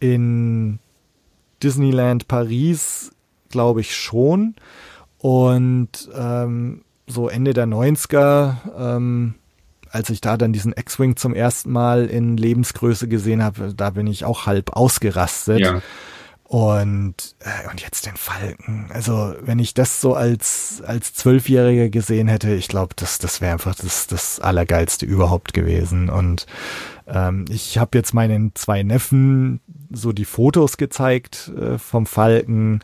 In 0.00 0.78
Disneyland 1.62 2.28
Paris 2.28 3.12
glaube 3.48 3.80
ich 3.80 3.96
schon. 3.96 4.56
Und 5.18 6.10
ähm, 6.14 6.84
so 7.06 7.28
Ende 7.28 7.54
der 7.54 7.66
90er, 7.66 8.56
ähm, 8.76 9.34
als 9.90 10.10
ich 10.10 10.20
da 10.20 10.36
dann 10.36 10.52
diesen 10.52 10.72
X-Wing 10.72 11.16
zum 11.16 11.34
ersten 11.34 11.70
Mal 11.70 12.06
in 12.06 12.36
Lebensgröße 12.36 13.08
gesehen 13.08 13.42
habe, 13.42 13.72
da 13.74 13.90
bin 13.90 14.06
ich 14.06 14.24
auch 14.24 14.46
halb 14.46 14.72
ausgerastet. 14.76 15.60
Ja. 15.60 15.80
Und, 16.48 17.34
äh, 17.40 17.68
und 17.70 17.82
jetzt 17.82 18.06
den 18.06 18.16
Falken. 18.16 18.86
Also, 18.90 19.34
wenn 19.40 19.58
ich 19.58 19.74
das 19.74 20.00
so 20.00 20.14
als, 20.14 20.80
als 20.86 21.12
Zwölfjähriger 21.12 21.88
gesehen 21.88 22.28
hätte, 22.28 22.54
ich 22.54 22.68
glaube, 22.68 22.94
das, 22.94 23.18
das 23.18 23.40
wäre 23.40 23.54
einfach 23.54 23.74
das, 23.74 24.06
das 24.06 24.38
Allergeilste 24.38 25.06
überhaupt 25.06 25.54
gewesen. 25.54 26.08
Und 26.08 26.46
ähm, 27.08 27.46
ich 27.48 27.78
habe 27.78 27.98
jetzt 27.98 28.14
meinen 28.14 28.52
zwei 28.54 28.84
Neffen 28.84 29.60
so 29.90 30.12
die 30.12 30.24
Fotos 30.24 30.76
gezeigt 30.76 31.50
äh, 31.60 31.78
vom 31.78 32.06
Falken. 32.06 32.80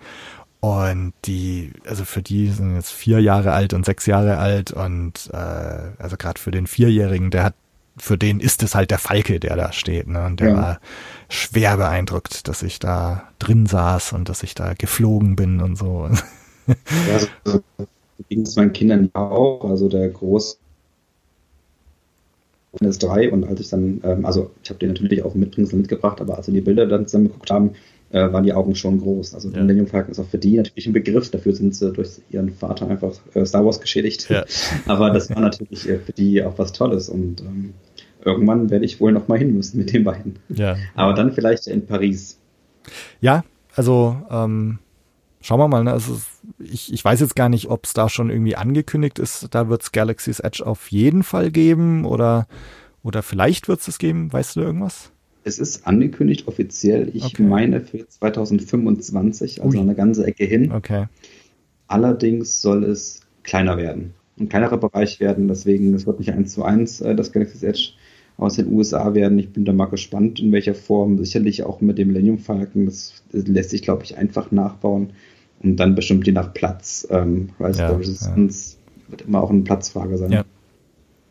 Und 0.59 1.13
die, 1.25 1.73
also 1.87 2.05
für 2.05 2.23
die 2.23 2.49
sind 2.49 2.75
jetzt 2.75 2.91
vier 2.91 3.21
Jahre 3.21 3.53
alt 3.53 3.75
und 3.75 3.85
sechs 3.85 4.07
Jahre 4.07 4.39
alt. 4.39 4.73
Und 4.73 5.31
äh, 5.33 5.37
also 5.37 6.17
gerade 6.17 6.41
für 6.41 6.51
den 6.51 6.67
Vierjährigen, 6.67 7.31
der 7.31 7.45
hat 7.45 7.55
für 7.97 8.17
den 8.17 8.41
ist 8.41 8.63
es 8.63 8.75
halt 8.75 8.91
der 8.91 8.99
Falke, 8.99 9.41
der 9.41 9.57
da 9.57 9.73
steht. 9.73 10.09
Ne? 10.09 10.25
Und 10.27 10.41
der 10.41 10.49
ja. 10.49 10.57
war 10.57 10.81
schwer 11.29 11.77
beeindruckt, 11.77 12.49
dass 12.49 12.63
ich 12.63 12.79
da 12.79 13.29
drin 13.39 13.67
saß 13.67 14.13
und 14.13 14.29
dass 14.29 14.43
ich 14.43 14.55
da 14.55 14.75
geflogen 14.75 15.37
bin 15.37 15.61
und 15.61 15.77
so. 15.77 16.09
Ja, 17.09 17.19
so 17.45 17.61
ging 18.29 18.43
es 18.43 18.55
meinen 18.55 18.73
Kindern 18.73 19.11
auch. 19.15 19.65
Also 19.65 19.89
der 19.89 20.09
Groß 20.09 20.59
ist 22.81 23.03
drei 23.03 23.31
und 23.31 23.45
als 23.45 23.61
ich 23.61 23.69
dann, 23.69 24.01
ähm, 24.05 24.25
also 24.25 24.51
ich 24.63 24.71
habe 24.71 24.79
den 24.79 24.93
natürlich 24.93 25.23
auch 25.25 25.35
mit 25.35 25.59
mitgebracht, 25.59 26.21
aber 26.21 26.37
als 26.37 26.47
wir 26.47 26.55
die 26.55 26.61
Bilder 26.61 26.87
dann 26.87 27.07
zusammen 27.07 27.27
geguckt 27.27 27.51
haben, 27.51 27.73
äh, 28.13 28.33
waren 28.33 28.45
die 28.45 28.53
Augen 28.53 28.75
schon 28.75 29.01
groß. 29.01 29.35
Also 29.35 29.49
ja. 29.49 29.55
der 29.55 29.63
Millennium 29.65 29.87
Falcon 29.89 30.13
ist 30.13 30.19
auch 30.19 30.29
für 30.29 30.39
die 30.39 30.57
natürlich 30.57 30.87
ein 30.87 30.93
Begriff, 30.93 31.31
dafür 31.31 31.55
sind 31.55 31.75
sie 31.75 31.93
durch 31.93 32.21
ihren 32.31 32.51
Vater 32.51 32.89
einfach 32.89 33.13
äh, 33.35 33.45
Star 33.45 33.65
Wars 33.65 33.81
geschädigt. 33.81 34.29
Ja. 34.31 34.45
aber 34.87 35.11
das 35.11 35.31
war 35.31 35.41
natürlich 35.41 35.89
äh, 35.89 35.99
für 35.99 36.13
die 36.13 36.45
auch 36.45 36.59
was 36.59 36.73
Tolles 36.73 37.09
und 37.09 37.41
ähm, 37.41 37.75
irgendwann 38.25 38.71
werde 38.71 38.85
ich 38.85 39.01
wohl 39.01 39.13
noch 39.13 39.29
mal 39.29 39.39
hin 39.39 39.55
müssen 39.55 39.79
mit 39.79 39.93
den 39.93 40.05
beiden. 40.05 40.39
Ja. 40.49 40.77
Aber 40.95 41.15
dann 41.15 41.33
vielleicht 41.33 41.67
in 41.67 41.87
Paris. 41.87 42.39
Ja, 43.21 43.45
also 43.75 44.17
ähm, 44.31 44.79
schauen 45.41 45.59
wir 45.59 45.69
mal. 45.69 45.85
Ne? 45.85 45.93
Also 45.93 46.21
ich, 46.59 46.93
ich 46.93 47.05
weiß 47.05 47.21
jetzt 47.21 47.37
gar 47.37 47.49
nicht, 47.49 47.69
ob 47.69 47.87
es 47.87 47.95
da 47.95 48.09
schon 48.09 48.31
irgendwie 48.31 48.57
angekündigt 48.57 49.19
ist. 49.19 49.49
Da 49.51 49.69
wird 49.69 49.83
es 49.83 49.93
Galaxy's 49.93 50.41
Edge 50.41 50.65
auf 50.65 50.91
jeden 50.91 51.23
Fall 51.23 51.51
geben 51.51 52.05
oder 52.05 52.47
oder 53.05 53.23
vielleicht 53.23 53.69
wird 53.69 53.81
es 53.81 53.89
es 53.89 53.99
geben. 53.99 54.33
Weißt 54.33 54.55
du 54.55 54.61
irgendwas? 54.61 55.12
Es 55.45 55.59
ist 55.59 55.87
angekündigt 55.87 56.49
offiziell. 56.49 57.11
Ich 57.15 57.25
okay. 57.25 57.43
meine 57.43 57.81
für 57.81 58.07
2025, 58.07 59.63
also 59.63 59.77
Ui. 59.77 59.83
eine 59.83 59.95
ganze 59.95 60.27
Ecke 60.27 60.45
hin. 60.45 60.73
Okay. 60.73 61.07
Allerdings 61.89 62.63
soll 62.63 62.85
es 62.85 63.21
kleiner 63.43 63.77
werden. 63.77 64.15
Ein 64.39 64.49
kleinerer 64.49 64.79
Bereich 64.79 65.21
werden. 65.21 65.49
Deswegen, 65.49 65.95
es 65.95 66.07
wird 66.07 66.21
nicht 66.21 66.33
eins 66.33 66.55
zu 66.55 66.65
eins 66.65 67.01
äh, 67.01 67.15
das 67.15 67.33
Galaxy's 67.33 67.63
Edge 67.63 67.91
aus 68.39 68.55
den 68.55 68.73
USA 68.73 69.15
werden. 69.15 69.39
Ich 69.39 69.51
bin 69.51 69.65
da 69.65 69.73
mal 69.73 69.87
gespannt, 69.87 70.41
in 70.41 70.53
welcher 70.53 70.75
Form. 70.75 71.19
Sicherlich 71.19 71.65
auch 71.65 71.81
mit 71.81 71.99
dem 71.99 72.09
Millennium 72.09 72.39
Falcon. 72.39 72.87
Das, 72.87 73.23
das 73.31 73.47
lässt 73.47 73.71
sich, 73.71 73.83
glaube 73.83 74.05
ich, 74.05 74.17
einfach 74.17 74.51
nachbauen. 74.53 75.11
Und 75.63 75.77
dann 75.77 75.95
bestimmt 75.95 76.27
je 76.27 76.33
nach 76.33 76.55
Platz. 76.55 77.07
Ähm, 77.11 77.51
Rise 77.61 77.81
ja, 77.81 77.93
of 77.93 78.01
Resistance 78.01 78.77
ja. 78.77 79.11
wird 79.11 79.23
immer 79.23 79.43
auch 79.43 79.51
eine 79.51 79.63
Platzfrage 79.63 80.19
sein. 80.19 80.33
Ja. 80.33 80.45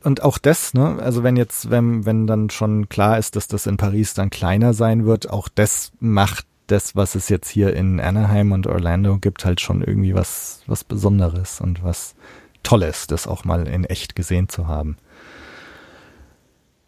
Und 0.03 0.23
auch 0.23 0.37
das, 0.37 0.73
ne, 0.73 0.97
also 0.99 1.23
wenn 1.23 1.35
jetzt, 1.35 1.69
wenn, 1.69 2.05
wenn 2.05 2.25
dann 2.25 2.49
schon 2.49 2.89
klar 2.89 3.17
ist, 3.17 3.35
dass 3.35 3.47
das 3.47 3.67
in 3.67 3.77
Paris 3.77 4.13
dann 4.13 4.29
kleiner 4.29 4.73
sein 4.73 5.05
wird, 5.05 5.29
auch 5.29 5.47
das 5.47 5.91
macht 5.99 6.45
das, 6.67 6.95
was 6.95 7.15
es 7.15 7.29
jetzt 7.29 7.49
hier 7.49 7.75
in 7.75 7.99
Anaheim 7.99 8.51
und 8.51 8.65
Orlando 8.65 9.17
gibt, 9.17 9.45
halt 9.45 9.61
schon 9.61 9.83
irgendwie 9.83 10.15
was, 10.15 10.63
was 10.67 10.83
Besonderes 10.83 11.61
und 11.61 11.83
was 11.83 12.15
Tolles, 12.63 13.07
das 13.07 13.27
auch 13.27 13.43
mal 13.43 13.67
in 13.67 13.83
echt 13.85 14.15
gesehen 14.15 14.49
zu 14.49 14.67
haben. 14.67 14.97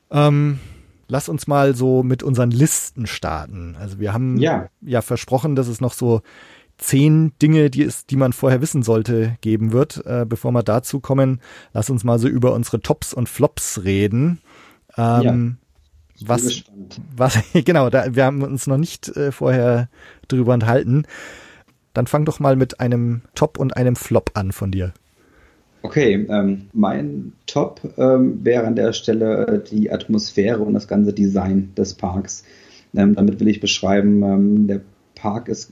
Ähm, 0.10 0.60
lass 1.08 1.30
uns 1.30 1.48
mal 1.48 1.76
so 1.76 2.02
mit 2.02 2.24
unseren 2.24 2.52
Listen 2.52 3.08
starten. 3.08 3.76
Also 3.80 4.00
wir 4.00 4.14
haben 4.14 4.38
ja, 4.38 4.70
ja 4.82 5.02
versprochen, 5.02 5.56
dass 5.56 5.68
es 5.68 5.82
noch 5.82 5.94
so 5.94 6.22
zehn 6.78 7.34
Dinge, 7.42 7.70
die, 7.70 7.84
es, 7.84 8.06
die 8.06 8.16
man 8.16 8.34
vorher 8.34 8.62
wissen 8.62 8.84
sollte, 8.84 9.38
geben 9.42 9.72
wird. 9.72 10.06
Äh, 10.06 10.26
bevor 10.28 10.52
wir 10.52 10.64
dazu 10.64 11.00
kommen, 11.00 11.40
lass 11.74 11.90
uns 11.90 12.04
mal 12.04 12.20
so 12.20 12.28
über 12.28 12.54
unsere 12.54 12.82
Tops 12.82 13.14
und 13.14 13.30
Flops 13.30 13.84
reden. 13.84 14.40
Ähm, 14.98 15.58
ja, 16.16 16.28
was, 16.28 16.64
was, 17.16 17.40
genau, 17.54 17.90
da, 17.90 18.16
wir 18.16 18.26
haben 18.26 18.42
uns 18.44 18.68
noch 18.68 18.78
nicht 18.78 19.10
äh, 19.16 19.32
vorher 19.32 19.90
drüber 20.28 20.54
enthalten. 20.54 21.06
Dann 21.94 22.08
fang 22.08 22.26
doch 22.26 22.40
mal 22.40 22.56
mit 22.56 22.80
einem 22.80 23.22
Top 23.36 23.60
und 23.60 23.78
einem 23.78 23.96
Flop 23.96 24.32
an 24.34 24.52
von 24.52 24.72
dir. 24.72 24.94
Okay, 25.84 26.26
ähm, 26.30 26.70
mein 26.72 27.34
Top 27.46 27.82
ähm, 27.98 28.44
wäre 28.44 28.66
an 28.66 28.76
der 28.76 28.94
Stelle 28.94 29.48
äh, 29.48 29.64
die 29.64 29.92
Atmosphäre 29.92 30.60
und 30.64 30.74
das 30.74 30.88
ganze 30.88 31.12
Design 31.12 31.74
des 31.76 31.94
Parks. 31.94 32.46
Ähm, 32.96 33.16
damit 33.16 33.40
will 33.40 33.50
ich 33.50 33.60
beschreiben, 33.60 34.24
ähm, 34.24 34.68
der 34.68 34.82
Park 35.16 35.50
ist 35.50 35.72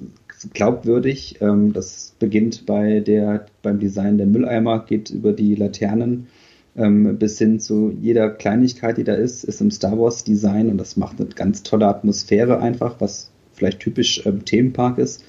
glaubwürdig. 0.54 1.38
Ähm, 1.42 1.74
das 1.74 2.14
beginnt 2.20 2.66
bei 2.66 3.00
der, 3.00 3.46
beim 3.62 3.80
Design 3.80 4.18
der 4.18 4.28
Mülleimer, 4.28 4.86
geht 4.86 5.10
über 5.10 5.34
die 5.34 5.56
Laternen 5.56 6.28
ähm, 6.76 7.18
bis 7.18 7.38
hin 7.38 7.60
zu 7.60 7.92
jeder 8.02 8.30
Kleinigkeit, 8.30 8.98
die 8.98 9.04
da 9.04 9.14
ist, 9.14 9.44
ist 9.44 9.62
im 9.62 9.72
Star 9.72 10.00
Wars 10.00 10.24
Design 10.24 10.70
und 10.70 10.78
das 10.78 10.98
macht 10.98 11.20
eine 11.20 11.30
ganz 11.30 11.64
tolle 11.64 11.88
Atmosphäre 11.88 12.60
einfach, 12.60 12.96
was 13.00 13.30
vielleicht 13.54 13.80
typisch 13.80 14.24
Themenpark 14.46 14.98
ist 14.98 15.24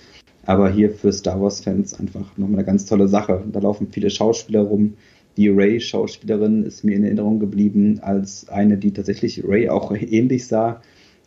aber 0.45 0.71
hier 0.71 0.91
für 0.91 1.13
Star 1.13 1.41
Wars-Fans 1.41 1.99
einfach 1.99 2.37
nochmal 2.37 2.59
eine 2.59 2.65
ganz 2.65 2.85
tolle 2.85 3.09
Sache. 3.09 3.45
Da 3.53 3.61
laufen 3.61 3.89
viele 3.91 4.11
Schauspieler 4.11 4.63
rum. 4.63 4.95
Die 5.37 5.49
Ray-Schauspielerin 5.49 6.65
ist 6.65 6.85
mir 6.85 6.97
in 6.97 7.05
Erinnerung 7.05 7.39
geblieben 7.39 8.01
als 8.03 8.49
eine, 8.49 8.77
die 8.77 8.93
tatsächlich 8.93 9.43
Ray 9.47 9.69
auch 9.69 9.93
ähnlich 9.95 10.47
sah. 10.47 10.83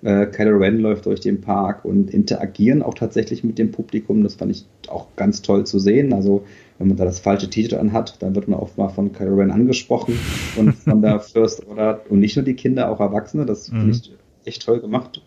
Äh, 0.05 0.27
Kylo 0.27 0.57
Ren 0.57 0.77
läuft 0.77 1.07
durch 1.07 1.19
den 1.19 1.41
Park 1.41 1.83
und 1.83 2.11
interagieren 2.11 2.83
auch 2.83 2.93
tatsächlich 2.93 3.43
mit 3.43 3.57
dem 3.57 3.71
Publikum. 3.71 4.21
Das 4.21 4.35
fand 4.35 4.51
ich 4.51 4.67
auch 4.87 5.07
ganz 5.15 5.41
toll 5.41 5.65
zu 5.65 5.79
sehen. 5.79 6.13
Also 6.13 6.45
wenn 6.77 6.89
man 6.89 6.97
da 6.97 7.05
das 7.05 7.19
falsche 7.19 7.49
T-Shirt 7.49 7.73
anhat, 7.73 8.21
dann 8.21 8.35
wird 8.35 8.47
man 8.47 8.59
oft 8.59 8.77
mal 8.77 8.89
von 8.89 9.13
Kylo 9.13 9.37
Ren 9.37 9.49
angesprochen 9.49 10.15
und 10.57 10.75
von 10.75 11.01
der 11.01 11.19
First 11.21 11.65
Order 11.67 12.01
und 12.07 12.19
nicht 12.19 12.35
nur 12.35 12.45
die 12.45 12.53
Kinder, 12.53 12.91
auch 12.91 12.99
Erwachsene. 12.99 13.47
Das 13.47 13.71
mhm. 13.71 13.77
finde 13.77 13.91
ich 13.93 14.11
echt 14.45 14.63
toll 14.63 14.79
gemacht. 14.79 15.23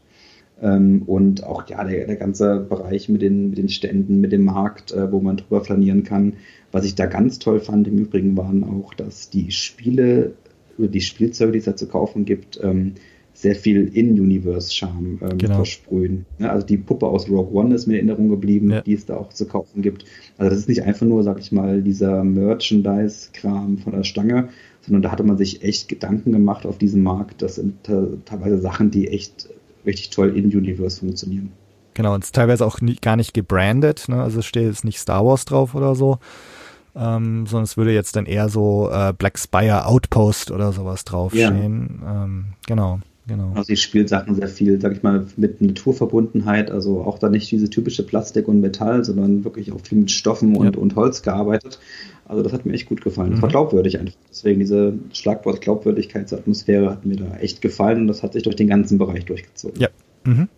Ähm, 0.63 1.03
und 1.07 1.43
auch 1.43 1.69
ja, 1.69 1.83
der, 1.83 2.07
der 2.07 2.17
ganze 2.17 2.61
Bereich 2.61 3.09
mit 3.09 3.21
den, 3.21 3.51
mit 3.51 3.59
den 3.59 3.71
Ständen, 3.71 4.21
mit 4.21 4.31
dem 4.31 4.45
Markt, 4.45 4.93
äh, 4.93 5.11
wo 5.11 5.19
man 5.19 5.39
drüber 5.39 5.61
flanieren 5.61 6.05
kann. 6.05 6.35
Was 6.71 6.85
ich 6.85 6.95
da 6.95 7.07
ganz 7.07 7.41
toll 7.41 7.59
fand 7.59 7.89
im 7.89 7.99
Übrigen 7.99 8.37
waren 8.37 8.63
auch, 8.63 8.95
dass 8.95 9.29
die 9.29 9.51
Spiele 9.51 10.35
oder 10.79 10.87
die 10.87 11.01
Spielzeuge, 11.01 11.51
die 11.51 11.59
es 11.59 11.65
da 11.65 11.75
zu 11.75 11.89
kaufen 11.89 12.25
gibt, 12.25 12.61
ähm, 12.63 12.95
sehr 13.39 13.55
viel 13.55 13.87
In-Universe-Charme 13.95 15.21
ähm, 15.23 15.39
genau. 15.39 15.57
versprühen. 15.57 16.27
Ja, 16.41 16.51
also 16.51 16.67
die 16.67 16.77
Puppe 16.77 17.07
aus 17.07 17.29
Rogue 17.31 17.55
One 17.55 17.73
ist 17.73 17.87
mir 17.87 18.01
in 18.01 18.09
Erinnerung 18.09 18.31
geblieben, 18.31 18.71
ja. 18.73 18.81
die 18.81 18.95
es 18.95 19.07
da 19.07 19.17
auch 19.17 19.33
zu 19.33 19.47
kaufen 19.47 19.81
gibt. 19.81 20.05
Also 20.39 20.51
das 20.51 20.59
ist 20.59 20.69
nicht 20.69 20.83
einfach 20.83 21.07
nur, 21.07 21.23
sag 21.23 21.39
ich 21.39 21.53
mal, 21.53 21.81
dieser 21.81 22.25
Merchandise-Kram 22.25 23.79
von 23.79 23.93
der 23.93 24.03
Stange, 24.03 24.49
sondern 24.81 25.03
da 25.03 25.13
hatte 25.13 25.23
man 25.23 25.37
sich 25.37 25.63
echt 25.63 25.89
Gedanken 25.89 26.33
gemacht 26.33 26.67
auf 26.67 26.79
diesem 26.79 27.05
Markt. 27.05 27.41
Das 27.41 27.55
sind 27.55 27.77
teilweise 27.85 28.59
Sachen, 28.59 28.91
die 28.91 29.07
echt 29.07 29.49
richtig 29.87 30.11
toll 30.11 30.37
in 30.37 30.47
Universe 30.47 30.99
funktionieren. 30.99 31.53
Genau, 31.95 32.15
und 32.15 32.25
es 32.25 32.29
ist 32.29 32.35
teilweise 32.35 32.67
auch 32.67 32.81
nie, 32.81 32.97
gar 32.97 33.17
nicht 33.17 33.35
gebrandet, 33.35 34.09
ne? 34.09 34.21
also 34.21 34.41
es 34.41 34.47
steht 34.47 34.65
jetzt 34.65 34.85
nicht 34.85 34.99
Star 34.99 35.25
Wars 35.25 35.45
drauf 35.45 35.75
oder 35.75 35.95
so, 35.95 36.19
ähm, 36.97 37.47
sondern 37.47 37.65
es 37.65 37.77
würde 37.77 37.93
jetzt 37.93 38.17
dann 38.17 38.27
eher 38.27 38.49
so 38.49 38.91
äh, 38.93 39.13
Black 39.13 39.39
Spire 39.39 39.87
Outpost 39.87 40.51
oder 40.51 40.73
sowas 40.73 41.05
draufstehen. 41.05 42.01
Ja. 42.03 42.25
Ähm, 42.25 42.45
genau. 42.67 43.01
Genau. 43.29 43.53
Also 43.55 43.69
die 43.69 43.77
spielt 43.77 44.09
Sachen 44.09 44.35
sehr 44.35 44.49
viel, 44.49 44.81
sag 44.81 44.93
ich 44.93 45.03
mal, 45.03 45.27
mit 45.37 45.61
Naturverbundenheit, 45.61 46.71
also 46.71 47.03
auch 47.03 47.19
da 47.19 47.29
nicht 47.29 47.51
diese 47.51 47.69
typische 47.69 48.03
Plastik 48.03 48.49
und 48.49 48.61
Metall, 48.61 49.05
sondern 49.05 49.45
wirklich 49.45 49.71
auch 49.71 49.81
viel 49.83 49.99
mit 49.99 50.11
Stoffen 50.11 50.57
und, 50.57 50.75
ja. 50.75 50.81
und 50.81 50.97
Holz 50.97 51.23
gearbeitet. 51.23 51.79
Also 52.27 52.43
das 52.43 52.55
hat 52.55 52.65
mir 52.65 52.73
echt 52.73 52.89
gut 52.89 53.03
gefallen. 53.03 53.31
Das 53.33 53.39
mhm. 53.39 53.43
war 53.43 53.51
glaubwürdig 53.51 53.99
einfach. 53.99 54.15
Deswegen 54.31 54.61
diese 54.61 54.95
Schlagwort 55.13 55.61
Glaubwürdigkeitsatmosphäre 55.61 56.91
hat 56.91 57.05
mir 57.05 57.17
da 57.17 57.37
echt 57.37 57.61
gefallen 57.61 58.01
und 58.01 58.07
das 58.09 58.23
hat 58.23 58.33
sich 58.33 58.45
durch 58.45 58.57
den 58.57 58.69
ganzen 58.69 58.97
Bereich 58.97 59.27
durchgezogen. 59.27 59.79
Ja. 59.79 59.89
Mhm. 60.25 60.49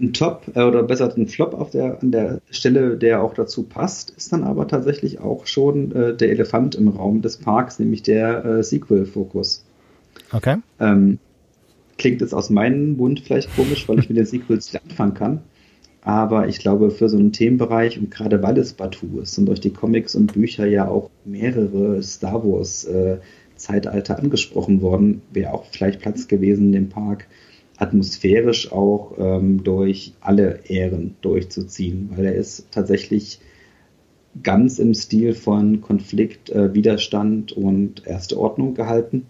Ein 0.00 0.12
Top 0.14 0.44
äh, 0.54 0.62
oder 0.62 0.82
besser 0.82 1.14
ein 1.14 1.26
Flop 1.26 1.52
auf 1.52 1.70
der, 1.70 2.02
an 2.02 2.10
der 2.10 2.40
Stelle, 2.50 2.96
der 2.96 3.22
auch 3.22 3.34
dazu 3.34 3.64
passt, 3.64 4.10
ist 4.16 4.32
dann 4.32 4.44
aber 4.44 4.66
tatsächlich 4.66 5.20
auch 5.20 5.46
schon 5.46 5.92
äh, 5.94 6.16
der 6.16 6.30
Elefant 6.30 6.74
im 6.74 6.88
Raum 6.88 7.20
des 7.20 7.36
Parks, 7.36 7.78
nämlich 7.78 8.02
der 8.02 8.44
äh, 8.46 8.62
Sequel-Fokus. 8.62 9.62
Okay. 10.32 10.56
Ähm, 10.80 11.18
klingt 11.98 12.20
jetzt 12.20 12.34
aus 12.34 12.50
meinem 12.50 12.96
Mund 12.96 13.20
vielleicht 13.20 13.54
komisch, 13.54 13.88
weil 13.88 13.98
ich 13.98 14.08
mit 14.08 14.18
den 14.18 14.26
Sequels 14.26 14.72
nicht 14.72 14.82
anfangen 14.84 15.14
kann. 15.14 15.40
Aber 16.02 16.46
ich 16.46 16.60
glaube, 16.60 16.90
für 16.90 17.08
so 17.08 17.16
einen 17.16 17.32
Themenbereich 17.32 17.98
und 17.98 18.10
gerade 18.10 18.42
weil 18.42 18.56
es 18.58 18.74
Batu 18.74 19.18
ist 19.20 19.36
und 19.38 19.46
durch 19.46 19.60
die 19.60 19.72
Comics 19.72 20.14
und 20.14 20.32
Bücher 20.34 20.66
ja 20.66 20.86
auch 20.86 21.10
mehrere 21.24 22.00
Star 22.02 22.44
Wars 22.44 22.84
äh, 22.84 23.18
Zeitalter 23.56 24.18
angesprochen 24.18 24.82
worden, 24.82 25.22
wäre 25.32 25.52
auch 25.52 25.64
vielleicht 25.64 26.00
Platz 26.00 26.28
gewesen, 26.28 26.72
den 26.72 26.90
Park 26.90 27.26
atmosphärisch 27.78 28.72
auch 28.72 29.14
ähm, 29.18 29.64
durch 29.64 30.12
alle 30.20 30.60
Ähren 30.68 31.16
durchzuziehen, 31.22 32.10
weil 32.14 32.26
er 32.26 32.34
ist 32.34 32.70
tatsächlich 32.70 33.40
ganz 34.42 34.78
im 34.78 34.94
Stil 34.94 35.34
von 35.34 35.80
Konflikt, 35.80 36.50
äh, 36.50 36.72
Widerstand 36.74 37.52
und 37.52 38.06
Erste 38.06 38.38
Ordnung 38.38 38.74
gehalten. 38.74 39.26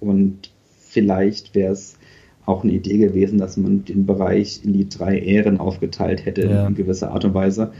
Und 0.00 0.50
vielleicht 0.78 1.54
wäre 1.54 1.72
es 1.72 1.98
auch 2.46 2.62
eine 2.62 2.72
Idee 2.72 2.98
gewesen, 2.98 3.38
dass 3.38 3.56
man 3.56 3.84
den 3.84 4.06
Bereich 4.06 4.60
in 4.64 4.72
die 4.72 4.88
drei 4.88 5.18
Ähren 5.18 5.58
aufgeteilt 5.58 6.24
hätte 6.24 6.46
ja. 6.46 6.66
in 6.66 6.74
gewisser 6.74 7.10
Art 7.10 7.24
und 7.24 7.34
Weise. 7.34 7.72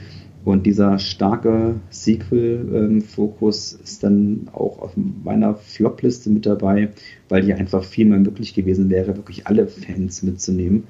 Und 0.45 0.67
dieser 0.67 0.99
starke 0.99 1.77
Sequel-Fokus 1.91 3.73
ist 3.73 4.05
dann 4.05 4.49
auch 4.53 4.81
auf 4.81 4.93
meiner 5.25 5.55
Flop-Liste 5.55 6.31
mit 6.31 6.47
dabei, 6.47 6.91
weil 7.29 7.45
hier 7.45 7.57
einfach 7.57 7.83
viel 7.83 8.07
mehr 8.07 8.19
möglich 8.19 8.55
gewesen 8.55 8.91
wäre, 8.91 9.17
wirklich 9.17 9.47
alle 9.47 9.67
Fans 9.67 10.23
mitzunehmen. 10.23 10.85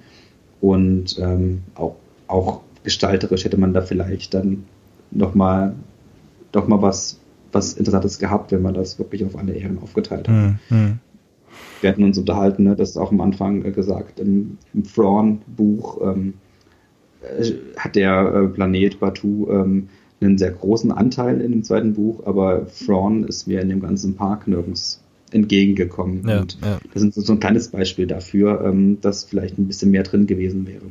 Und 0.61 1.19
ähm, 1.19 1.63
auch, 1.75 1.97
auch 2.27 2.61
gestalterisch 2.83 3.45
hätte 3.45 3.57
man 3.57 3.73
da 3.73 3.83
vielleicht 3.83 4.35
dann 4.35 4.65
nochmal 5.11 5.75
doch 6.53 6.69
mal 6.69 6.83
was, 6.83 7.19
was 7.53 7.75
Interessantes 7.75 8.19
gehabt, 8.19 8.53
wenn 8.53 8.63
man 8.63 8.75
das 8.75 8.99
wirklich 8.99 9.25
auf 9.25 9.37
alle 9.39 9.55
Ehren 9.55 9.79
aufgeteilt 9.79 10.29
hat. 10.29 10.61
Mhm 10.71 10.99
wir 11.81 11.91
hatten 11.91 12.05
uns 12.05 12.19
unterhalten, 12.19 12.65
ne, 12.65 12.77
das 12.77 12.91
ist 12.91 12.97
auch 12.97 13.13
am 13.13 13.21
Anfang 13.21 13.65
äh, 13.65 13.71
gesagt, 13.71 14.21
im, 14.21 14.59
im 14.75 14.85
Thrawn-Buch 14.85 16.01
ähm, 16.03 16.35
äh, 17.23 17.53
hat 17.77 17.97
der 17.97 18.33
äh, 18.35 18.49
Planet 18.49 19.01
Batu 19.01 19.49
ähm, 19.51 19.89
einen 20.21 20.39
sehr 20.39 20.53
großen 20.53 20.93
Anteil 20.93 21.41
in 21.41 21.53
dem 21.53 21.63
zweiten 21.63 21.95
Buch, 21.95 22.27
aber 22.27 22.67
Thrawn 22.69 23.25
ist 23.25 23.47
mir 23.47 23.61
in 23.61 23.69
dem 23.69 23.81
ganzen 23.81 24.17
Park 24.17 24.49
nirgends 24.49 25.03
entgegengekommen. 25.31 26.27
Ja, 26.27 26.41
und 26.41 26.59
ja. 26.63 26.79
das 26.95 27.03
ist 27.03 27.15
so 27.15 27.33
ein 27.33 27.41
kleines 27.41 27.69
Beispiel 27.69 28.07
dafür, 28.07 28.65
ähm, 28.65 28.99
dass 29.01 29.25
vielleicht 29.25 29.59
ein 29.59 29.67
bisschen 29.67 29.91
mehr 29.91 30.05
drin 30.05 30.27
gewesen 30.27 30.67
wäre. 30.67 30.87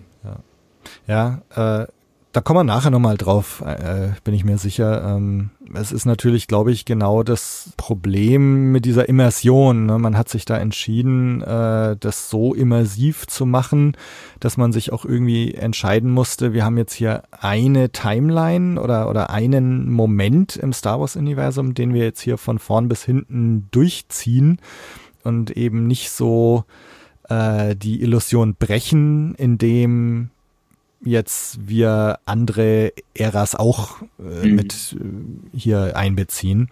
Ja, 1.08 1.42
äh, 1.56 1.88
da 2.32 2.42
kommen 2.42 2.60
wir 2.60 2.64
nachher 2.64 2.92
nochmal 2.92 3.18
drauf, 3.18 3.64
äh, 3.66 4.10
bin 4.24 4.34
ich 4.34 4.44
mir 4.44 4.58
sicher. 4.58 5.16
Ähm, 5.16 5.52
es 5.74 5.92
ist 5.92 6.06
natürlich, 6.06 6.48
glaube 6.48 6.72
ich, 6.72 6.86
genau 6.86 7.24
das 7.24 7.72
Problem 7.78 8.72
mit 8.72 8.86
dieser 8.86 9.10
Immersion. 9.10 9.86
Ne? 9.88 9.98
Man 9.98 10.18
hat 10.18 10.30
sich 10.30 10.46
da 10.46 10.58
entschieden, 10.58 11.42
äh, 11.42 11.98
das 12.00 12.30
so 12.30 12.54
immersiv 12.54 13.28
zu 13.28 13.46
machen, 13.46 13.98
dass 14.40 14.58
man 14.58 14.72
sich 14.72 14.94
auch 14.94 15.06
irgendwie 15.06 15.56
entscheiden 15.56 16.12
musste, 16.12 16.54
wir 16.54 16.64
haben 16.64 16.78
jetzt 16.78 16.94
hier 16.94 17.24
eine 17.32 17.92
Timeline 17.92 18.80
oder, 18.80 19.10
oder 19.10 19.30
einen 19.30 19.92
Moment 19.92 20.56
im 20.56 20.74
Star 20.74 21.00
Wars-Universum, 21.00 21.74
den 21.74 21.94
wir 21.94 22.04
jetzt 22.04 22.22
hier 22.22 22.38
von 22.38 22.60
vorn 22.60 22.88
bis 22.88 23.04
hinten 23.04 23.68
durchziehen 23.72 24.60
und 25.24 25.52
eben 25.52 25.88
nicht 25.88 26.12
so 26.12 26.66
äh, 27.30 27.76
die 27.76 28.02
Illusion 28.02 28.56
brechen, 28.56 29.36
indem 29.36 30.30
jetzt 31.02 31.68
wir 31.68 32.20
andere 32.26 32.94
Äras 33.14 33.56
auch 33.56 34.02
äh, 34.20 34.48
Mhm. 34.48 34.56
mit 34.56 34.96
äh, 35.00 35.58
hier 35.58 35.96
einbeziehen. 35.98 36.70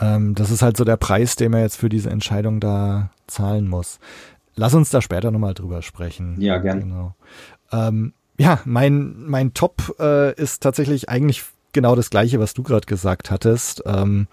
Ähm, 0.00 0.34
das 0.34 0.50
ist 0.50 0.62
halt 0.62 0.76
so 0.76 0.84
der 0.84 0.96
Preis, 0.96 1.36
den 1.36 1.52
man 1.52 1.60
jetzt 1.62 1.76
für 1.76 1.88
diese 1.88 2.10
Entscheidung 2.10 2.60
da 2.60 3.10
zahlen 3.26 3.68
muss. 3.68 3.98
Lass 4.56 4.74
uns 4.74 4.90
da 4.90 5.00
später 5.00 5.30
nochmal 5.30 5.54
drüber 5.54 5.80
sprechen. 5.82 6.40
Ja, 6.40 6.58
gern. 6.58 6.80
Genau. 6.80 7.14
Ähm, 7.72 8.12
ja, 8.38 8.60
mein, 8.64 9.24
mein 9.26 9.54
Top 9.54 9.94
äh, 9.98 10.34
ist 10.34 10.62
tatsächlich 10.62 11.08
eigentlich 11.08 11.42
genau 11.72 11.94
das 11.94 12.10
gleiche, 12.10 12.40
was 12.40 12.52
du 12.52 12.62
gerade 12.62 12.86
gesagt 12.86 13.30
hattest. 13.30 13.82
Ähm, 13.86 14.26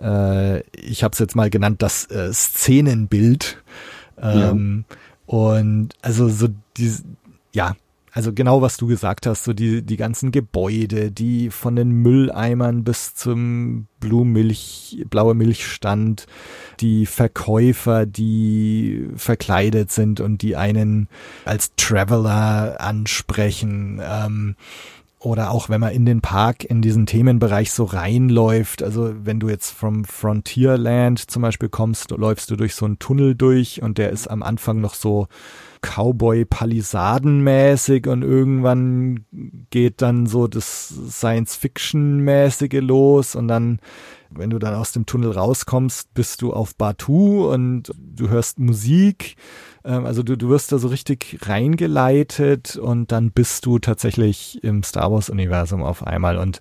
äh, 0.00 0.60
ich 0.78 1.02
habe 1.02 1.12
es 1.14 1.18
jetzt 1.18 1.34
mal 1.34 1.48
genannt, 1.50 1.80
das 1.82 2.04
äh, 2.10 2.32
Szenenbild. 2.32 3.62
Ähm, 4.20 4.84
Und 5.26 5.90
also 6.02 6.28
so 6.28 6.48
die, 6.76 6.92
ja, 7.52 7.74
also 8.16 8.32
genau 8.32 8.62
was 8.62 8.78
du 8.78 8.86
gesagt 8.86 9.26
hast, 9.26 9.44
so 9.44 9.52
die, 9.52 9.82
die 9.82 9.98
ganzen 9.98 10.32
Gebäude, 10.32 11.12
die 11.12 11.50
von 11.50 11.76
den 11.76 11.90
Mülleimern 11.90 12.82
bis 12.82 13.14
zum 13.14 13.88
Blue 14.00 14.24
Milch, 14.24 15.04
blaue 15.10 15.34
Milchstand, 15.34 16.26
die 16.80 17.04
Verkäufer, 17.04 18.06
die 18.06 19.06
verkleidet 19.16 19.90
sind 19.90 20.20
und 20.20 20.40
die 20.40 20.56
einen 20.56 21.08
als 21.44 21.72
Traveler 21.76 22.80
ansprechen, 22.80 24.00
ähm, 24.02 24.56
oder 25.18 25.50
auch 25.50 25.68
wenn 25.68 25.82
man 25.82 25.92
in 25.92 26.06
den 26.06 26.22
Park, 26.22 26.64
in 26.64 26.80
diesen 26.80 27.04
Themenbereich 27.04 27.70
so 27.70 27.84
reinläuft, 27.84 28.82
also 28.82 29.12
wenn 29.24 29.40
du 29.40 29.50
jetzt 29.50 29.72
vom 29.72 30.06
Frontierland 30.06 31.18
zum 31.18 31.42
Beispiel 31.42 31.68
kommst, 31.68 32.12
läufst 32.12 32.50
du 32.50 32.56
durch 32.56 32.74
so 32.74 32.86
einen 32.86 32.98
Tunnel 32.98 33.34
durch 33.34 33.82
und 33.82 33.98
der 33.98 34.08
ist 34.08 34.26
am 34.26 34.42
Anfang 34.42 34.80
noch 34.80 34.94
so 34.94 35.28
Cowboy-Palisadenmäßig 35.80 38.06
und 38.06 38.22
irgendwann 38.22 39.24
geht 39.70 40.02
dann 40.02 40.26
so 40.26 40.46
das 40.46 40.88
Science-Fiction-mäßige 40.88 42.80
los 42.80 43.34
und 43.34 43.48
dann, 43.48 43.80
wenn 44.30 44.50
du 44.50 44.58
dann 44.58 44.74
aus 44.74 44.92
dem 44.92 45.06
Tunnel 45.06 45.32
rauskommst, 45.32 46.12
bist 46.14 46.42
du 46.42 46.52
auf 46.52 46.76
Batu 46.76 47.50
und 47.52 47.90
du 47.96 48.28
hörst 48.28 48.58
Musik. 48.58 49.36
Ähm, 49.84 50.04
Also 50.04 50.22
du, 50.22 50.36
du 50.36 50.48
wirst 50.48 50.72
da 50.72 50.78
so 50.78 50.88
richtig 50.88 51.38
reingeleitet 51.42 52.76
und 52.76 53.12
dann 53.12 53.30
bist 53.30 53.66
du 53.66 53.78
tatsächlich 53.78 54.62
im 54.64 54.82
Star 54.82 55.12
Wars-Universum 55.12 55.82
auf 55.82 56.06
einmal 56.06 56.38
und 56.38 56.60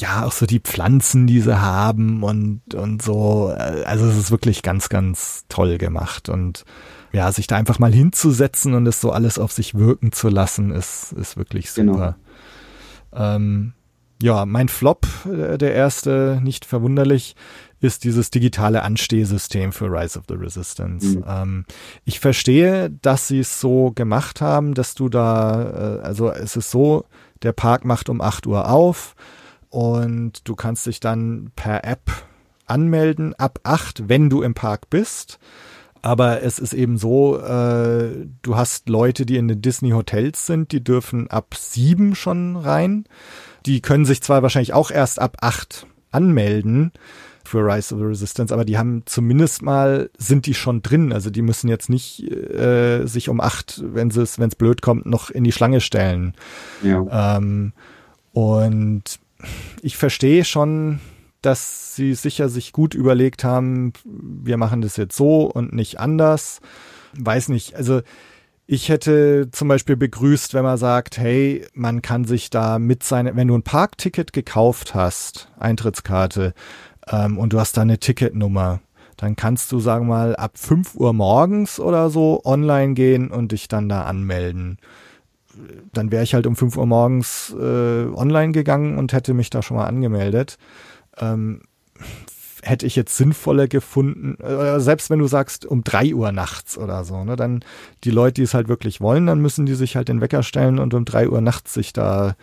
ja, 0.00 0.24
auch 0.24 0.32
so 0.32 0.46
die 0.46 0.60
Pflanzen, 0.60 1.26
die 1.26 1.40
sie 1.40 1.60
haben 1.60 2.22
und, 2.22 2.74
und 2.74 3.02
so. 3.02 3.54
Also 3.84 4.06
es 4.06 4.16
ist 4.16 4.30
wirklich 4.30 4.62
ganz, 4.62 4.88
ganz 4.88 5.44
toll 5.48 5.78
gemacht 5.78 6.28
und 6.28 6.64
ja, 7.12 7.30
sich 7.32 7.46
da 7.46 7.56
einfach 7.56 7.78
mal 7.78 7.92
hinzusetzen 7.92 8.74
und 8.74 8.86
es 8.86 9.00
so 9.00 9.10
alles 9.10 9.38
auf 9.38 9.52
sich 9.52 9.74
wirken 9.74 10.12
zu 10.12 10.28
lassen, 10.28 10.70
ist, 10.70 11.12
ist 11.12 11.36
wirklich 11.36 11.70
super. 11.70 12.16
Ähm, 13.12 13.72
ja, 14.22 14.46
mein 14.46 14.68
Flop, 14.68 15.06
äh, 15.26 15.58
der 15.58 15.74
erste, 15.74 16.40
nicht 16.42 16.64
verwunderlich, 16.64 17.36
ist 17.80 18.04
dieses 18.04 18.30
digitale 18.30 18.82
Anstehsystem 18.82 19.72
für 19.72 19.86
Rise 19.86 20.18
of 20.18 20.24
the 20.28 20.34
Resistance. 20.34 21.18
Mhm. 21.18 21.24
Ähm, 21.26 21.64
ich 22.04 22.20
verstehe, 22.20 22.90
dass 23.02 23.28
sie 23.28 23.40
es 23.40 23.60
so 23.60 23.92
gemacht 23.94 24.40
haben, 24.40 24.74
dass 24.74 24.94
du 24.94 25.08
da, 25.08 25.98
äh, 25.98 26.00
also 26.00 26.30
es 26.30 26.56
ist 26.56 26.70
so, 26.70 27.04
der 27.42 27.52
Park 27.52 27.84
macht 27.84 28.08
um 28.08 28.20
8 28.20 28.46
Uhr 28.46 28.70
auf 28.70 29.14
und 29.70 30.48
du 30.48 30.54
kannst 30.54 30.86
dich 30.86 31.00
dann 31.00 31.50
per 31.56 31.84
App 31.84 32.10
anmelden 32.66 33.34
ab 33.34 33.60
8, 33.62 34.08
wenn 34.08 34.30
du 34.30 34.42
im 34.42 34.54
Park 34.54 34.90
bist. 34.90 35.38
Aber 36.02 36.42
es 36.42 36.58
ist 36.58 36.72
eben 36.72 36.98
so, 36.98 37.38
äh, 37.38 38.28
du 38.42 38.56
hast 38.56 38.88
Leute, 38.88 39.26
die 39.26 39.36
in 39.36 39.48
den 39.48 39.60
Disney 39.60 39.90
Hotels 39.90 40.46
sind, 40.46 40.70
die 40.70 40.84
dürfen 40.84 41.28
ab 41.30 41.54
sieben 41.56 42.14
schon 42.14 42.56
rein. 42.56 43.06
Die 43.64 43.80
können 43.80 44.04
sich 44.04 44.22
zwar 44.22 44.42
wahrscheinlich 44.42 44.72
auch 44.72 44.90
erst 44.90 45.18
ab 45.20 45.38
acht 45.40 45.86
anmelden 46.12 46.92
für 47.46 47.58
Rise 47.58 47.94
of 47.94 48.00
the 48.00 48.06
Resistance, 48.06 48.52
aber 48.52 48.64
die 48.64 48.78
haben 48.78 49.02
zumindest 49.06 49.62
mal, 49.62 50.10
sind 50.16 50.46
die 50.46 50.54
schon 50.54 50.82
drin. 50.82 51.12
Also 51.12 51.30
die 51.30 51.42
müssen 51.42 51.68
jetzt 51.68 51.88
nicht 51.88 52.22
äh, 52.22 53.06
sich 53.06 53.28
um 53.28 53.40
acht, 53.40 53.82
wenn 53.84 54.08
es 54.08 54.38
wenn 54.38 54.48
es 54.48 54.54
blöd 54.54 54.82
kommt, 54.82 55.06
noch 55.06 55.30
in 55.30 55.44
die 55.44 55.52
Schlange 55.52 55.80
stellen. 55.80 56.34
Ja. 56.82 57.36
Ähm, 57.36 57.72
und 58.32 59.18
ich 59.82 59.96
verstehe 59.96 60.44
schon, 60.44 61.00
dass 61.42 61.94
sie 61.94 62.14
sicher 62.14 62.48
sich 62.48 62.72
gut 62.72 62.94
überlegt 62.94 63.44
haben, 63.44 63.92
wir 64.04 64.56
machen 64.56 64.80
das 64.80 64.96
jetzt 64.96 65.16
so 65.16 65.42
und 65.42 65.72
nicht 65.72 66.00
anders. 66.00 66.60
Weiß 67.18 67.48
nicht, 67.48 67.76
also 67.76 68.00
ich 68.66 68.88
hätte 68.88 69.48
zum 69.52 69.68
Beispiel 69.68 69.96
begrüßt, 69.96 70.54
wenn 70.54 70.64
man 70.64 70.76
sagt, 70.76 71.18
hey, 71.18 71.64
man 71.72 72.02
kann 72.02 72.24
sich 72.24 72.50
da 72.50 72.78
mit 72.78 73.04
seine, 73.04 73.36
wenn 73.36 73.48
du 73.48 73.56
ein 73.56 73.62
Parkticket 73.62 74.32
gekauft 74.32 74.94
hast, 74.94 75.48
Eintrittskarte, 75.58 76.52
ähm, 77.08 77.38
und 77.38 77.52
du 77.52 77.60
hast 77.60 77.76
da 77.76 77.82
eine 77.82 77.98
Ticketnummer, 77.98 78.80
dann 79.16 79.36
kannst 79.36 79.70
du, 79.70 79.78
sagen 79.78 80.06
wir 80.08 80.14
mal, 80.14 80.36
ab 80.36 80.58
5 80.58 80.96
Uhr 80.96 81.12
morgens 81.12 81.78
oder 81.78 82.10
so 82.10 82.42
online 82.44 82.94
gehen 82.94 83.30
und 83.30 83.52
dich 83.52 83.68
dann 83.68 83.88
da 83.88 84.04
anmelden 84.04 84.78
dann 85.92 86.10
wäre 86.10 86.22
ich 86.24 86.34
halt 86.34 86.46
um 86.46 86.56
5 86.56 86.76
Uhr 86.76 86.86
morgens 86.86 87.54
äh, 87.58 88.04
online 88.14 88.52
gegangen 88.52 88.98
und 88.98 89.12
hätte 89.12 89.34
mich 89.34 89.50
da 89.50 89.62
schon 89.62 89.76
mal 89.76 89.86
angemeldet. 89.86 90.58
Ähm, 91.18 91.62
hätte 92.62 92.84
ich 92.86 92.96
jetzt 92.96 93.16
sinnvoller 93.16 93.68
gefunden, 93.68 94.36
äh, 94.42 94.80
selbst 94.80 95.08
wenn 95.10 95.20
du 95.20 95.26
sagst 95.28 95.64
um 95.66 95.84
3 95.84 96.14
Uhr 96.14 96.32
nachts 96.32 96.76
oder 96.76 97.04
so, 97.04 97.22
ne, 97.24 97.36
dann 97.36 97.64
die 98.04 98.10
Leute, 98.10 98.34
die 98.34 98.42
es 98.42 98.54
halt 98.54 98.68
wirklich 98.68 99.00
wollen, 99.00 99.26
dann 99.26 99.40
müssen 99.40 99.66
die 99.66 99.74
sich 99.74 99.94
halt 99.96 100.08
den 100.08 100.20
Wecker 100.20 100.42
stellen 100.42 100.78
und 100.80 100.92
um 100.94 101.04
3 101.04 101.28
Uhr 101.28 101.40
nachts 101.40 101.74
sich 101.74 101.92
da 101.92 102.34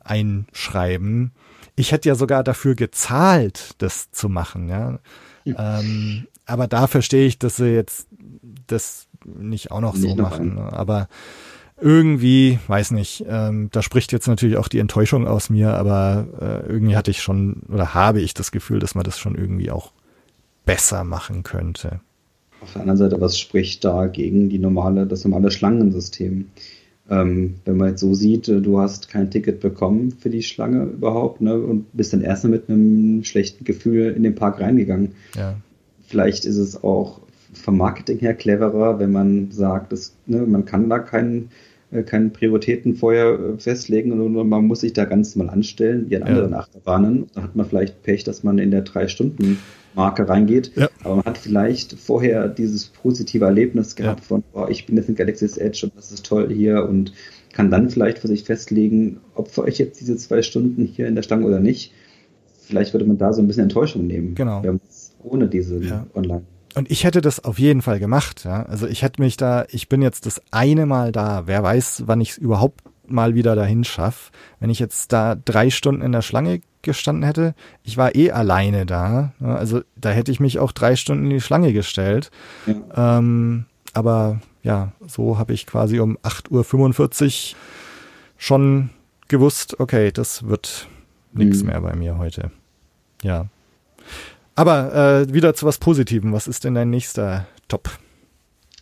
einschreiben. 0.00 1.32
Ich 1.76 1.92
hätte 1.92 2.08
ja 2.08 2.14
sogar 2.14 2.42
dafür 2.42 2.74
gezahlt, 2.74 3.74
das 3.78 4.10
zu 4.10 4.28
machen, 4.28 4.68
ja. 4.68 4.98
Ähm, 5.44 6.26
aber 6.46 6.66
da 6.68 6.86
verstehe 6.86 7.26
ich, 7.26 7.38
dass 7.38 7.56
sie 7.56 7.66
jetzt 7.74 8.08
das 8.66 9.08
nicht 9.24 9.70
auch 9.70 9.80
noch 9.80 9.94
so 9.94 10.06
Nicht 10.06 10.16
noch 10.16 10.30
machen. 10.30 10.50
ein- 10.58 10.64
Ne? 10.64 10.72
Aber 10.72 11.08
irgendwie, 11.78 12.58
weiß 12.68 12.92
nicht, 12.92 13.24
ähm, 13.28 13.68
da 13.72 13.82
spricht 13.82 14.12
jetzt 14.12 14.28
natürlich 14.28 14.56
auch 14.56 14.68
die 14.68 14.78
Enttäuschung 14.78 15.26
aus 15.26 15.50
mir, 15.50 15.74
aber 15.74 16.26
äh, 16.40 16.72
irgendwie 16.72 16.96
hatte 16.96 17.10
ich 17.10 17.20
schon 17.20 17.62
oder 17.68 17.94
habe 17.94 18.20
ich 18.20 18.34
das 18.34 18.50
Gefühl, 18.50 18.78
dass 18.78 18.94
man 18.94 19.04
das 19.04 19.18
schon 19.18 19.34
irgendwie 19.34 19.70
auch 19.70 19.92
besser 20.64 21.04
machen 21.04 21.42
könnte. 21.42 22.00
Auf 22.62 22.72
der 22.72 22.82
anderen 22.82 22.98
Seite, 22.98 23.20
was 23.20 23.38
spricht 23.38 23.84
da 23.84 24.06
gegen 24.06 24.48
die 24.48 24.58
normale, 24.58 25.06
das 25.06 25.24
normale 25.24 25.50
Schlangensystem? 25.50 26.46
Ähm, 27.08 27.56
wenn 27.64 27.76
man 27.76 27.90
jetzt 27.90 28.00
so 28.00 28.14
sieht, 28.14 28.48
äh, 28.48 28.60
du 28.60 28.80
hast 28.80 29.08
kein 29.08 29.30
Ticket 29.30 29.60
bekommen 29.60 30.12
für 30.18 30.30
die 30.30 30.42
Schlange 30.42 30.84
überhaupt 30.84 31.40
ne, 31.40 31.54
und 31.54 31.86
bist 31.92 32.12
dann 32.12 32.22
erst 32.22 32.44
mit 32.46 32.68
einem 32.68 33.22
schlechten 33.22 33.64
Gefühl 33.64 34.12
in 34.16 34.22
den 34.22 34.34
Park 34.34 34.60
reingegangen. 34.60 35.12
Ja, 35.36 35.56
Vielleicht 36.08 36.44
ist 36.44 36.56
es 36.56 36.82
auch 36.82 37.20
vom 37.52 37.78
Marketing 37.78 38.18
her 38.18 38.34
cleverer, 38.34 38.98
wenn 38.98 39.12
man 39.12 39.50
sagt, 39.50 39.92
dass, 39.92 40.14
ne, 40.26 40.38
man 40.46 40.64
kann 40.64 40.88
da 40.88 40.98
keinen 40.98 41.50
keine 42.04 42.30
Prioritäten 42.30 42.94
vorher 42.94 43.38
äh, 43.38 43.58
festlegen 43.58 44.12
und 44.12 44.48
man 44.48 44.66
muss 44.66 44.80
sich 44.80 44.92
da 44.92 45.04
ganz 45.04 45.36
mal 45.36 45.48
anstellen, 45.48 46.06
wie 46.08 46.16
an 46.16 46.22
Ja. 46.22 46.28
anderen 46.28 46.54
Achterbahnen. 46.54 47.26
Da 47.34 47.42
hat 47.42 47.56
man 47.56 47.66
vielleicht 47.66 48.02
Pech, 48.02 48.24
dass 48.24 48.42
man 48.42 48.58
in 48.58 48.70
der 48.70 48.82
Drei-Stunden-Marke 48.82 50.28
reingeht. 50.28 50.72
Ja. 50.74 50.88
Aber 51.04 51.16
man 51.16 51.24
hat 51.24 51.38
vielleicht 51.38 51.92
vorher 51.94 52.48
dieses 52.48 52.86
positive 52.86 53.44
Erlebnis 53.44 53.94
gehabt 53.96 54.20
Ja. 54.20 54.26
von, 54.26 54.42
boah, 54.52 54.68
ich 54.70 54.86
bin 54.86 54.96
jetzt 54.96 55.08
in 55.08 55.14
Galaxy's 55.14 55.56
Edge 55.56 55.86
und 55.86 55.96
das 55.96 56.10
ist 56.12 56.26
toll 56.26 56.52
hier 56.52 56.84
und 56.88 57.12
kann 57.52 57.70
dann 57.70 57.88
vielleicht 57.88 58.18
für 58.18 58.28
sich 58.28 58.44
festlegen, 58.44 59.18
opfere 59.34 59.68
ich 59.68 59.78
jetzt 59.78 60.00
diese 60.00 60.16
zwei 60.16 60.42
Stunden 60.42 60.84
hier 60.84 61.06
in 61.06 61.14
der 61.14 61.22
Stange 61.22 61.46
oder 61.46 61.60
nicht. 61.60 61.92
Vielleicht 62.60 62.92
würde 62.92 63.06
man 63.06 63.16
da 63.16 63.32
so 63.32 63.40
ein 63.40 63.46
bisschen 63.46 63.62
Enttäuschung 63.62 64.06
nehmen. 64.06 64.34
Genau. 64.34 64.60
Ohne 65.22 65.46
diese. 65.48 65.80
Online. 66.14 66.42
Und 66.76 66.90
ich 66.90 67.04
hätte 67.04 67.22
das 67.22 67.42
auf 67.42 67.58
jeden 67.58 67.80
Fall 67.80 67.98
gemacht, 67.98 68.44
ja. 68.44 68.64
Also 68.64 68.86
ich 68.86 69.00
hätte 69.00 69.22
mich 69.22 69.38
da, 69.38 69.64
ich 69.70 69.88
bin 69.88 70.02
jetzt 70.02 70.26
das 70.26 70.42
eine 70.50 70.84
Mal 70.84 71.10
da. 71.10 71.46
Wer 71.46 71.62
weiß, 71.62 72.02
wann 72.04 72.20
ich 72.20 72.32
es 72.32 72.36
überhaupt 72.36 72.82
mal 73.06 73.34
wieder 73.34 73.56
dahin 73.56 73.82
schaffe. 73.82 74.30
Wenn 74.60 74.68
ich 74.68 74.78
jetzt 74.78 75.10
da 75.10 75.36
drei 75.36 75.70
Stunden 75.70 76.02
in 76.02 76.12
der 76.12 76.20
Schlange 76.20 76.60
gestanden 76.82 77.24
hätte, 77.24 77.54
ich 77.82 77.96
war 77.96 78.14
eh 78.14 78.30
alleine 78.30 78.84
da. 78.84 79.32
Also 79.40 79.80
da 79.96 80.10
hätte 80.10 80.30
ich 80.30 80.38
mich 80.38 80.58
auch 80.58 80.70
drei 80.70 80.96
Stunden 80.96 81.24
in 81.24 81.30
die 81.30 81.40
Schlange 81.40 81.72
gestellt. 81.72 82.30
Ja. 82.66 83.18
Ähm, 83.18 83.64
aber 83.94 84.42
ja, 84.62 84.92
so 85.06 85.38
habe 85.38 85.54
ich 85.54 85.66
quasi 85.66 85.98
um 85.98 86.18
8.45 86.18 87.54
Uhr 87.54 87.56
schon 88.36 88.90
gewusst, 89.28 89.80
okay, 89.80 90.12
das 90.12 90.46
wird 90.46 90.88
nichts 91.32 91.62
mhm. 91.62 91.68
mehr 91.68 91.80
bei 91.80 91.96
mir 91.96 92.18
heute. 92.18 92.50
Ja. 93.22 93.46
Aber 94.56 94.94
äh, 94.94 95.32
wieder 95.32 95.54
zu 95.54 95.66
was 95.66 95.78
Positivem. 95.78 96.32
Was 96.32 96.48
ist 96.48 96.64
denn 96.64 96.74
dein 96.74 96.90
nächster 96.90 97.46
Top? 97.68 97.90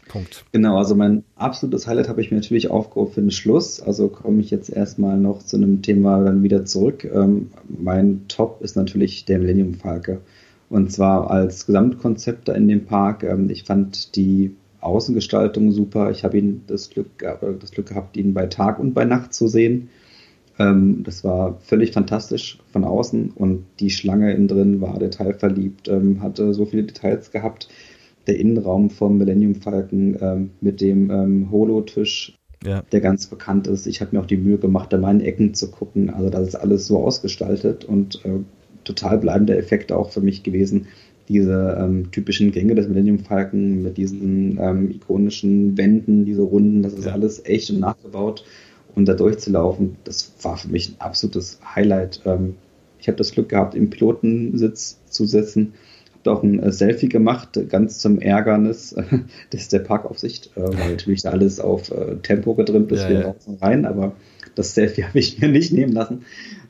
Punkt. 0.08 0.44
Genau, 0.52 0.78
also 0.78 0.94
mein 0.94 1.24
absolutes 1.34 1.88
Highlight 1.88 2.08
habe 2.08 2.20
ich 2.20 2.30
mir 2.30 2.36
natürlich 2.36 2.70
aufgehoben 2.70 3.12
für 3.12 3.20
den 3.20 3.30
Schluss. 3.32 3.80
Also 3.80 4.08
komme 4.08 4.40
ich 4.40 4.50
jetzt 4.50 4.70
erstmal 4.70 5.18
noch 5.18 5.42
zu 5.42 5.56
einem 5.56 5.82
Thema 5.82 6.22
dann 6.22 6.42
wieder 6.44 6.64
zurück. 6.64 7.04
Ähm, 7.04 7.50
mein 7.68 8.22
Top 8.28 8.62
ist 8.62 8.76
natürlich 8.76 9.24
der 9.24 9.40
Millennium 9.40 9.74
Falke. 9.74 10.20
Und 10.70 10.92
zwar 10.92 11.30
als 11.30 11.66
Gesamtkonzept 11.66 12.48
da 12.48 12.52
in 12.52 12.68
dem 12.68 12.86
Park. 12.86 13.24
Ähm, 13.24 13.50
ich 13.50 13.64
fand 13.64 14.14
die 14.14 14.54
Außengestaltung 14.80 15.72
super. 15.72 16.10
Ich 16.10 16.22
habe 16.22 16.38
ihn 16.38 16.62
das 16.68 16.90
Glück, 16.90 17.24
das 17.60 17.70
Glück 17.72 17.88
gehabt, 17.88 18.16
ihn 18.16 18.34
bei 18.34 18.46
Tag 18.46 18.78
und 18.78 18.94
bei 18.94 19.04
Nacht 19.04 19.34
zu 19.34 19.48
sehen. 19.48 19.88
Ähm, 20.58 21.02
das 21.04 21.24
war 21.24 21.58
völlig 21.60 21.92
fantastisch 21.92 22.58
von 22.70 22.84
außen 22.84 23.32
und 23.34 23.64
die 23.80 23.90
Schlange 23.90 24.32
innen 24.32 24.48
drin 24.48 24.80
war 24.80 24.98
detailverliebt, 24.98 25.88
ähm, 25.88 26.22
hatte 26.22 26.54
so 26.54 26.64
viele 26.64 26.84
Details 26.84 27.30
gehabt. 27.30 27.68
Der 28.26 28.38
Innenraum 28.38 28.88
vom 28.88 29.18
Millennium 29.18 29.56
Falcon 29.56 30.16
ähm, 30.20 30.50
mit 30.60 30.80
dem 30.80 31.10
ähm, 31.10 31.50
Holo-Tisch, 31.50 32.38
ja. 32.64 32.82
der 32.92 33.00
ganz 33.00 33.26
bekannt 33.26 33.66
ist. 33.66 33.86
Ich 33.86 34.00
habe 34.00 34.16
mir 34.16 34.22
auch 34.22 34.26
die 34.26 34.36
Mühe 34.36 34.58
gemacht, 34.58 34.92
da 34.92 34.98
mal 34.98 35.14
in 35.14 35.20
Ecken 35.20 35.54
zu 35.54 35.70
gucken. 35.70 36.08
Also 36.08 36.30
das 36.30 36.48
ist 36.48 36.54
alles 36.54 36.86
so 36.86 36.98
ausgestaltet 37.04 37.84
und 37.84 38.24
äh, 38.24 38.38
total 38.84 39.18
bleibender 39.18 39.58
Effekt 39.58 39.92
auch 39.92 40.10
für 40.10 40.20
mich 40.20 40.42
gewesen. 40.42 40.86
Diese 41.28 41.76
ähm, 41.80 42.10
typischen 42.12 42.52
Gänge 42.52 42.74
des 42.74 42.86
Millennium 42.86 43.18
Falcon 43.18 43.82
mit 43.82 43.96
diesen 43.96 44.58
ähm, 44.60 44.90
ikonischen 44.90 45.76
Wänden, 45.76 46.24
diese 46.24 46.42
Runden, 46.42 46.82
das 46.82 46.94
ist 46.94 47.06
ja. 47.06 47.12
alles 47.12 47.44
echt 47.44 47.70
und 47.70 47.80
nachgebaut 47.80 48.44
und 48.94 49.06
da 49.06 49.14
durchzulaufen, 49.14 49.96
das 50.04 50.32
war 50.42 50.56
für 50.56 50.68
mich 50.68 50.90
ein 50.90 51.00
absolutes 51.00 51.58
Highlight. 51.74 52.22
Ähm, 52.24 52.56
ich 52.98 53.08
habe 53.08 53.18
das 53.18 53.32
Glück 53.32 53.48
gehabt, 53.48 53.74
im 53.74 53.90
Pilotensitz 53.90 54.98
zu 55.08 55.26
sitzen, 55.26 55.74
habe 56.24 56.38
auch 56.38 56.42
ein 56.42 56.58
äh, 56.60 56.72
Selfie 56.72 57.08
gemacht, 57.08 57.58
ganz 57.68 57.98
zum 57.98 58.18
Ärgernis 58.18 58.94
des 59.52 59.68
der 59.68 59.80
Parkaufsicht, 59.80 60.56
äh, 60.56 60.62
weil 60.62 60.92
natürlich 60.92 61.22
da 61.22 61.30
alles 61.30 61.60
auf 61.60 61.90
äh, 61.90 62.16
Tempo 62.22 62.54
getrimmt 62.54 62.90
ist, 62.92 63.02
ja, 63.02 63.08
wir 63.08 63.20
ja. 63.20 63.26
raus 63.26 63.46
und 63.46 63.62
rein, 63.62 63.84
aber 63.84 64.14
das 64.54 64.74
Selfie 64.74 65.04
habe 65.08 65.18
ich 65.18 65.40
mir 65.40 65.48
nicht 65.48 65.72
nehmen 65.72 65.92
lassen. 65.92 66.22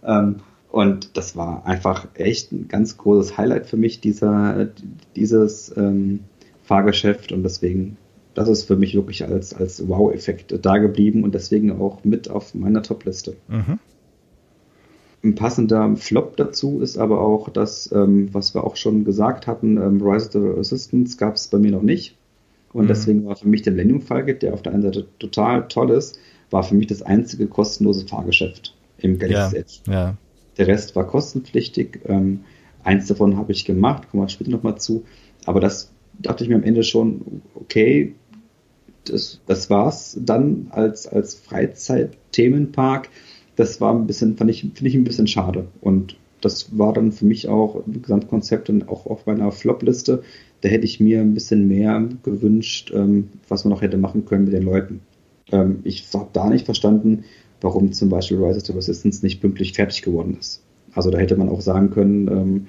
Ähm, 0.04 0.36
und 0.70 1.16
das 1.16 1.36
war 1.36 1.66
einfach 1.66 2.08
echt 2.14 2.50
ein 2.50 2.66
ganz 2.66 2.98
großes 2.98 3.38
Highlight 3.38 3.66
für 3.66 3.76
mich, 3.76 4.00
dieser, 4.00 4.70
dieses 5.14 5.72
ähm, 5.76 6.20
Fahrgeschäft. 6.64 7.30
Und 7.30 7.44
deswegen 7.44 7.96
das 8.34 8.48
ist 8.48 8.64
für 8.64 8.76
mich 8.76 8.94
wirklich 8.94 9.24
als, 9.24 9.54
als 9.54 9.86
Wow-Effekt 9.88 10.58
da 10.62 10.78
geblieben 10.78 11.24
und 11.24 11.34
deswegen 11.34 11.72
auch 11.72 12.04
mit 12.04 12.28
auf 12.28 12.54
meiner 12.54 12.82
Top-Liste. 12.82 13.36
Mhm. 13.48 13.78
Ein 15.22 15.34
passender 15.34 15.96
Flop 15.96 16.36
dazu 16.36 16.80
ist 16.80 16.98
aber 16.98 17.20
auch 17.20 17.48
das, 17.48 17.90
ähm, 17.92 18.28
was 18.32 18.54
wir 18.54 18.64
auch 18.64 18.76
schon 18.76 19.04
gesagt 19.04 19.46
hatten, 19.46 19.78
ähm, 19.78 20.02
Rise 20.02 20.26
of 20.26 20.32
the 20.32 20.38
Resistance 20.38 21.16
gab 21.16 21.36
es 21.36 21.48
bei 21.48 21.58
mir 21.58 21.70
noch 21.70 21.82
nicht. 21.82 22.16
Und 22.74 22.84
mhm. 22.84 22.88
deswegen 22.88 23.24
war 23.24 23.36
für 23.36 23.48
mich 23.48 23.62
der 23.62 23.72
Millennium 23.72 24.02
Falcon, 24.02 24.38
der 24.38 24.52
auf 24.52 24.62
der 24.62 24.74
einen 24.74 24.82
Seite 24.82 25.06
total 25.18 25.66
toll 25.68 25.90
ist, 25.90 26.18
war 26.50 26.62
für 26.62 26.74
mich 26.74 26.88
das 26.88 27.02
einzige 27.02 27.46
kostenlose 27.46 28.06
Fahrgeschäft 28.06 28.76
im 28.98 29.18
Galaxy 29.18 29.56
Edge. 29.56 29.74
Ja, 29.86 29.92
ja. 29.92 30.16
Der 30.58 30.66
Rest 30.66 30.94
war 30.94 31.06
kostenpflichtig. 31.06 32.00
Ähm, 32.04 32.40
eins 32.82 33.06
davon 33.06 33.36
habe 33.36 33.52
ich 33.52 33.64
gemacht, 33.64 34.10
kommen 34.10 34.24
wir 34.24 34.28
später 34.28 34.50
nochmal 34.50 34.76
zu. 34.76 35.04
Aber 35.46 35.60
das 35.60 35.90
dachte 36.18 36.44
ich 36.44 36.50
mir 36.50 36.56
am 36.56 36.62
Ende 36.62 36.82
schon, 36.82 37.42
okay, 37.54 38.14
das, 39.04 39.40
das 39.46 39.70
war's 39.70 40.18
dann 40.20 40.68
als, 40.70 41.06
als 41.06 41.34
Freizeitthemenpark. 41.34 43.08
Das 43.56 43.80
war 43.80 43.94
ein 43.94 44.06
bisschen, 44.06 44.36
fand 44.36 44.50
ich, 44.50 44.60
finde 44.60 44.88
ich 44.88 44.94
ein 44.94 45.04
bisschen 45.04 45.26
schade. 45.26 45.66
Und 45.80 46.16
das 46.40 46.78
war 46.78 46.92
dann 46.92 47.12
für 47.12 47.24
mich 47.24 47.48
auch 47.48 47.86
ein 47.86 48.02
Gesamtkonzept 48.02 48.68
und 48.68 48.88
auch 48.88 49.06
auf 49.06 49.26
meiner 49.26 49.50
Flop-Liste. 49.52 50.22
Da 50.60 50.68
hätte 50.68 50.84
ich 50.84 51.00
mir 51.00 51.20
ein 51.20 51.34
bisschen 51.34 51.68
mehr 51.68 52.08
gewünscht, 52.22 52.92
ähm, 52.94 53.30
was 53.48 53.64
man 53.64 53.72
noch 53.72 53.82
hätte 53.82 53.96
machen 53.96 54.24
können 54.24 54.44
mit 54.44 54.52
den 54.52 54.62
Leuten. 54.62 55.00
Ähm, 55.52 55.80
ich 55.84 56.06
habe 56.12 56.28
da 56.32 56.50
nicht 56.50 56.64
verstanden, 56.64 57.24
warum 57.60 57.92
zum 57.92 58.08
Beispiel 58.08 58.38
Rise 58.38 58.58
of 58.58 58.66
the 58.66 58.72
Resistance 58.72 59.24
nicht 59.24 59.40
pünktlich 59.40 59.72
fertig 59.72 60.02
geworden 60.02 60.36
ist. 60.38 60.62
Also 60.92 61.10
da 61.10 61.18
hätte 61.18 61.36
man 61.36 61.48
auch 61.48 61.60
sagen 61.60 61.90
können, 61.90 62.28
ähm, 62.28 62.66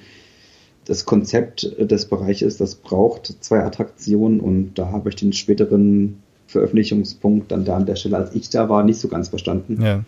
das 0.86 1.06
Konzept 1.06 1.76
des 1.80 2.06
Bereiches, 2.06 2.58
das 2.58 2.76
braucht 2.76 3.44
zwei 3.44 3.64
Attraktionen 3.64 4.40
und 4.40 4.76
da 4.76 4.92
habe 4.92 5.10
ich 5.10 5.16
den 5.16 5.34
späteren 5.34 6.22
Veröffentlichungspunkt 6.48 7.52
dann 7.52 7.66
da 7.66 7.78
an 7.78 7.86
der 7.86 7.96
Stelle, 7.96 8.18
als 8.18 8.36
ich 8.36 8.50
da 8.50 8.70
war, 8.70 8.84
nicht 8.84 9.00
so 9.00 9.08
ganz 9.08 9.30
verstanden. 9.30 9.82
Ja. 9.82 10.04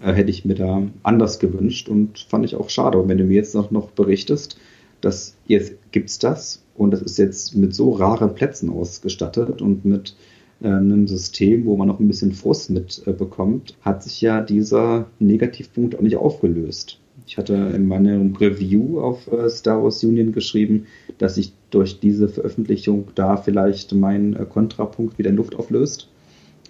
Äh, 0.00 0.12
hätte 0.12 0.30
ich 0.30 0.44
mir 0.44 0.54
da 0.54 0.82
anders 1.02 1.38
gewünscht 1.38 1.88
und 1.88 2.18
fand 2.18 2.44
ich 2.44 2.56
auch 2.56 2.70
schade. 2.70 2.98
Und 2.98 3.08
wenn 3.08 3.18
du 3.18 3.24
mir 3.24 3.34
jetzt 3.36 3.54
noch, 3.54 3.70
noch 3.70 3.90
berichtest, 3.90 4.58
dass 5.00 5.36
jetzt 5.46 5.74
gibt's 5.92 6.18
das 6.18 6.62
und 6.76 6.90
das 6.92 7.02
ist 7.02 7.18
jetzt 7.18 7.54
mit 7.54 7.74
so 7.74 7.92
raren 7.92 8.34
Plätzen 8.34 8.70
ausgestattet 8.70 9.60
und 9.60 9.84
mit 9.84 10.16
äh, 10.62 10.68
einem 10.68 11.06
System, 11.06 11.64
wo 11.66 11.76
man 11.76 11.88
noch 11.88 12.00
ein 12.00 12.08
bisschen 12.08 12.32
Frust 12.32 12.70
mitbekommt, 12.70 13.72
äh, 13.72 13.84
hat 13.84 14.02
sich 14.02 14.20
ja 14.20 14.40
dieser 14.40 15.06
Negativpunkt 15.18 15.96
auch 15.96 16.00
nicht 16.00 16.16
aufgelöst. 16.16 16.98
Ich 17.26 17.38
hatte 17.38 17.54
in 17.54 17.86
meinem 17.86 18.34
Review 18.36 19.00
auf 19.00 19.30
äh, 19.32 19.48
Star 19.48 19.82
Wars 19.82 20.02
Union 20.04 20.32
geschrieben, 20.32 20.86
dass 21.18 21.36
sich 21.36 21.52
durch 21.74 22.00
diese 22.00 22.28
Veröffentlichung 22.28 23.08
da 23.14 23.36
vielleicht 23.36 23.92
mein 23.92 24.36
äh, 24.36 24.44
Kontrapunkt 24.44 25.18
wieder 25.18 25.30
in 25.30 25.36
Luft 25.36 25.56
auflöst. 25.56 26.08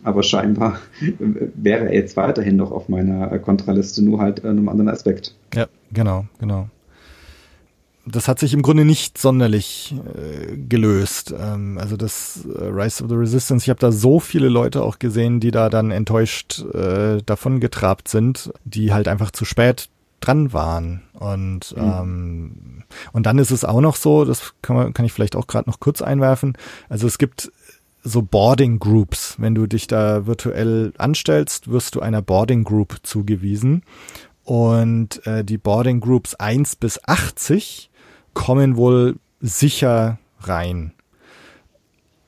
Aber 0.02 0.22
scheinbar 0.22 0.78
wäre 1.54 1.86
er 1.86 1.94
jetzt 1.94 2.16
weiterhin 2.16 2.56
noch 2.56 2.70
auf 2.70 2.88
meiner 2.88 3.32
äh, 3.32 3.38
Kontraliste, 3.38 4.04
nur 4.04 4.20
halt 4.20 4.40
in 4.40 4.50
einem 4.50 4.68
anderen 4.68 4.88
Aspekt. 4.88 5.34
Ja, 5.54 5.66
genau, 5.92 6.26
genau. 6.38 6.68
Das 8.06 8.28
hat 8.28 8.38
sich 8.38 8.52
im 8.52 8.60
Grunde 8.60 8.84
nicht 8.84 9.16
sonderlich 9.16 9.94
äh, 10.14 10.56
gelöst. 10.56 11.34
Ähm, 11.38 11.78
also 11.78 11.96
das 11.96 12.46
äh, 12.46 12.64
Rise 12.64 13.02
of 13.02 13.08
the 13.08 13.16
Resistance, 13.16 13.64
ich 13.64 13.70
habe 13.70 13.80
da 13.80 13.92
so 13.92 14.20
viele 14.20 14.50
Leute 14.50 14.82
auch 14.82 14.98
gesehen, 14.98 15.40
die 15.40 15.50
da 15.50 15.70
dann 15.70 15.90
enttäuscht 15.90 16.62
äh, 16.74 17.22
davon 17.24 17.60
getrabt 17.60 18.08
sind, 18.08 18.52
die 18.64 18.92
halt 18.92 19.08
einfach 19.08 19.30
zu 19.30 19.46
spät 19.46 19.88
dran 20.20 20.52
waren. 20.52 21.02
Und, 21.12 21.74
mhm. 21.76 21.82
ähm, 21.82 22.82
und 23.12 23.26
dann 23.26 23.38
ist 23.38 23.50
es 23.50 23.64
auch 23.64 23.80
noch 23.80 23.96
so, 23.96 24.24
das 24.24 24.54
kann, 24.62 24.76
man, 24.76 24.94
kann 24.94 25.06
ich 25.06 25.12
vielleicht 25.12 25.36
auch 25.36 25.46
gerade 25.46 25.68
noch 25.68 25.80
kurz 25.80 26.02
einwerfen. 26.02 26.56
Also 26.88 27.06
es 27.06 27.18
gibt 27.18 27.52
so 28.02 28.22
Boarding 28.22 28.78
Groups. 28.78 29.36
Wenn 29.38 29.54
du 29.54 29.66
dich 29.66 29.86
da 29.86 30.26
virtuell 30.26 30.92
anstellst, 30.98 31.70
wirst 31.70 31.94
du 31.94 32.00
einer 32.00 32.22
Boarding 32.22 32.64
Group 32.64 32.98
zugewiesen. 33.02 33.82
Und 34.44 35.26
äh, 35.26 35.42
die 35.42 35.58
Boarding 35.58 36.00
Groups 36.00 36.34
1 36.34 36.76
bis 36.76 37.00
80 37.04 37.90
kommen 38.34 38.76
wohl 38.76 39.16
sicher 39.40 40.18
rein. 40.40 40.92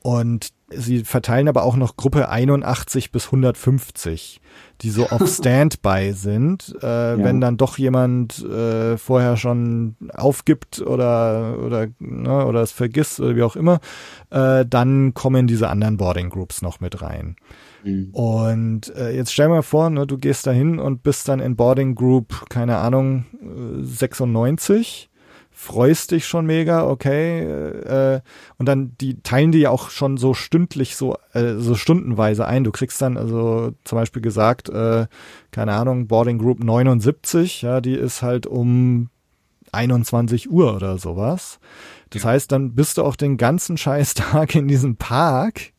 Und 0.03 0.49
sie 0.69 1.05
verteilen 1.05 1.49
aber 1.49 1.63
auch 1.63 1.77
noch 1.77 1.97
Gruppe 1.97 2.29
81 2.29 3.13
bis 3.13 3.27
150 3.27 4.41
die 4.83 4.91
so 4.91 5.07
auf 5.07 5.27
Standby 5.29 6.13
sind, 6.13 6.75
äh, 6.83 6.87
ja. 6.87 7.19
wenn 7.19 7.41
dann 7.41 7.57
doch 7.57 7.79
jemand 7.79 8.45
äh, 8.45 8.97
vorher 8.97 9.37
schon 9.37 9.97
aufgibt 10.13 10.81
oder 10.81 11.59
oder 11.65 11.87
ne, 11.99 12.47
oder 12.47 12.63
es 12.63 12.73
vergisst 12.73 13.21
oder 13.21 13.37
wie 13.37 13.43
auch 13.43 13.57
immer, 13.57 13.81
äh, 14.31 14.65
dann 14.67 15.15
kommen 15.15 15.47
diese 15.47 15.69
anderen 15.69 15.97
Boarding 15.97 16.31
Groups 16.31 16.63
noch 16.63 16.81
mit 16.81 17.01
rein. 17.03 17.37
Mhm. 17.85 18.11
Und 18.13 18.95
äh, 18.97 19.15
jetzt 19.15 19.33
stell 19.33 19.49
mal 19.49 19.63
vor, 19.63 19.91
ne, 19.91 20.07
du 20.07 20.19
gehst 20.19 20.47
dahin 20.47 20.79
und 20.79 21.03
bist 21.03 21.29
dann 21.29 21.41
in 21.41 21.57
Boarding 21.57 21.95
Group, 21.95 22.49
keine 22.49 22.79
Ahnung, 22.79 23.25
96 23.81 25.09
freust 25.59 26.11
dich 26.11 26.27
schon 26.27 26.45
mega, 26.45 26.87
okay, 26.87 27.41
äh, 27.41 28.21
und 28.59 28.67
dann 28.67 28.95
die 29.01 29.23
teilen 29.23 29.53
die 29.53 29.61
ja 29.61 29.71
auch 29.71 29.89
schon 29.89 30.19
so 30.19 30.35
stündlich 30.35 30.97
so 30.97 31.17
äh, 31.33 31.55
so 31.57 31.75
stundenweise 31.75 32.47
ein. 32.47 32.63
Du 32.63 32.71
kriegst 32.71 33.01
dann 33.01 33.17
also 33.17 33.73
zum 33.85 33.97
Beispiel 33.97 34.21
gesagt, 34.21 34.69
äh, 34.69 35.07
keine 35.53 35.73
Ahnung, 35.73 36.09
Boarding 36.09 36.37
Group 36.37 36.63
79, 36.63 37.63
ja, 37.63 37.81
die 37.81 37.95
ist 37.95 38.21
halt 38.21 38.47
um 38.47 39.09
21 39.73 40.51
Uhr 40.51 40.77
oder 40.77 40.99
sowas. 40.99 41.59
Das 42.11 42.25
ja. 42.25 42.31
heißt, 42.31 42.53
dann 42.53 42.75
bist 42.75 42.99
du 42.99 43.03
auch 43.03 43.17
den 43.17 43.39
ganzen 43.39 43.79
Scheißtag 43.79 44.55
in 44.55 44.69
diesem 44.69 44.97
Park 44.97 45.73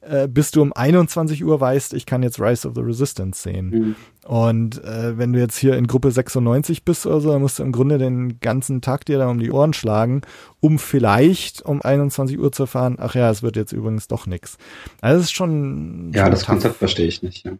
äh, 0.00 0.28
bis 0.28 0.50
du 0.50 0.62
um 0.62 0.72
21 0.72 1.44
Uhr 1.44 1.60
weißt, 1.60 1.94
ich 1.94 2.06
kann 2.06 2.22
jetzt 2.22 2.40
Rise 2.40 2.66
of 2.66 2.74
the 2.74 2.80
Resistance 2.80 3.42
sehen. 3.42 3.70
Mhm. 3.70 3.96
Und 4.26 4.84
äh, 4.84 5.18
wenn 5.18 5.32
du 5.32 5.38
jetzt 5.38 5.58
hier 5.58 5.76
in 5.76 5.86
Gruppe 5.86 6.10
96 6.10 6.84
bist 6.84 7.06
oder 7.06 7.20
so, 7.20 7.30
dann 7.32 7.42
musst 7.42 7.58
du 7.58 7.62
im 7.62 7.72
Grunde 7.72 7.98
den 7.98 8.40
ganzen 8.40 8.80
Tag 8.80 9.04
dir 9.04 9.18
da 9.18 9.28
um 9.28 9.38
die 9.38 9.50
Ohren 9.50 9.72
schlagen, 9.72 10.22
um 10.60 10.78
vielleicht 10.78 11.62
um 11.62 11.82
21 11.82 12.38
Uhr 12.38 12.52
zu 12.52 12.64
erfahren, 12.64 12.96
ach 12.98 13.14
ja, 13.14 13.30
es 13.30 13.42
wird 13.42 13.56
jetzt 13.56 13.72
übrigens 13.72 14.08
doch 14.08 14.26
nix. 14.26 14.56
Also 15.00 15.18
das 15.18 15.26
ist 15.26 15.32
schon. 15.32 16.12
Ja, 16.14 16.30
das 16.30 16.46
Konzept 16.46 16.76
verstehe 16.76 17.06
ich 17.06 17.22
nicht. 17.22 17.44
Ja. 17.44 17.52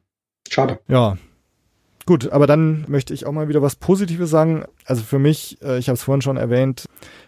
Schade. 0.49 0.80
Ja, 0.88 1.16
Gut, 2.07 2.32
aber 2.32 2.49
dann 2.49 2.86
möchte 2.88 3.14
ich 3.14 3.24
auch 3.24 3.30
mal 3.30 3.49
wieder 3.49 3.62
was 3.62 3.76
Positives 3.76 4.30
sagen. 4.30 4.64
Also 4.84 5.03
für 5.05 5.20
mich, 5.20 5.59
äh, 5.62 5.78
ich 5.78 5.88
habe 5.88 5.95
es 5.95 6.03
vorhin 6.03 6.22
schon 6.22 6.38
erwähnt, 6.38 6.86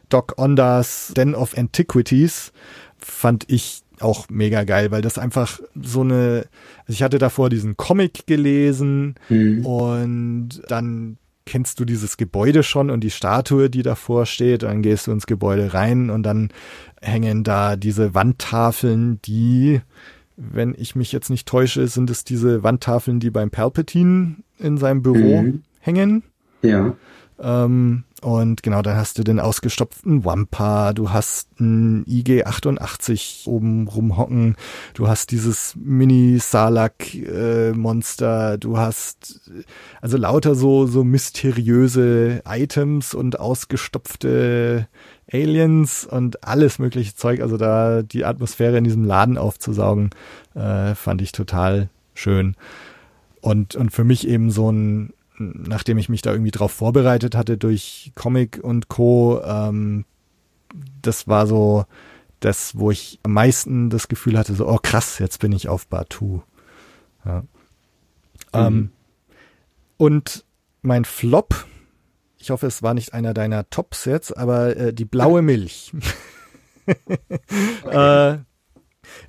Doc 0.08 0.34
Ondas 0.38 1.12
Den 1.16 1.36
of 1.36 1.56
Antiquities 1.56 2.52
fand 2.98 3.44
ich 3.48 3.81
auch 4.02 4.26
mega 4.28 4.64
geil, 4.64 4.90
weil 4.90 5.02
das 5.02 5.18
einfach 5.18 5.60
so 5.80 6.00
eine, 6.02 6.46
also 6.80 6.92
ich 6.92 7.02
hatte 7.02 7.18
davor 7.18 7.50
diesen 7.50 7.76
Comic 7.76 8.26
gelesen 8.26 9.14
mhm. 9.28 9.64
und 9.64 10.62
dann 10.68 11.16
kennst 11.44 11.80
du 11.80 11.84
dieses 11.84 12.16
Gebäude 12.16 12.62
schon 12.62 12.90
und 12.90 13.00
die 13.00 13.10
Statue, 13.10 13.68
die 13.68 13.82
davor 13.82 14.26
steht, 14.26 14.62
dann 14.62 14.82
gehst 14.82 15.06
du 15.06 15.12
ins 15.12 15.26
Gebäude 15.26 15.74
rein 15.74 16.10
und 16.10 16.22
dann 16.22 16.50
hängen 17.00 17.44
da 17.44 17.76
diese 17.76 18.14
Wandtafeln, 18.14 19.20
die, 19.22 19.80
wenn 20.36 20.74
ich 20.76 20.94
mich 20.94 21.12
jetzt 21.12 21.30
nicht 21.30 21.48
täusche, 21.48 21.88
sind 21.88 22.10
es 22.10 22.24
diese 22.24 22.62
Wandtafeln, 22.62 23.18
die 23.18 23.30
beim 23.30 23.50
Palpatine 23.50 24.36
in 24.58 24.78
seinem 24.78 25.02
Büro 25.02 25.42
mhm. 25.42 25.62
hängen. 25.80 26.22
Ja. 26.62 26.96
Ähm, 27.42 28.04
und 28.22 28.62
genau, 28.62 28.80
dann 28.82 28.96
hast 28.96 29.18
du 29.18 29.24
den 29.24 29.40
ausgestopften 29.40 30.24
Wampa, 30.24 30.92
du 30.92 31.10
hast 31.10 31.60
ein 31.60 32.04
IG-88 32.06 33.48
oben 33.48 33.88
rumhocken, 33.88 34.54
du 34.94 35.08
hast 35.08 35.32
dieses 35.32 35.74
Mini-Salak-Monster, 35.74 38.54
äh, 38.54 38.58
du 38.58 38.78
hast 38.78 39.40
also 40.00 40.16
lauter 40.16 40.54
so, 40.54 40.86
so 40.86 41.02
mysteriöse 41.02 42.42
Items 42.46 43.12
und 43.12 43.40
ausgestopfte 43.40 44.86
Aliens 45.32 46.04
und 46.04 46.44
alles 46.44 46.78
mögliche 46.78 47.16
Zeug. 47.16 47.40
Also 47.40 47.56
da 47.56 48.02
die 48.02 48.24
Atmosphäre 48.24 48.78
in 48.78 48.84
diesem 48.84 49.04
Laden 49.04 49.36
aufzusaugen, 49.36 50.10
äh, 50.54 50.94
fand 50.94 51.20
ich 51.22 51.32
total 51.32 51.88
schön. 52.14 52.54
Und, 53.40 53.74
und 53.74 53.90
für 53.90 54.04
mich 54.04 54.28
eben 54.28 54.52
so 54.52 54.70
ein 54.70 55.12
nachdem 55.50 55.98
ich 55.98 56.08
mich 56.08 56.22
da 56.22 56.32
irgendwie 56.32 56.50
drauf 56.50 56.72
vorbereitet 56.72 57.34
hatte 57.34 57.58
durch 57.58 58.12
Comic 58.14 58.60
und 58.62 58.88
Co., 58.88 59.40
ähm, 59.44 60.04
das 61.02 61.28
war 61.28 61.46
so 61.46 61.84
das, 62.40 62.76
wo 62.76 62.90
ich 62.90 63.20
am 63.22 63.32
meisten 63.32 63.90
das 63.90 64.08
Gefühl 64.08 64.38
hatte, 64.38 64.54
so, 64.54 64.68
oh 64.68 64.78
krass, 64.82 65.18
jetzt 65.18 65.38
bin 65.38 65.52
ich 65.52 65.68
auf 65.68 65.86
Batu. 65.86 66.42
Ja. 67.24 67.40
Mhm. 67.40 67.46
Ähm, 68.52 68.90
und 69.96 70.44
mein 70.82 71.04
Flop, 71.04 71.66
ich 72.38 72.50
hoffe, 72.50 72.66
es 72.66 72.82
war 72.82 72.94
nicht 72.94 73.14
einer 73.14 73.34
deiner 73.34 73.70
Tops 73.70 74.04
jetzt, 74.04 74.36
aber 74.36 74.76
äh, 74.76 74.92
die 74.92 75.04
blaue 75.04 75.42
Milch. 75.42 75.92
okay. 76.86 78.34
äh, 78.34 78.38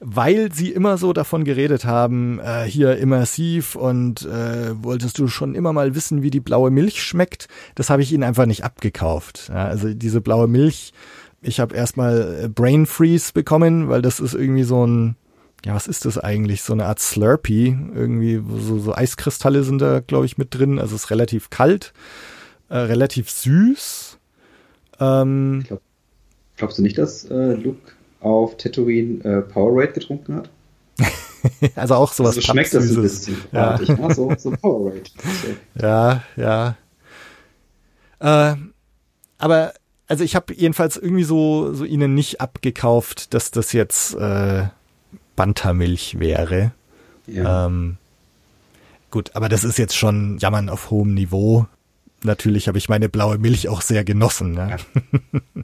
weil 0.06 0.52
sie 0.52 0.72
immer 0.72 0.98
so 0.98 1.14
davon 1.14 1.46
geredet 1.46 1.86
haben, 1.86 2.40
äh, 2.40 2.66
hier 2.66 2.98
immersiv 2.98 3.76
und 3.76 4.24
äh, 4.24 4.84
wolltest 4.84 5.18
du 5.18 5.30
schon 5.30 5.56
immer 5.56 5.72
mal 5.72 5.96
wissen, 5.96 6.22
wie 6.22 6.30
die 6.30 6.42
blaue 6.42 6.72
Milch 6.72 7.02
schmeckt. 7.02 7.48
Das 7.76 7.90
habe 7.90 8.02
ich 8.02 8.12
ihnen 8.12 8.24
einfach 8.24 8.46
nicht 8.46 8.66
abgekauft. 8.66 9.48
Ja, 9.48 9.66
also 9.66 9.94
diese 9.94 10.20
blaue 10.20 10.50
Milch, 10.50 10.92
ich 11.42 11.62
habe 11.62 11.74
erstmal 11.74 12.44
äh, 12.44 12.48
Brain 12.50 12.86
Freeze 12.86 13.32
bekommen, 13.34 13.88
weil 13.88 14.02
das 14.02 14.20
ist 14.20 14.34
irgendwie 14.34 14.64
so 14.64 14.86
ein, 14.86 15.16
ja, 15.66 15.74
was 15.74 15.88
ist 15.88 16.04
das 16.04 16.18
eigentlich? 16.18 16.64
So 16.64 16.74
eine 16.74 16.86
Art 16.86 17.00
Slurpee, 17.00 17.78
irgendwie, 17.96 18.44
so, 18.60 18.80
so 18.80 18.94
Eiskristalle 18.94 19.64
sind 19.64 19.82
da, 19.82 20.02
glaube 20.02 20.26
ich, 20.26 20.38
mit 20.38 20.54
drin. 20.54 20.80
Also 20.80 20.96
es 20.96 21.06
ist 21.06 21.12
relativ 21.12 21.50
kalt, 21.50 21.94
äh, 22.68 22.78
relativ 22.78 23.32
süß. 23.32 24.18
Ähm, 25.00 25.64
glaub, 25.66 25.82
glaubst 26.58 26.78
du 26.78 26.82
nicht, 26.82 26.98
dass 26.98 27.24
äh, 27.24 27.54
Luke 27.54 27.80
auf 28.24 28.58
Tatooine 28.58 29.24
äh, 29.24 29.42
Powerade 29.42 29.94
getrunken 29.94 30.36
hat. 30.36 30.50
also 31.76 31.96
auch 31.96 32.14
sowas 32.14 32.38
also 32.38 32.52
schmeckt 32.52 32.74
das 32.74 32.90
ein 32.90 33.02
bisschen 33.02 33.38
ja. 33.52 33.78
ne? 33.78 34.14
so, 34.14 34.34
so 34.38 34.52
Powerade. 34.62 35.04
ja, 35.76 36.24
ja. 36.36 36.76
Äh, 38.20 38.56
aber 39.38 39.74
also 40.08 40.24
ich 40.24 40.36
habe 40.36 40.54
jedenfalls 40.54 40.98
irgendwie 40.98 41.24
so, 41.24 41.74
so 41.74 41.86
ihnen 41.86 42.14
nicht 42.14 42.40
abgekauft, 42.40 43.34
dass 43.34 43.52
das 43.52 43.74
jetzt 43.74 44.16
äh, 44.16 44.68
Bantermilch 45.36 46.20
wäre. 46.20 46.72
Ja. 47.28 47.66
Ähm, 47.66 47.98
gut, 49.12 49.32
aber 49.34 49.50
das 49.50 49.64
ist 49.64 49.78
jetzt 49.78 49.96
schon 49.96 50.38
Jammern 50.38 50.70
auf 50.70 50.92
hohem 50.92 51.14
Niveau 51.14 51.68
natürlich 52.26 52.68
habe 52.68 52.78
ich 52.78 52.90
meine 52.90 53.10
blaue 53.10 53.38
Milch 53.38 53.68
auch 53.68 53.82
sehr 53.82 54.04
genossen. 54.04 54.56
Ja. 54.56 54.70
Also 54.72 54.88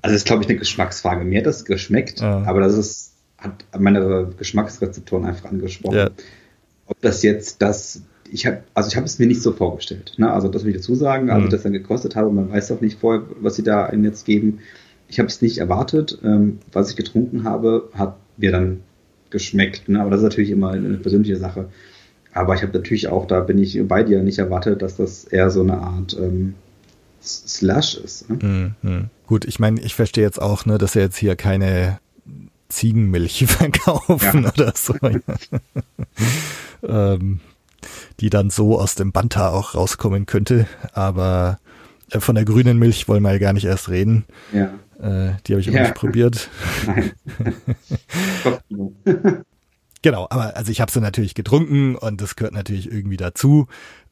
das 0.02 0.12
ist, 0.14 0.26
glaube 0.28 0.44
ich, 0.44 0.50
eine 0.50 0.60
Geschmacksfrage. 0.60 1.26
Mir 1.26 1.40
hat 1.40 1.46
das 1.46 1.66
geschmeckt, 1.66 2.22
ja. 2.22 2.44
aber 2.44 2.62
das 2.62 2.78
ist, 2.78 3.14
hat 3.38 3.66
meine 3.78 4.30
Geschmacksrezeptoren 4.38 5.26
einfach 5.26 5.50
angesprochen. 5.50 5.98
Ja. 5.98 6.10
Ob 6.86 7.02
das 7.02 7.22
jetzt 7.24 7.62
das, 7.62 8.04
ich 8.32 8.46
habe, 8.46 8.64
also 8.74 8.90
ich 8.90 8.96
habe 8.96 9.06
es 9.06 9.20
mir 9.20 9.28
nicht 9.28 9.42
so 9.42 9.52
vorgestellt. 9.52 10.14
Ne? 10.18 10.32
Also 10.32 10.48
das 10.48 10.64
will 10.64 10.72
ich 10.72 10.78
dazu 10.78 10.96
sagen, 10.96 11.30
als 11.30 11.40
mhm. 11.40 11.46
ich 11.46 11.52
das 11.52 11.64
dann 11.64 11.74
gekostet 11.74 12.16
habe, 12.16 12.32
man 12.32 12.50
weiß 12.50 12.72
auch 12.72 12.82
nicht 12.82 13.00
vorher, 13.00 13.24
was 13.42 13.56
sie 13.56 13.64
da 13.64 13.86
einem 13.86 14.06
jetzt 14.06 14.26
geben. 14.26 14.60
Ich 15.08 15.20
habe 15.20 15.28
es 15.28 15.42
nicht 15.42 15.58
erwartet. 15.58 16.20
Ähm, 16.24 16.60
was 16.72 16.90
ich 16.90 16.96
getrunken 16.96 17.44
habe, 17.44 17.90
hat 17.94 18.18
mir 18.38 18.52
dann 18.52 18.82
geschmeckt. 19.30 19.90
Ne? 19.90 20.00
Aber 20.00 20.10
das 20.10 20.20
ist 20.20 20.26
natürlich 20.26 20.52
immer 20.52 20.72
eine 20.72 20.98
persönliche 20.98 21.38
Sache. 21.38 21.70
Aber 22.34 22.56
ich 22.56 22.62
habe 22.62 22.78
natürlich 22.78 23.08
auch, 23.08 23.26
da 23.26 23.40
bin 23.42 23.58
ich 23.58 23.80
bei 23.88 24.04
dir 24.04 24.22
nicht 24.22 24.40
erwartet, 24.40 24.82
dass 24.82 24.98
das 24.98 25.24
eher 25.26 25.50
so 25.50 25.62
eine 25.62 25.80
Art 25.80 26.16
ähm, 26.20 26.56
Slush 27.22 27.96
ist. 27.96 28.30
Ne? 28.30 28.74
Mhm. 28.82 29.06
Gut, 29.28 29.46
ich 29.46 29.60
meine, 29.60 29.82
ich 29.82 29.96
verstehe 29.96 30.24
jetzt 30.24 30.42
auch, 30.42 30.66
ne, 30.66 30.78
dass 30.78 30.96
er 30.96 31.04
jetzt 31.04 31.18
hier 31.18 31.36
keine 31.36 32.00
Ziegenmilch 32.70 33.46
verkaufen 33.48 34.44
ja. 34.44 34.52
oder 34.52 34.74
so. 34.76 34.94
ähm, 36.88 37.40
die 38.20 38.30
dann 38.30 38.50
so 38.50 38.80
aus 38.80 38.96
dem 38.96 39.12
Banta 39.12 39.50
auch 39.50 39.76
rauskommen 39.76 40.26
könnte. 40.26 40.68
Aber 40.94 41.60
äh, 42.12 42.20
von 42.20 42.36
der 42.36 42.46
grünen 42.46 42.78
Milch 42.78 43.08
wollen 43.08 43.24
wir 43.24 43.32
ja 43.32 43.40
gar 43.40 43.54
nicht 43.54 43.66
erst 43.66 43.90
reden. 43.90 44.26
Ja. 44.54 44.74
Äh, 45.02 45.34
die 45.48 45.54
habe 45.54 45.62
ich 45.62 45.70
auch 45.70 45.74
ja. 45.74 45.82
nicht 45.84 45.96
probiert. 45.96 46.50
Nein. 48.70 49.46
Genau, 50.02 50.28
aber 50.30 50.56
also 50.56 50.72
ich 50.72 50.82
habe 50.82 50.92
sie 50.92 51.02
natürlich 51.02 51.36
getrunken 51.36 51.96
und 51.96 52.22
das 52.22 52.36
gehört 52.36 52.54
natürlich 52.54 52.92
irgendwie 52.92 53.18
dazu. 53.18 53.68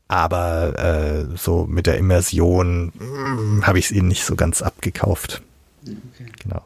Aber 0.10 0.80
äh, 0.80 1.38
so 1.38 1.66
mit 1.66 1.86
der 1.86 1.98
Immersion 1.98 2.94
hm, 2.98 3.68
habe 3.68 3.80
ich 3.80 3.86
es 3.86 3.92
ihnen 3.92 4.08
nicht 4.08 4.24
so 4.24 4.36
ganz 4.36 4.62
abgekauft. 4.62 5.42
Okay. 5.84 6.32
Genau. 6.44 6.62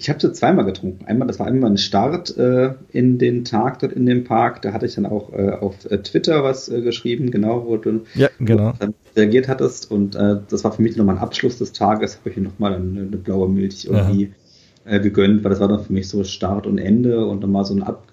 Ich 0.00 0.08
habe 0.08 0.20
sie 0.20 0.32
zweimal 0.32 0.64
getrunken. 0.64 1.04
Einmal, 1.06 1.26
das 1.26 1.40
war 1.40 1.48
einmal 1.48 1.72
ein 1.72 1.78
Start 1.78 2.36
äh, 2.36 2.74
in 2.92 3.18
den 3.18 3.44
Tag 3.44 3.80
dort 3.80 3.92
in 3.92 4.06
dem 4.06 4.22
Park. 4.22 4.62
Da 4.62 4.72
hatte 4.72 4.86
ich 4.86 4.94
dann 4.94 5.06
auch 5.06 5.32
äh, 5.32 5.50
auf 5.50 5.90
äh, 5.90 5.98
Twitter 5.98 6.44
was 6.44 6.68
äh, 6.68 6.82
geschrieben, 6.82 7.32
genau, 7.32 7.66
wo 7.66 7.76
du, 7.78 8.04
ja, 8.14 8.28
genau. 8.38 8.74
Wo 8.78 8.86
du 8.86 8.94
reagiert 9.16 9.48
hattest. 9.48 9.90
Und 9.90 10.14
äh, 10.14 10.36
das 10.48 10.62
war 10.62 10.70
für 10.70 10.82
mich 10.82 10.96
nochmal 10.96 11.16
ein 11.16 11.20
Abschluss 11.20 11.58
des 11.58 11.72
Tages. 11.72 12.18
Habe 12.18 12.30
ich 12.30 12.36
nochmal 12.36 12.74
eine, 12.74 13.00
eine 13.00 13.16
blaue 13.16 13.48
Milch 13.48 13.86
irgendwie 13.86 14.32
äh, 14.84 15.00
gegönnt, 15.00 15.42
weil 15.42 15.50
das 15.50 15.58
war 15.58 15.66
dann 15.66 15.82
für 15.82 15.92
mich 15.92 16.08
so 16.08 16.22
Start 16.22 16.68
und 16.68 16.78
Ende 16.78 17.26
und 17.26 17.40
nochmal 17.40 17.64
so 17.64 17.74
ein 17.74 17.82
Ab 17.82 18.04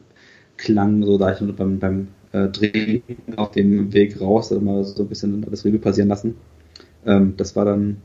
klang, 0.58 1.04
so 1.04 1.18
da 1.18 1.34
ich 1.34 1.56
beim, 1.56 1.80
beim 1.80 2.08
äh, 2.32 2.50
Trinken 2.50 3.38
auf 3.38 3.52
dem 3.52 3.94
Weg 3.94 4.20
raus 4.20 4.52
mal 4.52 4.84
so 4.84 5.04
ein 5.04 5.10
bisschen 5.10 5.44
alles 5.46 5.66
Revue 5.66 5.80
passieren 5.80 6.10
lassen. 6.10 6.36
Ähm, 7.06 7.36
das 7.38 7.56
war 7.56 7.66
dann 7.66 8.02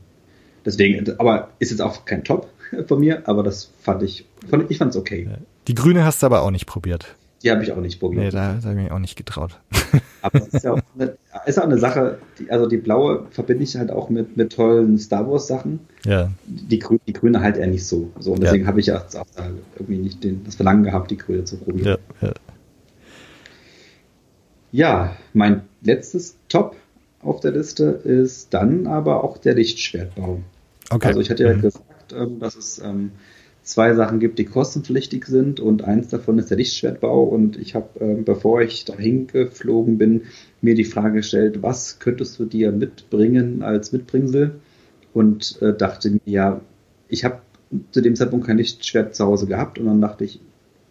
deswegen, 0.65 1.19
aber 1.19 1.49
ist 1.59 1.71
jetzt 1.71 1.81
auch 1.81 2.05
kein 2.05 2.23
Top 2.23 2.49
von 2.87 2.99
mir, 2.99 3.27
aber 3.27 3.43
das 3.43 3.71
fand 3.79 4.03
ich, 4.03 4.25
fand, 4.49 4.69
ich 4.69 4.77
fand 4.77 4.91
es 4.91 4.97
okay. 4.97 5.27
Die 5.67 5.75
grüne 5.75 6.03
hast 6.03 6.21
du 6.21 6.25
aber 6.25 6.41
auch 6.41 6.51
nicht 6.51 6.65
probiert. 6.65 7.15
Die 7.43 7.49
habe 7.49 7.63
ich 7.63 7.71
auch 7.71 7.77
nicht 7.77 7.99
probiert. 7.99 8.25
Nee, 8.25 8.29
da, 8.29 8.53
da 8.53 8.69
habe 8.69 8.77
ich 8.77 8.83
mich 8.83 8.91
auch 8.91 8.99
nicht 8.99 9.15
getraut. 9.15 9.59
Aber 10.21 10.39
es 10.39 10.47
ist 10.49 10.63
ja 10.63 10.73
auch 10.73 10.81
eine, 10.95 11.17
ist 11.47 11.59
auch 11.59 11.63
eine 11.63 11.79
Sache, 11.79 12.19
die, 12.37 12.51
also 12.51 12.67
die 12.67 12.77
blaue 12.77 13.25
verbinde 13.31 13.63
ich 13.63 13.75
halt 13.75 13.89
auch 13.89 14.09
mit, 14.09 14.37
mit 14.37 14.53
tollen 14.53 14.99
Star 14.99 15.29
Wars 15.29 15.47
Sachen. 15.47 15.79
Ja. 16.05 16.29
Die, 16.45 16.83
die 17.07 17.13
grüne 17.13 17.41
halt 17.41 17.57
eher 17.57 17.67
nicht 17.67 17.85
so. 17.85 18.11
so 18.19 18.33
und 18.33 18.43
deswegen 18.43 18.63
ja. 18.63 18.67
habe 18.67 18.79
ich 18.79 18.85
ja 18.87 18.99
auch 18.99 19.25
da 19.35 19.49
irgendwie 19.75 19.97
nicht 19.97 20.23
den, 20.23 20.43
das 20.43 20.55
Verlangen 20.55 20.83
gehabt, 20.83 21.09
die 21.09 21.17
grüne 21.17 21.43
zu 21.43 21.57
probieren. 21.57 21.97
Ja, 22.21 22.27
ja. 22.27 22.33
ja, 24.71 25.15
mein 25.33 25.63
letztes 25.81 26.35
Top 26.47 26.75
auf 27.23 27.39
der 27.39 27.51
Liste 27.51 27.85
ist 27.85 28.53
dann 28.53 28.85
aber 28.85 29.23
auch 29.23 29.37
der 29.37 29.55
Lichtschwertbau. 29.55 30.41
Okay. 30.89 31.07
Also 31.07 31.21
ich 31.21 31.29
hatte 31.29 31.43
ja 31.43 31.53
mhm. 31.53 31.61
gesagt, 31.61 32.13
ähm, 32.13 32.39
dass 32.39 32.55
es 32.55 32.79
ähm, 32.79 33.11
zwei 33.71 33.93
Sachen 33.95 34.19
gibt, 34.19 34.37
die 34.37 34.45
kostenpflichtig 34.45 35.25
sind 35.25 35.59
und 35.59 35.83
eins 35.83 36.09
davon 36.09 36.37
ist 36.37 36.49
der 36.49 36.57
Lichtschwertbau. 36.57 37.23
Und 37.23 37.57
ich 37.57 37.73
habe, 37.73 37.99
äh, 37.99 38.21
bevor 38.21 38.61
ich 38.61 38.83
dahin 38.85 39.27
geflogen 39.27 39.97
bin, 39.97 40.23
mir 40.61 40.75
die 40.75 40.83
Frage 40.83 41.15
gestellt, 41.15 41.63
was 41.63 41.99
könntest 41.99 42.37
du 42.37 42.45
dir 42.45 42.71
mitbringen 42.71 43.63
als 43.63 43.93
Mitbringsel? 43.93 44.59
Und 45.13 45.61
äh, 45.61 45.73
dachte 45.73 46.11
mir, 46.11 46.19
ja, 46.25 46.61
ich 47.07 47.23
habe 47.23 47.39
zu 47.91 48.01
dem 48.01 48.15
Zeitpunkt 48.15 48.45
kein 48.45 48.57
Lichtschwert 48.57 49.15
zu 49.15 49.25
Hause 49.25 49.47
gehabt. 49.47 49.79
Und 49.79 49.85
dann 49.85 50.01
dachte 50.01 50.25
ich, 50.25 50.41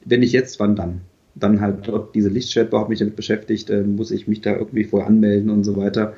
wenn 0.05 0.21
nicht 0.21 0.33
jetzt, 0.33 0.59
wann 0.59 0.75
dann? 0.75 1.03
Dann 1.35 1.61
halt 1.61 1.87
dort 1.87 2.15
diese 2.15 2.31
Lichtschwertbau, 2.31 2.81
habe 2.81 2.91
mich 2.91 2.99
damit 2.99 3.17
beschäftigt, 3.17 3.69
äh, 3.69 3.83
muss 3.83 4.11
ich 4.11 4.27
mich 4.27 4.41
da 4.41 4.57
irgendwie 4.57 4.85
vorher 4.85 5.09
anmelden 5.09 5.51
und 5.51 5.65
so 5.65 5.77
weiter 5.77 6.15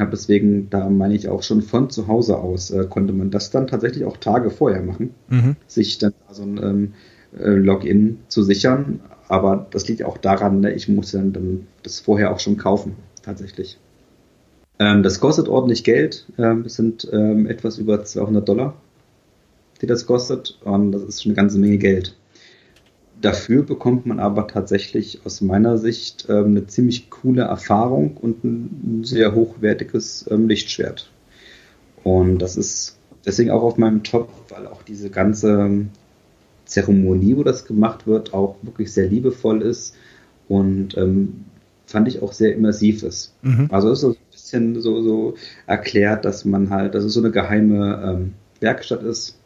habe 0.00 0.10
deswegen, 0.12 0.70
da 0.70 0.88
meine 0.88 1.14
ich 1.14 1.28
auch 1.28 1.42
schon 1.42 1.62
von 1.62 1.90
zu 1.90 2.08
Hause 2.08 2.38
aus, 2.38 2.70
äh, 2.70 2.86
konnte 2.88 3.12
man 3.12 3.30
das 3.30 3.50
dann 3.50 3.66
tatsächlich 3.66 4.04
auch 4.04 4.16
Tage 4.16 4.50
vorher 4.50 4.82
machen, 4.82 5.14
mhm. 5.28 5.56
sich 5.66 5.98
dann 5.98 6.12
so 6.30 6.42
ein 6.42 6.60
ähm, 6.62 6.94
äh, 7.38 7.50
Login 7.50 8.18
zu 8.28 8.42
sichern. 8.42 9.00
Aber 9.28 9.66
das 9.70 9.86
liegt 9.88 10.02
auch 10.02 10.18
daran, 10.18 10.60
ne, 10.60 10.72
ich 10.72 10.88
musste 10.88 11.18
dann, 11.18 11.32
dann 11.32 11.66
das 11.82 12.00
vorher 12.00 12.32
auch 12.32 12.40
schon 12.40 12.56
kaufen, 12.56 12.96
tatsächlich. 13.22 13.78
Ähm, 14.78 15.02
das 15.02 15.20
kostet 15.20 15.48
ordentlich 15.48 15.84
Geld. 15.84 16.26
Ähm, 16.38 16.62
es 16.66 16.74
sind 16.74 17.08
ähm, 17.12 17.46
etwas 17.46 17.78
über 17.78 18.04
200 18.04 18.48
Dollar, 18.48 18.74
die 19.82 19.86
das 19.86 20.06
kostet. 20.06 20.58
Und 20.64 20.92
das 20.92 21.02
ist 21.02 21.22
schon 21.22 21.30
eine 21.30 21.36
ganze 21.36 21.58
Menge 21.58 21.78
Geld. 21.78 22.16
Dafür 23.20 23.64
bekommt 23.64 24.06
man 24.06 24.20
aber 24.20 24.46
tatsächlich 24.46 25.20
aus 25.24 25.40
meiner 25.40 25.76
Sicht 25.76 26.26
ähm, 26.28 26.46
eine 26.46 26.66
ziemlich 26.66 27.10
coole 27.10 27.42
Erfahrung 27.42 28.16
und 28.16 28.44
ein 28.44 29.04
sehr 29.04 29.34
hochwertiges 29.34 30.26
ähm, 30.30 30.48
Lichtschwert. 30.48 31.10
Und 32.04 32.38
das 32.38 32.56
ist 32.56 32.96
deswegen 33.26 33.50
auch 33.50 33.62
auf 33.62 33.76
meinem 33.76 34.04
Top, 34.04 34.30
weil 34.50 34.66
auch 34.66 34.82
diese 34.82 35.10
ganze 35.10 35.86
Zeremonie, 36.64 37.36
wo 37.36 37.42
das 37.42 37.64
gemacht 37.64 38.06
wird, 38.06 38.34
auch 38.34 38.56
wirklich 38.62 38.92
sehr 38.92 39.08
liebevoll 39.08 39.62
ist 39.62 39.96
und 40.48 40.96
ähm, 40.96 41.44
fand 41.86 42.06
ich 42.06 42.22
auch 42.22 42.32
sehr 42.32 42.54
immersiv 42.54 43.02
ist. 43.02 43.34
Mhm. 43.42 43.68
Also 43.70 43.90
ist 43.90 44.00
so 44.00 44.10
ein 44.10 44.16
bisschen 44.30 44.80
so, 44.80 45.02
so 45.02 45.34
erklärt, 45.66 46.24
dass 46.24 46.44
man 46.44 46.70
halt, 46.70 46.94
dass 46.94 47.04
es 47.04 47.14
so 47.14 47.20
eine 47.20 47.30
geheime 47.30 48.02
ähm, 48.04 48.34
Werkstatt 48.60 49.02
ist, 49.02 49.38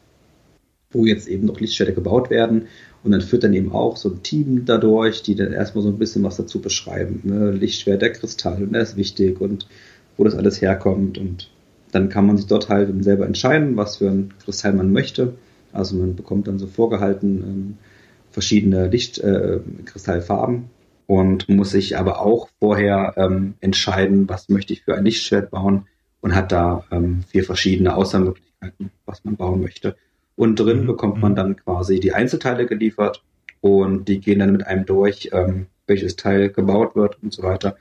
wo 0.91 1.07
jetzt 1.07 1.29
eben 1.29 1.47
noch 1.47 1.59
Lichtschwerter 1.59 1.93
gebaut 1.93 2.29
werden 2.29 2.66
und 3.05 3.11
dann 3.11 3.20
führt 3.20 3.44
dann 3.44 3.55
eben 3.55 3.72
auch 3.72 3.96
so 3.96 4.11
ein 4.11 4.22
Team 4.22 4.64
dadurch, 4.64 5.22
die 5.22 5.34
dann 5.34 5.53
erstmal 5.53 5.82
so 5.82 5.88
ein 5.88 5.98
bisschen 5.98 6.22
was 6.22 6.36
dazu 6.36 6.61
beschreiben. 6.61 7.20
Ne? 7.24 7.50
Lichtschwert, 7.50 8.00
der 8.00 8.12
Kristall, 8.12 8.62
und 8.62 8.72
der 8.72 8.82
ist 8.82 8.96
wichtig 8.96 9.40
und 9.40 9.66
wo 10.16 10.24
das 10.24 10.34
alles 10.34 10.61
herkommt. 10.61 11.18
Und 11.18 11.50
dann 11.90 12.09
kann 12.09 12.26
man 12.26 12.36
sich 12.36 12.46
dort 12.46 12.68
halt 12.68 12.90
selber 13.03 13.26
entscheiden, 13.26 13.76
was 13.76 13.96
für 13.96 14.09
ein 14.09 14.32
Kristall 14.44 14.74
man 14.74 14.92
möchte. 14.92 15.34
Also 15.72 15.96
man 15.96 16.14
bekommt 16.14 16.46
dann 16.46 16.59
so 16.59 16.66
vorgehalten 16.66 17.42
ähm, 17.42 17.78
verschiedene 18.30 18.88
Lichtkristallfarben 18.88 20.57
äh, 20.57 21.12
und 21.12 21.48
muss 21.48 21.70
sich 21.70 21.98
aber 21.98 22.20
auch 22.20 22.48
vorher 22.61 23.14
ähm, 23.16 23.55
entscheiden, 23.61 24.28
was 24.28 24.48
möchte 24.48 24.72
ich 24.72 24.82
für 24.82 24.94
ein 24.94 25.05
Lichtschwert 25.05 25.50
bauen 25.50 25.86
und 26.20 26.34
hat 26.34 26.53
da 26.53 26.84
ähm, 26.90 27.24
vier 27.28 27.44
verschiedene 27.44 27.96
Auswahlmöglichkeiten, 27.96 28.90
was 29.07 29.24
man 29.24 29.36
bauen 29.36 29.61
möchte. 29.61 29.96
Und 30.37 30.57
drin 30.57 30.83
mhm. 30.83 30.87
bekommt 30.87 31.20
man 31.20 31.33
mhm. 31.33 31.37
dann 31.37 31.57
quasi 31.57 32.01
die 32.01 32.12
Einzelteile 32.12 32.66
geliefert 32.66 33.22
und 33.61 34.09
die 34.09 34.20
gehen 34.20 34.41
dann 34.41 34.53
mit 34.53 34.66
einem 34.66 34.87
durch, 34.87 35.30
ähm, 35.33 35.66
welches 35.87 36.16
Teil 36.16 36.51
gebaut 36.51 36.97
wird 36.97 37.22
und 37.22 37.33
so 37.33 37.43
weiter. 37.43 37.76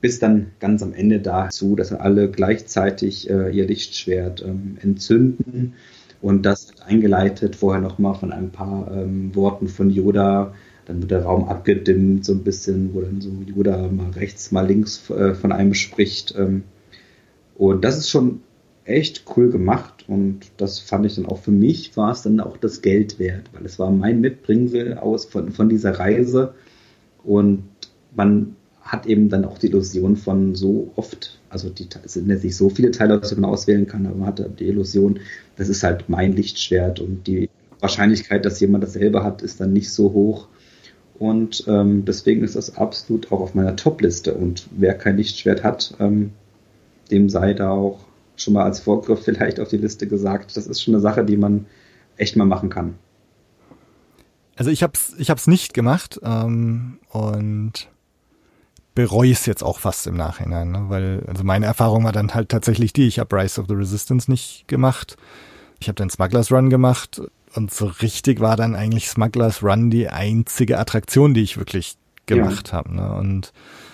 Bis 0.00 0.20
dann 0.20 0.52
ganz 0.60 0.82
am 0.82 0.92
Ende 0.92 1.18
dazu, 1.18 1.74
dass 1.74 1.92
alle 1.92 2.30
gleichzeitig 2.30 3.28
äh, 3.28 3.50
ihr 3.50 3.66
Lichtschwert 3.66 4.44
ähm, 4.46 4.78
entzünden. 4.80 5.74
Und 6.20 6.42
das 6.42 6.80
eingeleitet 6.82 7.56
vorher 7.56 7.80
nochmal 7.80 8.14
von 8.14 8.32
ein 8.32 8.50
paar 8.50 8.90
ähm, 8.92 9.34
Worten 9.34 9.68
von 9.68 9.90
Yoda. 9.90 10.54
Dann 10.86 11.00
wird 11.00 11.10
der 11.10 11.24
Raum 11.24 11.48
abgedimmt, 11.48 12.24
so 12.24 12.32
ein 12.32 12.44
bisschen, 12.44 12.94
wo 12.94 13.00
dann 13.00 13.20
so 13.20 13.30
Yoda 13.46 13.88
mal 13.88 14.10
rechts, 14.10 14.52
mal 14.52 14.66
links 14.66 15.10
äh, 15.10 15.34
von 15.34 15.52
einem 15.52 15.74
spricht. 15.74 16.34
Ähm. 16.36 16.64
und 17.56 17.84
das 17.84 17.98
ist 17.98 18.08
schon 18.08 18.40
echt 18.88 19.24
cool 19.36 19.50
gemacht 19.50 20.04
und 20.08 20.40
das 20.56 20.78
fand 20.80 21.06
ich 21.06 21.16
dann 21.16 21.26
auch 21.26 21.38
für 21.38 21.50
mich 21.50 21.96
war 21.96 22.12
es 22.12 22.22
dann 22.22 22.40
auch 22.40 22.56
das 22.56 22.82
Geld 22.82 23.18
wert, 23.18 23.50
weil 23.52 23.64
es 23.64 23.78
war 23.78 23.90
mein 23.90 24.20
Mitbringsel 24.20 24.98
aus 24.98 25.26
von, 25.26 25.52
von 25.52 25.68
dieser 25.68 25.98
Reise 25.98 26.54
und 27.24 27.64
man 28.14 28.56
hat 28.80 29.06
eben 29.06 29.28
dann 29.28 29.44
auch 29.44 29.58
die 29.58 29.66
Illusion 29.66 30.16
von 30.16 30.54
so 30.54 30.90
oft, 30.96 31.38
also 31.50 31.68
die, 31.68 31.86
es 32.04 32.14
sind 32.14 32.30
jetzt 32.30 32.44
nicht 32.44 32.56
so 32.56 32.70
viele 32.70 32.90
Teile, 32.90 33.20
die 33.20 33.34
man 33.34 33.50
auswählen 33.50 33.86
kann, 33.86 34.06
aber 34.06 34.16
man 34.16 34.28
hat 34.28 34.58
die 34.58 34.66
Illusion, 34.66 35.20
das 35.56 35.68
ist 35.68 35.82
halt 35.82 36.08
mein 36.08 36.32
Lichtschwert 36.32 36.98
und 36.98 37.26
die 37.26 37.50
Wahrscheinlichkeit, 37.80 38.44
dass 38.44 38.60
jemand 38.60 38.84
dasselbe 38.84 39.22
hat, 39.22 39.42
ist 39.42 39.60
dann 39.60 39.72
nicht 39.72 39.92
so 39.92 40.12
hoch. 40.12 40.48
Und 41.18 41.64
ähm, 41.66 42.04
deswegen 42.04 42.44
ist 42.44 42.56
das 42.56 42.76
absolut 42.76 43.30
auch 43.32 43.40
auf 43.40 43.54
meiner 43.54 43.76
Top-Liste. 43.76 44.34
Und 44.34 44.68
wer 44.76 44.94
kein 44.94 45.16
Lichtschwert 45.16 45.64
hat, 45.64 45.94
ähm, 45.98 46.30
dem 47.10 47.28
sei 47.28 47.54
da 47.54 47.70
auch 47.70 48.07
schon 48.38 48.54
mal 48.54 48.64
als 48.64 48.80
Vorgriff 48.80 49.22
vielleicht 49.24 49.60
auf 49.60 49.68
die 49.68 49.76
Liste 49.76 50.06
gesagt. 50.06 50.56
Das 50.56 50.66
ist 50.66 50.82
schon 50.82 50.94
eine 50.94 51.00
Sache, 51.00 51.24
die 51.24 51.36
man 51.36 51.66
echt 52.16 52.36
mal 52.36 52.46
machen 52.46 52.70
kann. 52.70 52.94
Also 54.56 54.70
ich 54.70 54.82
hab's, 54.82 55.14
ich 55.18 55.30
hab's 55.30 55.46
nicht 55.46 55.72
gemacht 55.74 56.20
ähm, 56.24 56.98
und 57.10 57.88
bereue 58.94 59.30
es 59.30 59.46
jetzt 59.46 59.62
auch 59.62 59.78
fast 59.78 60.08
im 60.08 60.16
Nachhinein, 60.16 60.72
ne? 60.72 60.86
weil 60.88 61.22
also 61.28 61.44
meine 61.44 61.66
Erfahrung 61.66 62.02
war 62.02 62.10
dann 62.10 62.34
halt 62.34 62.48
tatsächlich 62.48 62.92
die, 62.92 63.06
ich 63.06 63.20
habe 63.20 63.36
Rise 63.36 63.60
of 63.60 63.68
the 63.68 63.74
Resistance 63.74 64.28
nicht 64.28 64.66
gemacht. 64.66 65.16
Ich 65.78 65.86
habe 65.86 65.94
den 65.94 66.10
Smugglers 66.10 66.50
Run 66.50 66.68
gemacht 66.70 67.22
und 67.54 67.72
so 67.72 67.86
richtig 67.86 68.40
war 68.40 68.56
dann 68.56 68.74
eigentlich 68.74 69.08
Smugglers 69.08 69.62
Run 69.62 69.90
die 69.90 70.08
einzige 70.08 70.78
Attraktion, 70.80 71.34
die 71.34 71.42
ich 71.42 71.56
wirklich 71.56 71.96
gemacht 72.26 72.68
ja. 72.68 72.74
habe. 72.74 72.94
Ne? 72.96 73.12
Und 73.12 73.52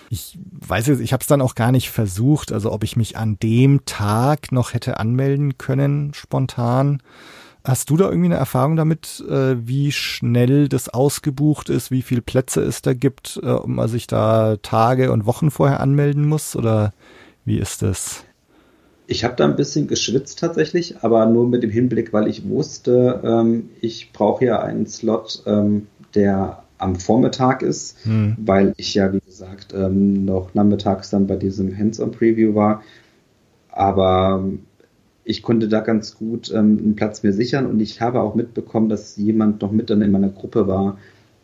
ich 0.09 0.37
weiß 0.67 0.87
jetzt, 0.87 0.99
ich 0.99 1.13
habe 1.13 1.21
es 1.21 1.27
dann 1.27 1.41
auch 1.41 1.55
gar 1.55 1.71
nicht 1.71 1.89
versucht, 1.89 2.51
also 2.51 2.71
ob 2.71 2.83
ich 2.83 2.95
mich 2.95 3.17
an 3.17 3.37
dem 3.41 3.85
Tag 3.85 4.51
noch 4.51 4.73
hätte 4.73 4.99
anmelden 4.99 5.57
können, 5.57 6.13
spontan. 6.13 7.01
Hast 7.63 7.89
du 7.89 7.97
da 7.97 8.05
irgendwie 8.05 8.27
eine 8.27 8.35
Erfahrung 8.35 8.75
damit, 8.75 9.23
äh, 9.27 9.55
wie 9.67 9.91
schnell 9.91 10.69
das 10.69 10.89
ausgebucht 10.89 11.69
ist, 11.69 11.89
wie 11.89 12.03
viele 12.03 12.21
Plätze 12.21 12.61
es 12.61 12.83
da 12.83 12.93
gibt, 12.93 13.39
äh, 13.41 13.47
ob 13.47 13.67
man 13.67 13.87
sich 13.87 14.05
da 14.05 14.57
Tage 14.57 15.11
und 15.11 15.25
Wochen 15.25 15.49
vorher 15.49 15.79
anmelden 15.79 16.27
muss 16.27 16.55
oder 16.55 16.93
wie 17.43 17.57
ist 17.57 17.81
das? 17.81 18.23
Ich 19.07 19.23
habe 19.23 19.35
da 19.35 19.45
ein 19.45 19.55
bisschen 19.55 19.87
geschwitzt 19.87 20.39
tatsächlich, 20.39 20.97
aber 21.01 21.25
nur 21.25 21.47
mit 21.47 21.63
dem 21.63 21.69
Hinblick, 21.69 22.13
weil 22.13 22.27
ich 22.27 22.47
wusste, 22.47 23.21
ähm, 23.23 23.69
ich 23.81 24.11
brauche 24.13 24.45
ja 24.45 24.61
einen 24.61 24.85
Slot, 24.85 25.43
ähm, 25.45 25.87
der 26.13 26.64
am 26.77 26.95
Vormittag 26.95 27.61
ist, 27.61 28.03
hm. 28.05 28.35
weil 28.39 28.73
ich 28.77 28.93
ja, 28.93 29.11
wie 29.13 29.21
gesagt, 29.21 29.73
ähm, 29.73 30.25
noch 30.25 30.53
nachmittags 30.53 31.09
dann 31.09 31.27
bei 31.27 31.35
diesem 31.35 31.77
Hands-on-Preview 31.77 32.55
war. 32.55 32.83
Aber 33.69 34.43
ich 35.23 35.41
konnte 35.41 35.67
da 35.67 35.79
ganz 35.81 36.15
gut 36.15 36.51
ähm, 36.51 36.79
einen 36.81 36.95
Platz 36.95 37.23
mir 37.23 37.33
sichern 37.33 37.65
und 37.65 37.79
ich 37.79 38.01
habe 38.01 38.21
auch 38.21 38.35
mitbekommen, 38.35 38.89
dass 38.89 39.17
jemand 39.17 39.61
noch 39.61 39.71
mit 39.71 39.89
dann 39.89 40.01
in 40.01 40.11
meiner 40.11 40.29
Gruppe 40.29 40.67
war, 40.67 40.97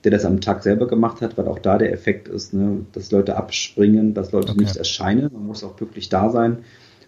der 0.03 0.11
das 0.11 0.25
am 0.25 0.41
Tag 0.41 0.63
selber 0.63 0.87
gemacht 0.87 1.21
hat, 1.21 1.37
weil 1.37 1.47
auch 1.47 1.59
da 1.59 1.77
der 1.77 1.91
Effekt 1.91 2.27
ist, 2.27 2.53
ne, 2.53 2.85
dass 2.93 3.11
Leute 3.11 3.37
abspringen, 3.37 4.13
dass 4.13 4.31
Leute 4.31 4.51
okay. 4.51 4.61
nicht 4.61 4.77
erscheinen. 4.77 5.29
Man 5.33 5.47
muss 5.47 5.63
auch 5.63 5.79
wirklich 5.79 6.09
da 6.09 6.29
sein. 6.29 6.59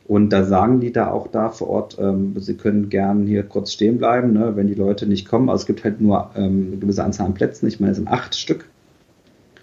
Und 0.06 0.30
da 0.32 0.44
sagen 0.44 0.82
die 0.82 0.92
da 0.92 1.12
auch 1.12 1.28
da 1.28 1.50
vor 1.50 1.70
Ort, 1.70 1.98
ähm, 2.00 2.34
sie 2.38 2.56
können 2.56 2.90
gern 2.90 3.26
hier 3.26 3.44
kurz 3.44 3.72
stehen 3.72 3.98
bleiben, 3.98 4.34
ne, 4.34 4.56
wenn 4.56 4.68
die 4.68 4.74
Leute 4.74 5.08
nicht 5.08 5.28
kommen. 5.28 5.50
Also 5.50 5.62
es 5.62 5.66
gibt 5.66 5.84
halt 5.84 6.02
nur 6.02 6.32
ähm, 6.36 6.68
eine 6.68 6.78
gewisse 6.78 7.04
Anzahl 7.04 7.28
an 7.28 7.34
Plätzen. 7.34 7.68
Ich 7.68 7.80
meine, 7.80 7.92
es 7.92 7.98
sind 7.98 8.10
acht 8.10 8.36
Stück, 8.36 8.66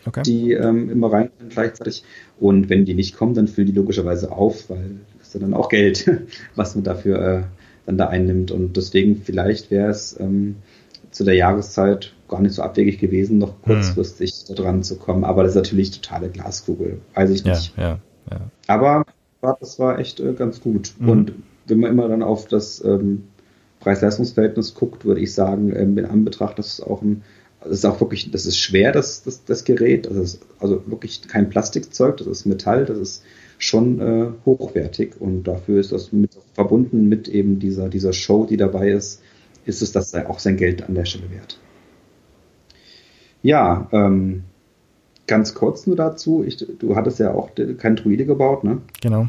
okay. 0.06 0.22
die 0.24 0.52
ähm, 0.52 0.88
immer 0.88 1.12
rein 1.12 1.30
sind 1.38 1.50
gleichzeitig. 1.50 2.04
Und 2.38 2.70
wenn 2.70 2.86
die 2.86 2.94
nicht 2.94 3.16
kommen, 3.16 3.34
dann 3.34 3.48
füllen 3.48 3.66
die 3.66 3.74
logischerweise 3.74 4.32
auf, 4.32 4.70
weil 4.70 4.96
das 5.18 5.34
ist 5.34 5.42
dann 5.42 5.52
auch 5.52 5.68
Geld, 5.68 6.10
was 6.54 6.74
man 6.74 6.84
dafür 6.84 7.20
äh, 7.20 7.42
dann 7.84 7.98
da 7.98 8.06
einnimmt. 8.06 8.50
Und 8.50 8.78
deswegen 8.78 9.16
vielleicht 9.22 9.70
wäre 9.70 9.90
es 9.90 10.18
ähm, 10.18 10.56
zu 11.10 11.24
der 11.24 11.34
Jahreszeit 11.34 12.14
gar 12.28 12.40
nicht 12.40 12.54
so 12.54 12.62
abwegig 12.62 12.98
gewesen, 12.98 13.36
noch 13.36 13.54
hm. 13.64 13.74
kurzfristig 13.74 14.30
hm. 14.30 14.54
da 14.56 14.62
dran 14.62 14.82
zu 14.82 14.96
kommen. 14.96 15.24
Aber 15.24 15.42
das 15.42 15.52
ist 15.52 15.56
natürlich 15.56 15.90
totale 15.90 16.30
Glaskugel. 16.30 17.00
Weiß 17.14 17.28
ich 17.28 17.44
nicht. 17.44 17.76
Ja, 17.76 17.82
ja, 17.82 17.98
ja. 18.30 18.40
Aber 18.68 19.04
das 19.42 19.78
war 19.78 19.98
echt 19.98 20.20
äh, 20.20 20.32
ganz 20.34 20.60
gut. 20.60 20.94
Mhm. 20.98 21.08
Und 21.08 21.32
wenn 21.66 21.80
man 21.80 21.90
immer 21.90 22.08
dann 22.08 22.22
auf 22.22 22.46
das 22.46 22.84
ähm, 22.84 23.24
Preis-Leistungs-Verhältnis 23.80 24.74
guckt, 24.74 25.04
würde 25.04 25.20
ich 25.20 25.34
sagen, 25.34 25.74
ähm, 25.74 25.96
in 25.96 26.04
Anbetracht, 26.04 26.58
dass 26.58 26.74
es 26.74 26.80
auch 26.80 27.02
ein, 27.02 27.22
das 27.62 27.72
ist 27.72 27.84
auch 27.84 28.00
wirklich, 28.00 28.30
das 28.30 28.46
ist 28.46 28.58
schwer, 28.58 28.92
das, 28.92 29.22
das, 29.22 29.44
das 29.44 29.64
Gerät. 29.64 30.06
Das 30.06 30.16
ist 30.16 30.40
also 30.58 30.82
wirklich 30.86 31.22
kein 31.28 31.48
Plastikzeug, 31.48 32.18
das 32.18 32.26
ist 32.26 32.46
Metall, 32.46 32.84
das 32.84 32.98
ist 32.98 33.22
schon 33.58 34.00
äh, 34.00 34.28
hochwertig 34.46 35.20
und 35.20 35.44
dafür 35.44 35.80
ist 35.80 35.92
das 35.92 36.12
mit, 36.12 36.36
verbunden 36.54 37.08
mit 37.08 37.28
eben 37.28 37.58
dieser, 37.58 37.88
dieser 37.88 38.12
Show, 38.12 38.46
die 38.46 38.56
dabei 38.56 38.90
ist, 38.90 39.22
ist 39.66 39.82
es 39.82 39.92
das 39.92 40.14
auch 40.14 40.38
sein 40.38 40.56
Geld 40.56 40.82
an 40.82 40.94
der 40.94 41.04
Stelle 41.04 41.30
wert. 41.30 41.58
Ja, 43.42 43.88
ähm, 43.92 44.44
ganz 45.30 45.54
kurz 45.54 45.86
nur 45.86 45.96
dazu. 45.96 46.44
Ich, 46.44 46.58
du 46.58 46.96
hattest 46.96 47.20
ja 47.20 47.32
auch 47.32 47.50
kein 47.78 47.96
Druide 47.96 48.26
gebaut, 48.26 48.64
ne? 48.64 48.78
Genau. 49.00 49.28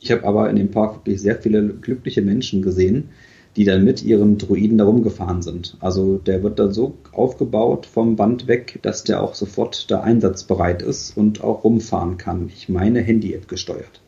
Ich 0.00 0.10
habe 0.10 0.24
aber 0.24 0.50
in 0.50 0.56
dem 0.56 0.70
Park 0.72 0.96
wirklich 0.96 1.22
sehr 1.22 1.36
viele 1.36 1.68
glückliche 1.68 2.20
Menschen 2.20 2.62
gesehen, 2.62 3.10
die 3.54 3.64
dann 3.64 3.84
mit 3.84 4.04
ihren 4.04 4.38
Druiden 4.38 4.76
da 4.76 4.84
rumgefahren 4.84 5.42
sind. 5.42 5.76
Also 5.80 6.18
der 6.18 6.42
wird 6.42 6.58
dann 6.58 6.72
so 6.72 6.94
aufgebaut 7.12 7.86
vom 7.86 8.16
Band 8.16 8.48
weg, 8.48 8.80
dass 8.82 9.04
der 9.04 9.22
auch 9.22 9.34
sofort 9.34 9.90
da 9.90 10.00
einsatzbereit 10.00 10.82
ist 10.82 11.16
und 11.16 11.42
auch 11.42 11.62
rumfahren 11.64 12.18
kann. 12.18 12.50
Ich 12.54 12.68
meine 12.68 13.00
Handy-App 13.00 13.46
gesteuert. 13.46 14.02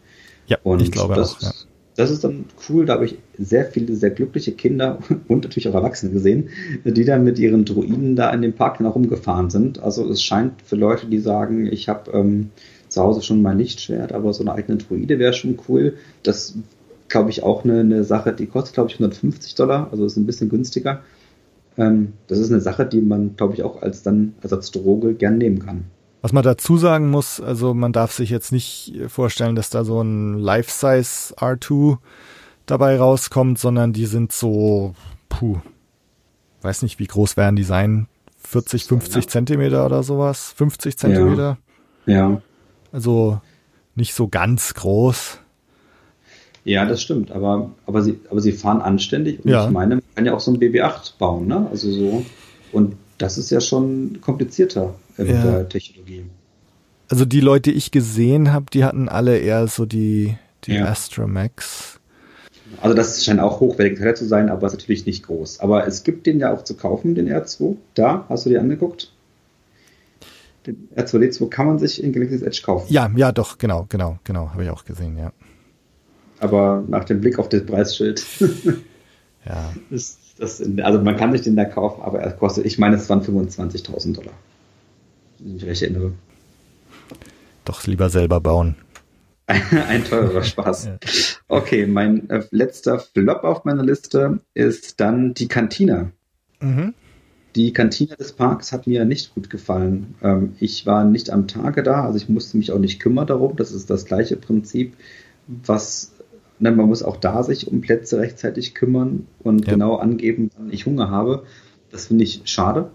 Ja, 0.49 0.59
und 0.65 0.83
ich 0.83 0.91
glaube 0.91 1.15
das, 1.15 1.37
auch. 1.37 1.43
Ja 1.43 1.53
das 1.99 2.13
ist 2.13 2.23
dann 2.23 2.45
cool, 2.69 2.87
da 2.87 2.95
habe 2.95 3.07
ich 3.07 3.19
sehr 3.37 3.65
viele, 3.65 3.97
sehr 3.97 4.11
glückliche 4.11 4.53
Kinder 4.53 5.01
und 5.29 5.43
natürlich 5.43 5.69
auch 5.69 5.75
Erwachsene 5.75 6.13
gesehen, 6.13 6.51
die 6.85 7.05
dann 7.05 7.25
mit 7.25 7.41
ihren 7.41 7.65
Druiden 7.65 8.15
da 8.15 8.31
in 8.31 8.41
dem 8.41 8.53
Park 8.53 8.79
herumgefahren 8.79 9.51
sind. 9.51 9.83
Also 9.83 10.09
es 10.09 10.23
scheint 10.23 10.63
für 10.63 10.77
Leute, 10.77 11.07
die 11.07 11.19
sagen, 11.19 11.67
ich 11.67 11.89
habe 11.89 12.13
ähm, 12.13 12.51
zu 12.89 13.03
Hause 13.03 13.23
schon 13.23 13.43
mein 13.43 13.59
Lichtschwert, 13.59 14.13
aber 14.13 14.33
so 14.33 14.45
eine 14.45 14.53
eigene 14.53 14.79
Druide 14.79 15.19
wäre 15.19 15.33
schon 15.33 15.59
cool. 15.69 15.95
Das 16.23 16.55
glaube 17.09 17.31
ich 17.31 17.43
auch 17.43 17.65
eine, 17.65 17.81
eine, 17.81 18.05
Sache, 18.05 18.33
die 18.33 18.47
kostet 18.47 18.75
glaube 18.75 18.91
ich 18.91 18.95
150 18.95 19.57
Dollar, 19.57 19.89
also 19.91 20.05
ist 20.05 20.17
ein 20.17 20.27
bisschen 20.27 20.51
günstiger. 20.51 21.03
Ähm, 21.77 22.13
das 22.29 22.39
ist 22.39 22.53
eine 22.53 22.61
Sache, 22.61 22.87
die 22.87 23.01
man 23.01 23.35
glaube 23.35 23.55
ich 23.55 23.65
auch 23.65 23.83
als 23.83 24.05
dann 24.05 24.35
als 24.41 24.71
Droge 24.71 25.15
gern 25.15 25.39
nehmen 25.39 25.59
kann. 25.67 25.87
Was 26.21 26.33
man 26.33 26.43
dazu 26.43 26.77
sagen 26.77 27.11
muss, 27.11 27.41
also 27.41 27.75
man 27.75 27.93
darf 27.93 28.13
sich 28.13 28.31
jetzt 28.31 28.51
nicht 28.51 28.93
vorstellen, 29.07 29.55
dass 29.55 29.71
da 29.71 29.85
so 29.85 30.01
ein 30.01 30.35
Life-Size 30.35 31.35
R2 31.37 31.99
dabei 32.67 32.99
rauskommt, 32.99 33.59
sondern 33.59 33.93
die 33.93 34.07
sind 34.07 34.33
so, 34.33 34.95
puh, 35.29 35.59
weiß 36.63 36.83
nicht, 36.83 36.99
wie 36.99 37.07
groß 37.07 37.37
werden 37.37 37.57
die 37.57 37.63
sein? 37.63 38.09
40, 38.43 38.85
50 38.85 39.25
ja. 39.25 39.29
Zentimeter 39.29 39.87
oder 39.87 40.03
sowas? 40.03 40.53
50 40.57 40.99
Zentimeter? 40.99 41.59
Ja. 42.07 42.15
ja. 42.15 42.43
Also 42.91 43.41
nicht 43.95 44.15
so 44.15 44.29
ganz 44.29 44.75
groß. 44.75 45.39
Ja, 46.65 46.85
das 46.85 47.01
stimmt, 47.01 47.31
aber, 47.31 47.71
aber, 47.87 48.03
sie, 48.03 48.21
aber 48.31 48.41
sie 48.41 48.53
fahren 48.53 48.83
anständig 48.83 49.45
und 49.45 49.51
ja. 49.51 49.67
ich 49.67 49.71
meine, 49.71 49.97
man 49.97 50.05
kann 50.15 50.27
ja 50.27 50.35
auch 50.35 50.41
so 50.41 50.51
ein 50.51 50.59
BB8 50.59 51.13
bauen, 51.19 51.47
ne? 51.47 51.67
Also 51.71 51.91
so, 51.91 52.25
und 52.73 52.97
das 53.19 53.37
ist 53.39 53.51
ja 53.51 53.61
schon 53.61 54.21
komplizierter 54.21 54.95
in 55.17 55.27
ja. 55.27 55.43
der 55.43 55.69
Technologie. 55.69 56.25
Also 57.11 57.25
die 57.25 57.41
Leute, 57.41 57.71
die 57.71 57.77
ich 57.77 57.91
gesehen 57.91 58.53
habe, 58.53 58.67
die 58.73 58.85
hatten 58.85 59.09
alle 59.09 59.39
eher 59.39 59.67
so 59.67 59.87
die, 59.87 60.37
die 60.65 60.75
ja. 60.75 60.87
Astramax. 60.87 61.99
Also 62.81 62.95
das 62.95 63.25
scheint 63.25 63.41
auch 63.41 63.61
hochwertig 63.61 63.99
zu 64.17 64.27
sein, 64.27 64.51
aber 64.51 64.67
ist 64.67 64.75
natürlich 64.75 65.07
nicht 65.07 65.25
groß. 65.25 65.61
Aber 65.61 65.87
es 65.87 66.05
gibt 66.05 66.27
den 66.27 66.39
ja 66.39 66.53
auch 66.53 66.65
zu 66.65 66.75
kaufen, 66.77 67.15
den 67.15 67.29
R2. 67.29 67.77
Da, 67.95 68.27
hast 68.29 68.45
du 68.45 68.51
dir 68.51 68.61
angeguckt? 68.61 69.11
Den 70.67 70.89
R2D2 70.95 71.49
kann 71.49 71.67
man 71.67 71.79
sich 71.79 72.03
in 72.03 72.13
Galaxy's 72.13 72.43
Edge 72.43 72.61
kaufen. 72.63 72.93
Ja, 72.93 73.11
ja, 73.17 73.33
doch, 73.33 73.57
genau, 73.57 73.87
genau, 73.89 74.19
genau, 74.25 74.51
habe 74.51 74.65
ich 74.65 74.71
auch 74.71 74.85
gesehen, 74.85 75.17
ja. 75.17 75.33
Aber 76.41 76.85
nach 76.87 77.05
dem 77.05 77.21
Blick 77.21 77.39
auf 77.39 77.49
das 77.49 77.65
Preisschild 77.65 78.25
ja. 79.47 79.73
ist 79.91 80.18
das, 80.39 80.63
also 80.83 81.01
man 81.01 81.17
kann 81.17 81.33
sich 81.33 81.43
den 81.43 81.57
da 81.57 81.65
kaufen, 81.65 82.03
aber 82.03 82.21
er 82.21 82.33
kostet, 82.33 82.67
ich 82.67 82.79
meine, 82.79 82.97
es 82.97 83.09
waren 83.11 83.23
25.000 83.23 84.15
Dollar. 84.15 84.33
Wenn 85.39 85.49
ich 85.49 85.55
mich 85.55 85.67
recht 85.67 85.83
erinnere. 85.83 86.13
Doch 87.65 87.87
lieber 87.87 88.09
selber 88.09 88.41
bauen. 88.41 88.77
Ein 89.47 90.05
teurer 90.05 90.43
Spaß. 90.43 90.91
Okay, 91.49 91.87
mein 91.87 92.29
äh, 92.29 92.45
letzter 92.51 92.99
Flop 92.99 93.45
auf 93.45 93.65
meiner 93.65 93.83
Liste 93.83 94.41
ist 94.55 95.01
dann 95.01 95.35
die 95.35 95.49
Kantina. 95.49 96.13
Mhm. 96.61 96.95
Die 97.57 97.73
Kantine 97.73 98.15
des 98.17 98.33
Parks 98.33 98.73
hat 98.73 98.87
mir 98.87 99.05
nicht 99.05 99.35
gut 99.35 99.49
gefallen. 99.49 100.15
Ähm, 100.23 100.55
ich 100.61 100.85
war 100.87 101.05
nicht 101.05 101.31
am 101.31 101.49
Tage 101.49 101.83
da, 101.83 102.05
also 102.05 102.19
ich 102.19 102.29
musste 102.29 102.59
mich 102.59 102.73
auch 102.73 102.79
nicht 102.79 103.01
kümmern 103.01 103.27
darum. 103.27 103.57
Das 103.57 103.73
ist 103.73 103.89
das 103.89 104.05
gleiche 104.05 104.37
Prinzip, 104.37 104.95
was 105.47 106.13
ne, 106.59 106.73
man 106.73 106.89
muss 106.89 107.03
auch 107.03 107.17
da 107.17 107.43
sich 107.43 107.69
um 107.69 107.81
Plätze 107.81 108.19
rechtzeitig 108.19 108.75
kümmern 108.75 109.27
und 109.41 109.67
ja. 109.67 109.75
genau 109.75 109.97
angeben, 109.97 110.51
wann 110.57 110.73
ich 110.73 110.87
Hunger 110.87 111.11
habe. 111.11 111.45
Das 111.91 112.07
finde 112.07 112.25
ich 112.25 112.43
schade. 112.45 112.91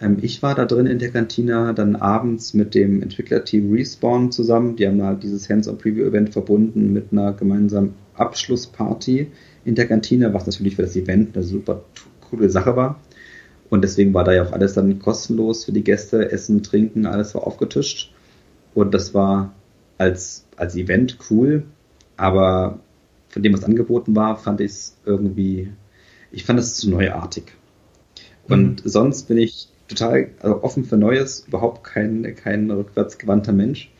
Ähm, 0.00 0.18
ich 0.20 0.42
war 0.42 0.54
da 0.54 0.64
drin 0.64 0.86
in 0.86 0.98
der 0.98 1.10
Kantine 1.10 1.74
dann 1.74 1.96
abends 1.96 2.54
mit 2.54 2.74
dem 2.74 3.02
Entwicklerteam 3.02 3.72
Respawn 3.72 4.32
zusammen. 4.32 4.76
Die 4.76 4.86
haben 4.86 5.02
halt 5.02 5.22
dieses 5.22 5.48
Hands-on-Preview-Event 5.48 6.30
verbunden 6.30 6.92
mit 6.92 7.12
einer 7.12 7.32
gemeinsamen 7.32 7.94
Abschlussparty 8.14 9.28
in 9.64 9.74
der 9.74 9.86
Kantine, 9.86 10.32
was 10.34 10.46
natürlich 10.46 10.76
für 10.76 10.82
das 10.82 10.96
Event 10.96 11.36
eine 11.36 11.44
super 11.44 11.84
coole 12.28 12.50
Sache 12.50 12.76
war. 12.76 13.00
Und 13.68 13.82
deswegen 13.82 14.12
war 14.14 14.24
da 14.24 14.32
ja 14.32 14.44
auch 14.44 14.52
alles 14.52 14.74
dann 14.74 14.98
kostenlos 14.98 15.64
für 15.64 15.72
die 15.72 15.84
Gäste. 15.84 16.32
Essen, 16.32 16.62
Trinken, 16.62 17.06
alles 17.06 17.34
war 17.34 17.46
aufgetischt. 17.46 18.12
Und 18.74 18.94
das 18.94 19.14
war 19.14 19.54
als, 19.98 20.46
als 20.56 20.76
Event 20.76 21.18
cool. 21.30 21.64
Aber 22.20 22.80
von 23.30 23.42
dem, 23.42 23.54
was 23.54 23.64
angeboten 23.64 24.14
war, 24.14 24.36
fand 24.36 24.60
ich 24.60 24.72
es 24.72 24.96
irgendwie, 25.06 25.72
ich 26.30 26.44
fand 26.44 26.60
es 26.60 26.74
zu 26.74 26.90
neuartig. 26.90 27.44
Und 28.46 28.84
mhm. 28.84 28.88
sonst 28.88 29.28
bin 29.28 29.38
ich 29.38 29.68
total 29.88 30.28
also 30.40 30.62
offen 30.62 30.84
für 30.84 30.98
Neues, 30.98 31.46
überhaupt 31.48 31.82
kein, 31.82 32.34
kein 32.36 32.70
rückwärtsgewandter 32.70 33.52
Mensch. 33.52 33.90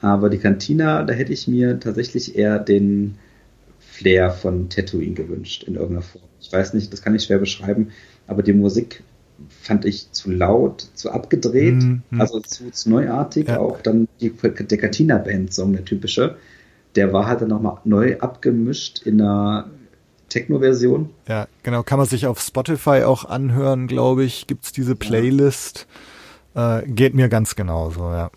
Aber 0.00 0.28
die 0.28 0.38
Cantina, 0.38 1.04
da 1.04 1.14
hätte 1.14 1.32
ich 1.32 1.46
mir 1.46 1.78
tatsächlich 1.78 2.34
eher 2.34 2.58
den 2.58 3.18
Flair 3.78 4.32
von 4.32 4.68
Tatooine 4.68 5.14
gewünscht 5.14 5.62
in 5.62 5.76
irgendeiner 5.76 6.02
Form. 6.02 6.24
Ich 6.40 6.52
weiß 6.52 6.74
nicht, 6.74 6.92
das 6.92 7.02
kann 7.02 7.14
ich 7.14 7.22
schwer 7.22 7.38
beschreiben, 7.38 7.92
aber 8.26 8.42
die 8.42 8.54
Musik 8.54 9.04
fand 9.48 9.84
ich 9.84 10.10
zu 10.10 10.32
laut, 10.32 10.88
zu 10.94 11.12
abgedreht, 11.12 11.74
mhm. 11.74 12.02
also 12.18 12.40
zu, 12.40 12.72
zu 12.72 12.90
neuartig. 12.90 13.46
Ja. 13.46 13.60
Auch 13.60 13.80
dann 13.80 14.08
die, 14.20 14.30
der 14.32 14.78
Cantina-Band-Song, 14.78 15.74
der 15.74 15.84
typische, 15.84 16.36
der 16.96 17.12
war 17.12 17.26
halt 17.26 17.40
dann 17.40 17.48
nochmal 17.48 17.78
neu 17.84 18.18
abgemischt 18.18 19.02
in 19.04 19.20
einer 19.20 19.70
Techno-Version. 20.28 21.10
Ja, 21.28 21.46
genau. 21.62 21.82
Kann 21.82 21.98
man 21.98 22.06
sich 22.06 22.26
auf 22.26 22.40
Spotify 22.40 23.02
auch 23.04 23.24
anhören, 23.24 23.86
glaube 23.86 24.24
ich. 24.24 24.46
Gibt 24.46 24.64
es 24.64 24.72
diese 24.72 24.96
Playlist. 24.96 25.86
Äh, 26.54 26.82
geht 26.86 27.14
mir 27.14 27.28
ganz 27.28 27.54
genauso, 27.54 28.10
ja. 28.10 28.30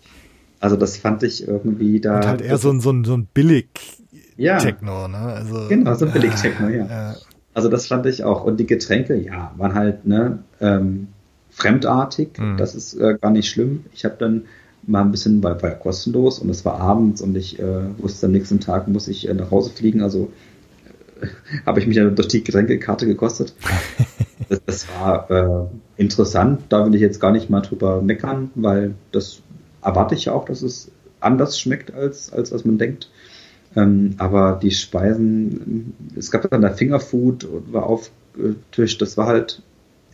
Also 0.60 0.76
das 0.76 0.96
fand 0.96 1.22
ich 1.22 1.46
irgendwie 1.46 2.00
da. 2.00 2.16
Und 2.16 2.26
halt 2.26 2.40
eher 2.40 2.58
so 2.58 2.70
ein, 2.70 2.80
so 2.80 2.90
ein, 2.90 3.04
so 3.04 3.14
ein 3.14 3.26
Billig-Techno, 3.26 5.02
ja. 5.02 5.08
ne? 5.08 5.18
Also, 5.18 5.68
genau, 5.68 5.94
so 5.94 6.06
ein 6.06 6.12
Billig-Techno, 6.12 6.68
ja. 6.68 6.86
ja. 6.86 7.14
Also 7.54 7.68
das 7.68 7.86
fand 7.86 8.06
ich 8.06 8.24
auch. 8.24 8.44
Und 8.44 8.58
die 8.58 8.66
Getränke, 8.66 9.16
ja, 9.16 9.52
waren 9.56 9.74
halt, 9.74 10.06
ne, 10.06 10.38
ähm, 10.60 11.08
fremdartig. 11.50 12.38
Mhm. 12.38 12.56
Das 12.56 12.74
ist 12.74 12.94
äh, 12.94 13.16
gar 13.20 13.30
nicht 13.30 13.48
schlimm. 13.48 13.84
Ich 13.92 14.04
habe 14.04 14.16
dann 14.18 14.44
mal 14.86 15.02
ein 15.02 15.10
bisschen, 15.10 15.42
weil 15.42 15.60
war 15.62 15.70
ja 15.70 15.76
kostenlos 15.76 16.38
und 16.38 16.50
es 16.50 16.64
war 16.64 16.80
abends 16.80 17.20
und 17.20 17.36
ich 17.36 17.58
äh, 17.58 17.98
wusste 17.98 18.26
am 18.26 18.32
nächsten 18.32 18.60
Tag 18.60 18.88
muss 18.88 19.08
ich 19.08 19.28
äh, 19.28 19.34
nach 19.34 19.50
Hause 19.50 19.70
fliegen, 19.70 20.00
also 20.00 20.30
äh, 21.20 21.26
habe 21.66 21.80
ich 21.80 21.86
mich 21.86 21.96
dann 21.96 22.14
durch 22.14 22.28
die 22.28 22.44
Getränkekarte 22.44 23.06
gekostet. 23.06 23.54
das, 24.48 24.60
das, 24.64 24.86
war 25.00 25.30
äh, 25.30 26.00
interessant, 26.00 26.62
da 26.68 26.86
will 26.86 26.94
ich 26.94 27.00
jetzt 27.00 27.20
gar 27.20 27.32
nicht 27.32 27.50
mal 27.50 27.62
drüber 27.62 28.00
meckern, 28.00 28.50
weil 28.54 28.94
das 29.12 29.40
erwarte 29.82 30.14
ich 30.14 30.26
ja 30.26 30.32
auch, 30.32 30.44
dass 30.44 30.62
es 30.62 30.90
anders 31.20 31.58
schmeckt, 31.58 31.92
als, 31.92 32.32
als 32.32 32.52
was 32.52 32.64
man 32.64 32.78
denkt. 32.78 33.10
Ähm, 33.74 34.14
aber 34.18 34.58
die 34.62 34.70
Speisen, 34.70 35.94
es 36.16 36.30
gab 36.30 36.48
dann 36.50 36.62
da 36.62 36.70
Fingerfood 36.70 37.44
und 37.44 37.72
war 37.72 37.84
aufgetischt, 37.84 39.02
das 39.02 39.16
war 39.16 39.26
halt 39.26 39.62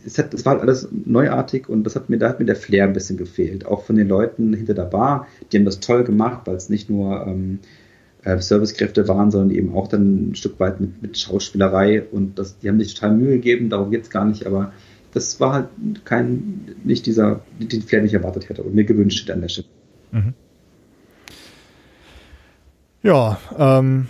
es, 0.05 0.17
hat, 0.17 0.33
es 0.33 0.45
war 0.45 0.59
alles 0.59 0.87
neuartig 0.91 1.69
und 1.69 1.83
das 1.83 1.95
hat 1.95 2.09
mir, 2.09 2.17
da 2.17 2.29
hat 2.29 2.39
mir 2.39 2.45
der 2.45 2.55
Flair 2.55 2.85
ein 2.85 2.93
bisschen 2.93 3.17
gefehlt. 3.17 3.65
Auch 3.65 3.83
von 3.83 3.95
den 3.95 4.07
Leuten 4.07 4.53
hinter 4.53 4.73
der 4.73 4.85
Bar, 4.85 5.27
die 5.51 5.57
haben 5.57 5.65
das 5.65 5.79
toll 5.79 6.03
gemacht, 6.03 6.41
weil 6.45 6.55
es 6.55 6.69
nicht 6.69 6.89
nur 6.89 7.25
ähm, 7.27 7.59
äh, 8.23 8.39
Servicekräfte 8.39 9.07
waren, 9.07 9.31
sondern 9.31 9.55
eben 9.55 9.73
auch 9.75 9.87
dann 9.87 10.31
ein 10.31 10.35
Stück 10.35 10.59
weit 10.59 10.79
mit, 10.79 11.01
mit 11.01 11.17
Schauspielerei 11.17 12.03
und 12.03 12.39
das, 12.39 12.57
die 12.59 12.69
haben 12.69 12.79
sich 12.79 12.93
total 12.93 13.15
Mühe 13.15 13.35
gegeben, 13.35 13.69
darum 13.69 13.91
geht's 13.91 14.09
gar 14.09 14.25
nicht, 14.25 14.45
aber 14.45 14.71
das 15.13 15.39
war 15.39 15.53
halt 15.53 15.69
kein, 16.05 16.75
nicht 16.83 17.05
dieser, 17.05 17.41
den 17.59 17.83
Flair, 17.83 18.01
den 18.01 18.07
ich 18.07 18.13
erwartet 18.13 18.49
hätte 18.49 18.63
und 18.63 18.73
mir 18.73 18.83
gewünscht 18.83 19.23
hätte 19.23 19.33
an 19.33 19.41
der 19.41 19.49
Stelle. 19.49 19.67
Mhm. 20.11 20.33
Ja, 23.03 23.37
ähm, 23.57 24.07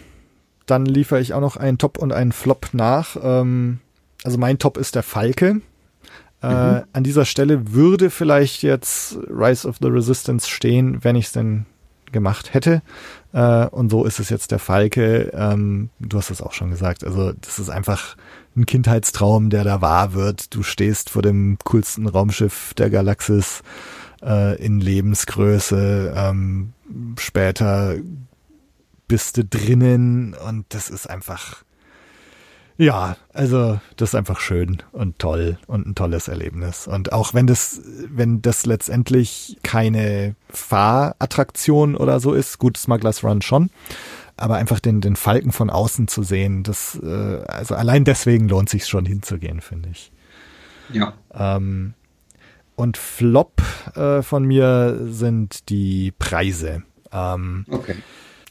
dann 0.66 0.86
liefere 0.86 1.20
ich 1.20 1.34
auch 1.34 1.41
noch 1.41 1.58
einen 1.58 1.78
Top 1.78 1.98
und 1.98 2.14
einen 2.14 2.32
Flop 2.32 2.70
nach. 2.74 3.18
Ähm, 3.22 3.80
also 4.24 4.38
mein 4.38 4.60
Top 4.60 4.78
ist 4.78 4.96
der 4.96 5.04
Falke. 5.04 5.62
Äh, 6.44 6.48
mhm. 6.48 6.84
an 6.91 7.04
dieser 7.04 7.26
Stelle 7.26 7.72
würde 7.74 8.10
vielleicht 8.10 8.64
jetzt 8.64 9.18
Rise 9.30 9.68
of 9.68 9.78
the 9.82 9.88
Resistance 9.88 10.50
stehen, 10.50 11.04
wenn 11.04 11.16
ich 11.16 11.28
es 11.28 11.32
denn 11.32 11.66
gemacht 12.12 12.54
hätte. 12.54 12.82
Äh, 13.32 13.66
und 13.68 13.89
so 13.89 14.04
ist 14.04 14.20
es 14.20 14.30
jetzt 14.30 14.52
der 14.52 14.60
Falke. 14.60 15.32
Ähm, 15.34 15.89
du 16.00 16.18
hast 16.18 16.30
es 16.30 16.41
auch 16.41 16.52
schon 16.52 16.70
gesagt. 16.70 17.06
Also 17.06 17.32
das 17.34 17.60
ist 17.60 17.70
einfach 17.70 18.18
ein 18.56 18.66
Kindheitstraum, 18.66 19.50
der 19.50 19.64
da 19.64 19.82
wahr 19.82 20.14
wird. 20.14 20.54
Du 20.54 20.64
stehst 20.64 21.10
vor 21.10 21.22
dem 21.22 21.58
coolsten 21.64 22.08
Raumschiff 22.08 22.74
der 22.76 22.89
Galaxis 22.89 23.64
äh, 24.22 24.62
in 24.64 24.82
Lebensgröße. 24.82 26.14
Ähm, 26.16 26.74
später 27.17 27.96
bist 29.08 29.38
du 29.38 29.46
drinnen 29.46 30.36
und 30.47 30.66
das 30.70 30.89
ist 30.89 31.09
einfach 31.09 31.63
ja, 32.78 33.17
also 33.33 33.79
das 33.97 34.09
ist 34.09 34.16
einfach 34.16 34.39
schön 34.39 34.82
und 34.91 35.20
toll 35.20 35.58
und 35.67 35.86
ein 35.87 35.95
tolles 35.95 36.28
Erlebnis. 36.28 36.87
Und 36.87 37.13
auch 37.13 37.33
wenn 37.33 37.47
das, 37.47 37.82
wenn 38.09 38.41
das 38.41 38.66
letztendlich 38.66 39.58
keine 39.63 40.36
Fahrattraktion 40.50 41.95
oder 41.95 42.20
so 42.20 42.33
ist, 42.33 42.58
gut, 42.58 42.78
Smugglers 42.78 43.24
Run 43.24 43.41
schon, 43.41 43.70
aber 44.37 44.55
einfach 44.55 44.79
den, 44.79 45.01
den 45.01 45.16
Falken 45.16 45.51
von 45.51 45.70
außen 45.70 46.08
zu 46.08 46.24
sehen, 46.24 46.63
das, 46.63 47.00
äh, 47.01 47.43
also 47.47 47.75
allein 47.75 48.04
deswegen 48.04 48.47
lohnt 48.50 48.70
sich 48.70 48.87
schon 48.87 49.05
hinzugehen, 49.05 49.62
finde 49.62 49.89
ich. 49.89 50.12
Ja. 50.91 51.13
Ähm, 51.33 51.93
und 52.75 52.97
Flop 52.97 53.62
äh, 53.95 54.24
von 54.24 54.45
mir 54.45 55.00
sind 55.05 55.70
die 55.70 56.12
Preise. 56.17 56.83
Ähm, 57.12 57.66
okay. 57.70 57.95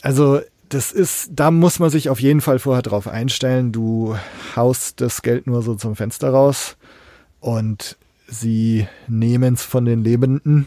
Also 0.01 0.40
das 0.73 0.90
ist, 0.90 1.31
da 1.35 1.51
muss 1.51 1.78
man 1.78 1.90
sich 1.90 2.09
auf 2.09 2.20
jeden 2.20 2.40
Fall 2.40 2.59
vorher 2.59 2.82
drauf 2.82 3.07
einstellen. 3.07 3.73
Du 3.73 4.16
haust 4.57 5.01
das 5.03 5.20
Geld 5.20 5.47
nur 5.47 5.62
so 5.62 5.74
zum 5.74 5.97
Fenster 5.97 6.31
raus 6.31 6.77
und 7.40 7.99
sie 8.27 8.86
nehmen 9.07 9.55
es 9.55 9.62
von 9.62 9.85
den 9.85 10.03
Lebenden. 10.03 10.66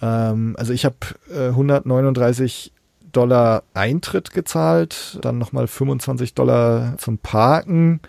Ähm, 0.00 0.56
also 0.58 0.72
ich 0.72 0.84
habe 0.84 0.96
äh, 1.30 1.48
139 1.48 2.72
Dollar 3.12 3.62
Eintritt 3.74 4.32
gezahlt, 4.32 5.18
dann 5.22 5.38
nochmal 5.38 5.68
25 5.68 6.34
Dollar 6.34 6.98
zum 6.98 7.18
Parken 7.18 8.00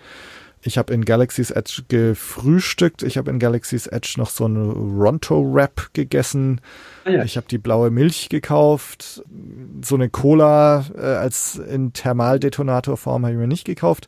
Ich 0.62 0.76
habe 0.76 0.92
in 0.92 1.04
Galaxy's 1.04 1.50
Edge 1.50 1.82
gefrühstückt. 1.88 3.02
Ich 3.02 3.16
habe 3.16 3.30
in 3.30 3.38
Galaxy's 3.38 3.86
Edge 3.86 4.14
noch 4.18 4.28
so 4.28 4.44
eine 4.44 4.60
Ronto-Wrap 4.60 5.90
gegessen. 5.94 6.60
Ah, 7.04 7.10
ja. 7.10 7.24
Ich 7.24 7.36
habe 7.36 7.46
die 7.50 7.58
blaue 7.58 7.90
Milch 7.90 8.28
gekauft. 8.28 9.22
So 9.82 9.94
eine 9.94 10.10
Cola 10.10 10.84
äh, 10.94 11.00
als 11.00 11.56
in 11.56 11.94
Thermaldetonatorform 11.94 13.24
habe 13.24 13.32
ich 13.32 13.38
mir 13.38 13.46
nicht 13.46 13.64
gekauft. 13.64 14.06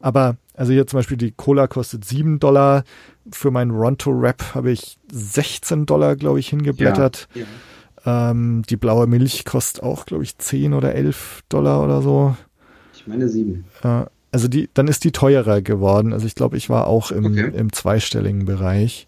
Aber 0.00 0.36
also 0.54 0.72
hier 0.72 0.86
zum 0.86 0.98
Beispiel 0.98 1.16
die 1.16 1.32
Cola 1.32 1.68
kostet 1.68 2.04
7 2.04 2.40
Dollar. 2.40 2.82
Für 3.30 3.52
meinen 3.52 3.70
Ronto-Wrap 3.70 4.56
habe 4.56 4.72
ich 4.72 4.98
16 5.12 5.86
Dollar, 5.86 6.16
glaube 6.16 6.40
ich, 6.40 6.48
hingeblättert. 6.48 7.28
Ja, 7.34 7.42
ja. 7.42 7.46
Ähm, 8.04 8.62
die 8.68 8.76
blaue 8.76 9.06
Milch 9.06 9.44
kostet 9.44 9.84
auch, 9.84 10.06
glaube 10.06 10.24
ich, 10.24 10.36
10 10.36 10.74
oder 10.74 10.94
11 10.94 11.42
Dollar 11.48 11.84
oder 11.84 12.02
so. 12.02 12.36
Ich 12.94 13.06
meine 13.06 13.28
7. 13.28 13.64
Äh, 13.82 14.04
also 14.32 14.48
die, 14.48 14.68
dann 14.74 14.88
ist 14.88 15.04
die 15.04 15.12
teurer 15.12 15.60
geworden. 15.60 16.12
Also 16.12 16.26
ich 16.26 16.34
glaube, 16.34 16.56
ich 16.56 16.70
war 16.70 16.86
auch 16.86 17.10
im, 17.10 17.26
okay. 17.26 17.52
im 17.54 17.72
zweistelligen 17.72 18.46
Bereich. 18.46 19.06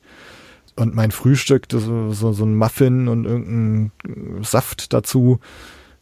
Und 0.77 0.95
mein 0.95 1.11
Frühstück, 1.11 1.67
so, 1.71 2.13
so, 2.13 2.33
so 2.33 2.45
ein 2.45 2.55
Muffin 2.55 3.09
und 3.09 3.25
irgendein 3.25 3.93
Saft 4.43 4.93
dazu, 4.93 5.39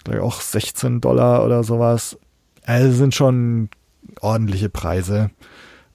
glaube 0.02 0.22
auch 0.22 0.40
16 0.40 1.00
Dollar 1.00 1.44
oder 1.44 1.62
sowas. 1.62 2.18
Also 2.64 2.92
sind 2.92 3.14
schon 3.14 3.68
ordentliche 4.20 4.68
Preise. 4.68 5.30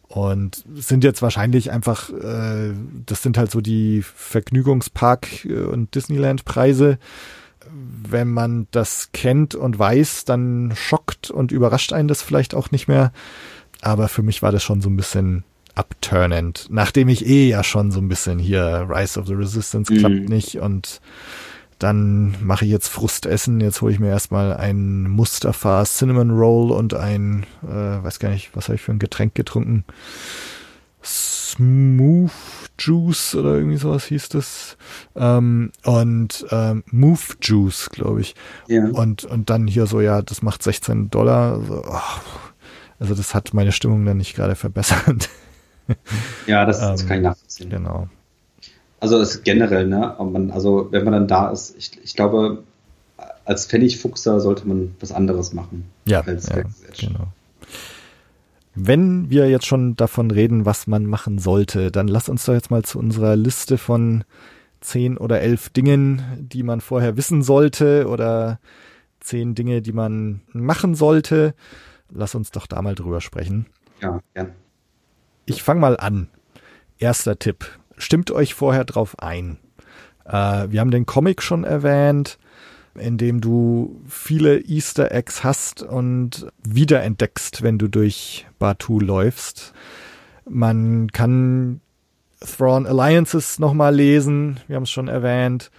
Und 0.08 0.64
sind 0.74 1.04
jetzt 1.04 1.22
wahrscheinlich 1.22 1.72
einfach, 1.72 2.10
äh, 2.12 2.72
das 3.06 3.22
sind 3.24 3.38
halt 3.38 3.52
so 3.52 3.60
die 3.60 4.04
Vergnügungspark- 4.04 5.46
und 5.68 5.94
Disneyland-Preise 5.96 6.98
wenn 7.72 8.30
man 8.30 8.68
das 8.72 9.10
kennt 9.14 9.56
und 9.56 9.78
weiß, 9.78 10.26
dann 10.26 10.74
schockt 10.76 11.30
und 11.30 11.52
überrascht 11.52 11.94
einen 11.94 12.08
das 12.08 12.22
vielleicht 12.22 12.56
auch 12.56 12.72
nicht 12.72 12.88
mehr. 12.88 13.12
Aber 13.82 14.08
für 14.08 14.24
mich 14.24 14.42
war 14.42 14.52
das 14.52 14.64
schon 14.64 14.82
so 14.82 14.90
ein 14.90 14.98
bisschen 14.98 15.44
abturnend, 15.76 16.68
nachdem 16.70 17.08
ich 17.08 17.26
eh 17.28 17.50
ja 17.50 17.64
schon 17.64 17.92
so 17.92 18.00
ein 18.00 18.08
bisschen 18.08 18.40
hier 18.40 18.88
Rise 18.90 19.20
of 19.20 19.28
the 19.28 19.34
Resistance 19.34 19.94
mhm. 19.94 19.98
klappt 20.00 20.30
nicht 20.30 20.60
und 20.60 21.02
dann 21.80 22.36
mache 22.42 22.66
ich 22.66 22.72
jetzt 22.72 22.88
Frustessen. 22.88 23.62
Jetzt 23.62 23.82
hole 23.82 23.94
ich 23.94 24.00
mir 24.00 24.10
erstmal 24.10 24.58
ein 24.58 25.04
Mustafa 25.04 25.84
Cinnamon 25.86 26.32
Roll 26.32 26.72
und 26.72 26.96
ein, 26.96 27.46
äh, 27.64 28.04
weiß 28.04 28.18
gar 28.20 28.30
nicht, 28.30 28.56
was 28.56 28.66
habe 28.66 28.76
ich 28.76 28.82
für 28.82 28.92
ein 28.92 29.00
Getränk 29.00 29.36
getrunken? 29.36 29.86
Smooth 31.04 32.32
Juice 32.80 33.36
oder 33.36 33.56
irgendwie 33.56 33.78
sowas 33.78 34.06
hieß 34.06 34.30
das. 34.30 34.78
Ähm, 35.16 35.72
und 35.84 36.46
ähm, 36.52 36.84
Move 36.92 37.20
Juice, 37.42 37.90
glaube 37.90 38.22
ich. 38.22 38.36
Ja. 38.68 38.86
Und, 38.86 39.26
und 39.26 39.50
dann 39.50 39.68
hier 39.68 39.86
so, 39.88 40.02
ja, 40.02 40.22
das 40.22 40.42
macht 40.42 40.64
16 40.64 41.10
Dollar. 41.10 41.54
Also, 41.54 41.84
oh, 41.86 42.00
also 43.00 43.16
das 43.16 43.36
hat 43.36 43.54
meine 43.54 43.72
Stimmung 43.72 44.06
dann 44.06 44.18
nicht 44.18 44.36
gerade 44.36 44.56
verbessert. 44.56 45.30
Ja, 46.48 46.66
das, 46.66 46.80
das 46.80 47.02
ähm, 47.02 47.08
kann 47.08 47.18
ich 47.18 47.24
nachvollziehen. 47.24 47.70
Genau. 47.70 48.10
Also 49.00 49.22
es 49.22 49.44
generell, 49.44 49.88
ne? 49.88 50.16
Man, 50.20 50.52
also 50.52 50.88
wenn 50.92 51.04
man 51.04 51.14
dann 51.14 51.28
da 51.28 51.50
ist, 51.50 51.76
ich, 51.78 51.92
ich 52.04 52.16
glaube, 52.16 52.64
als 53.46 53.66
Pfennigfuchser 53.66 54.40
sollte 54.42 54.68
man 54.68 54.96
was 55.00 55.12
anderes 55.12 55.54
machen. 55.54 55.90
Ja, 56.06 56.22
als 56.22 56.50
ja 56.50 56.64
genau. 56.98 57.28
Wenn 58.80 59.32
wir 59.32 59.50
jetzt 59.50 59.66
schon 59.66 59.96
davon 59.96 60.30
reden, 60.30 60.68
was 60.68 60.86
man 60.86 61.08
machen 61.08 61.40
sollte, 61.40 61.92
dann 61.92 62.08
lass 62.08 62.30
uns 62.30 62.46
doch 62.46 62.54
jetzt 62.54 62.70
mal 62.70 62.84
zu 62.84 63.00
unserer 63.00 63.36
Liste 63.36 63.80
von 63.80 64.24
zehn 64.82 65.18
oder 65.18 65.42
elf 65.42 65.70
Dingen, 65.70 66.22
die 66.38 66.62
man 66.62 66.80
vorher 66.80 67.18
wissen 67.18 67.42
sollte 67.42 68.08
oder 68.08 68.60
zehn 69.20 69.56
Dinge, 69.56 69.82
die 69.82 69.94
man 69.94 70.42
machen 70.54 70.94
sollte. 70.94 71.56
Lass 72.12 72.36
uns 72.36 72.52
doch 72.52 72.68
da 72.68 72.80
mal 72.84 72.94
drüber 72.94 73.20
sprechen. 73.20 73.66
Ja, 74.00 74.20
gern. 74.36 74.52
Ich 75.48 75.64
fange 75.64 75.82
mal 75.82 75.98
an. 75.98 76.30
Erster 77.00 77.40
Tipp. 77.40 77.66
Stimmt 77.98 78.30
euch 78.30 78.54
vorher 78.54 78.86
drauf 78.86 79.18
ein. 79.18 79.58
Äh, 80.24 80.68
wir 80.70 80.82
haben 80.82 80.92
den 80.92 81.08
Comic 81.08 81.42
schon 81.42 81.64
erwähnt 81.64 82.38
in 82.98 83.18
dem 83.18 83.42
du 83.42 84.02
viele 84.08 84.60
Easter 84.60 85.12
Eggs 85.12 85.44
hast 85.44 85.84
und 85.84 86.48
wiederentdeckst, 86.64 87.62
wenn 87.64 87.78
du 87.78 87.88
durch 87.88 88.48
Batu 88.60 89.00
läufst. 89.00 89.74
Man 90.50 91.12
kann 91.12 91.82
Thrawn 92.40 92.86
Alliances 92.86 93.60
nochmal 93.60 93.96
lesen, 93.96 94.60
wir 94.68 94.76
haben 94.76 94.84
es 94.84 94.92
schon 94.92 95.08
erwähnt. 95.08 95.72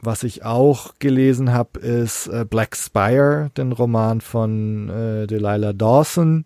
Was 0.00 0.22
ich 0.22 0.44
auch 0.44 0.94
gelesen 0.98 1.52
habe, 1.52 1.80
ist 1.80 2.26
äh, 2.26 2.44
Black 2.48 2.76
Spire, 2.76 3.50
den 3.56 3.72
Roman 3.72 4.20
von 4.20 4.90
äh, 4.90 5.26
Delilah 5.26 5.72
Dawson, 5.72 6.44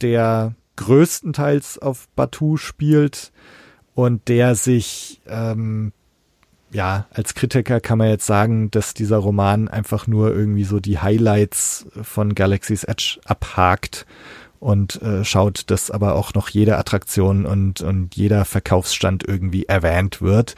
der 0.00 0.54
größtenteils 0.76 1.78
auf 1.78 2.08
Batu 2.16 2.56
spielt 2.56 3.32
und 3.94 4.28
der 4.28 4.54
sich 4.54 5.20
ähm, 5.26 5.92
ja, 6.76 7.06
als 7.10 7.32
Kritiker 7.32 7.80
kann 7.80 7.96
man 7.96 8.10
jetzt 8.10 8.26
sagen, 8.26 8.70
dass 8.70 8.92
dieser 8.92 9.16
Roman 9.16 9.66
einfach 9.66 10.06
nur 10.06 10.34
irgendwie 10.34 10.64
so 10.64 10.78
die 10.78 10.98
Highlights 10.98 11.86
von 12.02 12.34
Galaxy's 12.34 12.84
Edge 12.84 13.18
abhakt 13.24 14.04
und 14.60 15.00
äh, 15.00 15.24
schaut, 15.24 15.70
dass 15.70 15.90
aber 15.90 16.14
auch 16.14 16.34
noch 16.34 16.50
jede 16.50 16.76
Attraktion 16.76 17.46
und, 17.46 17.80
und 17.80 18.14
jeder 18.14 18.44
Verkaufsstand 18.44 19.24
irgendwie 19.26 19.64
erwähnt 19.64 20.20
wird. 20.20 20.54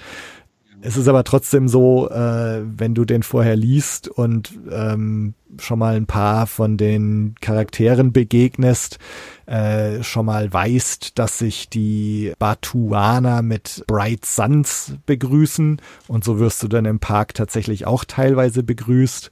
Es 0.81 0.97
ist 0.97 1.07
aber 1.07 1.23
trotzdem 1.23 1.69
so, 1.69 2.11
äh, 2.11 2.63
wenn 2.65 2.97
du 2.97 3.05
den 3.05 3.23
vorher 3.23 3.55
liest 3.55 4.09
und 4.09 4.59
ähm, 4.73 5.35
schon 5.61 5.79
mal 5.79 5.95
ein 5.95 6.07
paar 6.07 6.49
von 6.49 6.77
den 6.77 7.37
Charakteren 7.41 8.13
begegnest, 8.13 8.99
äh, 9.49 10.03
schon 10.03 10.27
mal 10.27 10.53
weißt, 10.53 11.19
dass 11.19 11.39
sich 11.39 11.71
die 11.71 12.35
Batuaner 12.39 13.41
mit 13.41 13.83
Bright 13.87 14.27
Suns 14.27 14.93
begrüßen. 15.07 15.81
Und 16.07 16.23
so 16.23 16.39
wirst 16.39 16.63
du 16.63 16.69
dann 16.69 16.85
im 16.85 17.01
Park 17.01 17.33
tatsächlich 17.33 17.87
auch 17.87 18.05
teilweise 18.05 18.63
begrüßt. 18.63 19.31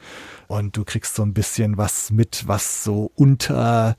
Und 0.49 0.75
du 0.75 0.85
kriegst 0.85 1.17
so 1.17 1.23
ein 1.23 1.35
bisschen 1.35 1.77
was 1.77 2.11
mit, 2.11 2.45
was 2.47 2.83
so 2.83 3.11
unter 3.15 3.97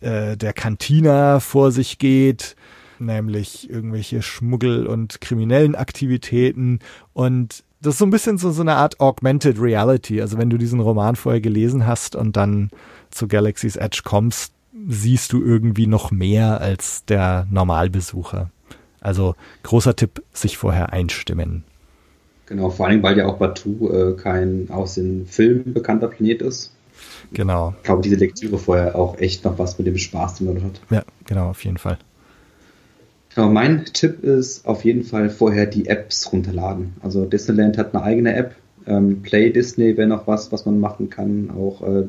äh, 0.00 0.38
der 0.38 0.54
Kantina 0.54 1.38
vor 1.38 1.70
sich 1.70 1.98
geht. 1.98 2.56
Nämlich 2.98 3.68
irgendwelche 3.68 4.22
Schmuggel- 4.22 4.86
und 4.86 5.20
kriminellen 5.20 5.74
Aktivitäten. 5.74 6.78
Und 7.12 7.62
das 7.82 7.94
ist 7.94 7.98
so 7.98 8.06
ein 8.06 8.10
bisschen 8.10 8.38
so, 8.38 8.52
so 8.52 8.62
eine 8.62 8.76
Art 8.76 9.00
Augmented 9.00 9.60
Reality. 9.60 10.22
Also 10.22 10.38
wenn 10.38 10.48
du 10.48 10.56
diesen 10.56 10.80
Roman 10.80 11.14
vorher 11.14 11.42
gelesen 11.42 11.86
hast 11.86 12.16
und 12.16 12.38
dann 12.38 12.70
zu 13.10 13.28
Galaxy's 13.28 13.76
Edge 13.76 14.00
kommst, 14.02 14.54
siehst 14.88 15.32
du 15.32 15.42
irgendwie 15.42 15.86
noch 15.86 16.10
mehr 16.10 16.60
als 16.60 17.04
der 17.04 17.46
Normalbesucher. 17.50 18.50
Also 19.00 19.34
großer 19.62 19.96
Tipp, 19.96 20.22
sich 20.32 20.56
vorher 20.56 20.92
einstimmen. 20.92 21.64
Genau, 22.46 22.70
vor 22.70 22.86
allem, 22.86 23.02
weil 23.02 23.18
ja 23.18 23.26
auch 23.26 23.38
Batu 23.38 23.90
äh, 23.90 24.14
kein 24.14 24.68
aus 24.70 24.94
den 24.94 25.26
Filmen 25.26 25.72
bekannter 25.72 26.08
Planet 26.08 26.42
ist. 26.42 26.72
Genau. 27.32 27.74
Ich 27.78 27.84
glaube, 27.84 28.02
diese 28.02 28.16
Lektüre 28.16 28.58
vorher 28.58 28.96
auch 28.96 29.18
echt 29.18 29.44
noch 29.44 29.58
was 29.58 29.78
mit 29.78 29.86
dem 29.86 29.98
Spaß 29.98 30.36
zu 30.36 30.44
tun 30.44 30.62
hat. 30.62 30.80
Ja, 30.90 31.02
genau, 31.26 31.50
auf 31.50 31.64
jeden 31.64 31.78
Fall. 31.78 31.98
Genau, 33.34 33.48
mein 33.48 33.86
Tipp 33.86 34.22
ist 34.22 34.66
auf 34.66 34.84
jeden 34.84 35.04
Fall 35.04 35.30
vorher 35.30 35.66
die 35.66 35.86
Apps 35.86 36.30
runterladen. 36.32 36.94
Also 37.00 37.24
Disneyland 37.24 37.78
hat 37.78 37.94
eine 37.94 38.04
eigene 38.04 38.34
App. 38.34 38.54
Ähm, 38.86 39.22
Play 39.22 39.50
Disney 39.50 39.96
wäre 39.96 40.08
noch 40.08 40.26
was, 40.26 40.52
was 40.52 40.66
man 40.66 40.78
machen 40.78 41.08
kann. 41.08 41.50
Auch 41.50 41.82
äh, 41.82 42.08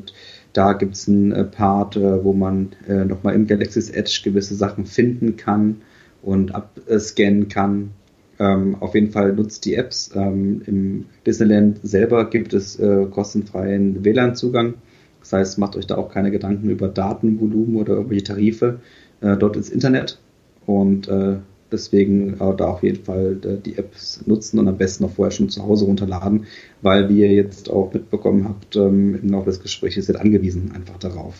da 0.54 0.72
gibt 0.72 0.94
es 0.94 1.08
einen 1.08 1.32
äh, 1.32 1.44
Part, 1.44 1.96
äh, 1.96 2.24
wo 2.24 2.32
man 2.32 2.70
äh, 2.88 3.04
nochmal 3.04 3.34
im 3.34 3.46
Galaxy's 3.46 3.90
Edge 3.90 4.20
gewisse 4.24 4.54
Sachen 4.54 4.86
finden 4.86 5.36
kann 5.36 5.82
und 6.22 6.54
abscannen 6.54 7.48
kann. 7.48 7.90
Ähm, 8.38 8.76
auf 8.80 8.94
jeden 8.94 9.10
Fall 9.10 9.32
nutzt 9.32 9.64
die 9.64 9.74
Apps. 9.74 10.10
Ähm, 10.14 10.62
Im 10.66 11.06
Disneyland 11.26 11.80
selber 11.82 12.30
gibt 12.30 12.54
es 12.54 12.78
äh, 12.78 13.06
kostenfreien 13.06 14.04
WLAN-Zugang. 14.04 14.74
Das 15.20 15.32
heißt, 15.32 15.58
macht 15.58 15.76
euch 15.76 15.86
da 15.86 15.96
auch 15.96 16.10
keine 16.10 16.30
Gedanken 16.30 16.70
über 16.70 16.88
Datenvolumen 16.88 17.76
oder 17.76 17.94
irgendwelche 17.94 18.24
Tarife 18.24 18.80
äh, 19.20 19.36
dort 19.36 19.56
ins 19.56 19.70
Internet. 19.70 20.18
Und 20.66 21.08
äh, 21.08 21.36
deswegen 21.74 22.34
äh, 22.34 22.56
da 22.56 22.66
auf 22.66 22.82
jeden 22.82 23.04
Fall 23.04 23.38
äh, 23.44 23.56
die 23.56 23.76
Apps 23.76 24.22
nutzen 24.26 24.58
und 24.58 24.68
am 24.68 24.78
besten 24.78 25.04
noch 25.04 25.12
vorher 25.12 25.30
schon 25.30 25.50
zu 25.50 25.62
Hause 25.62 25.84
runterladen, 25.84 26.46
weil 26.82 27.08
wie 27.08 27.20
ihr 27.20 27.32
jetzt 27.32 27.68
auch 27.68 27.92
mitbekommen 27.92 28.48
habt, 28.48 28.76
ähm, 28.76 29.18
im 29.22 29.28
Laufe 29.30 29.46
des 29.46 29.60
Gesprächs 29.60 30.06
seid 30.06 30.16
angewiesen 30.16 30.72
einfach 30.74 30.98
darauf. 30.98 31.34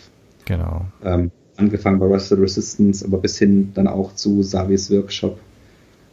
Genau. 0.45 0.85
Ähm, 1.03 1.31
angefangen 1.57 1.99
bei 1.99 2.05
Rusted 2.05 2.39
Resistance, 2.39 3.05
aber 3.05 3.17
bis 3.17 3.39
hin 3.39 3.71
dann 3.73 3.87
auch 3.87 4.13
zu 4.13 4.43
Savis 4.43 4.91
Workshop 4.91 5.39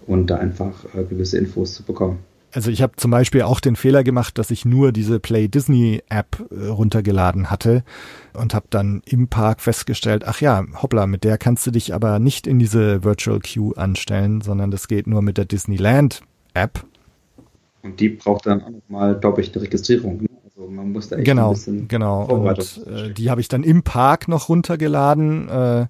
und 0.06 0.28
da 0.28 0.36
einfach 0.36 0.84
äh, 0.94 1.04
gewisse 1.04 1.38
Infos 1.38 1.74
zu 1.74 1.82
bekommen. 1.82 2.20
Also 2.52 2.70
ich 2.70 2.82
habe 2.82 2.92
zum 2.96 3.10
Beispiel 3.10 3.42
auch 3.42 3.60
den 3.60 3.76
Fehler 3.76 4.04
gemacht, 4.04 4.36
dass 4.36 4.50
ich 4.50 4.66
nur 4.66 4.92
diese 4.92 5.20
Play 5.20 5.48
Disney 5.48 6.02
App 6.10 6.44
äh, 6.50 6.66
runtergeladen 6.66 7.50
hatte 7.50 7.82
und 8.34 8.54
habe 8.54 8.66
dann 8.68 9.02
im 9.06 9.28
Park 9.28 9.62
festgestellt, 9.62 10.24
ach 10.26 10.40
ja, 10.42 10.64
hoppla, 10.82 11.06
mit 11.06 11.24
der 11.24 11.38
kannst 11.38 11.66
du 11.66 11.70
dich 11.70 11.94
aber 11.94 12.18
nicht 12.18 12.46
in 12.46 12.58
diese 12.58 13.04
Virtual 13.04 13.40
Queue 13.40 13.76
anstellen, 13.76 14.42
sondern 14.42 14.70
das 14.70 14.86
geht 14.86 15.06
nur 15.06 15.22
mit 15.22 15.38
der 15.38 15.46
Disneyland 15.46 16.22
App. 16.52 16.84
Und 17.82 17.98
die 17.98 18.10
braucht 18.10 18.46
dann 18.46 18.62
auch 18.62 18.70
nochmal, 18.70 19.18
glaube 19.18 19.40
ich, 19.40 19.54
eine 19.54 19.62
Registrierung. 19.62 20.22
Ne? 20.22 20.28
Also 20.44 20.68
man 20.68 20.92
muss 20.92 21.08
da 21.08 21.16
echt 21.16 21.24
genau, 21.24 21.48
ein 21.48 21.54
bisschen 21.54 21.88
genau. 21.88 22.24
Und 22.24 22.86
äh, 22.86 23.12
die 23.12 23.30
habe 23.30 23.40
ich 23.40 23.48
dann 23.48 23.62
im 23.62 23.82
Park 23.82 24.28
noch 24.28 24.50
runtergeladen. 24.50 25.48
Äh, 25.48 25.86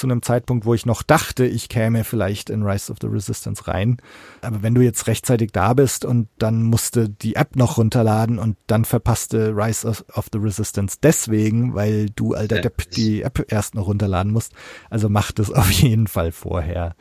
zu 0.00 0.06
einem 0.06 0.22
Zeitpunkt, 0.22 0.64
wo 0.64 0.74
ich 0.74 0.86
noch 0.86 1.02
dachte, 1.02 1.44
ich 1.44 1.68
käme 1.68 2.04
vielleicht 2.04 2.50
in 2.50 2.62
Rise 2.62 2.90
of 2.90 2.98
the 3.00 3.06
Resistance 3.06 3.68
rein. 3.68 3.98
Aber 4.40 4.62
wenn 4.62 4.74
du 4.74 4.80
jetzt 4.80 5.06
rechtzeitig 5.06 5.52
da 5.52 5.74
bist 5.74 6.04
und 6.04 6.28
dann 6.38 6.62
musste 6.62 7.08
die 7.08 7.36
App 7.36 7.54
noch 7.54 7.76
runterladen 7.76 8.38
und 8.38 8.56
dann 8.66 8.84
verpasste 8.84 9.54
Rise 9.54 9.86
of, 9.86 10.04
the 10.32 10.38
Resistance 10.38 10.98
deswegen, 11.02 11.74
weil 11.74 12.08
du 12.10 12.34
alter 12.34 12.56
ja, 12.56 12.62
Depp 12.62 12.90
die 12.92 13.22
App 13.22 13.44
erst 13.48 13.74
noch 13.74 13.86
runterladen 13.86 14.32
musst. 14.32 14.52
Also 14.88 15.08
mach 15.08 15.32
das 15.32 15.52
auf 15.52 15.70
jeden 15.70 16.06
Fall 16.06 16.32
vorher. 16.32 16.94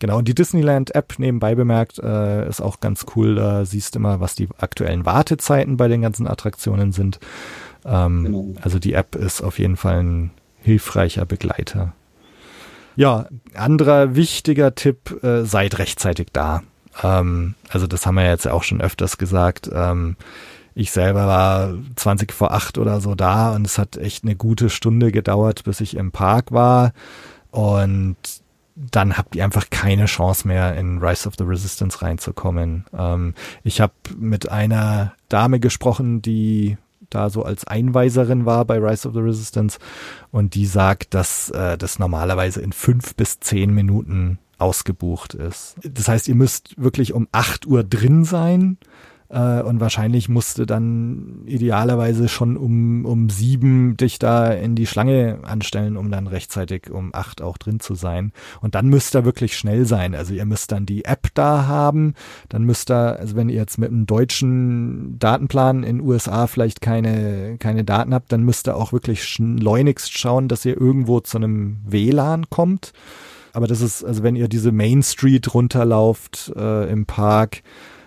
Genau, 0.00 0.18
und 0.18 0.28
die 0.28 0.34
Disneyland-App 0.34 1.18
nebenbei 1.18 1.54
bemerkt 1.54 1.98
äh, 1.98 2.46
ist 2.46 2.60
auch 2.60 2.80
ganz 2.80 3.06
cool. 3.16 3.36
Da 3.36 3.64
siehst 3.64 3.94
du 3.94 4.00
immer, 4.00 4.20
was 4.20 4.34
die 4.34 4.48
aktuellen 4.58 5.06
Wartezeiten 5.06 5.76
bei 5.78 5.88
den 5.88 6.02
ganzen 6.02 6.26
Attraktionen 6.26 6.92
sind. 6.92 7.20
Ähm, 7.86 8.24
genau. 8.24 8.54
Also 8.60 8.78
die 8.78 8.92
App 8.92 9.14
ist 9.14 9.40
auf 9.40 9.58
jeden 9.58 9.76
Fall 9.76 10.02
ein 10.02 10.30
hilfreicher 10.60 11.24
Begleiter. 11.24 11.94
Ja, 12.96 13.26
anderer 13.54 14.14
wichtiger 14.14 14.74
Tipp, 14.74 15.22
äh, 15.22 15.44
seid 15.44 15.78
rechtzeitig 15.78 16.28
da. 16.32 16.62
Ähm, 17.02 17.54
also 17.68 17.86
das 17.86 18.06
haben 18.06 18.16
wir 18.16 18.28
jetzt 18.28 18.46
auch 18.46 18.62
schon 18.62 18.80
öfters 18.80 19.18
gesagt. 19.18 19.70
Ähm, 19.72 20.16
ich 20.74 20.90
selber 20.90 21.26
war 21.26 21.74
20 21.96 22.32
vor 22.32 22.52
8 22.52 22.78
oder 22.78 23.00
so 23.00 23.14
da 23.14 23.54
und 23.54 23.66
es 23.66 23.78
hat 23.78 23.96
echt 23.96 24.24
eine 24.24 24.36
gute 24.36 24.70
Stunde 24.70 25.12
gedauert, 25.12 25.64
bis 25.64 25.80
ich 25.80 25.96
im 25.96 26.10
Park 26.10 26.52
war. 26.52 26.92
Und 27.50 28.16
dann 28.74 29.16
habt 29.16 29.36
ihr 29.36 29.44
einfach 29.44 29.70
keine 29.70 30.06
Chance 30.06 30.48
mehr, 30.48 30.74
in 30.76 30.98
Rise 30.98 31.28
of 31.28 31.34
the 31.38 31.44
Resistance 31.44 32.02
reinzukommen. 32.02 32.84
Ähm, 32.96 33.34
ich 33.62 33.80
habe 33.80 33.92
mit 34.18 34.48
einer 34.50 35.14
Dame 35.28 35.60
gesprochen, 35.60 36.22
die 36.22 36.76
da 37.14 37.30
so 37.30 37.42
als 37.42 37.66
Einweiserin 37.66 38.44
war 38.44 38.64
bei 38.64 38.78
Rise 38.78 39.08
of 39.08 39.14
the 39.14 39.20
Resistance 39.20 39.78
und 40.30 40.54
die 40.54 40.66
sagt, 40.66 41.14
dass 41.14 41.50
äh, 41.50 41.78
das 41.78 41.98
normalerweise 41.98 42.60
in 42.60 42.72
fünf 42.72 43.14
bis 43.14 43.40
zehn 43.40 43.72
Minuten 43.72 44.38
ausgebucht 44.58 45.34
ist. 45.34 45.76
Das 45.82 46.08
heißt, 46.08 46.28
ihr 46.28 46.34
müsst 46.34 46.80
wirklich 46.80 47.12
um 47.12 47.28
acht 47.32 47.66
Uhr 47.66 47.84
drin 47.84 48.24
sein 48.24 48.78
äh, 49.28 49.62
und 49.62 49.80
wahrscheinlich 49.80 50.28
musste 50.28 50.66
dann 50.66 51.42
idealerweise 51.46 52.28
schon 52.28 52.56
um, 52.56 53.04
um 53.04 53.30
sieben 53.30 53.96
dich 53.96 54.18
da 54.18 54.52
in 54.52 54.74
die 54.74 54.86
Schlange 54.86 55.38
anstellen, 55.42 55.96
um 55.96 56.10
dann 56.10 56.26
rechtzeitig 56.26 56.90
um 56.90 57.14
acht 57.14 57.42
auch 57.42 57.58
drin 57.58 57.80
zu 57.80 57.94
sein. 57.94 58.32
Und 58.60 58.74
dann 58.74 58.88
müsst 58.88 59.14
ihr 59.14 59.24
wirklich 59.24 59.56
schnell 59.56 59.86
sein. 59.86 60.14
Also 60.14 60.34
ihr 60.34 60.44
müsst 60.44 60.72
dann 60.72 60.86
die 60.86 61.04
App 61.04 61.28
da 61.34 61.66
haben, 61.66 62.14
dann 62.48 62.64
müsst 62.64 62.90
ihr, 62.90 63.18
also 63.18 63.36
wenn 63.36 63.48
ihr 63.48 63.56
jetzt 63.56 63.78
mit 63.78 63.90
einem 63.90 64.06
deutschen 64.06 65.18
Datenplan 65.18 65.82
in 65.82 66.00
USA 66.00 66.46
vielleicht 66.46 66.80
keine, 66.80 67.56
keine 67.58 67.84
Daten 67.84 68.14
habt, 68.14 68.30
dann 68.32 68.42
müsst 68.42 68.68
ihr 68.68 68.76
auch 68.76 68.92
wirklich 68.92 69.24
schleunigst 69.24 70.16
schauen, 70.16 70.48
dass 70.48 70.64
ihr 70.64 70.78
irgendwo 70.78 71.20
zu 71.20 71.38
einem 71.38 71.78
WLAN 71.86 72.50
kommt. 72.50 72.92
Aber 73.54 73.68
das 73.68 73.80
ist, 73.80 74.04
also 74.04 74.22
wenn 74.24 74.34
ihr 74.34 74.48
diese 74.48 74.72
Main 74.72 75.02
Street 75.02 75.54
runterlauft 75.54 76.52
äh, 76.56 76.90
im 76.90 77.06
Park, 77.06 77.62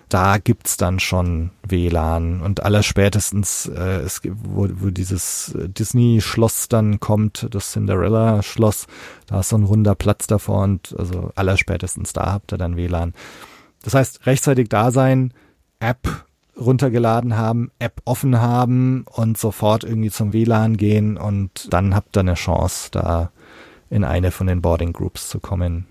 da 0.08 0.38
gibt's 0.38 0.76
dann 0.76 1.00
schon 1.00 1.50
WLAN 1.66 2.40
und 2.40 2.62
allerspätestens, 2.62 3.66
äh, 3.66 4.00
es, 4.00 4.20
wo, 4.24 4.68
wo 4.70 4.90
dieses 4.90 5.54
Disney-Schloss 5.56 6.68
dann 6.68 7.00
kommt, 7.00 7.46
das 7.50 7.72
Cinderella-Schloss, 7.72 8.86
da 9.26 9.40
ist 9.40 9.50
so 9.50 9.56
ein 9.56 9.64
runder 9.64 9.94
Platz 9.94 10.26
davor 10.26 10.62
und 10.62 10.94
also 10.98 11.30
allerspätestens 11.34 12.12
da 12.12 12.32
habt 12.32 12.52
ihr 12.52 12.58
dann 12.58 12.76
WLAN. 12.76 13.14
Das 13.82 13.94
heißt, 13.94 14.26
rechtzeitig 14.26 14.68
da 14.68 14.90
sein, 14.90 15.32
App 15.80 16.24
runtergeladen 16.58 17.36
haben, 17.36 17.70
App 17.78 18.00
offen 18.04 18.40
haben 18.40 19.04
und 19.10 19.38
sofort 19.38 19.84
irgendwie 19.84 20.10
zum 20.10 20.32
WLAN 20.32 20.76
gehen 20.76 21.16
und 21.16 21.72
dann 21.72 21.94
habt 21.94 22.16
ihr 22.16 22.20
eine 22.20 22.34
Chance, 22.34 22.88
da 22.90 23.30
in 23.90 24.04
eine 24.04 24.30
von 24.30 24.46
den 24.46 24.60
Boarding 24.60 24.92
Groups 24.92 25.28
zu 25.28 25.40
kommen. 25.40 25.86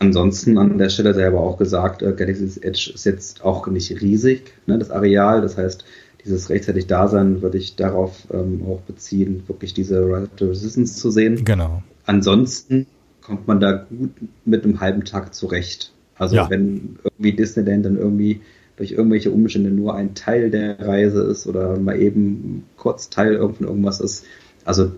Ansonsten 0.00 0.56
an 0.56 0.78
der 0.78 0.88
Stelle 0.88 1.12
selber 1.12 1.40
auch 1.40 1.58
gesagt, 1.58 2.00
äh, 2.00 2.14
Galaxy's 2.14 2.56
Edge 2.56 2.90
ist 2.94 3.04
jetzt 3.04 3.44
auch 3.44 3.66
nicht 3.66 4.00
riesig, 4.00 4.54
ne, 4.66 4.78
das 4.78 4.90
Areal. 4.90 5.42
Das 5.42 5.58
heißt, 5.58 5.84
dieses 6.24 6.48
rechtzeitig 6.48 6.86
Dasein 6.86 7.42
würde 7.42 7.58
ich 7.58 7.76
darauf 7.76 8.26
ähm, 8.32 8.62
auch 8.66 8.80
beziehen, 8.80 9.42
wirklich 9.46 9.74
diese 9.74 10.26
Resistance 10.40 10.98
zu 10.98 11.10
sehen. 11.10 11.44
Genau. 11.44 11.82
Ansonsten 12.06 12.86
kommt 13.20 13.46
man 13.46 13.60
da 13.60 13.72
gut 13.72 14.12
mit 14.46 14.64
einem 14.64 14.80
halben 14.80 15.04
Tag 15.04 15.34
zurecht. 15.34 15.92
Also 16.16 16.36
ja. 16.36 16.48
wenn 16.48 16.98
irgendwie 17.04 17.32
Disneyland 17.32 17.84
dann 17.84 17.98
irgendwie 17.98 18.40
durch 18.78 18.92
irgendwelche 18.92 19.30
Umstände 19.30 19.70
nur 19.70 19.94
ein 19.94 20.14
Teil 20.14 20.50
der 20.50 20.80
Reise 20.80 21.20
ist 21.24 21.46
oder 21.46 21.78
mal 21.78 22.00
eben 22.00 22.64
kurz 22.78 23.10
Teil 23.10 23.38
von 23.38 23.66
irgendwas 23.66 24.00
ist. 24.00 24.24
Also 24.64 24.92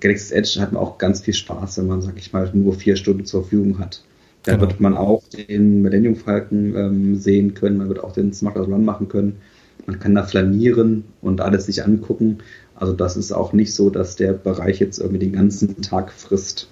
Galaxy's 0.00 0.32
Edge 0.32 0.60
hat 0.60 0.72
man 0.72 0.82
auch 0.82 0.98
ganz 0.98 1.22
viel 1.22 1.32
Spaß, 1.32 1.78
wenn 1.78 1.86
man, 1.86 2.02
sag 2.02 2.18
ich 2.18 2.34
mal, 2.34 2.50
nur 2.52 2.74
vier 2.74 2.96
Stunden 2.96 3.24
zur 3.24 3.40
Verfügung 3.40 3.78
hat. 3.78 4.02
Da 4.44 4.52
genau. 4.52 4.68
wird 4.68 4.80
man 4.80 4.96
auch 4.96 5.22
den 5.28 5.82
Millennium 5.82 6.16
Falcon 6.16 6.76
ähm, 6.76 7.16
sehen 7.16 7.54
können, 7.54 7.78
man 7.78 7.88
wird 7.88 8.04
auch 8.04 8.12
den 8.12 8.32
Smart 8.32 8.56
Run 8.56 8.84
machen 8.84 9.08
können. 9.08 9.40
Man 9.86 9.98
kann 9.98 10.14
da 10.14 10.22
flanieren 10.22 11.04
und 11.20 11.40
alles 11.40 11.66
sich 11.66 11.84
angucken. 11.84 12.38
Also 12.74 12.92
das 12.92 13.16
ist 13.16 13.32
auch 13.32 13.52
nicht 13.52 13.74
so, 13.74 13.90
dass 13.90 14.16
der 14.16 14.32
Bereich 14.32 14.80
jetzt 14.80 14.98
irgendwie 14.98 15.18
den 15.18 15.32
ganzen 15.32 15.80
Tag 15.82 16.12
frisst, 16.12 16.68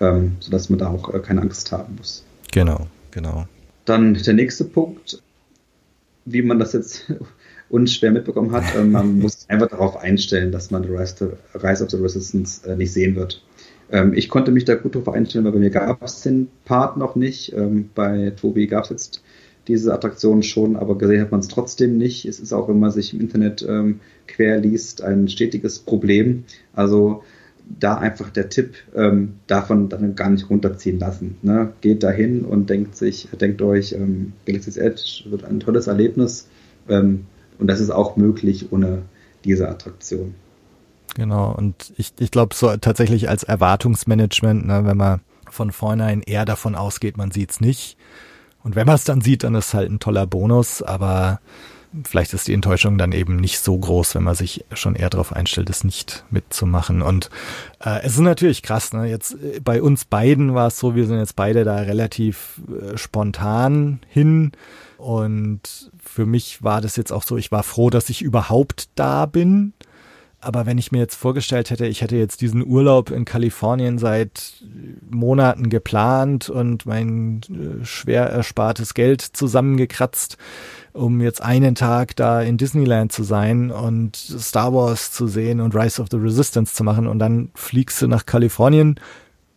ähm, 0.00 0.36
sodass 0.40 0.70
man 0.70 0.78
da 0.78 0.88
auch 0.88 1.12
äh, 1.12 1.20
keine 1.20 1.42
Angst 1.42 1.72
haben 1.72 1.96
muss. 1.96 2.24
Genau, 2.52 2.86
genau. 3.10 3.46
Dann 3.84 4.14
der 4.14 4.34
nächste 4.34 4.64
Punkt, 4.64 5.22
wie 6.24 6.42
man 6.42 6.58
das 6.58 6.72
jetzt 6.72 7.12
unschwer 7.68 8.12
mitbekommen 8.12 8.52
hat, 8.52 8.74
äh, 8.74 8.82
man 8.84 9.18
muss 9.20 9.46
einfach 9.48 9.68
darauf 9.68 9.96
einstellen, 9.96 10.52
dass 10.52 10.70
man 10.70 10.84
Rise, 10.84 11.36
Rise 11.54 11.84
of 11.84 11.90
the 11.90 11.96
Resistance 11.98 12.66
äh, 12.66 12.76
nicht 12.76 12.92
sehen 12.92 13.14
wird. 13.16 13.42
Ähm, 13.90 14.12
ich 14.14 14.28
konnte 14.28 14.52
mich 14.52 14.64
da 14.64 14.74
gut 14.74 14.94
darauf 14.94 15.08
einstellen, 15.08 15.44
weil 15.44 15.52
bei 15.52 15.58
mir 15.58 15.70
gab 15.70 16.02
es 16.02 16.22
den 16.22 16.48
Part 16.64 16.96
noch 16.96 17.16
nicht. 17.16 17.52
Ähm, 17.52 17.90
bei 17.94 18.30
Tobi 18.30 18.66
gab 18.66 18.84
es 18.84 18.90
jetzt 18.90 19.22
diese 19.68 19.92
Attraktion 19.92 20.42
schon, 20.42 20.76
aber 20.76 20.96
gesehen 20.98 21.20
hat 21.20 21.30
man 21.30 21.40
es 21.40 21.48
trotzdem 21.48 21.98
nicht. 21.98 22.24
Es 22.24 22.40
ist 22.40 22.52
auch, 22.52 22.68
wenn 22.68 22.80
man 22.80 22.90
sich 22.90 23.14
im 23.14 23.20
Internet 23.20 23.64
ähm, 23.68 24.00
quer 24.26 24.58
liest, 24.58 25.02
ein 25.02 25.28
stetiges 25.28 25.78
Problem. 25.80 26.44
Also 26.72 27.22
da 27.78 27.96
einfach 27.96 28.30
der 28.30 28.48
Tipp, 28.48 28.74
ähm, 28.94 29.34
davon 29.46 29.88
dann 29.88 30.16
gar 30.16 30.30
nicht 30.30 30.50
runterziehen 30.50 30.98
lassen. 30.98 31.36
Ne? 31.42 31.72
Geht 31.80 32.02
dahin 32.02 32.44
und 32.44 32.68
denkt 32.68 32.96
sich, 32.96 33.28
denkt 33.40 33.62
euch, 33.62 33.92
ähm, 33.92 34.32
Galaxy's 34.46 34.76
Edge 34.76 35.24
wird 35.26 35.44
ein 35.44 35.60
tolles 35.60 35.86
Erlebnis 35.86 36.48
ähm, 36.88 37.26
und 37.58 37.68
das 37.68 37.80
ist 37.80 37.90
auch 37.90 38.16
möglich 38.16 38.72
ohne 38.72 39.02
diese 39.44 39.68
Attraktion. 39.68 40.34
Genau, 41.14 41.52
und 41.52 41.92
ich, 41.96 42.12
ich 42.18 42.30
glaube, 42.30 42.54
so 42.54 42.76
tatsächlich 42.76 43.28
als 43.28 43.42
Erwartungsmanagement, 43.42 44.66
ne, 44.66 44.84
wenn 44.84 44.96
man 44.96 45.20
von 45.48 45.72
vornherein 45.72 46.22
eher 46.22 46.44
davon 46.44 46.74
ausgeht, 46.74 47.16
man 47.16 47.30
sieht's 47.30 47.60
nicht. 47.60 47.96
Und 48.62 48.76
wenn 48.76 48.86
man 48.86 48.94
es 48.96 49.04
dann 49.04 49.20
sieht, 49.20 49.42
dann 49.42 49.54
ist 49.54 49.74
halt 49.74 49.90
ein 49.90 50.00
toller 50.00 50.26
Bonus, 50.26 50.82
aber 50.82 51.40
vielleicht 52.04 52.34
ist 52.34 52.46
die 52.46 52.54
Enttäuschung 52.54 52.98
dann 52.98 53.12
eben 53.12 53.36
nicht 53.36 53.58
so 53.58 53.76
groß, 53.76 54.14
wenn 54.14 54.22
man 54.22 54.34
sich 54.34 54.64
schon 54.72 54.94
eher 54.94 55.10
darauf 55.10 55.32
einstellt, 55.32 55.70
es 55.70 55.82
nicht 55.82 56.24
mitzumachen. 56.30 57.02
Und 57.02 57.30
äh, 57.84 58.00
es 58.02 58.12
ist 58.12 58.20
natürlich 58.20 58.62
krass, 58.62 58.92
ne? 58.92 59.06
Jetzt 59.06 59.34
äh, 59.34 59.60
bei 59.60 59.82
uns 59.82 60.04
beiden 60.04 60.54
war 60.54 60.68
es 60.68 60.78
so, 60.78 60.94
wir 60.94 61.06
sind 61.06 61.18
jetzt 61.18 61.36
beide 61.36 61.64
da 61.64 61.76
relativ 61.76 62.60
äh, 62.68 62.96
spontan 62.96 64.00
hin. 64.08 64.52
Und 64.98 65.90
für 65.98 66.26
mich 66.26 66.62
war 66.62 66.80
das 66.80 66.96
jetzt 66.96 67.12
auch 67.12 67.22
so, 67.22 67.36
ich 67.36 67.50
war 67.50 67.62
froh, 67.62 67.90
dass 67.90 68.10
ich 68.10 68.22
überhaupt 68.22 68.90
da 68.94 69.26
bin. 69.26 69.72
Aber 70.42 70.64
wenn 70.64 70.78
ich 70.78 70.90
mir 70.90 70.98
jetzt 70.98 71.16
vorgestellt 71.16 71.68
hätte, 71.68 71.86
ich 71.86 72.00
hätte 72.00 72.16
jetzt 72.16 72.40
diesen 72.40 72.66
Urlaub 72.66 73.10
in 73.10 73.26
Kalifornien 73.26 73.98
seit 73.98 74.64
Monaten 75.10 75.68
geplant 75.68 76.48
und 76.48 76.86
mein 76.86 77.42
äh, 77.50 77.84
schwer 77.84 78.30
erspartes 78.30 78.94
Geld 78.94 79.20
zusammengekratzt, 79.20 80.38
um 80.94 81.20
jetzt 81.20 81.42
einen 81.42 81.74
Tag 81.74 82.16
da 82.16 82.40
in 82.40 82.56
Disneyland 82.56 83.12
zu 83.12 83.22
sein 83.22 83.70
und 83.70 84.16
Star 84.16 84.72
Wars 84.72 85.12
zu 85.12 85.26
sehen 85.26 85.60
und 85.60 85.74
Rise 85.74 86.00
of 86.00 86.08
the 86.10 86.16
Resistance 86.16 86.74
zu 86.74 86.84
machen 86.84 87.06
und 87.06 87.18
dann 87.18 87.50
fliegst 87.54 88.00
du 88.00 88.08
nach 88.08 88.24
Kalifornien 88.24 88.98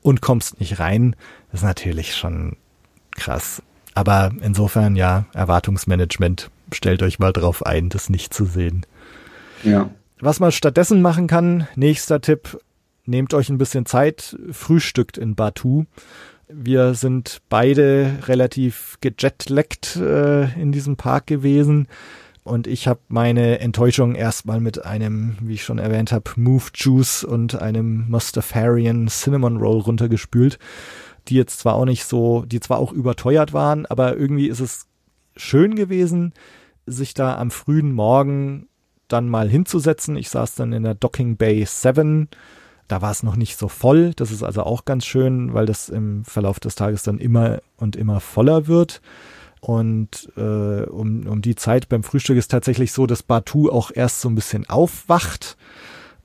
und 0.02 0.20
kommst 0.20 0.60
nicht 0.60 0.80
rein, 0.80 1.16
das 1.52 1.62
ist 1.62 1.66
natürlich 1.66 2.14
schon 2.14 2.58
krass. 3.12 3.64
Aber 3.94 4.32
insofern 4.42 4.98
ja, 4.98 5.26
Erwartungsmanagement, 5.34 6.50
stellt 6.74 7.04
euch 7.04 7.20
mal 7.20 7.32
drauf 7.32 7.66
ein, 7.66 7.90
das 7.90 8.10
nicht 8.10 8.34
zu 8.34 8.44
sehen. 8.46 8.86
Ja. 9.64 9.90
Was 10.26 10.40
man 10.40 10.54
stattdessen 10.54 11.02
machen 11.02 11.28
kann, 11.28 11.68
nächster 11.76 12.22
Tipp, 12.22 12.58
nehmt 13.06 13.34
euch 13.34 13.50
ein 13.50 13.58
bisschen 13.58 13.86
Zeit, 13.86 14.38
frühstückt 14.52 15.18
in 15.18 15.36
Batu. 15.36 15.84
Wir 16.48 16.94
sind 16.94 17.42
beide 17.50 18.20
relativ 18.26 19.00
gejetlaggt 19.02 19.98
äh, 19.98 20.44
in 20.58 20.72
diesem 20.72 20.96
Park 20.96 21.28
gewesen 21.28 21.90
und 22.46 22.68
ich 22.68 22.88
habe 22.88 23.02
meine 23.10 23.60
Enttäuschung 23.60 24.16
erstmal 24.16 24.62
mit 24.62 24.86
einem, 24.86 25.36
wie 25.42 25.56
ich 25.56 25.66
schon 25.66 25.78
erwähnt 25.78 26.14
habe, 26.14 26.32
Move 26.38 26.68
Juice 26.74 27.26
und 27.26 27.62
einem 27.62 28.10
Mustafarian 28.10 29.10
Cinnamon 29.10 29.58
Roll 29.58 29.82
runtergespült, 29.82 30.58
die 31.28 31.36
jetzt 31.36 31.60
zwar 31.60 31.74
auch 31.74 31.84
nicht 31.84 32.06
so, 32.06 32.46
die 32.46 32.62
zwar 32.62 32.78
auch 32.78 32.94
überteuert 32.94 33.52
waren, 33.52 33.86
aber 33.88 34.16
irgendwie 34.16 34.48
ist 34.48 34.62
es 34.62 34.88
schön 35.36 35.76
gewesen, 35.76 36.32
sich 36.86 37.14
da 37.14 37.38
am 37.38 37.52
frühen 37.52 37.92
Morgen 37.92 38.70
dann 39.14 39.30
mal 39.30 39.48
hinzusetzen. 39.48 40.18
Ich 40.18 40.30
saß 40.30 40.56
dann 40.56 40.74
in 40.74 40.84
der 40.84 40.96
Docking 40.96 41.38
Bay 41.38 41.64
7 41.66 42.28
Da 42.88 43.02
war 43.02 43.12
es 43.12 43.24
noch 43.24 43.36
nicht 43.36 43.58
so 43.58 43.68
voll. 43.68 44.14
Das 44.16 44.32
ist 44.32 44.44
also 44.44 44.64
auch 44.64 44.86
ganz 44.86 45.06
schön, 45.06 45.54
weil 45.54 45.66
das 45.68 45.88
im 45.88 46.26
Verlauf 46.26 46.60
des 46.60 46.76
Tages 46.76 47.04
dann 47.04 47.20
immer 47.20 47.62
und 47.78 47.96
immer 47.96 48.20
voller 48.20 48.68
wird. 48.68 49.02
Und 49.62 50.30
äh, 50.36 50.42
um, 50.42 51.26
um 51.26 51.42
die 51.42 51.56
Zeit 51.56 51.88
beim 51.88 52.04
Frühstück 52.04 52.36
ist 52.38 52.52
tatsächlich 52.52 52.92
so, 52.92 53.06
dass 53.06 53.24
Batu 53.24 53.70
auch 53.70 53.92
erst 53.94 54.20
so 54.20 54.28
ein 54.28 54.36
bisschen 54.36 54.68
aufwacht. 54.68 55.56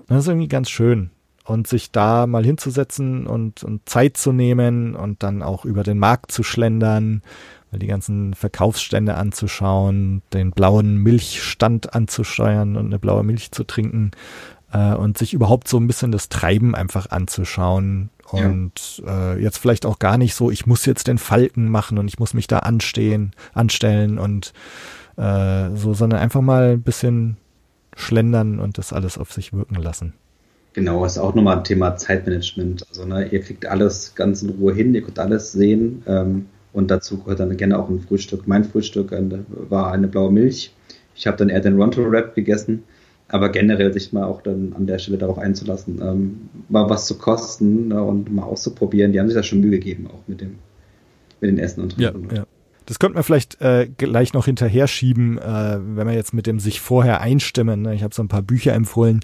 Das 0.08 0.20
ist 0.20 0.28
irgendwie 0.28 0.48
ganz 0.48 0.70
schön. 0.70 1.10
Und 1.44 1.68
sich 1.68 1.92
da 1.92 2.26
mal 2.26 2.44
hinzusetzen 2.44 3.26
und, 3.26 3.62
und 3.62 3.88
Zeit 3.88 4.16
zu 4.16 4.32
nehmen 4.32 4.96
und 4.96 5.22
dann 5.22 5.42
auch 5.42 5.64
über 5.64 5.82
den 5.82 5.98
Markt 5.98 6.32
zu 6.32 6.42
schlendern, 6.42 7.22
die 7.72 7.86
ganzen 7.86 8.34
Verkaufsstände 8.34 9.14
anzuschauen, 9.14 10.22
den 10.32 10.52
blauen 10.52 10.96
Milchstand 10.96 11.94
anzusteuern 11.94 12.76
und 12.76 12.86
eine 12.86 12.98
blaue 12.98 13.22
Milch 13.22 13.50
zu 13.52 13.64
trinken 13.64 14.12
äh, 14.72 14.94
und 14.94 15.18
sich 15.18 15.34
überhaupt 15.34 15.68
so 15.68 15.78
ein 15.78 15.86
bisschen 15.86 16.12
das 16.12 16.28
Treiben 16.28 16.74
einfach 16.74 17.10
anzuschauen 17.10 18.10
und 18.30 19.02
ja. 19.04 19.34
äh, 19.34 19.42
jetzt 19.42 19.58
vielleicht 19.58 19.86
auch 19.86 19.98
gar 19.98 20.18
nicht 20.18 20.34
so, 20.34 20.50
ich 20.50 20.66
muss 20.66 20.86
jetzt 20.86 21.06
den 21.06 21.18
Falken 21.18 21.68
machen 21.68 21.98
und 21.98 22.08
ich 22.08 22.18
muss 22.18 22.34
mich 22.34 22.46
da 22.46 22.60
anstehen, 22.60 23.32
anstellen 23.54 24.18
und 24.18 24.52
äh, 25.16 25.70
so, 25.74 25.94
sondern 25.94 26.20
einfach 26.20 26.40
mal 26.40 26.72
ein 26.72 26.82
bisschen 26.82 27.36
schlendern 27.96 28.60
und 28.60 28.78
das 28.78 28.92
alles 28.92 29.18
auf 29.18 29.32
sich 29.32 29.52
wirken 29.52 29.76
lassen. 29.76 30.14
Genau, 30.74 31.04
ist 31.04 31.18
auch 31.18 31.34
nochmal 31.34 31.56
ein 31.58 31.64
Thema 31.64 31.96
Zeitmanagement. 31.96 32.86
Also 32.88 33.04
ne, 33.04 33.26
ihr 33.28 33.40
kriegt 33.40 33.66
alles 33.66 34.14
ganz 34.14 34.42
in 34.42 34.50
Ruhe 34.50 34.74
hin, 34.74 34.94
ihr 34.94 35.02
könnt 35.02 35.18
alles 35.18 35.52
sehen 35.52 36.02
ähm, 36.06 36.46
und 36.78 36.90
dazu 36.90 37.18
gehört 37.18 37.40
dann 37.40 37.56
gerne 37.56 37.78
auch 37.78 37.90
ein 37.90 38.00
Frühstück. 38.00 38.48
Mein 38.48 38.64
Frühstück 38.64 39.12
war 39.68 39.92
eine 39.92 40.08
blaue 40.08 40.32
Milch. 40.32 40.72
Ich 41.14 41.26
habe 41.26 41.36
dann 41.36 41.48
eher 41.48 41.60
den 41.60 41.76
Ronto 41.76 42.10
Wrap 42.10 42.34
gegessen 42.34 42.84
aber 43.28 43.50
generell 43.50 43.92
sich 43.92 44.12
mal 44.12 44.24
auch 44.24 44.42
dann 44.42 44.72
an 44.74 44.86
der 44.86 44.98
Stelle 44.98 45.18
darauf 45.18 45.38
einzulassen, 45.38 46.00
ähm, 46.02 46.48
mal 46.68 46.88
was 46.88 47.06
zu 47.06 47.18
kosten 47.18 47.88
ne, 47.88 48.02
und 48.02 48.32
mal 48.32 48.44
auszuprobieren. 48.44 49.12
Die 49.12 49.20
haben 49.20 49.28
sich 49.28 49.36
da 49.36 49.42
schon 49.42 49.60
Mühe 49.60 49.72
gegeben, 49.72 50.08
auch 50.08 50.26
mit 50.26 50.40
dem, 50.40 50.56
mit 51.40 51.50
den 51.50 51.58
Essen 51.58 51.82
und 51.82 51.94
Trinken. 51.94 52.28
Ja, 52.30 52.36
ja. 52.38 52.46
Das 52.86 52.98
könnte 52.98 53.16
man 53.16 53.22
vielleicht 53.22 53.60
äh, 53.60 53.86
gleich 53.98 54.32
noch 54.32 54.46
hinterher 54.46 54.86
schieben, 54.86 55.36
äh, 55.36 55.78
wenn 55.78 56.06
wir 56.06 56.14
jetzt 56.14 56.32
mit 56.32 56.46
dem 56.46 56.58
sich 56.58 56.80
vorher 56.80 57.20
einstimmen. 57.20 57.82
Ne? 57.82 57.94
Ich 57.94 58.02
habe 58.02 58.14
so 58.14 58.22
ein 58.22 58.28
paar 58.28 58.40
Bücher 58.40 58.72
empfohlen, 58.72 59.20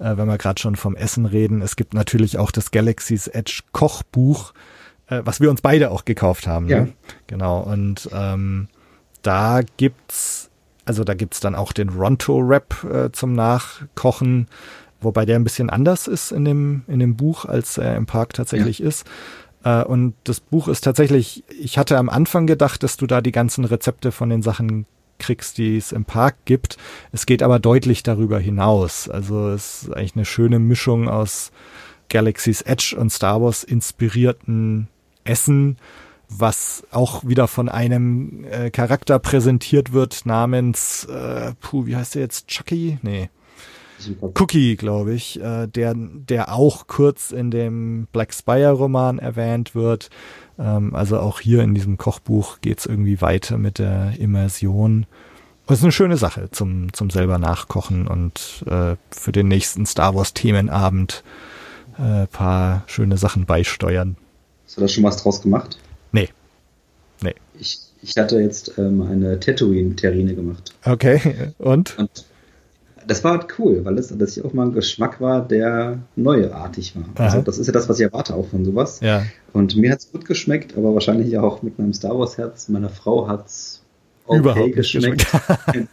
äh, 0.00 0.16
wenn 0.16 0.26
wir 0.26 0.36
gerade 0.36 0.60
schon 0.60 0.74
vom 0.74 0.96
Essen 0.96 1.24
reden. 1.24 1.62
Es 1.62 1.76
gibt 1.76 1.94
natürlich 1.94 2.38
auch 2.38 2.50
das 2.50 2.72
Galaxy's 2.72 3.28
Edge 3.28 3.60
Kochbuch, 3.70 4.52
äh, 5.18 5.26
was 5.26 5.40
wir 5.40 5.50
uns 5.50 5.60
beide 5.60 5.90
auch 5.90 6.04
gekauft 6.04 6.46
haben. 6.46 6.68
Ja. 6.68 6.82
Ne? 6.82 6.92
Genau. 7.26 7.60
Und 7.60 8.08
ähm, 8.12 8.68
da 9.22 9.60
gibt's 9.76 10.50
also 10.84 11.04
da 11.04 11.14
gibt's 11.14 11.40
dann 11.40 11.54
auch 11.54 11.72
den 11.72 11.88
Ronto-Rap 11.88 12.84
äh, 12.84 13.12
zum 13.12 13.32
Nachkochen, 13.32 14.48
wobei 15.00 15.24
der 15.24 15.36
ein 15.36 15.44
bisschen 15.44 15.70
anders 15.70 16.06
ist 16.06 16.32
in 16.32 16.44
dem, 16.44 16.82
in 16.88 16.98
dem 16.98 17.16
Buch, 17.16 17.44
als 17.44 17.78
er 17.78 17.96
im 17.96 18.06
Park 18.06 18.34
tatsächlich 18.34 18.80
ja. 18.80 18.88
ist. 18.88 19.06
Äh, 19.64 19.82
und 19.84 20.14
das 20.24 20.40
Buch 20.40 20.68
ist 20.68 20.82
tatsächlich, 20.82 21.44
ich 21.48 21.78
hatte 21.78 21.98
am 21.98 22.08
Anfang 22.08 22.46
gedacht, 22.46 22.82
dass 22.82 22.96
du 22.96 23.06
da 23.06 23.20
die 23.20 23.32
ganzen 23.32 23.64
Rezepte 23.64 24.12
von 24.12 24.28
den 24.28 24.42
Sachen 24.42 24.86
kriegst, 25.18 25.58
die 25.58 25.76
es 25.76 25.92
im 25.92 26.04
Park 26.04 26.36
gibt. 26.44 26.76
Es 27.12 27.24
geht 27.24 27.42
aber 27.42 27.58
deutlich 27.58 28.02
darüber 28.02 28.38
hinaus. 28.38 29.08
Also 29.08 29.50
es 29.50 29.84
ist 29.84 29.94
eigentlich 29.94 30.16
eine 30.16 30.24
schöne 30.24 30.58
Mischung 30.58 31.08
aus 31.08 31.52
Galaxy's 32.10 32.62
Edge 32.62 32.96
und 32.98 33.10
Star 33.10 33.40
Wars 33.40 33.64
inspirierten 33.64 34.88
Essen 35.24 35.76
was 36.28 36.84
auch 36.90 37.24
wieder 37.24 37.48
von 37.48 37.68
einem 37.68 38.44
äh, 38.44 38.70
Charakter 38.70 39.18
präsentiert 39.18 39.92
wird 39.92 40.26
namens, 40.26 41.04
äh, 41.04 41.52
puh, 41.60 41.86
wie 41.86 41.96
heißt 41.96 42.14
der 42.14 42.22
jetzt? 42.22 42.48
Chucky? 42.48 42.98
Nee. 43.02 43.30
Cookie, 44.20 44.76
glaube 44.76 45.14
ich, 45.14 45.40
äh, 45.40 45.66
der, 45.66 45.94
der 45.96 46.52
auch 46.52 46.88
kurz 46.88 47.30
in 47.30 47.50
dem 47.50 48.06
Black 48.12 48.34
Spire 48.34 48.72
Roman 48.72 49.18
erwähnt 49.18 49.74
wird. 49.74 50.10
Ähm, 50.58 50.94
also 50.94 51.20
auch 51.20 51.40
hier 51.40 51.62
in 51.62 51.74
diesem 51.74 51.96
Kochbuch 51.96 52.60
geht's 52.60 52.86
irgendwie 52.86 53.20
weiter 53.20 53.56
mit 53.56 53.78
der 53.78 54.14
Immersion. 54.18 55.06
Das 55.66 55.78
ist 55.78 55.84
eine 55.84 55.92
schöne 55.92 56.16
Sache 56.16 56.50
zum, 56.50 56.92
zum 56.92 57.08
selber 57.08 57.38
nachkochen 57.38 58.06
und 58.06 58.64
äh, 58.66 58.96
für 59.10 59.32
den 59.32 59.48
nächsten 59.48 59.86
Star 59.86 60.14
Wars 60.14 60.34
Themenabend 60.34 61.24
äh, 61.96 62.26
paar 62.26 62.82
schöne 62.86 63.16
Sachen 63.16 63.46
beisteuern. 63.46 64.16
Hast 64.66 64.76
du 64.76 64.80
da 64.80 64.88
schon 64.88 65.04
was 65.04 65.16
draus 65.22 65.42
gemacht? 65.42 65.78
Nee. 66.12 66.28
Nee. 67.22 67.34
Ich, 67.58 67.78
ich 68.02 68.16
hatte 68.16 68.38
jetzt 68.40 68.78
ähm, 68.78 69.02
eine 69.02 69.38
Tatooine-Terrine 69.40 70.34
gemacht. 70.34 70.74
Okay, 70.84 71.52
und? 71.58 71.98
Und 71.98 72.26
das 73.06 73.22
war 73.24 73.38
halt 73.38 73.58
cool, 73.58 73.84
weil 73.84 73.98
es 73.98 74.16
das 74.16 74.42
auch 74.42 74.52
mal 74.52 74.66
ein 74.66 74.72
Geschmack 74.72 75.20
war, 75.20 75.46
der 75.46 75.98
neuartig 76.16 76.96
war. 76.96 77.04
Aha. 77.14 77.24
Also 77.24 77.42
das 77.42 77.58
ist 77.58 77.66
ja 77.66 77.72
das, 77.72 77.88
was 77.88 77.98
ich 77.98 78.04
erwarte 78.04 78.34
auch 78.34 78.48
von 78.48 78.64
sowas. 78.64 79.00
Ja. 79.00 79.24
Und 79.52 79.76
mir 79.76 79.92
hat 79.92 80.00
es 80.00 80.10
gut 80.10 80.24
geschmeckt, 80.24 80.76
aber 80.76 80.94
wahrscheinlich 80.94 81.36
auch 81.38 81.62
mit 81.62 81.78
meinem 81.78 81.92
Star 81.92 82.18
Wars 82.18 82.38
Herz. 82.38 82.68
Meiner 82.68 82.88
Frau 82.88 83.28
hat 83.28 83.46
es 83.46 83.82
okay 84.26 84.38
Überhaupt 84.38 84.72
geschmeckt. 84.72 85.26
okay. 85.68 85.86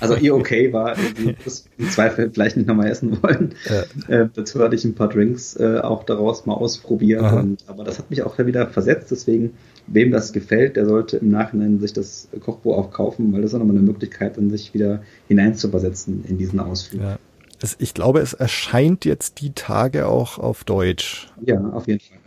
Also 0.00 0.16
ihr 0.16 0.34
okay 0.34 0.72
war, 0.72 0.94
die 0.94 1.34
im 1.78 1.90
Zweifel 1.90 2.30
vielleicht 2.32 2.56
nicht 2.56 2.66
nochmal 2.66 2.88
essen 2.88 3.22
wollen. 3.22 3.54
Ja. 3.68 4.22
Äh, 4.22 4.28
dazu 4.34 4.60
hatte 4.60 4.74
ich 4.74 4.84
ein 4.84 4.94
paar 4.94 5.08
Drinks 5.08 5.56
äh, 5.56 5.80
auch 5.82 6.04
daraus 6.04 6.46
mal 6.46 6.54
ausprobiert. 6.54 7.22
Und, 7.22 7.64
aber 7.66 7.84
das 7.84 7.98
hat 7.98 8.10
mich 8.10 8.22
auch 8.22 8.38
wieder 8.38 8.66
versetzt. 8.66 9.10
Deswegen, 9.10 9.54
wem 9.86 10.10
das 10.10 10.32
gefällt, 10.32 10.76
der 10.76 10.86
sollte 10.86 11.18
im 11.18 11.30
Nachhinein 11.30 11.80
sich 11.80 11.92
das 11.92 12.28
Kochbuch 12.40 12.76
auch 12.76 12.90
kaufen, 12.90 13.32
weil 13.32 13.42
das 13.42 13.50
ist 13.50 13.54
auch 13.54 13.60
nochmal 13.60 13.76
eine 13.76 13.86
Möglichkeit, 13.86 14.36
dann 14.36 14.50
sich 14.50 14.74
wieder 14.74 15.02
hineinzuversetzen 15.28 16.24
in 16.28 16.38
diesen 16.38 16.60
Ausflug. 16.60 17.02
Ja. 17.02 17.18
Es, 17.62 17.76
ich 17.78 17.94
glaube, 17.94 18.20
es 18.20 18.32
erscheint 18.32 19.04
jetzt 19.04 19.40
die 19.40 19.52
Tage 19.52 20.08
auch 20.08 20.38
auf 20.38 20.64
Deutsch. 20.64 21.28
Ja, 21.46 21.60
auf 21.70 21.86
jeden 21.86 22.00
Fall. 22.00 22.18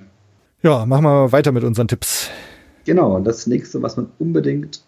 Ja, 0.63 0.85
machen 0.85 1.03
wir 1.03 1.31
weiter 1.33 1.51
mit 1.51 1.63
unseren 1.63 1.89
Tipps. 1.89 2.29
Genau, 2.85 3.19
das 3.19 3.45
nächste, 3.45 3.81
was 3.81 3.97
man 3.97 4.07
unbedingt 4.17 4.84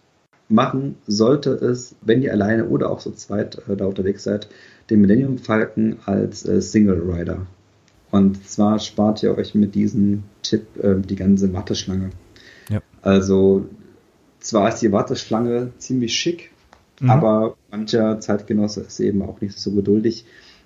machen 0.49 0.95
sollte 1.07 1.51
es, 1.51 1.95
wenn 2.01 2.21
ihr 2.21 2.31
alleine 2.31 2.67
oder 2.67 2.89
auch 2.89 2.99
so 2.99 3.11
zweit 3.11 3.61
äh, 3.67 3.75
da 3.75 3.85
unterwegs 3.85 4.23
seid, 4.23 4.47
den 4.89 5.01
Millennium 5.01 5.37
Falcon 5.37 5.97
als 6.05 6.45
äh, 6.47 6.61
Single 6.61 7.01
Rider. 7.01 7.45
Und 8.11 8.47
zwar 8.47 8.79
spart 8.79 9.21
ihr 9.23 9.37
euch 9.37 9.53
mit 9.53 9.75
diesem 9.75 10.23
Tipp 10.41 10.65
äh, 10.81 10.95
die 10.99 11.15
ganze 11.15 11.51
Warteschlange. 11.53 12.11
Ja. 12.69 12.81
Also 13.01 13.65
zwar 14.39 14.69
ist 14.69 14.79
die 14.79 14.91
Warteschlange 14.91 15.71
ziemlich 15.77 16.13
schick, 16.13 16.51
mhm. 17.01 17.09
aber 17.09 17.57
mancher 17.69 18.19
Zeitgenosse 18.19 18.81
ist 18.81 18.99
eben 19.01 19.21
auch 19.21 19.41
nicht 19.41 19.59
so 19.59 19.71
geduldig. 19.71 20.25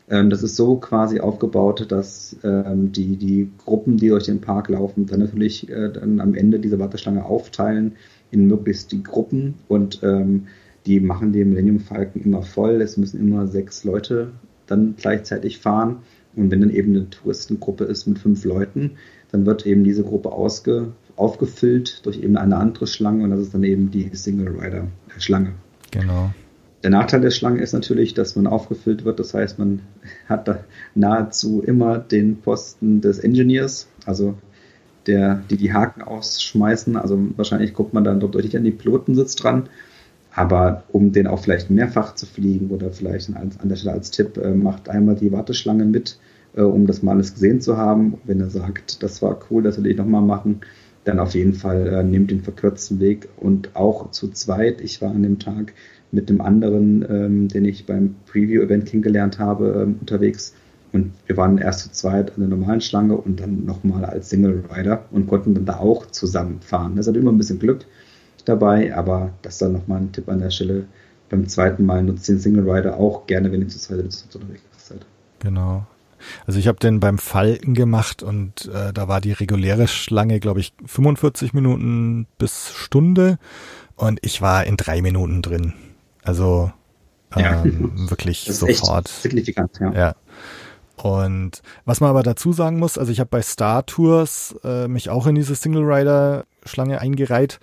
Ähm, 0.10 0.30
das 0.30 0.44
ist 0.44 0.56
so 0.56 0.76
quasi 0.76 1.20
aufgebaut, 1.20 1.86
dass 1.90 2.36
ähm, 2.44 2.92
die, 2.92 3.16
die 3.18 3.50
Gruppen, 3.66 3.98
die 3.98 4.10
durch 4.10 4.26
den 4.26 4.42
Park 4.42 4.70
laufen, 4.70 5.08
dann 5.08 5.22
natürlich 5.22 5.68
äh, 5.70 5.90
dann 5.90 6.20
am 6.20 6.36
Ende 6.36 6.60
diese 6.60 6.78
Warteschlange 6.78 7.26
aufteilen 7.26 7.94
in 8.32 8.48
möglichst 8.48 8.92
die 8.92 9.04
Gruppen 9.04 9.56
und 9.68 10.00
ähm, 10.04 10.48
die 10.86 11.00
machen 11.00 11.32
den 11.32 11.50
Millennium 11.50 11.80
Falcon 11.80 12.24
immer 12.24 12.42
voll. 12.42 12.82
Es 12.82 12.98
müssen 12.98 13.20
immer 13.20 13.48
sechs 13.48 13.84
Leute 13.84 14.32
dann 14.68 14.96
gleichzeitig 14.98 15.60
fahren. 15.60 15.98
Und 16.36 16.50
wenn 16.50 16.62
dann 16.62 16.70
eben 16.70 16.96
eine 16.96 17.10
Touristengruppe 17.10 17.84
ist 17.84 18.08
mit 18.08 18.18
fünf 18.18 18.46
Leuten, 18.46 18.92
dann 19.32 19.46
wird 19.46 19.66
eben 19.66 19.84
diese 19.84 20.04
Gruppe 20.04 20.32
ausge, 20.32 20.94
aufgefüllt 21.16 22.06
durch 22.06 22.22
eben 22.22 22.38
eine 22.38 22.58
andere 22.58 22.88
Schlange 22.88 23.24
und 23.24 23.32
das 23.32 23.42
ist 23.42 23.54
dann 23.54 23.64
eben 23.64 23.92
die 23.92 24.10
Single 24.14 24.48
Rider 24.48 24.88
Schlange. 25.18 25.54
Genau. 25.92 26.34
Der 26.84 26.90
Nachteil 26.90 27.22
der 27.22 27.32
Schlange 27.32 27.62
ist 27.62 27.74
natürlich, 27.74 28.14
dass 28.14 28.36
man 28.36 28.48
aufgefüllt 28.48 29.06
wird. 29.06 29.20
Das 29.20 29.34
heißt, 29.34 29.60
man 29.60 29.82
hat 30.30 30.48
da 30.48 30.64
nahezu 30.96 31.62
immer 31.62 32.00
den 32.00 32.38
Posten 32.38 33.02
des 33.02 33.20
Engineers, 33.20 33.88
also 34.06 34.36
der, 35.08 35.42
die 35.50 35.58
die 35.58 35.74
Haken 35.74 36.02
ausschmeißen. 36.02 36.96
Also 36.96 37.18
wahrscheinlich 37.36 37.74
guckt 37.74 37.94
man 37.94 38.04
dann 38.04 38.20
dort 38.20 38.36
nicht 38.36 38.56
an 38.56 38.64
die 38.64 38.72
Pilotensitz 38.72 39.36
dran. 39.36 39.70
Aber 40.34 40.84
um 40.92 41.12
den 41.12 41.28
auch 41.28 41.40
vielleicht 41.40 41.70
mehrfach 41.70 42.16
zu 42.16 42.26
fliegen 42.26 42.70
oder 42.70 42.92
vielleicht 42.92 43.36
an, 43.36 43.52
an 43.58 43.70
der 43.70 43.76
Stelle 43.76 43.94
als 43.94 44.12
Tipp, 44.12 44.38
äh, 44.38 44.54
macht 44.54 44.90
einmal 44.90 45.16
die 45.16 45.32
Warteschlange 45.32 45.86
mit, 45.86 46.18
äh, 46.56 46.62
um 46.62 46.88
das 46.88 47.04
mal 47.04 47.14
alles 47.14 47.34
gesehen 47.34 47.60
zu 47.60 47.78
haben. 47.78 48.18
Wenn 48.24 48.40
er 48.40 48.50
sagt, 48.50 49.04
das 49.04 49.22
war 49.22 49.38
cool, 49.50 49.64
das 49.64 49.78
will 49.78 49.92
ich 49.92 49.98
nochmal 49.98 50.22
machen, 50.22 50.62
dann 51.04 51.20
auf 51.20 51.34
jeden 51.34 51.54
Fall 51.54 51.88
äh, 51.88 52.04
nehmt 52.04 52.32
den 52.32 52.42
verkürzten 52.42 53.00
Weg 53.00 53.28
und 53.38 53.76
auch 53.76 54.12
zu 54.12 54.30
zweit. 54.30 54.80
Ich 54.82 55.02
war 55.02 55.12
an 55.12 55.24
dem 55.24 55.40
Tag 55.40 55.74
mit 56.12 56.30
dem 56.30 56.42
anderen, 56.42 57.06
ähm, 57.10 57.48
den 57.48 57.66
ich 57.66 57.86
beim 57.86 58.16
Preview-Event 58.28 58.86
kennengelernt 58.86 59.40
habe, 59.40 59.84
ähm, 59.84 59.96
unterwegs 60.00 60.54
und 60.94 61.14
wir 61.26 61.38
waren 61.38 61.58
erst 61.58 61.82
zu 61.82 61.92
zweit 61.92 62.32
an 62.32 62.40
der 62.40 62.50
normalen 62.50 62.82
Schlange 62.82 63.16
und 63.16 63.40
dann 63.40 63.66
nochmal 63.66 64.04
als 64.06 64.30
Single 64.30 64.64
Rider 64.74 65.06
und 65.12 65.28
konnten 65.28 65.54
dann 65.54 65.66
da 65.66 65.78
auch 65.78 66.06
zusammenfahren. 66.08 66.96
Das 66.96 67.08
hat 67.08 67.16
immer 67.16 67.32
ein 67.32 67.38
bisschen 67.38 67.60
Glück 67.60 67.86
dabei, 68.46 68.96
aber 68.96 69.32
das 69.42 69.54
ist 69.54 69.62
dann 69.62 69.74
nochmal 69.74 70.02
ein 70.02 70.12
Tipp 70.12 70.28
an 70.28 70.40
der 70.40 70.50
Stelle. 70.50 70.86
Beim 71.30 71.48
zweiten 71.48 71.86
Mal 71.86 72.04
nutzt 72.04 72.28
den 72.28 72.40
Single 72.40 72.70
Rider 72.70 72.98
auch 72.98 73.26
gerne, 73.26 73.52
wenn 73.52 73.62
ihr 73.62 73.70
zu 73.70 73.80
zweit 73.80 74.00
unterwegs 74.00 74.64
seid. 74.78 75.06
Genau. 75.40 75.86
Also 76.46 76.60
ich 76.60 76.68
habe 76.68 76.80
den 76.80 77.00
beim 77.00 77.18
Falken 77.18 77.74
gemacht 77.74 78.22
und 78.22 78.70
äh, 78.74 78.94
da 78.94 79.08
war 79.08 79.22
die 79.22 79.32
reguläre 79.32 79.88
Schlange, 79.88 80.40
glaube 80.40 80.60
ich, 80.60 80.74
45 80.86 81.54
Minuten 81.54 82.28
bis 82.38 82.74
Stunde 82.74 83.40
und 83.96 84.20
ich 84.22 84.42
war 84.42 84.66
in 84.66 84.78
drei 84.78 85.02
Minuten 85.02 85.42
drin. 85.42 85.74
Also 86.24 86.72
ähm, 87.36 87.42
ja. 87.42 87.64
wirklich 88.10 88.44
sofort. 88.44 89.08
signifikant, 89.08 89.80
ja. 89.80 89.94
ja. 89.94 90.16
Und 91.04 91.62
was 91.86 92.00
man 92.00 92.10
aber 92.10 92.24
dazu 92.24 92.54
sagen 92.54 92.78
muss, 92.78 92.98
also 92.98 93.12
ich 93.12 93.20
habe 93.20 93.30
bei 93.30 93.42
Star 93.42 93.86
Tours 93.86 94.56
äh, 94.64 94.88
mich 94.88 95.10
auch 95.10 95.26
in 95.26 95.36
diese 95.36 95.56
Single 95.56 95.84
Rider 95.84 96.46
Schlange 96.66 97.02
eingereiht 97.02 97.60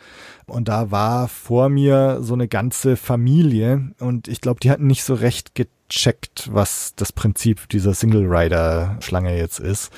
und 0.46 0.68
da 0.68 0.90
war 0.90 1.28
vor 1.28 1.68
mir 1.68 2.18
so 2.20 2.34
eine 2.34 2.48
ganze 2.48 2.96
Familie 2.96 3.92
und 4.00 4.26
ich 4.26 4.40
glaube, 4.40 4.60
die 4.60 4.70
hatten 4.70 4.88
nicht 4.88 5.04
so 5.04 5.14
recht 5.14 5.54
gecheckt, 5.54 6.48
was 6.52 6.94
das 6.96 7.12
Prinzip 7.12 7.68
dieser 7.68 7.94
Single 7.94 8.26
Rider 8.26 8.96
Schlange 9.00 9.36
jetzt 9.36 9.60
ist. 9.60 9.92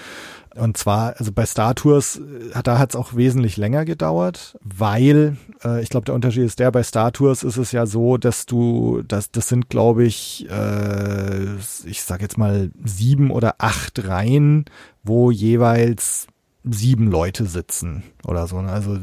Und 0.56 0.76
zwar, 0.76 1.14
also 1.18 1.30
bei 1.32 1.46
Star 1.46 1.74
Tours, 1.74 2.16
äh, 2.16 2.62
da 2.62 2.78
hat 2.78 2.90
es 2.90 2.96
auch 2.96 3.14
wesentlich 3.14 3.56
länger 3.56 3.84
gedauert, 3.84 4.58
weil 4.62 5.36
äh, 5.64 5.82
ich 5.82 5.90
glaube, 5.90 6.06
der 6.06 6.14
Unterschied 6.14 6.44
ist 6.44 6.58
der, 6.58 6.72
bei 6.72 6.82
Star 6.82 7.12
Tours 7.12 7.44
ist 7.44 7.56
es 7.56 7.72
ja 7.72 7.86
so, 7.86 8.16
dass 8.16 8.46
du, 8.46 9.02
dass 9.06 9.30
das 9.30 9.48
sind, 9.48 9.68
glaube 9.68 10.04
ich, 10.04 10.48
äh, 10.50 11.54
ich 11.84 12.02
sag 12.02 12.20
jetzt 12.20 12.38
mal 12.38 12.70
sieben 12.84 13.30
oder 13.30 13.56
acht 13.58 14.06
Reihen, 14.06 14.64
wo 15.04 15.30
jeweils 15.30 16.26
sieben 16.64 17.10
Leute 17.10 17.46
sitzen 17.46 18.02
oder 18.24 18.46
so. 18.46 18.60
Ne? 18.60 18.70
Also 18.70 18.98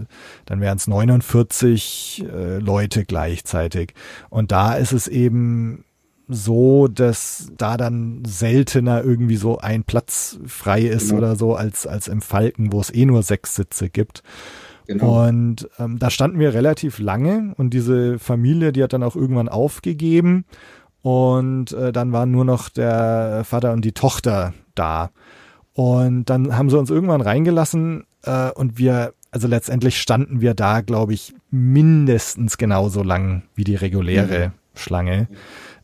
dann 0.45 0.61
wären 0.61 0.77
es 0.77 0.87
49 0.87 2.25
äh, 2.31 2.57
Leute 2.59 3.05
gleichzeitig. 3.05 3.93
Und 4.29 4.51
da 4.51 4.75
ist 4.75 4.91
es 4.91 5.07
eben 5.07 5.83
so, 6.27 6.87
dass 6.87 7.51
da 7.57 7.77
dann 7.77 8.23
seltener 8.25 9.03
irgendwie 9.03 9.37
so 9.37 9.59
ein 9.59 9.83
Platz 9.83 10.39
frei 10.45 10.81
ist 10.81 11.09
genau. 11.09 11.19
oder 11.19 11.35
so 11.35 11.55
als, 11.55 11.87
als 11.87 12.07
im 12.07 12.21
Falken, 12.21 12.73
wo 12.73 12.81
es 12.81 12.93
eh 12.93 13.05
nur 13.05 13.23
sechs 13.23 13.55
Sitze 13.55 13.89
gibt. 13.89 14.23
Genau. 14.87 15.27
Und 15.27 15.69
ähm, 15.79 15.99
da 15.99 16.09
standen 16.09 16.39
wir 16.39 16.53
relativ 16.53 16.99
lange 16.99 17.53
und 17.57 17.73
diese 17.73 18.19
Familie, 18.19 18.71
die 18.71 18.83
hat 18.83 18.93
dann 18.93 19.03
auch 19.03 19.15
irgendwann 19.15 19.49
aufgegeben 19.49 20.45
und 21.01 21.73
äh, 21.73 21.91
dann 21.91 22.11
waren 22.11 22.31
nur 22.31 22.45
noch 22.45 22.69
der 22.69 23.43
Vater 23.45 23.73
und 23.73 23.83
die 23.83 23.91
Tochter 23.93 24.53
da. 24.75 25.11
Und 25.73 26.25
dann 26.25 26.57
haben 26.57 26.69
sie 26.69 26.77
uns 26.77 26.89
irgendwann 26.89 27.21
reingelassen 27.21 28.05
äh, 28.23 28.51
und 28.51 28.77
wir, 28.77 29.13
also 29.31 29.47
letztendlich 29.47 30.01
standen 30.01 30.41
wir 30.41 30.53
da, 30.53 30.81
glaube 30.81 31.13
ich, 31.13 31.33
mindestens 31.51 32.57
genauso 32.57 33.03
lang 33.03 33.43
wie 33.55 33.63
die 33.63 33.75
reguläre 33.75 34.47
mhm. 34.47 34.51
Schlange. 34.73 35.27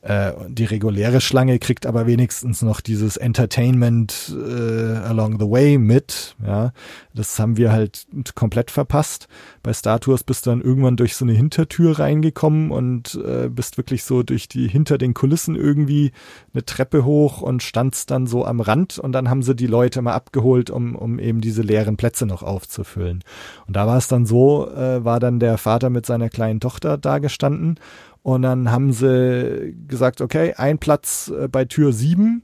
Äh, 0.04 0.34
die 0.50 0.66
reguläre 0.66 1.22
Schlange 1.22 1.60
kriegt 1.60 1.86
aber 1.86 2.06
wenigstens 2.08 2.62
noch 2.62 2.82
dieses 2.82 3.16
Entertainment 3.16 4.36
äh, 4.36 4.98
along 4.98 5.40
the 5.40 5.50
way 5.50 5.78
mit. 5.78 6.36
Ja, 6.46 6.74
das 7.14 7.40
haben 7.40 7.56
wir 7.56 7.72
halt 7.72 8.06
komplett 8.36 8.70
verpasst. 8.70 9.30
Bei 9.62 9.72
Star 9.72 10.02
Tours 10.02 10.26
bist 10.26 10.46
du 10.46 10.50
dann 10.50 10.60
irgendwann 10.62 10.98
durch 10.98 11.16
so 11.16 11.24
eine 11.24 11.32
Hintertür 11.32 12.00
reingekommen 12.00 12.70
und 12.70 13.16
äh, 13.26 13.48
bist 13.48 13.78
wirklich 13.78 14.04
so 14.04 14.24
durch 14.24 14.50
die 14.50 14.68
hinter 14.68 14.98
den 14.98 15.14
Kulissen 15.14 15.56
irgendwie 15.56 16.12
eine 16.54 16.66
Treppe 16.66 17.06
hoch 17.06 17.42
und 17.42 17.64
standst 17.64 18.12
dann 18.12 18.28
so 18.28 18.46
am 18.46 18.60
Rand 18.60 19.00
und 19.00 19.14
dann 19.14 19.30
haben 19.30 19.42
sie 19.42 19.56
die 19.56 19.68
Leute 19.68 20.02
mal 20.02 20.14
abgeholt, 20.14 20.70
um, 20.70 20.96
um 20.98 21.18
eben 21.18 21.40
diese 21.40 21.62
leeren 21.62 21.96
Plätze 21.96 22.26
noch 22.26 22.44
aufzufüllen. 22.44 23.24
Und 23.68 23.78
da 23.78 23.88
war 23.88 24.00
es 24.00 24.10
dann 24.10 24.26
so, 24.26 24.70
äh, 24.70 25.06
war 25.06 25.22
dann 25.22 25.40
der 25.40 25.58
Vater 25.58 25.90
mit 25.90 26.06
seiner 26.06 26.30
kleinen 26.30 26.60
Tochter 26.60 26.98
da 26.98 27.20
gestanden 27.20 27.80
und 28.24 28.42
dann 28.42 28.72
haben 28.72 28.94
sie 28.94 29.76
gesagt, 29.88 30.22
okay, 30.22 30.54
ein 30.56 30.80
Platz 30.80 31.32
äh, 31.38 31.48
bei 31.48 31.66
Tür 31.66 31.92
7. 31.94 32.42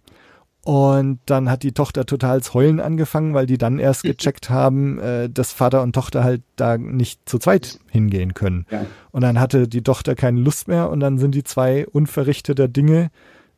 Und 0.65 1.19
dann 1.26 1.49
hat 1.49 1.64
die 1.64 1.72
Tochter 1.72 2.06
total 2.06 2.43
zu 2.43 2.53
heulen 2.53 2.81
angefangen, 2.81 3.34
weil 3.34 3.45
die 3.45 3.57
dann 3.57 3.80
erst 3.80 4.03
gecheckt 4.03 4.49
haben, 4.49 4.99
äh, 4.99 5.30
dass 5.30 5.53
Vater 5.53 5.81
und 5.81 5.93
Tochter 5.93 6.23
halt 6.23 6.43
da 6.57 6.77
nicht 6.77 7.27
zu 7.27 7.39
zweit 7.39 7.80
hingehen 7.89 8.34
können. 8.34 8.65
Ja. 8.69 8.85
Und 9.11 9.22
dann 9.22 9.39
hatte 9.39 9.69
die 9.69 9.81
Tochter 9.81 10.15
keine 10.15 10.41
Lust 10.41 10.68
mehr 10.68 10.89
und 10.89 10.99
dann 10.99 11.18
sind 11.18 11.34
die 11.34 11.45
zwei 11.45 11.88
unverrichteter 11.88 12.68
Dinge 12.68 13.10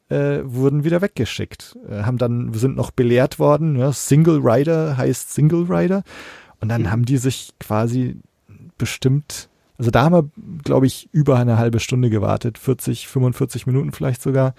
äh, 0.10 0.42
wurden 0.44 0.84
wieder 0.84 1.02
weggeschickt. 1.02 1.78
Äh, 1.90 2.04
haben 2.04 2.20
dann, 2.20 2.54
sind 2.54 2.76
noch 2.76 2.92
belehrt 2.92 3.40
worden, 3.40 3.78
ja, 3.78 3.92
Single 3.92 4.42
Rider 4.44 4.96
heißt 4.96 5.34
Single 5.34 5.66
Rider. 5.70 6.04
Und 6.60 6.70
dann 6.70 6.84
mhm. 6.84 6.92
haben 6.92 7.06
die 7.06 7.18
sich 7.18 7.50
quasi 7.60 8.18
bestimmt 8.78 9.50
also 9.82 9.90
da 9.90 10.04
haben 10.04 10.14
wir, 10.14 10.30
glaube 10.64 10.86
ich, 10.86 11.10
über 11.12 11.38
eine 11.38 11.58
halbe 11.58 11.80
Stunde 11.80 12.12
gewartet, 12.12 12.60
40, 12.60 13.08
45 13.08 13.66
Minuten 13.66 13.92
vielleicht 13.92 14.22
sogar. 14.22 14.54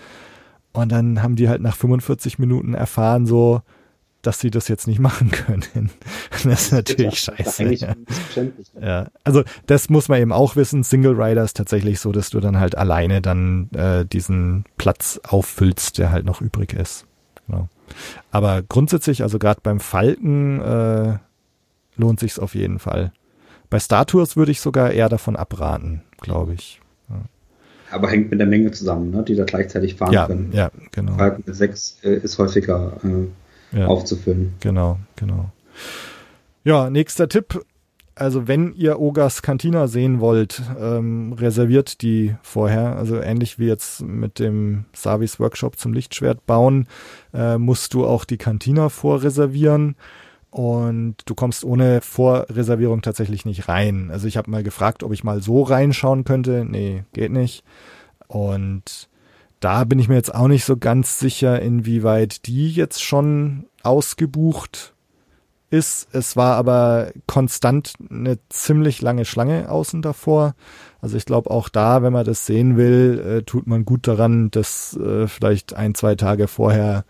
Und 0.72 0.90
dann 0.90 1.22
haben 1.22 1.36
die 1.36 1.48
halt 1.48 1.62
nach 1.62 1.76
45 1.76 2.40
Minuten 2.40 2.74
erfahren, 2.74 3.24
so, 3.24 3.62
dass 4.22 4.40
sie 4.40 4.50
das 4.50 4.66
jetzt 4.66 4.88
nicht 4.88 4.98
machen 4.98 5.30
können. 5.30 5.90
Das 6.42 6.62
ist 6.62 6.72
natürlich 6.72 7.20
scheiße. 7.20 7.72
Ja. 7.72 7.94
ja. 8.80 9.06
Also 9.22 9.44
das 9.66 9.88
muss 9.90 10.08
man 10.08 10.20
eben 10.20 10.32
auch 10.32 10.56
wissen. 10.56 10.82
Single 10.82 11.14
Rider 11.14 11.44
ist 11.44 11.56
tatsächlich 11.56 12.00
so, 12.00 12.10
dass 12.10 12.30
du 12.30 12.40
dann 12.40 12.58
halt 12.58 12.76
alleine 12.76 13.22
dann 13.22 13.70
äh, 13.76 14.04
diesen 14.04 14.64
Platz 14.76 15.20
auffüllst, 15.22 15.98
der 15.98 16.10
halt 16.10 16.26
noch 16.26 16.40
übrig 16.40 16.72
ist. 16.72 17.06
Genau. 17.46 17.68
Aber 18.32 18.60
grundsätzlich, 18.62 19.22
also 19.22 19.38
gerade 19.38 19.60
beim 19.62 19.78
Falken 19.78 20.60
äh, 20.60 21.18
lohnt 21.94 22.18
sich's 22.18 22.40
auf 22.40 22.56
jeden 22.56 22.80
Fall. 22.80 23.12
Bei 23.72 23.78
Star 23.78 24.04
Tours 24.04 24.36
würde 24.36 24.52
ich 24.52 24.60
sogar 24.60 24.90
eher 24.90 25.08
davon 25.08 25.34
abraten, 25.34 26.02
glaube 26.20 26.52
ich. 26.52 26.78
Ja. 27.08 27.22
Aber 27.90 28.10
hängt 28.10 28.30
mit 28.30 28.38
der 28.38 28.46
Menge 28.46 28.70
zusammen, 28.70 29.10
ne, 29.10 29.22
die 29.22 29.34
da 29.34 29.44
gleichzeitig 29.44 29.94
fahren 29.94 30.12
ja, 30.12 30.26
können. 30.26 30.52
Ja, 30.52 30.70
genau. 30.90 31.14
Falcon 31.14 31.42
6 31.46 32.00
äh, 32.02 32.16
ist 32.16 32.36
häufiger 32.36 32.98
äh, 33.02 33.78
ja. 33.78 33.86
aufzufüllen. 33.86 34.52
Genau, 34.60 34.98
genau. 35.16 35.50
Ja, 36.64 36.90
nächster 36.90 37.30
Tipp. 37.30 37.64
Also 38.14 38.46
wenn 38.46 38.74
ihr 38.74 39.00
Ogas 39.00 39.40
Cantina 39.40 39.86
sehen 39.86 40.20
wollt, 40.20 40.60
ähm, 40.78 41.32
reserviert 41.32 42.02
die 42.02 42.36
vorher. 42.42 42.96
Also 42.96 43.22
ähnlich 43.22 43.58
wie 43.58 43.68
jetzt 43.68 44.02
mit 44.02 44.38
dem 44.38 44.84
Savis 44.92 45.40
Workshop 45.40 45.78
zum 45.78 45.94
Lichtschwert 45.94 46.44
bauen, 46.44 46.88
äh, 47.32 47.56
musst 47.56 47.94
du 47.94 48.04
auch 48.04 48.26
die 48.26 48.36
Cantina 48.36 48.90
vorreservieren 48.90 49.96
und 50.52 51.16
du 51.24 51.34
kommst 51.34 51.64
ohne 51.64 52.02
Vorreservierung 52.02 53.00
tatsächlich 53.00 53.46
nicht 53.46 53.68
rein. 53.68 54.10
Also 54.12 54.26
ich 54.26 54.36
habe 54.36 54.50
mal 54.50 54.62
gefragt, 54.62 55.02
ob 55.02 55.10
ich 55.14 55.24
mal 55.24 55.40
so 55.40 55.62
reinschauen 55.62 56.24
könnte. 56.24 56.66
Nee, 56.68 57.04
geht 57.14 57.32
nicht. 57.32 57.64
Und 58.28 59.08
da 59.60 59.84
bin 59.84 59.98
ich 59.98 60.08
mir 60.08 60.14
jetzt 60.16 60.34
auch 60.34 60.48
nicht 60.48 60.66
so 60.66 60.76
ganz 60.76 61.18
sicher, 61.18 61.62
inwieweit 61.62 62.46
die 62.46 62.70
jetzt 62.70 63.02
schon 63.02 63.64
ausgebucht 63.82 64.92
ist. 65.70 66.08
Es 66.12 66.36
war 66.36 66.56
aber 66.56 67.12
konstant 67.26 67.94
eine 68.10 68.38
ziemlich 68.50 69.00
lange 69.00 69.24
Schlange 69.24 69.70
außen 69.70 70.02
davor. 70.02 70.54
Also 71.00 71.16
ich 71.16 71.24
glaube 71.24 71.50
auch 71.50 71.70
da, 71.70 72.02
wenn 72.02 72.12
man 72.12 72.26
das 72.26 72.44
sehen 72.44 72.76
will, 72.76 73.38
äh, 73.38 73.42
tut 73.42 73.66
man 73.66 73.86
gut 73.86 74.06
daran, 74.06 74.50
das 74.50 74.98
äh, 74.98 75.26
vielleicht 75.28 75.72
ein, 75.72 75.94
zwei 75.94 76.14
Tage 76.14 76.46
vorher 76.46 77.06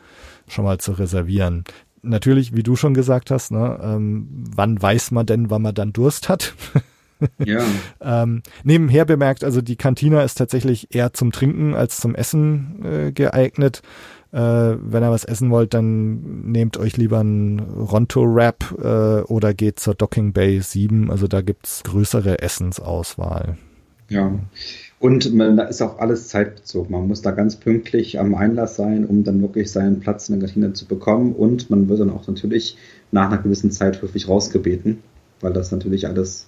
schon 0.46 0.64
mal 0.64 0.78
zu 0.78 0.92
reservieren 0.92 1.64
natürlich, 2.02 2.54
wie 2.54 2.62
du 2.62 2.76
schon 2.76 2.94
gesagt 2.94 3.30
hast, 3.30 3.50
ne, 3.50 3.78
ähm, 3.82 4.28
wann 4.54 4.80
weiß 4.80 5.10
man 5.12 5.26
denn, 5.26 5.50
wann 5.50 5.62
man 5.62 5.74
dann 5.74 5.92
Durst 5.92 6.28
hat? 6.28 6.54
ja. 7.38 7.64
ähm, 8.00 8.42
nebenher 8.64 9.04
bemerkt, 9.04 9.44
also 9.44 9.62
die 9.62 9.76
Kantina 9.76 10.22
ist 10.22 10.34
tatsächlich 10.34 10.94
eher 10.94 11.12
zum 11.12 11.32
Trinken 11.32 11.74
als 11.74 11.98
zum 11.98 12.14
Essen 12.14 12.84
äh, 12.84 13.12
geeignet. 13.12 13.82
Äh, 14.32 14.38
wenn 14.38 15.02
ihr 15.02 15.10
was 15.10 15.24
essen 15.24 15.50
wollt, 15.50 15.74
dann 15.74 16.50
nehmt 16.50 16.78
euch 16.78 16.96
lieber 16.96 17.20
einen 17.20 17.60
Ronto-Wrap 17.60 18.74
äh, 18.82 19.22
oder 19.30 19.52
geht 19.52 19.78
zur 19.78 19.94
Docking 19.94 20.32
Bay 20.32 20.60
7. 20.60 21.10
Also 21.10 21.28
da 21.28 21.42
gibt's 21.42 21.82
größere 21.84 22.40
Essensauswahl. 22.40 23.58
Ja. 24.08 24.32
Und 25.02 25.34
man, 25.34 25.56
da 25.56 25.64
ist 25.64 25.82
auch 25.82 25.98
alles 25.98 26.28
zeitbezogen. 26.28 26.92
Man 26.92 27.08
muss 27.08 27.22
da 27.22 27.32
ganz 27.32 27.56
pünktlich 27.56 28.20
am 28.20 28.36
Einlass 28.36 28.76
sein, 28.76 29.04
um 29.04 29.24
dann 29.24 29.42
wirklich 29.42 29.72
seinen 29.72 29.98
Platz 29.98 30.28
in 30.28 30.38
der 30.38 30.48
Kantine 30.48 30.74
zu 30.74 30.86
bekommen. 30.86 31.32
Und 31.32 31.70
man 31.70 31.88
wird 31.88 31.98
dann 31.98 32.10
auch 32.10 32.24
natürlich 32.28 32.76
nach 33.10 33.26
einer 33.26 33.42
gewissen 33.42 33.72
Zeit 33.72 34.00
höflich 34.00 34.28
rausgebeten, 34.28 35.00
weil 35.40 35.52
das 35.52 35.72
natürlich 35.72 36.06
alles 36.06 36.46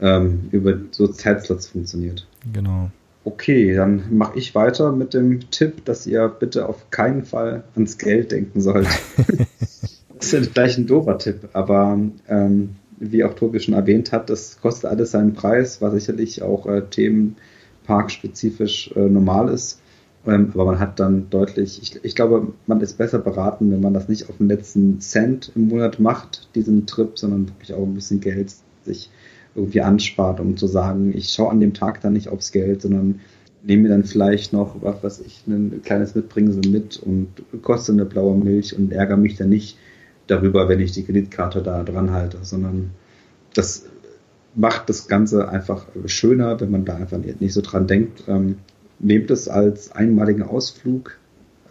ähm, 0.00 0.48
über 0.52 0.78
so 0.90 1.06
Zeitslots 1.06 1.66
funktioniert. 1.66 2.26
Genau. 2.50 2.90
Okay, 3.24 3.74
dann 3.74 4.04
mache 4.10 4.38
ich 4.38 4.54
weiter 4.54 4.90
mit 4.92 5.12
dem 5.12 5.50
Tipp, 5.50 5.84
dass 5.84 6.06
ihr 6.06 6.28
bitte 6.28 6.70
auf 6.70 6.90
keinen 6.90 7.24
Fall 7.26 7.64
ans 7.74 7.98
Geld 7.98 8.32
denken 8.32 8.62
sollt. 8.62 8.88
das 9.18 9.92
ist 10.18 10.32
ja 10.32 10.40
gleich 10.40 10.78
ein 10.78 10.86
doofer 10.86 11.18
Tipp, 11.18 11.50
aber 11.52 12.00
ähm, 12.26 12.70
wie 12.98 13.22
auch 13.22 13.34
Tobi 13.34 13.60
schon 13.60 13.74
erwähnt 13.74 14.12
hat, 14.12 14.30
das 14.30 14.62
kostet 14.62 14.90
alles 14.90 15.10
seinen 15.10 15.34
Preis, 15.34 15.82
war 15.82 15.90
sicherlich 15.90 16.40
auch 16.40 16.66
äh, 16.66 16.80
Themen 16.88 17.36
parkspezifisch 17.84 18.92
äh, 18.94 19.08
normal 19.08 19.48
ist. 19.48 19.80
Ähm, 20.26 20.50
aber 20.54 20.66
man 20.66 20.78
hat 20.78 21.00
dann 21.00 21.28
deutlich, 21.30 21.80
ich, 21.82 22.04
ich, 22.04 22.14
glaube, 22.14 22.52
man 22.66 22.80
ist 22.80 22.98
besser 22.98 23.18
beraten, 23.18 23.70
wenn 23.72 23.80
man 23.80 23.94
das 23.94 24.08
nicht 24.08 24.28
auf 24.28 24.36
den 24.38 24.48
letzten 24.48 25.00
Cent 25.00 25.52
im 25.54 25.68
Monat 25.68 25.98
macht, 25.98 26.48
diesen 26.54 26.86
Trip, 26.86 27.18
sondern 27.18 27.48
wirklich 27.48 27.74
auch 27.74 27.82
ein 27.82 27.94
bisschen 27.94 28.20
Geld 28.20 28.54
sich 28.84 29.10
irgendwie 29.54 29.80
anspart, 29.80 30.40
um 30.40 30.56
zu 30.56 30.66
sagen, 30.66 31.12
ich 31.14 31.30
schaue 31.30 31.50
an 31.50 31.60
dem 31.60 31.74
Tag 31.74 32.00
dann 32.00 32.14
nicht 32.14 32.28
aufs 32.28 32.52
Geld, 32.52 32.82
sondern 32.82 33.20
nehme 33.62 33.84
mir 33.84 33.88
dann 33.90 34.04
vielleicht 34.04 34.52
noch, 34.52 34.76
was 34.80 35.02
weiß 35.02 35.22
ich, 35.26 35.44
ein 35.46 35.82
kleines 35.84 36.14
Mitbringsel 36.14 36.70
mit 36.70 36.98
und 36.98 37.28
koste 37.62 37.92
eine 37.92 38.04
blaue 38.04 38.36
Milch 38.36 38.76
und 38.76 38.92
ärgere 38.92 39.16
mich 39.16 39.36
dann 39.36 39.50
nicht 39.50 39.76
darüber, 40.26 40.68
wenn 40.68 40.80
ich 40.80 40.92
die 40.92 41.04
Kreditkarte 41.04 41.62
da 41.62 41.82
dran 41.82 42.10
halte, 42.10 42.38
sondern 42.42 42.90
das 43.54 43.86
macht 44.54 44.88
das 44.88 45.08
Ganze 45.08 45.48
einfach 45.48 45.86
schöner, 46.06 46.60
wenn 46.60 46.70
man 46.70 46.84
da 46.84 46.96
einfach 46.96 47.18
nicht 47.18 47.52
so 47.52 47.60
dran 47.60 47.86
denkt. 47.86 48.24
Ähm, 48.28 48.56
nehmt 48.98 49.30
es 49.30 49.48
als 49.48 49.92
einmaligen 49.92 50.42
Ausflug, 50.42 51.18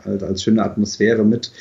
als, 0.03 0.24
als 0.24 0.44
schöne 0.44 0.64
Atmosphäre 0.64 1.24
mit 1.24 1.52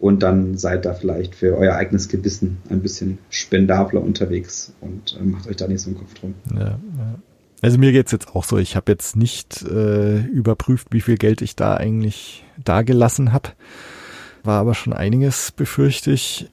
und 0.00 0.22
dann 0.22 0.58
seid 0.58 0.84
da 0.84 0.94
vielleicht 0.94 1.34
für 1.34 1.56
euer 1.56 1.76
eigenes 1.76 2.08
Gewissen 2.08 2.58
ein 2.68 2.80
bisschen 2.80 3.18
spendabler 3.30 4.02
unterwegs 4.02 4.72
und 4.80 5.16
äh, 5.20 5.22
macht 5.22 5.46
euch 5.46 5.56
da 5.56 5.68
nicht 5.68 5.80
so 5.80 5.90
einen 5.90 5.98
Kopf 5.98 6.14
drum. 6.14 6.34
Ja, 6.52 6.70
ja. 6.70 6.78
Also 7.60 7.78
mir 7.78 7.92
geht's 7.92 8.10
jetzt 8.10 8.34
auch 8.34 8.42
so, 8.42 8.58
ich 8.58 8.74
habe 8.74 8.90
jetzt 8.90 9.14
nicht 9.14 9.62
äh, 9.62 10.18
überprüft, 10.26 10.88
wie 10.90 11.00
viel 11.00 11.16
Geld 11.16 11.40
ich 11.42 11.54
da 11.54 11.76
eigentlich 11.76 12.44
da 12.62 12.82
gelassen 12.82 13.32
habe. 13.32 13.50
War 14.42 14.58
aber 14.58 14.74
schon 14.74 14.92
einiges, 14.92 15.52
befürchte 15.52 16.10
ich. 16.10 16.50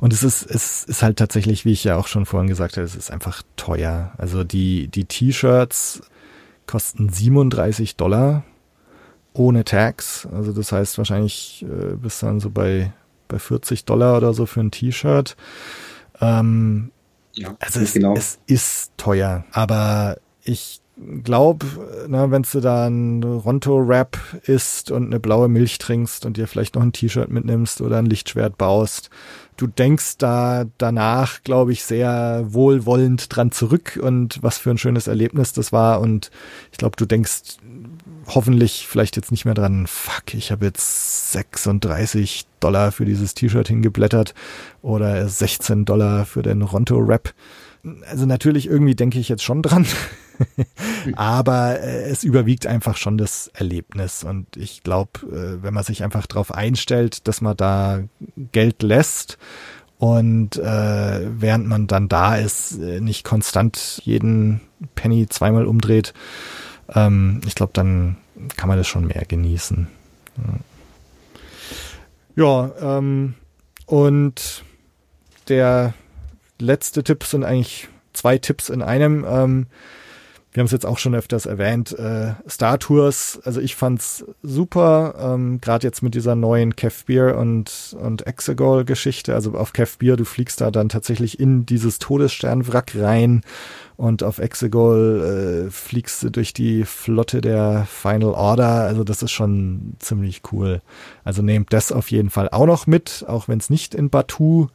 Und 0.00 0.12
es 0.12 0.22
ist, 0.22 0.42
es 0.42 0.84
ist 0.84 1.02
halt 1.02 1.18
tatsächlich, 1.18 1.64
wie 1.64 1.72
ich 1.72 1.84
ja 1.84 1.96
auch 1.96 2.06
schon 2.06 2.26
vorhin 2.26 2.48
gesagt 2.48 2.76
habe, 2.76 2.86
es 2.86 2.94
ist 2.94 3.10
einfach 3.10 3.42
teuer. 3.56 4.12
Also 4.18 4.44
die, 4.44 4.88
die 4.88 5.04
T-Shirts 5.04 6.02
kosten 6.66 7.08
37 7.08 7.96
Dollar 7.96 8.44
ohne 9.32 9.64
Tax. 9.64 10.26
Also 10.32 10.52
das 10.52 10.72
heißt 10.72 10.98
wahrscheinlich 10.98 11.64
äh, 11.68 11.94
bis 11.94 12.20
dann 12.20 12.40
so 12.40 12.50
bei, 12.50 12.92
bei 13.28 13.38
40 13.38 13.84
Dollar 13.84 14.16
oder 14.16 14.32
so 14.34 14.46
für 14.46 14.60
ein 14.60 14.70
T-Shirt. 14.70 15.36
Ähm, 16.20 16.90
ja, 17.34 17.54
also 17.60 17.80
es, 17.80 17.92
genau. 17.92 18.14
es 18.16 18.38
ist 18.46 18.92
teuer, 18.96 19.44
aber 19.52 20.16
ich 20.42 20.80
glaube, 21.22 21.66
ne, 22.08 22.30
wenn 22.30 22.42
du 22.42 22.60
da 22.60 22.86
ein 22.86 23.22
Ronto-Rap 23.22 24.18
isst 24.44 24.90
und 24.90 25.06
eine 25.06 25.20
blaue 25.20 25.48
Milch 25.48 25.78
trinkst 25.78 26.24
und 26.24 26.38
dir 26.38 26.48
vielleicht 26.48 26.74
noch 26.74 26.82
ein 26.82 26.92
T-Shirt 26.92 27.30
mitnimmst 27.30 27.82
oder 27.82 27.98
ein 27.98 28.06
Lichtschwert 28.06 28.56
baust, 28.56 29.10
du 29.56 29.66
denkst 29.66 30.18
da 30.18 30.64
danach, 30.78 31.42
glaube 31.42 31.72
ich, 31.72 31.84
sehr 31.84 32.44
wohlwollend 32.48 33.34
dran 33.34 33.52
zurück 33.52 33.98
und 34.02 34.42
was 34.42 34.58
für 34.58 34.70
ein 34.70 34.78
schönes 34.78 35.06
Erlebnis 35.06 35.52
das 35.52 35.72
war. 35.72 36.00
Und 36.00 36.30
ich 36.72 36.78
glaube, 36.78 36.96
du 36.96 37.06
denkst 37.06 37.58
hoffentlich 38.28 38.86
vielleicht 38.88 39.16
jetzt 39.16 39.30
nicht 39.30 39.44
mehr 39.44 39.54
dran, 39.54 39.86
fuck, 39.86 40.34
ich 40.34 40.50
habe 40.50 40.66
jetzt 40.66 41.32
36 41.32 42.46
Dollar 42.60 42.92
für 42.92 43.04
dieses 43.04 43.34
T-Shirt 43.34 43.68
hingeblättert 43.68 44.34
oder 44.82 45.28
16 45.28 45.84
Dollar 45.84 46.26
für 46.26 46.42
den 46.42 46.62
Ronto-Rap. 46.62 47.32
Also 48.08 48.26
natürlich 48.26 48.66
irgendwie 48.66 48.94
denke 48.94 49.18
ich 49.18 49.28
jetzt 49.28 49.44
schon 49.44 49.62
dran, 49.62 49.86
aber 51.16 51.80
äh, 51.80 52.08
es 52.10 52.24
überwiegt 52.24 52.66
einfach 52.66 52.96
schon 52.96 53.16
das 53.16 53.48
Erlebnis 53.54 54.24
und 54.24 54.56
ich 54.56 54.82
glaube, 54.82 55.20
äh, 55.26 55.62
wenn 55.62 55.74
man 55.74 55.84
sich 55.84 56.02
einfach 56.02 56.26
darauf 56.26 56.52
einstellt, 56.52 57.28
dass 57.28 57.40
man 57.40 57.56
da 57.56 58.02
Geld 58.52 58.82
lässt 58.82 59.38
und 59.98 60.56
äh, 60.56 61.40
während 61.40 61.66
man 61.66 61.86
dann 61.86 62.08
da 62.08 62.36
ist, 62.36 62.78
äh, 62.78 63.00
nicht 63.00 63.24
konstant 63.24 64.00
jeden 64.04 64.60
Penny 64.94 65.28
zweimal 65.28 65.66
umdreht, 65.66 66.12
ähm, 66.94 67.40
ich 67.46 67.54
glaube, 67.54 67.72
dann 67.72 68.16
kann 68.56 68.68
man 68.68 68.78
das 68.78 68.88
schon 68.88 69.06
mehr 69.06 69.24
genießen. 69.26 69.86
Ja, 72.36 72.70
ja 72.74 72.98
ähm, 72.98 73.34
und 73.86 74.64
der 75.48 75.94
letzte 76.58 77.04
Tipp 77.04 77.24
sind 77.24 77.44
eigentlich 77.44 77.88
zwei 78.12 78.38
Tipps 78.38 78.68
in 78.68 78.82
einem. 78.82 79.24
Ähm, 79.28 79.66
wir 80.56 80.62
haben 80.62 80.66
es 80.66 80.72
jetzt 80.72 80.86
auch 80.86 80.96
schon 80.96 81.14
öfters 81.14 81.44
erwähnt, 81.44 81.92
äh, 81.98 82.32
Star 82.48 82.78
Tours, 82.78 83.38
also 83.44 83.60
ich 83.60 83.76
fand's 83.76 84.24
super, 84.42 85.14
ähm, 85.20 85.60
gerade 85.60 85.86
jetzt 85.86 86.02
mit 86.02 86.14
dieser 86.14 86.34
neuen 86.34 86.74
Kev 86.74 87.04
Beer 87.04 87.36
und, 87.36 87.94
und 88.00 88.26
Exegol 88.26 88.86
Geschichte, 88.86 89.34
also 89.34 89.52
auf 89.52 89.74
Kev 89.74 89.98
Beer, 89.98 90.16
du 90.16 90.24
fliegst 90.24 90.62
da 90.62 90.70
dann 90.70 90.88
tatsächlich 90.88 91.38
in 91.38 91.66
dieses 91.66 91.98
Todessternwrack 91.98 92.92
rein 92.96 93.42
und 93.98 94.22
auf 94.22 94.38
Exegol 94.38 95.66
äh, 95.66 95.70
fliegst 95.70 96.22
du 96.22 96.30
durch 96.30 96.54
die 96.54 96.84
Flotte 96.84 97.42
der 97.42 97.86
Final 97.86 98.30
Order, 98.30 98.84
also 98.84 99.04
das 99.04 99.22
ist 99.22 99.32
schon 99.32 99.92
ziemlich 99.98 100.40
cool. 100.52 100.80
Also 101.22 101.42
nehmt 101.42 101.74
das 101.74 101.92
auf 101.92 102.10
jeden 102.10 102.30
Fall 102.30 102.48
auch 102.48 102.66
noch 102.66 102.86
mit, 102.86 103.26
auch 103.28 103.46
wenn 103.46 103.58
es 103.58 103.68
nicht 103.68 103.94
in 103.94 104.08
Batu 104.08 104.68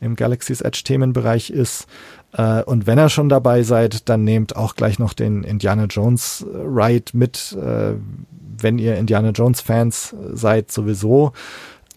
im 0.00 0.16
Galaxy's 0.16 0.60
Edge 0.60 0.82
Themenbereich 0.84 1.50
ist. 1.50 1.86
Äh, 2.32 2.62
und 2.62 2.86
wenn 2.86 2.98
ihr 2.98 3.08
schon 3.08 3.28
dabei 3.28 3.62
seid, 3.62 4.08
dann 4.08 4.24
nehmt 4.24 4.56
auch 4.56 4.76
gleich 4.76 4.98
noch 4.98 5.12
den 5.12 5.42
Indiana 5.42 5.84
Jones 5.84 6.44
äh, 6.52 6.56
Ride 6.58 7.12
mit, 7.14 7.56
äh, 7.60 7.94
wenn 8.58 8.78
ihr 8.78 8.96
Indiana 8.96 9.30
Jones 9.30 9.60
Fans 9.60 10.14
seid 10.32 10.70
sowieso. 10.70 11.32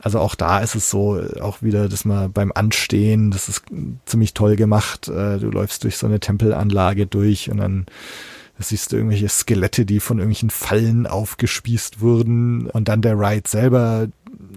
Also 0.01 0.19
auch 0.19 0.35
da 0.35 0.59
ist 0.59 0.75
es 0.75 0.89
so, 0.89 1.21
auch 1.41 1.61
wieder, 1.61 1.89
dass 1.89 2.05
man 2.05 2.31
beim 2.31 2.53
Anstehen, 2.53 3.31
das 3.31 3.49
ist 3.49 3.63
ziemlich 4.05 4.33
toll 4.33 4.55
gemacht. 4.55 5.07
Du 5.07 5.49
läufst 5.51 5.83
durch 5.83 5.97
so 5.97 6.07
eine 6.07 6.21
Tempelanlage 6.21 7.05
durch 7.05 7.51
und 7.51 7.57
dann 7.57 7.85
siehst 8.57 8.91
du 8.91 8.97
irgendwelche 8.97 9.27
Skelette, 9.27 9.85
die 9.85 9.99
von 9.99 10.19
irgendwelchen 10.19 10.51
Fallen 10.51 11.05
aufgespießt 11.05 11.99
wurden. 11.99 12.67
Und 12.67 12.87
dann 12.87 13.01
der 13.01 13.19
Ride 13.19 13.47
selber 13.47 14.07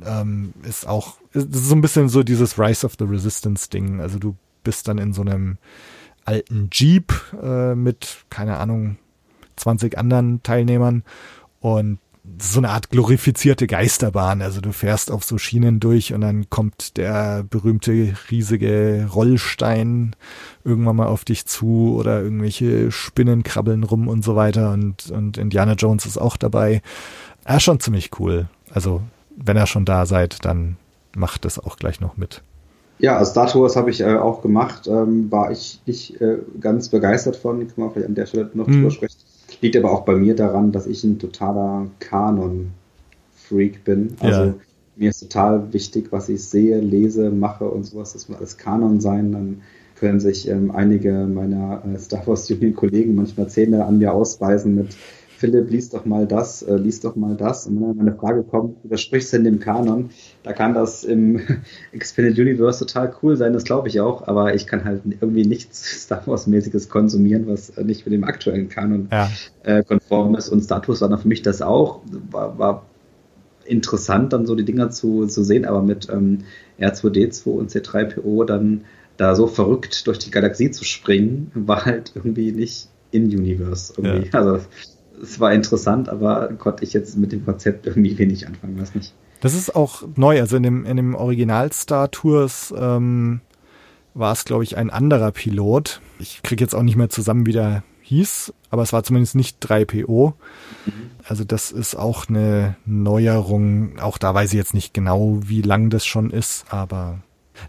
ähm, 0.07 0.53
ist 0.63 0.87
auch, 0.87 1.17
ist 1.35 1.53
so 1.53 1.75
ein 1.75 1.81
bisschen 1.81 2.09
so 2.09 2.23
dieses 2.23 2.59
Rise 2.59 2.87
of 2.87 2.95
the 2.99 3.05
Resistance 3.05 3.71
Ding. 3.71 4.01
Also 4.01 4.19
du 4.19 4.37
bist 4.65 4.89
dann 4.89 4.99
in 4.99 5.13
so 5.13 5.23
einem 5.23 5.59
alten 6.25 6.69
Jeep 6.73 7.13
äh, 7.43 7.75
mit, 7.75 8.25
keine 8.31 8.59
Ahnung, 8.59 8.97
20 9.57 9.99
anderen 9.99 10.43
Teilnehmern 10.43 11.03
und 11.61 11.99
so 12.41 12.61
eine 12.61 12.71
Art 12.71 12.91
glorifizierte 12.91 13.67
Geisterbahn. 13.67 14.43
Also 14.43 14.61
du 14.61 14.73
fährst 14.73 15.11
auf 15.11 15.25
so 15.25 15.39
Schienen 15.39 15.81
durch 15.81 16.15
und 16.15 16.21
dann 16.21 16.49
kommt 16.51 16.97
der 16.97 17.43
berühmte 17.43 18.15
riesige 18.31 19.09
Rollstein 19.13 20.15
irgendwann 20.65 20.97
mal 20.97 21.09
auf 21.09 21.25
dich 21.25 21.47
zu 21.47 21.97
oder 21.99 22.23
irgendwelche 22.23 22.93
Spinnen 22.93 23.43
krabbeln 23.43 23.83
rum 23.83 24.07
und 24.07 24.25
so 24.25 24.37
weiter 24.37 24.73
und, 24.73 25.11
und 25.11 25.37
Indiana 25.37 25.73
Jones 25.73 26.07
ist 26.07 26.19
auch 26.19 26.37
dabei. 26.37 26.81
Ja, 27.49 27.59
schon 27.59 27.81
ziemlich 27.81 28.11
cool. 28.21 28.49
Also 28.71 29.03
wenn 29.37 29.57
ihr 29.57 29.67
schon 29.67 29.85
da 29.85 30.07
seid, 30.07 30.45
dann 30.45 30.77
macht 31.17 31.45
das 31.45 31.59
auch 31.59 31.77
gleich 31.77 32.01
noch 32.01 32.17
mit. 32.17 32.43
Ja, 32.99 33.17
also 33.17 33.33
Star 33.33 33.49
Tours 33.49 33.75
habe 33.77 33.91
ich 33.91 34.01
äh, 34.01 34.15
auch 34.15 34.43
gemacht, 34.43 34.87
ähm, 34.87 35.31
war 35.31 35.51
ich 35.51 35.81
nicht 35.87 36.21
äh, 36.21 36.39
ganz 36.61 36.89
begeistert 36.89 37.37
von, 37.37 37.59
kann 37.59 37.75
man 37.77 37.91
vielleicht 37.91 38.09
an 38.09 38.15
der 38.15 38.27
Stelle 38.27 38.51
noch 38.55 38.67
mhm. 38.69 38.75
drüber 38.75 38.91
sprechen. 38.91 39.17
Liegt 39.61 39.77
aber 39.77 39.91
auch 39.91 40.05
bei 40.05 40.15
mir 40.15 40.37
daran, 40.37 40.73
dass 40.73 40.87
ich 40.87 41.03
ein 41.05 41.19
totaler 41.19 41.87
Kanon-Freak 41.99 43.85
bin. 43.85 44.17
Also 44.21 44.43
ja. 44.45 44.55
mir 44.97 45.11
ist 45.11 45.21
total 45.21 45.73
wichtig, 45.73 46.09
was 46.11 46.29
ich 46.29 46.45
sehe, 46.45 46.79
lese, 46.81 47.31
mache 47.31 47.65
und 47.65 47.85
sowas. 47.85 48.13
Das 48.13 48.29
muss 48.29 48.39
alles 48.39 48.57
Kanon 48.57 49.01
sein. 49.01 49.33
Dann 49.33 49.63
können 49.97 50.21
sich 50.21 50.49
ähm, 50.49 50.71
einige 50.71 51.13
meiner 51.27 51.83
äh, 51.85 51.99
Star 51.99 52.27
Wars 52.27 52.51
Union 52.51 52.75
Kollegen 52.75 53.15
manchmal 53.15 53.49
Zähne 53.49 53.85
an 53.85 53.99
mir 53.99 54.13
ausweisen 54.13 54.75
mit 54.75 54.97
Philipp, 55.43 55.71
lies 55.71 55.91
doch 55.91 56.05
mal 56.05 56.25
das, 56.25 56.63
äh, 56.63 56.77
lies 56.77 57.01
doch 57.01 57.17
mal 57.17 57.35
das. 57.37 57.67
Und 57.67 57.81
wenn 57.81 57.99
dann 57.99 58.07
eine 58.07 58.17
Frage 58.17 58.45
kommt, 58.45 58.85
widersprichst 58.85 59.33
du 59.33 59.39
in 59.39 59.45
dem 59.45 59.59
Kanon, 59.59 60.11
da 60.45 60.53
kann 60.53 60.73
das 60.73 61.03
im 61.03 61.41
Expanded 61.93 62.39
Universe 62.39 62.79
total 62.79 63.13
cool 63.21 63.37
sein, 63.37 63.53
das 63.53 63.65
glaube 63.65 63.89
ich 63.89 64.01
auch, 64.01 64.29
aber 64.29 64.55
ich 64.55 64.69
kann 64.69 64.85
halt 64.85 65.03
irgendwie 65.05 65.45
nichts 65.45 65.83
Star 66.05 66.23
Wars-mäßiges 66.25 66.89
konsumieren, 66.89 67.49
was 67.49 67.77
nicht 67.77 68.07
mit 68.07 68.13
dem 68.13 68.23
aktuellen 68.23 68.69
Kanon 68.69 69.09
ja. 69.11 69.29
äh, 69.65 69.83
konform 69.83 70.37
ist. 70.37 70.49
Und 70.49 70.63
Star 70.63 70.87
Wars 70.87 71.01
war 71.01 71.09
dann 71.09 71.19
für 71.19 71.27
mich 71.27 71.43
das 71.43 71.61
auch, 71.61 72.03
war, 72.31 72.57
war 72.57 72.87
interessant, 73.65 74.33
dann 74.33 74.47
so 74.47 74.55
die 74.55 74.65
Dinger 74.65 74.91
zu, 74.91 75.27
zu 75.27 75.43
sehen, 75.43 75.65
aber 75.65 75.83
mit 75.83 76.09
ähm, 76.09 76.45
R2D2 76.79 77.47
und 77.49 77.71
C3PO 77.73 78.45
dann 78.45 78.83
da 79.17 79.35
so 79.35 79.49
verrückt 79.49 80.07
durch 80.07 80.21
die 80.21 80.31
Galaxie 80.31 80.71
zu 80.71 80.85
springen, 80.85 81.51
war 81.55 81.85
halt 81.85 82.13
irgendwie 82.15 82.53
nicht 82.53 82.89
in 83.11 83.25
Universe 83.27 83.95
irgendwie. 83.97 84.29
Ja. 84.29 84.39
Also 84.39 84.61
es 85.23 85.39
war 85.41 85.53
interessant, 85.53 86.09
aber 86.09 86.49
konnte 86.55 86.85
ich 86.85 86.93
jetzt 86.93 87.17
mit 87.17 87.33
dem 87.33 87.45
Konzept 87.45 87.87
irgendwie 87.87 88.19
wenig 88.19 88.47
anfangen, 88.47 88.79
weiß 88.79 88.95
nicht. 88.95 89.15
Das 89.41 89.55
ist 89.55 89.75
auch 89.75 90.03
neu, 90.17 90.41
also 90.41 90.57
in 90.57 90.63
dem, 90.63 90.85
in 90.85 90.97
dem 90.97 91.15
Original 91.15 91.73
Star 91.73 92.11
Tours 92.11 92.75
ähm, 92.77 93.41
war 94.15 94.33
es, 94.33 94.45
glaube 94.45 94.65
ich, 94.65 94.77
ein 94.77 94.91
anderer 94.91 95.31
Pilot. 95.33 96.01
Ich 96.19 96.43
kriege 96.43 96.63
jetzt 96.63 96.75
auch 96.75 96.83
nicht 96.83 96.97
mehr 96.97 97.09
zusammen, 97.09 97.47
wie 97.47 97.53
der 97.53 97.83
hieß, 98.03 98.53
aber 98.71 98.83
es 98.83 98.93
war 98.93 99.03
zumindest 99.05 99.35
nicht 99.35 99.65
3PO. 99.65 100.35
Mhm. 100.87 100.93
Also 101.25 101.45
das 101.45 101.73
ist 101.73 101.97
auch 101.97 102.29
eine 102.29 102.77
Neuerung. 102.85 103.99
Auch 104.01 104.19
da 104.19 104.35
weiß 104.35 104.51
ich 104.53 104.57
jetzt 104.57 104.75
nicht 104.75 104.93
genau, 104.93 105.39
wie 105.43 105.63
lang 105.63 105.91
das 105.91 106.05
schon 106.05 106.31
ist, 106.31 106.67
aber 106.69 107.21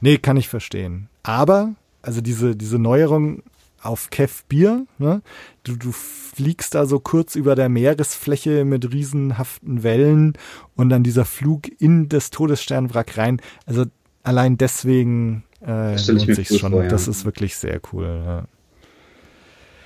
nee, 0.01 0.17
kann 0.17 0.37
ich 0.37 0.49
verstehen. 0.49 1.07
Aber, 1.23 1.75
also 2.01 2.21
diese, 2.21 2.55
diese 2.55 2.77
Neuerung 2.79 3.43
auf 3.83 4.09
Kev 4.09 4.43
Bier. 4.47 4.85
Ne? 4.97 5.21
Du, 5.63 5.75
du 5.75 5.91
fliegst 5.91 6.75
da 6.75 6.85
so 6.85 6.99
kurz 6.99 7.35
über 7.35 7.55
der 7.55 7.69
Meeresfläche 7.69 8.65
mit 8.65 8.91
riesenhaften 8.91 9.83
Wellen 9.83 10.33
und 10.75 10.89
dann 10.89 11.03
dieser 11.03 11.25
Flug 11.25 11.69
in 11.79 12.09
das 12.09 12.29
Todessternwrack 12.29 13.17
rein. 13.17 13.41
Also 13.65 13.85
allein 14.23 14.57
deswegen 14.57 15.43
äh, 15.65 15.95
lohnt 16.11 16.35
sich 16.35 16.47
schon. 16.47 16.71
Vor, 16.71 16.83
ja. 16.83 16.89
Das 16.89 17.07
ist 17.07 17.25
wirklich 17.25 17.55
sehr 17.55 17.79
cool. 17.91 18.21
Ja. 18.25 18.47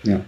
Ja, 0.03 0.21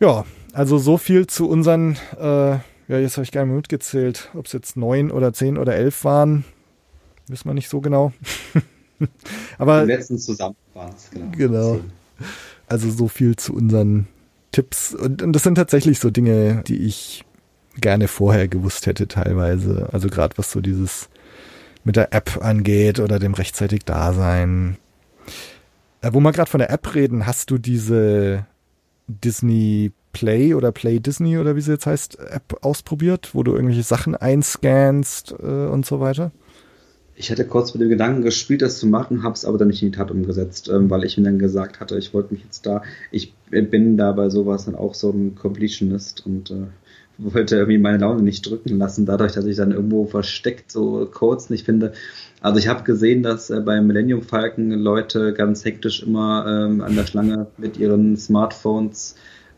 ja 0.00 0.24
also 0.52 0.78
so 0.78 0.98
viel 0.98 1.26
zu 1.26 1.48
unseren, 1.48 1.96
äh, 2.18 2.50
ja, 2.50 2.62
jetzt 2.88 3.16
habe 3.16 3.24
ich 3.24 3.32
gar 3.32 3.44
nicht 3.44 3.54
mitgezählt, 3.54 4.30
ob 4.34 4.46
es 4.46 4.52
jetzt 4.52 4.76
neun 4.76 5.10
oder 5.10 5.32
zehn 5.32 5.58
oder 5.58 5.74
elf 5.74 6.04
waren. 6.04 6.44
Wissen 7.26 7.48
wir 7.48 7.54
nicht 7.54 7.68
so 7.68 7.80
genau. 7.80 8.12
Aber. 9.58 9.82
Im 9.82 9.88
letzten 9.88 10.18
zusammen 10.18 10.56
waren 10.74 10.94
es, 10.94 11.10
genau. 11.10 11.30
Genau. 11.32 11.80
Also 12.66 12.90
so 12.90 13.08
viel 13.08 13.36
zu 13.36 13.54
unseren 13.54 14.06
Tipps. 14.52 14.94
Und, 14.94 15.22
und 15.22 15.32
das 15.32 15.42
sind 15.42 15.56
tatsächlich 15.56 15.98
so 15.98 16.10
Dinge, 16.10 16.62
die 16.66 16.84
ich 16.84 17.24
gerne 17.80 18.08
vorher 18.08 18.48
gewusst 18.48 18.86
hätte 18.86 19.08
teilweise. 19.08 19.88
Also 19.92 20.08
gerade 20.08 20.38
was 20.38 20.50
so 20.50 20.60
dieses 20.60 21.08
mit 21.84 21.96
der 21.96 22.12
App 22.12 22.38
angeht 22.42 22.98
oder 23.00 23.18
dem 23.18 23.34
rechtzeitig 23.34 23.84
Dasein. 23.84 24.78
Äh, 26.00 26.10
wo 26.12 26.20
wir 26.20 26.32
gerade 26.32 26.50
von 26.50 26.60
der 26.60 26.70
App 26.70 26.94
reden, 26.94 27.26
hast 27.26 27.50
du 27.50 27.58
diese 27.58 28.46
Disney 29.06 29.92
Play 30.12 30.54
oder 30.54 30.72
Play 30.72 31.00
Disney 31.00 31.38
oder 31.38 31.56
wie 31.56 31.60
sie 31.60 31.72
jetzt 31.72 31.86
heißt, 31.86 32.18
App 32.20 32.58
ausprobiert, 32.62 33.30
wo 33.34 33.42
du 33.42 33.52
irgendwelche 33.52 33.82
Sachen 33.82 34.14
einscannst 34.14 35.34
äh, 35.42 35.66
und 35.66 35.84
so 35.84 36.00
weiter? 36.00 36.30
Ich 37.16 37.30
hatte 37.30 37.46
kurz 37.46 37.72
mit 37.74 37.80
dem 37.80 37.88
Gedanken 37.88 38.22
gespielt, 38.22 38.62
das 38.62 38.78
zu 38.78 38.86
machen, 38.86 39.22
habe 39.22 39.34
es 39.34 39.44
aber 39.44 39.56
dann 39.56 39.68
nicht 39.68 39.82
in 39.82 39.92
die 39.92 39.96
Tat 39.96 40.10
umgesetzt, 40.10 40.68
ähm, 40.68 40.90
weil 40.90 41.04
ich 41.04 41.16
mir 41.16 41.24
dann 41.24 41.38
gesagt 41.38 41.80
hatte, 41.80 41.96
ich 41.96 42.12
wollte 42.12 42.34
mich 42.34 42.42
jetzt 42.42 42.66
da, 42.66 42.82
ich 43.12 43.32
bin 43.50 43.96
da 43.96 44.12
bei 44.12 44.30
sowas 44.30 44.64
dann 44.64 44.74
auch 44.74 44.94
so 44.94 45.10
ein 45.10 45.36
Completionist 45.36 46.26
und 46.26 46.50
äh, 46.50 46.66
wollte 47.18 47.56
irgendwie 47.56 47.78
meine 47.78 47.98
Laune 47.98 48.22
nicht 48.22 48.48
drücken 48.48 48.78
lassen, 48.78 49.06
dadurch, 49.06 49.32
dass 49.32 49.44
ich 49.44 49.56
dann 49.56 49.70
irgendwo 49.70 50.06
versteckt 50.06 50.72
so 50.72 51.08
Codes 51.12 51.50
nicht 51.50 51.64
finde. 51.64 51.92
Also 52.40 52.58
ich 52.58 52.68
habe 52.68 52.82
gesehen, 52.82 53.22
dass 53.22 53.50
äh, 53.50 53.60
beim 53.60 53.86
Millennium 53.86 54.22
Falcon 54.22 54.70
Leute 54.72 55.32
ganz 55.32 55.64
hektisch 55.64 56.02
immer 56.02 56.44
ähm, 56.46 56.80
an 56.80 56.96
der 56.96 57.06
Schlange 57.06 57.46
mit 57.56 57.78
ihren 57.78 58.16
Smartphones 58.16 59.14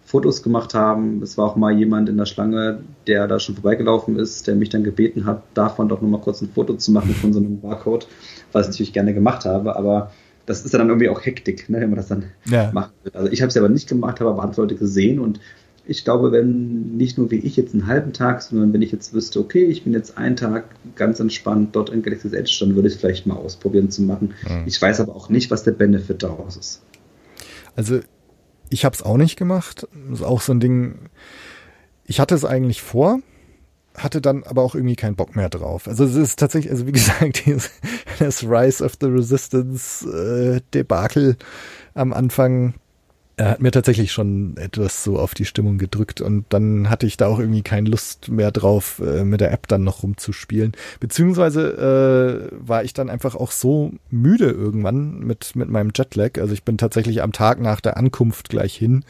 Fotos 0.07 0.45
gemacht 0.45 0.73
haben. 0.73 1.21
Es 1.21 1.37
war 1.37 1.47
auch 1.47 1.57
mal 1.57 1.77
jemand 1.77 2.09
in 2.09 2.17
der 2.17 2.27
Schlange, 2.27 2.79
der 3.09 3.27
da 3.27 3.41
schon 3.41 3.57
vorbeigelaufen 3.57 4.17
ist, 4.17 4.47
der 4.47 4.55
mich 4.55 4.69
dann 4.69 4.85
gebeten 4.85 5.27
hat, 5.27 5.43
davon 5.53 5.89
doch 5.89 6.01
nur 6.01 6.11
mal 6.11 6.21
kurz 6.21 6.41
ein 6.41 6.49
Foto 6.49 6.75
zu 6.75 6.93
machen 6.93 7.13
von 7.13 7.33
so 7.33 7.41
einem 7.41 7.61
Barcode, 7.61 8.07
was 8.53 8.67
ich 8.67 8.73
natürlich 8.73 8.93
gerne 8.93 9.13
gemacht 9.13 9.45
habe, 9.45 9.75
aber 9.75 10.13
das 10.47 10.65
ist 10.65 10.73
ja 10.73 10.79
dann 10.79 10.89
irgendwie 10.89 11.09
auch 11.09 11.27
Hektik, 11.27 11.69
ne, 11.69 11.81
wenn 11.81 11.91
man 11.91 11.97
das 11.97 12.07
dann 12.07 12.27
ja. 12.45 12.71
macht. 12.73 12.93
Also 13.13 13.33
ich 13.33 13.43
habe 13.43 13.49
es 13.49 13.57
aber 13.57 13.69
nicht 13.69 13.89
gemacht, 13.89 14.21
habe 14.21 14.31
aber 14.31 14.45
andere 14.45 14.63
Leute 14.63 14.77
gesehen 14.77 15.19
und 15.19 15.41
ich 15.89 16.05
glaube, 16.05 16.31
wenn 16.31 16.97
nicht 16.97 17.19
nur 17.19 17.33
wie 17.33 17.39
ich 17.39 17.57
jetzt 17.57 17.75
einen 17.75 17.89
halben 17.89 18.13
Tag, 18.13 18.43
sondern 18.43 18.73
wenn 18.73 18.83
ich 18.83 18.93
jetzt 18.93 19.13
wüsste, 19.13 19.41
okay, 19.41 19.65
ich 19.65 19.83
bin 19.83 19.93
jetzt 19.93 20.17
einen 20.17 20.37
Tag 20.37 20.67
ganz 20.95 21.19
entspannt 21.19 21.75
dort 21.75 21.91
in 21.91 22.03
Galaxy's 22.03 22.33
Edge, 22.33 22.57
dann 22.61 22.77
würde 22.77 22.89
ich 22.89 22.95
es 22.95 23.01
vielleicht 23.01 23.27
mal 23.27 23.37
ausprobieren 23.37 23.91
zu 23.91 24.03
machen. 24.03 24.35
Mhm. 24.49 24.65
Ich 24.67 24.81
weiß 24.81 25.01
aber 25.01 25.17
auch 25.17 25.29
nicht, 25.31 25.51
was 25.51 25.65
der 25.65 25.73
Benefit 25.73 26.23
daraus 26.23 26.57
ist. 26.57 26.83
Also 27.75 28.01
ich 28.71 28.85
habe 28.85 28.95
es 28.95 29.03
auch 29.03 29.17
nicht 29.17 29.37
gemacht. 29.37 29.87
Ist 30.13 30.23
auch 30.23 30.41
so 30.41 30.53
ein 30.53 30.61
Ding. 30.61 31.11
Ich 32.05 32.21
hatte 32.21 32.35
es 32.35 32.45
eigentlich 32.45 32.83
vor, 32.83 33.21
hatte 33.97 34.21
dann 34.21 34.45
aber 34.45 34.63
auch 34.63 34.75
irgendwie 34.75 34.97
keinen 34.97 35.17
Bock 35.17 35.37
mehr 35.37 35.49
drauf. 35.49 35.89
Also 35.89 36.05
es 36.05 36.15
ist 36.15 36.39
tatsächlich, 36.39 36.71
also 36.71 36.87
wie 36.87 36.93
gesagt, 36.93 37.43
das 38.19 38.45
Rise 38.45 38.85
of 38.85 38.95
the 39.01 39.07
Resistance 39.07 40.07
äh, 40.09 40.61
Debakel 40.75 41.37
am 41.95 42.13
Anfang 42.13 42.75
er 43.39 43.51
hat 43.51 43.61
mir 43.61 43.71
tatsächlich 43.71 44.13
schon 44.13 44.57
etwas 44.57 45.05
so 45.05 45.19
auf 45.19 45.35
die 45.35 45.45
Stimmung 45.45 45.77
gedrückt 45.77 46.23
und 46.23 46.47
dann 46.49 46.89
hatte 46.89 47.07
ich 47.07 47.19
da 47.19 47.27
auch 47.27 47.39
irgendwie 47.39 47.63
keine 47.63 47.91
Lust 47.91 48.31
mehr 48.31 48.51
drauf, 48.51 49.03
äh, 49.05 49.25
mit 49.25 49.43
der 49.43 49.53
App 49.53 49.69
dann 49.69 49.85
noch 49.85 50.03
rumzuspielen. 50.03 50.73
Beziehungsweise 51.01 52.51
äh, 52.51 52.57
war 52.67 52.83
ich 52.83 52.95
dann 52.95 53.11
einfach 53.11 53.35
auch 53.35 53.51
so 53.51 53.93
müde 54.11 54.51
irgendwann 54.51 55.19
mit, 55.19 55.55
mit 55.55 55.69
meinem 55.69 55.91
Jetlag. 55.95 56.39
Also 56.41 56.55
ich 56.55 56.63
bin 56.63 56.79
tatsächlich 56.79 57.23
am 57.23 57.33
Tag 57.33 57.61
nach 57.61 57.83
der 57.83 57.99
Ankunft 57.99 58.49
gleich 58.49 58.75
hin. 58.75 59.05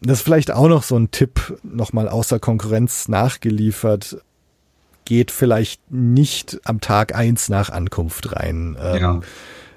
Das 0.00 0.18
ist 0.18 0.24
vielleicht 0.24 0.50
auch 0.50 0.68
noch 0.68 0.82
so 0.82 0.96
ein 0.96 1.12
Tipp, 1.12 1.56
nochmal 1.62 2.08
außer 2.08 2.40
Konkurrenz 2.40 3.06
nachgeliefert. 3.06 4.18
Geht 5.04 5.30
vielleicht 5.30 5.92
nicht 5.92 6.60
am 6.64 6.80
Tag 6.80 7.14
eins 7.14 7.48
nach 7.48 7.70
Ankunft 7.70 8.34
rein. 8.34 8.76
Ähm, 8.80 9.00
ja 9.00 9.20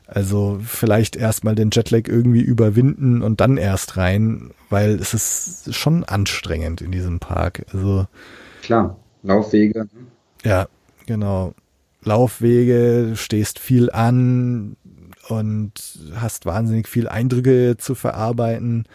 also 0.07 0.60
vielleicht 0.64 1.15
erstmal 1.15 1.56
den 1.56 1.72
Jetlag 1.72 2.07
irgendwie 2.07 2.41
überwinden 2.41 3.22
und 3.22 3.41
dann 3.41 3.57
erst 3.57 3.98
rein, 3.98 4.52
weil 4.69 4.95
es 4.95 5.14
ist 5.14 5.73
schon 5.76 6.03
anstrengend 6.03 6.82
in 6.82 6.91
diesem 6.91 7.19
Park. 7.19 7.65
Also 7.73 8.06
klar, 8.61 8.98
Laufwege. 9.23 9.80
Ne? 9.80 9.90
Ja, 10.44 10.68
genau. 11.07 11.53
Laufwege, 12.03 13.14
stehst 13.15 13.57
viel 13.57 13.90
an 13.90 14.77
und 15.27 15.73
hast 16.15 16.45
wahnsinnig 16.45 16.88
viel 16.88 17.07
Eindrücke 17.07 17.77
zu 17.77 17.95
verarbeiten. 17.95 18.86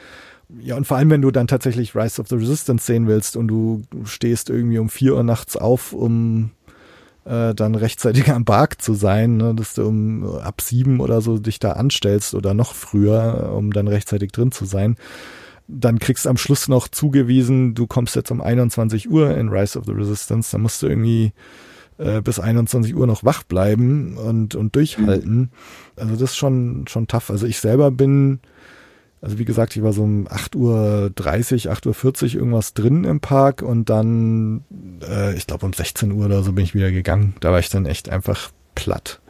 Ja, 0.60 0.76
und 0.76 0.86
vor 0.86 0.96
allem, 0.96 1.10
wenn 1.10 1.22
du 1.22 1.30
dann 1.30 1.46
tatsächlich 1.46 1.94
Rise 1.94 2.20
of 2.20 2.28
the 2.28 2.36
Resistance 2.36 2.86
sehen 2.86 3.06
willst 3.06 3.36
und 3.36 3.48
du 3.48 3.82
stehst 4.04 4.50
irgendwie 4.50 4.78
um 4.78 4.88
vier 4.88 5.14
Uhr 5.14 5.22
nachts 5.22 5.56
auf, 5.56 5.92
um 5.92 6.50
äh, 7.24 7.54
dann 7.54 7.74
rechtzeitig 7.74 8.30
am 8.30 8.44
Park 8.44 8.80
zu 8.80 8.94
sein, 8.94 9.36
ne, 9.36 9.54
dass 9.54 9.74
du 9.74 9.86
um 9.86 10.24
ab 10.24 10.60
sieben 10.60 11.00
oder 11.00 11.20
so 11.20 11.38
dich 11.38 11.58
da 11.58 11.72
anstellst 11.72 12.34
oder 12.34 12.54
noch 12.54 12.74
früher, 12.74 13.52
um 13.54 13.72
dann 13.72 13.88
rechtzeitig 13.88 14.32
drin 14.32 14.52
zu 14.52 14.64
sein. 14.64 14.96
Dann 15.68 15.98
kriegst 15.98 16.24
du 16.24 16.30
am 16.30 16.36
Schluss 16.36 16.66
noch 16.68 16.88
zugewiesen, 16.88 17.74
du 17.74 17.86
kommst 17.86 18.16
jetzt 18.16 18.30
um 18.30 18.40
21 18.40 19.10
Uhr 19.10 19.36
in 19.36 19.48
Rise 19.48 19.78
of 19.78 19.84
the 19.86 19.92
Resistance, 19.92 20.50
dann 20.52 20.62
musst 20.62 20.82
du 20.82 20.88
irgendwie 20.88 21.32
äh, 21.98 22.22
bis 22.22 22.40
21 22.40 22.96
Uhr 22.96 23.06
noch 23.06 23.24
wach 23.24 23.44
bleiben 23.44 24.16
und, 24.16 24.54
und 24.54 24.74
durchhalten. 24.74 25.50
Also 25.96 26.12
das 26.14 26.30
ist 26.30 26.36
schon, 26.36 26.86
schon 26.88 27.06
tough. 27.06 27.30
Also 27.30 27.46
ich 27.46 27.58
selber 27.58 27.90
bin 27.90 28.40
also 29.22 29.38
wie 29.38 29.44
gesagt, 29.44 29.76
ich 29.76 29.82
war 29.82 29.92
so 29.92 30.02
um 30.02 30.26
8.30 30.28 30.56
Uhr, 30.56 31.72
8.40 31.74 32.22
Uhr 32.22 32.34
irgendwas 32.36 32.72
drin 32.72 33.04
im 33.04 33.20
Park 33.20 33.62
und 33.62 33.90
dann, 33.90 34.64
äh, 35.06 35.34
ich 35.36 35.46
glaube 35.46 35.66
um 35.66 35.72
16 35.72 36.12
Uhr 36.12 36.24
oder 36.24 36.42
so 36.42 36.52
bin 36.52 36.64
ich 36.64 36.74
wieder 36.74 36.90
gegangen. 36.90 37.34
Da 37.40 37.52
war 37.52 37.58
ich 37.58 37.68
dann 37.68 37.84
echt 37.84 38.08
einfach 38.08 38.50
platt. 38.74 39.20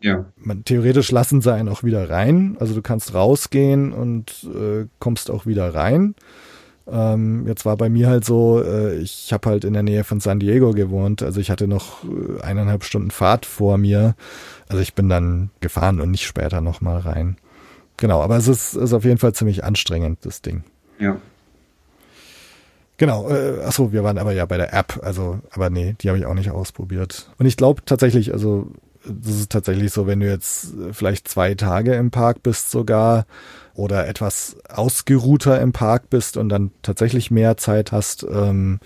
Ja. 0.00 0.26
Man, 0.36 0.64
theoretisch 0.64 1.10
lassen 1.10 1.40
sie 1.40 1.52
einen 1.52 1.68
auch 1.68 1.82
wieder 1.82 2.08
rein. 2.10 2.56
Also 2.60 2.74
du 2.74 2.82
kannst 2.82 3.14
rausgehen 3.14 3.92
und 3.92 4.46
äh, 4.54 4.86
kommst 4.98 5.30
auch 5.30 5.46
wieder 5.46 5.74
rein. 5.74 6.14
Ähm, 6.86 7.46
jetzt 7.46 7.64
war 7.64 7.76
bei 7.76 7.88
mir 7.88 8.08
halt 8.08 8.24
so, 8.24 8.62
äh, 8.62 8.96
ich 8.98 9.32
habe 9.32 9.50
halt 9.50 9.64
in 9.64 9.72
der 9.72 9.82
Nähe 9.82 10.04
von 10.04 10.20
San 10.20 10.38
Diego 10.38 10.72
gewohnt. 10.72 11.22
Also 11.22 11.40
ich 11.40 11.50
hatte 11.50 11.66
noch 11.66 12.04
äh, 12.04 12.42
eineinhalb 12.42 12.84
Stunden 12.84 13.10
Fahrt 13.10 13.46
vor 13.46 13.78
mir. 13.78 14.14
Also 14.68 14.82
ich 14.82 14.94
bin 14.94 15.08
dann 15.08 15.50
gefahren 15.60 16.00
und 16.00 16.10
nicht 16.10 16.26
später 16.26 16.60
nochmal 16.60 17.00
rein. 17.00 17.36
Genau, 17.98 18.22
aber 18.22 18.36
es 18.36 18.48
ist, 18.48 18.74
ist 18.74 18.92
auf 18.92 19.04
jeden 19.04 19.18
Fall 19.18 19.34
ziemlich 19.34 19.64
anstrengend, 19.64 20.24
das 20.24 20.40
Ding. 20.40 20.62
Ja. 20.98 21.18
Genau, 22.96 23.28
äh, 23.28 23.62
achso, 23.64 23.92
wir 23.92 24.02
waren 24.02 24.18
aber 24.18 24.32
ja 24.32 24.46
bei 24.46 24.56
der 24.56 24.72
App, 24.72 25.00
also, 25.02 25.40
aber 25.50 25.68
nee, 25.68 25.94
die 26.00 26.08
habe 26.08 26.18
ich 26.18 26.26
auch 26.26 26.34
nicht 26.34 26.50
ausprobiert. 26.50 27.30
Und 27.38 27.46
ich 27.46 27.56
glaube 27.56 27.82
tatsächlich, 27.84 28.32
also, 28.32 28.70
das 29.04 29.34
ist 29.34 29.52
tatsächlich 29.52 29.92
so, 29.92 30.06
wenn 30.06 30.20
du 30.20 30.28
jetzt 30.28 30.74
vielleicht 30.92 31.28
zwei 31.28 31.54
Tage 31.54 31.94
im 31.94 32.10
Park 32.10 32.42
bist 32.42 32.70
sogar 32.70 33.26
oder 33.74 34.08
etwas 34.08 34.56
ausgeruhter 34.68 35.60
im 35.60 35.72
Park 35.72 36.10
bist 36.10 36.36
und 36.36 36.48
dann 36.48 36.72
tatsächlich 36.82 37.30
mehr 37.30 37.56
Zeit 37.56 37.92
hast, 37.92 38.24
ähm, 38.24 38.80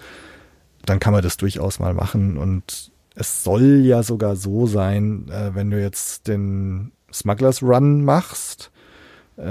dann 0.85 1.01
kann 1.01 1.13
man 1.13 1.23
das 1.23 1.39
durchaus 1.39 1.79
mal 1.79 1.95
machen. 1.95 2.37
Und 2.37 2.93
es 3.15 3.45
soll 3.45 3.81
ja 3.85 4.03
sogar 4.03 4.37
so 4.37 4.67
sein, 4.67 5.29
äh, 5.31 5.55
wenn 5.55 5.71
du 5.71 5.81
jetzt 5.81 6.29
den 6.29 6.93
Smugglers 7.13 7.63
Run 7.63 8.05
machst, 8.05 8.71
äh, 8.71 8.72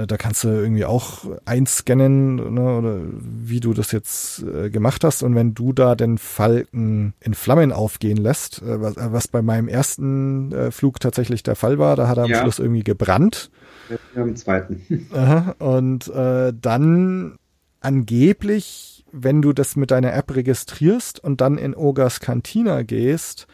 da 0.06 0.16
kannst 0.16 0.44
du 0.44 0.48
irgendwie 0.48 0.84
auch 0.84 1.24
einscannen, 1.44 2.54
ne, 2.54 2.78
oder 2.78 3.00
wie 3.20 3.60
du 3.60 3.74
das 3.74 3.92
jetzt 3.92 4.42
äh, 4.42 4.70
gemacht 4.70 5.04
hast. 5.04 5.22
Und 5.22 5.34
wenn 5.34 5.54
du 5.54 5.72
da 5.72 5.94
den 5.94 6.18
Falken 6.18 7.14
in 7.20 7.34
Flammen 7.34 7.72
aufgehen 7.72 8.16
lässt, 8.16 8.62
äh, 8.62 8.80
was, 8.80 8.94
was, 8.96 9.28
bei 9.28 9.42
meinem 9.42 9.68
ersten 9.68 10.52
äh, 10.52 10.70
Flug 10.70 11.00
tatsächlich 11.00 11.42
der 11.42 11.56
Fall 11.56 11.78
war, 11.78 11.96
da 11.96 12.08
hat 12.08 12.16
er 12.16 12.24
am 12.24 12.30
ja. 12.30 12.40
Schluss 12.40 12.58
irgendwie 12.58 12.84
gebrannt. 12.84 13.50
Ja, 14.16 14.22
im 14.22 14.36
zweiten. 14.36 15.06
Aha, 15.12 15.54
und 15.58 16.08
äh, 16.08 16.52
dann 16.58 17.36
angeblich, 17.80 19.04
wenn 19.12 19.42
du 19.42 19.52
das 19.52 19.76
mit 19.76 19.90
deiner 19.90 20.14
App 20.14 20.34
registrierst 20.34 21.22
und 21.22 21.40
dann 21.40 21.58
in 21.58 21.74
Ogas 21.74 22.20
Cantina 22.20 22.82
gehst 22.82 23.46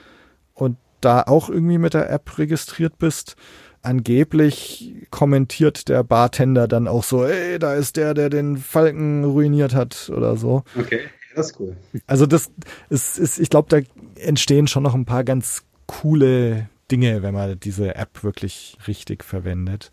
und 0.54 0.76
da 1.00 1.22
auch 1.22 1.48
irgendwie 1.48 1.78
mit 1.78 1.94
der 1.94 2.10
App 2.10 2.38
registriert 2.38 2.98
bist, 2.98 3.36
angeblich 3.82 4.94
kommentiert 5.10 5.88
der 5.88 6.02
Bartender 6.04 6.68
dann 6.68 6.88
auch 6.88 7.04
so, 7.04 7.24
ey, 7.24 7.58
da 7.58 7.74
ist 7.74 7.96
der, 7.96 8.14
der 8.14 8.30
den 8.30 8.56
Falken 8.56 9.24
ruiniert 9.24 9.74
hat 9.74 10.10
oder 10.14 10.36
so. 10.36 10.64
Okay, 10.78 11.00
das 11.34 11.50
ist 11.50 11.60
cool. 11.60 11.76
Also 12.06 12.26
das 12.26 12.50
ist, 12.90 13.18
ist 13.18 13.38
ich 13.38 13.50
glaube, 13.50 13.68
da 13.68 14.20
entstehen 14.20 14.66
schon 14.66 14.82
noch 14.82 14.94
ein 14.94 15.04
paar 15.04 15.24
ganz 15.24 15.64
coole 15.86 16.68
Dinge, 16.90 17.22
wenn 17.22 17.34
man 17.34 17.58
diese 17.60 17.94
App 17.94 18.22
wirklich 18.22 18.76
richtig 18.86 19.24
verwendet. 19.24 19.92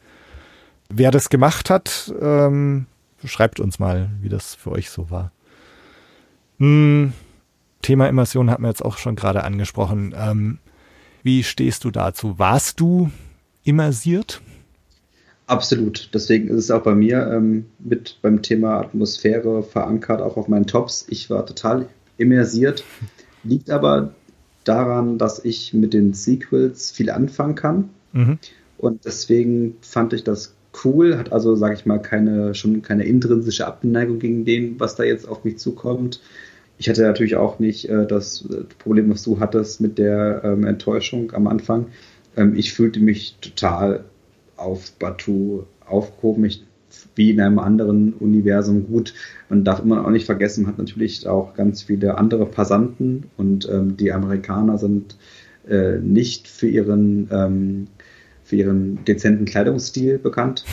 Wer 0.89 1.11
das 1.11 1.29
gemacht 1.29 1.69
hat, 1.69 2.13
ähm, 2.21 2.85
schreibt 3.23 3.59
uns 3.59 3.79
mal, 3.79 4.09
wie 4.21 4.29
das 4.29 4.55
für 4.55 4.71
euch 4.71 4.89
so 4.89 5.09
war. 5.09 5.31
Hm, 6.59 7.13
Thema 7.81 8.07
Immersion 8.07 8.49
hat 8.49 8.59
man 8.59 8.71
jetzt 8.71 8.83
auch 8.83 8.97
schon 8.97 9.15
gerade 9.15 9.43
angesprochen. 9.43 10.15
Ähm, 10.17 10.59
wie 11.23 11.43
stehst 11.43 11.83
du 11.83 11.91
dazu? 11.91 12.37
Warst 12.39 12.79
du 12.79 13.11
immersiert? 13.65 14.41
Absolut. 15.47 16.09
Deswegen 16.13 16.47
ist 16.47 16.55
es 16.55 16.71
auch 16.71 16.83
bei 16.83 16.95
mir 16.95 17.29
ähm, 17.31 17.65
mit 17.79 18.17
beim 18.21 18.41
Thema 18.41 18.79
Atmosphäre 18.79 19.61
verankert, 19.61 20.21
auch 20.21 20.37
auf 20.37 20.47
meinen 20.47 20.65
Tops. 20.65 21.05
Ich 21.09 21.29
war 21.29 21.45
total 21.45 21.87
immersiert. 22.17 22.83
Liegt 23.43 23.69
aber 23.69 24.15
daran, 24.63 25.17
dass 25.17 25.43
ich 25.43 25.73
mit 25.73 25.93
den 25.93 26.13
Sequels 26.13 26.89
viel 26.89 27.11
anfangen 27.11 27.55
kann. 27.55 27.89
Mhm. 28.13 28.39
Und 28.77 29.05
deswegen 29.05 29.75
fand 29.81 30.13
ich 30.13 30.23
das 30.23 30.55
cool. 30.83 31.17
Hat 31.17 31.31
also, 31.31 31.55
sage 31.55 31.75
ich 31.75 31.85
mal, 31.85 31.99
keine, 31.99 32.55
schon 32.55 32.81
keine 32.81 33.05
intrinsische 33.05 33.67
Abneigung 33.67 34.19
gegen 34.19 34.45
dem, 34.45 34.79
was 34.79 34.95
da 34.95 35.03
jetzt 35.03 35.27
auf 35.27 35.43
mich 35.43 35.57
zukommt. 35.57 36.21
ich 36.77 36.89
hatte 36.89 37.03
natürlich 37.03 37.35
auch 37.35 37.59
nicht 37.59 37.87
äh, 37.87 38.05
das 38.05 38.47
Problem, 38.79 39.09
was 39.11 39.23
du 39.23 39.39
hattest 39.39 39.79
mit 39.79 39.97
der 39.97 40.41
ähm, 40.43 40.65
Enttäuschung 40.65 41.31
am 41.33 41.47
Anfang. 41.47 41.87
Ähm, 42.35 42.55
ich 42.55 42.73
fühlte 42.73 42.99
mich 42.99 43.37
total 43.41 44.05
auf 44.57 44.91
Batu 44.93 45.63
aufgehoben. 45.85 46.45
Ich 46.45 46.63
wie 47.15 47.31
in 47.31 47.41
einem 47.41 47.59
anderen 47.59 48.13
Universum 48.13 48.87
gut. 48.87 49.13
Man 49.49 49.63
darf 49.63 49.79
immer 49.79 50.05
auch 50.05 50.09
nicht 50.09 50.25
vergessen, 50.25 50.63
man 50.63 50.73
hat 50.73 50.77
natürlich 50.77 51.27
auch 51.27 51.53
ganz 51.53 51.83
viele 51.83 52.17
andere 52.17 52.45
Passanten 52.45 53.25
und 53.37 53.67
ähm, 53.69 53.97
die 53.97 54.11
Amerikaner 54.11 54.77
sind 54.77 55.17
äh, 55.67 55.97
nicht 55.97 56.47
für 56.47 56.67
ihren 56.67 57.29
ähm, 57.31 57.87
für 58.43 58.57
ihren 58.57 59.03
dezenten 59.05 59.45
Kleidungsstil 59.45 60.19
bekannt. 60.19 60.65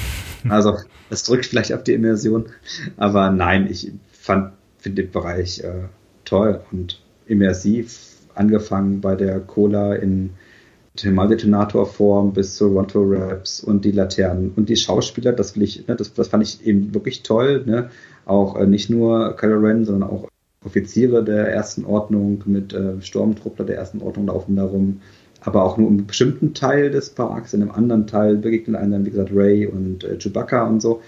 Also 0.48 0.76
das 1.08 1.22
drückt 1.22 1.46
vielleicht 1.46 1.72
auf 1.72 1.84
die 1.84 1.94
Immersion, 1.94 2.46
aber 2.96 3.30
nein, 3.30 3.68
ich 3.70 3.92
fand 4.10 4.52
finde 4.78 5.02
den 5.02 5.12
Bereich 5.12 5.60
äh, 5.60 5.84
toll 6.24 6.60
und 6.72 7.00
immersiv, 7.26 8.16
angefangen 8.34 9.00
bei 9.00 9.14
der 9.14 9.40
Cola 9.40 9.94
in 9.94 10.30
Thermaldetonator-Form 10.96 12.32
bis 12.32 12.56
zu 12.56 12.68
Ronto 12.68 13.02
Raps 13.02 13.62
und 13.62 13.84
die 13.84 13.92
Laternen 13.92 14.52
und 14.56 14.68
die 14.68 14.76
Schauspieler, 14.76 15.32
das 15.32 15.56
will 15.56 15.62
ich, 15.62 15.86
ne, 15.88 15.96
das, 15.96 16.12
das 16.12 16.28
fand 16.28 16.42
ich 16.42 16.66
eben 16.66 16.92
wirklich 16.92 17.22
toll, 17.22 17.64
ne? 17.64 17.90
Auch 18.26 18.56
äh, 18.56 18.66
nicht 18.66 18.90
nur 18.90 19.34
Kylo 19.36 19.58
Ren, 19.58 19.84
sondern 19.84 20.10
auch 20.10 20.28
Offiziere 20.64 21.24
der 21.24 21.48
ersten 21.48 21.84
Ordnung 21.84 22.42
mit 22.46 22.72
äh, 22.72 23.00
Sturmtruppler 23.00 23.64
der 23.64 23.76
ersten 23.76 24.00
Ordnung 24.02 24.26
laufen 24.26 24.54
darum, 24.54 25.00
aber 25.40 25.64
auch 25.64 25.76
nur 25.76 25.88
im 25.88 26.06
bestimmten 26.06 26.54
Teil 26.54 26.90
des 26.90 27.10
Parks, 27.10 27.52
in 27.52 27.62
einem 27.62 27.72
anderen 27.72 28.06
Teil 28.06 28.36
begegnen 28.36 28.76
einem 28.76 28.92
dann, 28.92 29.06
wie 29.06 29.10
gesagt, 29.10 29.30
Ray 29.34 29.66
und 29.66 30.04
äh, 30.04 30.18
Chewbacca 30.18 30.68
und 30.68 30.80
so. 30.80 31.00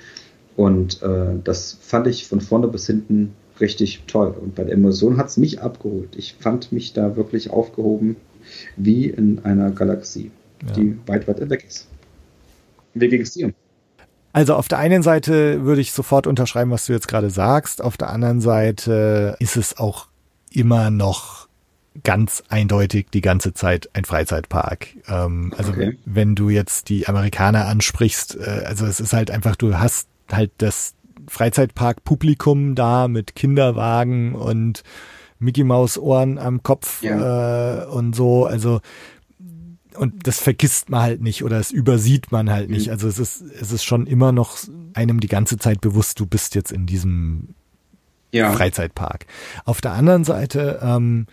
Und 0.57 1.03
äh, 1.03 1.35
das 1.43 1.79
fand 1.81 2.07
ich 2.07 2.27
von 2.27 2.41
vorne 2.41 2.69
bis 2.69 2.87
hinten 2.87 3.35
richtig 3.61 4.05
toll. 4.07 4.35
Und 4.41 4.55
bei 4.55 4.65
der 4.65 4.75
Emotion 4.75 5.19
hat 5.19 5.29
es 5.29 5.37
mich 5.37 5.61
abgeholt. 5.61 6.17
Ich 6.17 6.35
fand 6.35 6.73
mich 6.73 6.93
da 6.93 7.17
wirklich 7.17 7.51
aufgehoben 7.51 8.17
wie 8.77 9.07
in 9.09 9.45
einer 9.45 9.71
Galaxie, 9.71 10.31
ja. 10.67 10.73
die 10.73 10.99
weit, 11.07 11.27
weit 11.29 11.49
weg 11.49 11.65
ist. 11.67 11.89
Wie 12.95 13.09
ging 13.09 13.23
es 13.23 13.33
dir? 13.33 13.53
Also 14.33 14.55
auf 14.55 14.67
der 14.69 14.79
einen 14.79 15.03
Seite 15.03 15.65
würde 15.65 15.81
ich 15.81 15.93
sofort 15.93 16.27
unterschreiben, 16.27 16.71
was 16.71 16.87
du 16.87 16.93
jetzt 16.93 17.07
gerade 17.07 17.31
sagst. 17.31 17.81
Auf 17.81 17.97
der 17.97 18.11
anderen 18.11 18.41
Seite 18.41 19.37
ist 19.39 19.57
es 19.57 19.79
auch 19.79 20.09
immer 20.51 20.91
noch 20.91 21.49
ganz 22.03 22.43
eindeutig 22.49 23.07
die 23.13 23.21
ganze 23.21 23.55
Zeit 23.55 23.89
ein 23.93 24.05
Freizeitpark. 24.05 24.89
Ähm, 25.07 25.53
also 25.57 25.71
okay. 25.71 25.99
wenn 26.05 26.35
du 26.35 26.49
jetzt 26.49 26.89
die 26.89 27.07
Amerikaner 27.07 27.67
ansprichst, 27.67 28.37
äh, 28.37 28.65
also 28.67 28.87
es 28.87 28.99
ist 28.99 29.13
halt 29.13 29.31
einfach, 29.31 29.55
du 29.55 29.79
hast 29.79 30.09
halt 30.33 30.51
das 30.59 30.95
Freizeitpark-Publikum 31.29 32.75
da 32.75 33.07
mit 33.07 33.37
Kinderwagen 33.37 34.35
und 34.35 34.83
Mickey 35.39 35.65
Maus 35.65 35.99
Ohren 35.99 36.39
am 36.39 36.63
Kopf 36.63 37.03
ja. 37.03 37.83
äh, 37.83 37.87
und 37.87 38.15
so. 38.15 38.47
Also 38.47 38.81
und 39.97 40.27
das 40.27 40.41
vergisst 40.41 40.91
man 40.91 41.03
halt 41.03 41.23
nicht 41.23 41.45
oder 41.45 41.59
es 41.59 41.71
übersieht 41.71 42.33
man 42.33 42.51
halt 42.51 42.69
nicht. 42.71 42.87
Mhm. 42.87 42.93
Also 42.93 43.09
es 43.09 43.19
ist 43.19 43.43
es 43.43 43.73
ist 43.73 43.85
schon 43.85 44.07
immer 44.07 44.33
noch 44.33 44.59
einem 44.95 45.21
die 45.21 45.29
ganze 45.29 45.57
Zeit 45.59 45.81
bewusst, 45.81 46.19
du 46.21 46.27
bist 46.27 46.55
jetzt 46.55 46.73
in 46.73 46.87
diesem 46.87 47.55
ja. 48.33 48.53
Freizeitpark. 48.53 49.27
Auf 49.65 49.81
der 49.81 49.93
anderen 49.93 50.25
Seite 50.25 50.81
ähm, 50.83 51.27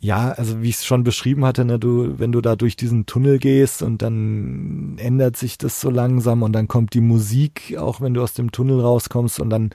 ja, 0.00 0.30
also 0.30 0.62
wie 0.62 0.68
ich 0.68 0.76
es 0.76 0.86
schon 0.86 1.02
beschrieben 1.02 1.44
hatte, 1.44 1.64
ne, 1.64 1.78
du, 1.78 2.18
wenn 2.20 2.30
du 2.30 2.40
da 2.40 2.54
durch 2.54 2.76
diesen 2.76 3.06
Tunnel 3.06 3.38
gehst 3.38 3.82
und 3.82 4.00
dann 4.00 4.96
ändert 4.98 5.36
sich 5.36 5.58
das 5.58 5.80
so 5.80 5.90
langsam 5.90 6.44
und 6.44 6.52
dann 6.52 6.68
kommt 6.68 6.94
die 6.94 7.00
Musik, 7.00 7.76
auch 7.76 8.00
wenn 8.00 8.14
du 8.14 8.22
aus 8.22 8.32
dem 8.32 8.52
Tunnel 8.52 8.80
rauskommst 8.80 9.40
und 9.40 9.50
dann 9.50 9.70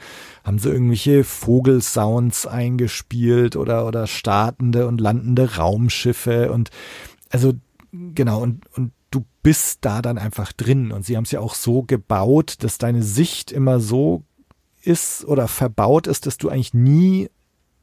haben 0.46 0.60
sie 0.60 0.70
irgendwelche 0.70 1.26
Vogelsounds 1.26 2.48
eingespielt 2.48 3.58
oder 3.58 3.86
oder 3.86 4.08
startende 4.08 4.88
und 4.88 5.02
landende 5.02 5.58
Raumschiffe 5.58 6.54
und 6.54 6.70
also 7.30 7.54
genau 7.92 8.42
und 8.42 8.66
und 8.78 8.94
du 9.12 9.26
bist 9.44 9.80
da 9.82 10.02
dann 10.02 10.18
einfach 10.18 10.54
drin 10.54 10.94
und 10.94 11.06
sie 11.06 11.18
haben 11.18 11.26
es 11.26 11.32
ja 11.32 11.42
auch 11.42 11.54
so 11.54 11.84
gebaut, 11.84 12.56
dass 12.60 12.78
deine 12.78 13.04
Sicht 13.04 13.52
immer 13.52 13.82
so 13.82 14.24
ist 14.82 15.26
oder 15.26 15.50
verbaut 15.50 16.08
ist, 16.08 16.28
dass 16.28 16.38
du 16.38 16.48
eigentlich 16.48 16.74
nie 16.74 17.30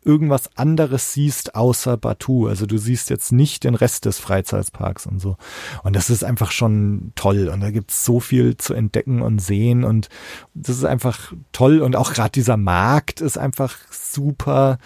irgendwas 0.05 0.57
anderes 0.57 1.13
siehst 1.13 1.55
außer 1.55 1.97
Batu. 1.97 2.49
Also 2.49 2.67
du 2.67 2.79
siehst 2.79 3.11
jetzt 3.11 3.33
nicht 3.33 3.65
den 3.65 3.75
Rest 3.75 4.07
des 4.07 4.19
Freizeitparks 4.19 5.07
und 5.07 5.21
so. 5.21 5.37
Und 5.83 5.95
das 5.95 6.11
ist 6.11 6.25
einfach 6.25 6.51
schon 6.51 7.13
toll. 7.15 7.49
Und 7.49 7.61
da 7.61 7.71
gibt's 7.71 8.05
so 8.05 8.21
viel 8.21 8.57
zu 8.57 8.75
entdecken 8.75 9.23
und 9.23 9.41
sehen. 9.41 9.85
Und 9.85 10.09
das 10.55 10.77
ist 10.77 10.85
einfach 10.85 11.33
toll. 11.53 11.81
Und 11.81 11.97
auch 11.97 12.13
gerade 12.13 12.33
dieser 12.33 12.57
Markt 12.57 13.21
ist 13.21 13.39
einfach 13.39 13.77
super. 13.91 14.79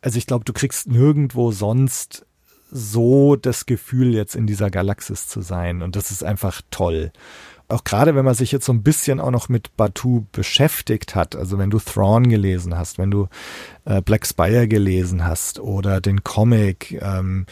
Also 0.00 0.18
ich 0.18 0.26
glaube, 0.26 0.44
du 0.44 0.52
kriegst 0.52 0.88
nirgendwo 0.88 1.52
sonst 1.52 2.24
so 2.70 3.36
das 3.36 3.66
Gefühl, 3.66 4.14
jetzt 4.14 4.34
in 4.34 4.46
dieser 4.46 4.70
Galaxis 4.70 5.28
zu 5.28 5.42
sein. 5.42 5.82
Und 5.82 5.96
das 5.96 6.10
ist 6.10 6.24
einfach 6.24 6.62
toll 6.70 7.12
auch 7.72 7.84
gerade 7.84 8.14
wenn 8.14 8.24
man 8.24 8.34
sich 8.34 8.52
jetzt 8.52 8.66
so 8.66 8.72
ein 8.72 8.82
bisschen 8.82 9.20
auch 9.20 9.30
noch 9.30 9.48
mit 9.48 9.76
Batu 9.76 10.24
beschäftigt 10.32 11.14
hat, 11.14 11.34
also 11.34 11.58
wenn 11.58 11.70
du 11.70 11.78
Thrawn 11.78 12.28
gelesen 12.28 12.76
hast, 12.76 12.98
wenn 12.98 13.10
du 13.10 13.28
äh, 13.84 14.00
Black 14.02 14.26
Spire 14.26 14.68
gelesen 14.68 15.24
hast 15.24 15.58
oder 15.58 16.00
den 16.00 16.22
Comic, 16.22 17.00
ähm, 17.02 17.46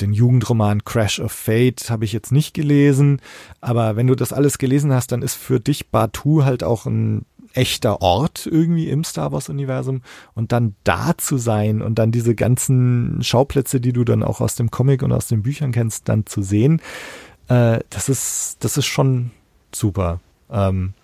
den 0.00 0.12
Jugendroman 0.12 0.84
Crash 0.84 1.20
of 1.20 1.32
Fate 1.32 1.88
habe 1.90 2.04
ich 2.04 2.12
jetzt 2.12 2.32
nicht 2.32 2.54
gelesen, 2.54 3.20
aber 3.60 3.96
wenn 3.96 4.06
du 4.06 4.14
das 4.14 4.32
alles 4.32 4.58
gelesen 4.58 4.92
hast, 4.92 5.12
dann 5.12 5.22
ist 5.22 5.34
für 5.34 5.60
dich 5.60 5.88
Batu 5.90 6.44
halt 6.44 6.64
auch 6.64 6.86
ein 6.86 7.24
echter 7.52 8.02
Ort 8.02 8.46
irgendwie 8.50 8.88
im 8.88 9.04
Star 9.04 9.30
Wars 9.32 9.48
Universum 9.48 10.02
und 10.34 10.50
dann 10.50 10.74
da 10.82 11.16
zu 11.16 11.38
sein 11.38 11.82
und 11.82 12.00
dann 12.00 12.10
diese 12.10 12.34
ganzen 12.34 13.22
Schauplätze, 13.22 13.80
die 13.80 13.92
du 13.92 14.04
dann 14.04 14.24
auch 14.24 14.40
aus 14.40 14.56
dem 14.56 14.70
Comic 14.70 15.02
und 15.02 15.12
aus 15.12 15.28
den 15.28 15.42
Büchern 15.42 15.70
kennst, 15.70 16.08
dann 16.08 16.26
zu 16.26 16.42
sehen, 16.42 16.80
äh, 17.48 17.78
das 17.90 18.08
ist 18.08 18.56
das 18.60 18.76
ist 18.76 18.86
schon 18.86 19.30
super. 19.76 20.20
Ähm, 20.50 20.94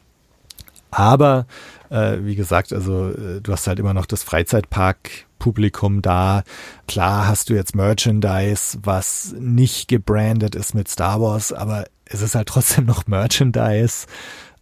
aber 0.91 1.47
äh, 1.89 2.19
wie 2.21 2.35
gesagt, 2.35 2.73
also 2.73 3.11
äh, 3.11 3.41
du 3.41 3.53
hast 3.53 3.67
halt 3.67 3.79
immer 3.79 3.95
noch 3.95 4.07
das 4.07 4.23
Freizeitpark-Publikum 4.23 6.03
da. 6.03 6.43
Klar 6.89 7.29
hast 7.29 7.49
du 7.49 7.55
jetzt 7.55 7.75
Merchandise, 7.75 8.79
was 8.83 9.35
nicht 9.39 9.89
gebrandet 9.89 10.55
ist 10.55 10.75
mit 10.75 10.89
Star 10.89 11.21
Wars, 11.21 11.53
aber 11.53 11.87
es 12.05 12.23
ist 12.23 12.35
halt 12.35 12.49
trotzdem 12.49 12.85
noch 12.87 13.07
Merchandise 13.07 14.07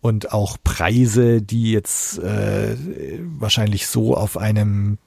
und 0.01 0.33
auch 0.33 0.59
Preise, 0.63 1.43
die 1.43 1.73
jetzt 1.73 2.19
äh, 2.19 2.77
wahrscheinlich 3.39 3.87
so 3.87 4.17
auf 4.17 4.37
einem 4.37 4.99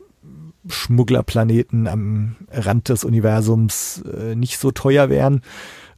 Schmugglerplaneten 0.67 1.87
am 1.87 2.35
Rand 2.51 2.89
des 2.89 3.03
Universums 3.03 4.03
äh, 4.03 4.35
nicht 4.35 4.59
so 4.59 4.71
teuer 4.71 5.09
wären. 5.09 5.41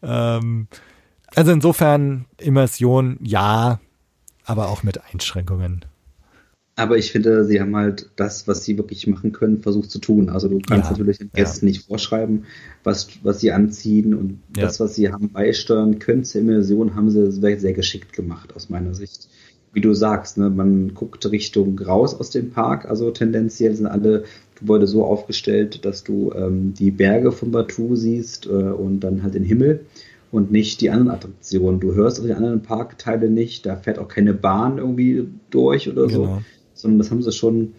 Ähm, 0.02 0.68
also 1.36 1.52
insofern 1.52 2.26
Immersion 2.40 3.18
ja, 3.22 3.80
aber 4.46 4.70
auch 4.70 4.84
mit 4.84 5.00
Einschränkungen. 5.12 5.86
Aber 6.76 6.98
ich 6.98 7.12
finde, 7.12 7.46
sie 7.46 7.62
haben 7.62 7.76
halt 7.76 8.10
das, 8.16 8.48
was 8.48 8.64
sie 8.64 8.78
wirklich 8.78 9.06
machen 9.06 9.32
können, 9.32 9.62
versucht 9.62 9.92
zu 9.92 10.00
tun. 10.00 10.30
Also 10.30 10.48
du 10.48 10.58
kannst 10.58 10.86
ja, 10.86 10.92
natürlich 10.92 11.20
den 11.20 11.32
Gästen 11.32 11.68
ja. 11.68 11.72
nicht 11.72 11.86
vorschreiben, 11.86 12.46
was, 12.84 13.10
was 13.22 13.42
sie 13.42 13.52
anziehen 13.52 14.16
und 14.16 14.40
ja. 14.58 14.64
das, 14.64 14.80
was 14.80 14.96
sie 14.96 15.12
haben 15.12 15.30
beisteuern 15.30 16.00
können 16.00 16.24
zur 16.24 16.42
Immersion, 16.42 16.96
haben 16.96 17.12
sie 17.12 17.32
sehr, 17.32 17.60
sehr 17.60 17.74
geschickt 17.74 18.14
gemacht, 18.14 18.56
aus 18.56 18.70
meiner 18.70 18.96
Sicht. 18.96 19.28
Wie 19.72 19.82
du 19.82 19.94
sagst, 19.94 20.38
ne, 20.38 20.50
man 20.50 20.96
guckt 20.96 21.24
Richtung 21.32 21.78
raus 21.80 22.16
aus 22.20 22.32
dem 22.32 22.50
Park, 22.52 22.86
also 22.86 23.12
tendenziell 23.12 23.76
sind 23.76 23.88
alle 23.88 24.24
Gebäude 24.56 24.88
so 24.88 25.06
aufgestellt, 25.06 25.86
dass 25.86 26.04
du 26.04 26.32
ähm, 26.36 26.74
die 26.74 26.92
Berge 26.92 27.32
von 27.32 27.52
Batu 27.52 27.96
siehst 27.96 28.48
äh, 28.48 28.50
und 28.50 29.02
dann 29.02 29.22
halt 29.22 29.36
den 29.36 29.44
Himmel 29.44 29.86
und 30.34 30.52
nicht 30.52 30.82
die 30.82 30.90
anderen 30.90 31.12
Attraktionen. 31.12 31.80
Du 31.80 31.94
hörst 31.94 32.20
auch 32.20 32.26
die 32.26 32.34
anderen 32.34 32.64
Parkteile 32.64 33.30
nicht, 33.30 33.68
da 33.68 33.76
fährt 33.76 34.00
auch 34.00 34.08
keine 34.08 34.34
Bahn 34.34 34.80
irgendwie 34.80 35.28
durch 35.52 35.88
oder 35.88 36.10
so, 36.10 36.24
genau. 36.24 36.42
sondern 36.74 36.98
das 36.98 37.12
haben 37.12 37.22
sie 37.22 37.32
schon 37.32 37.76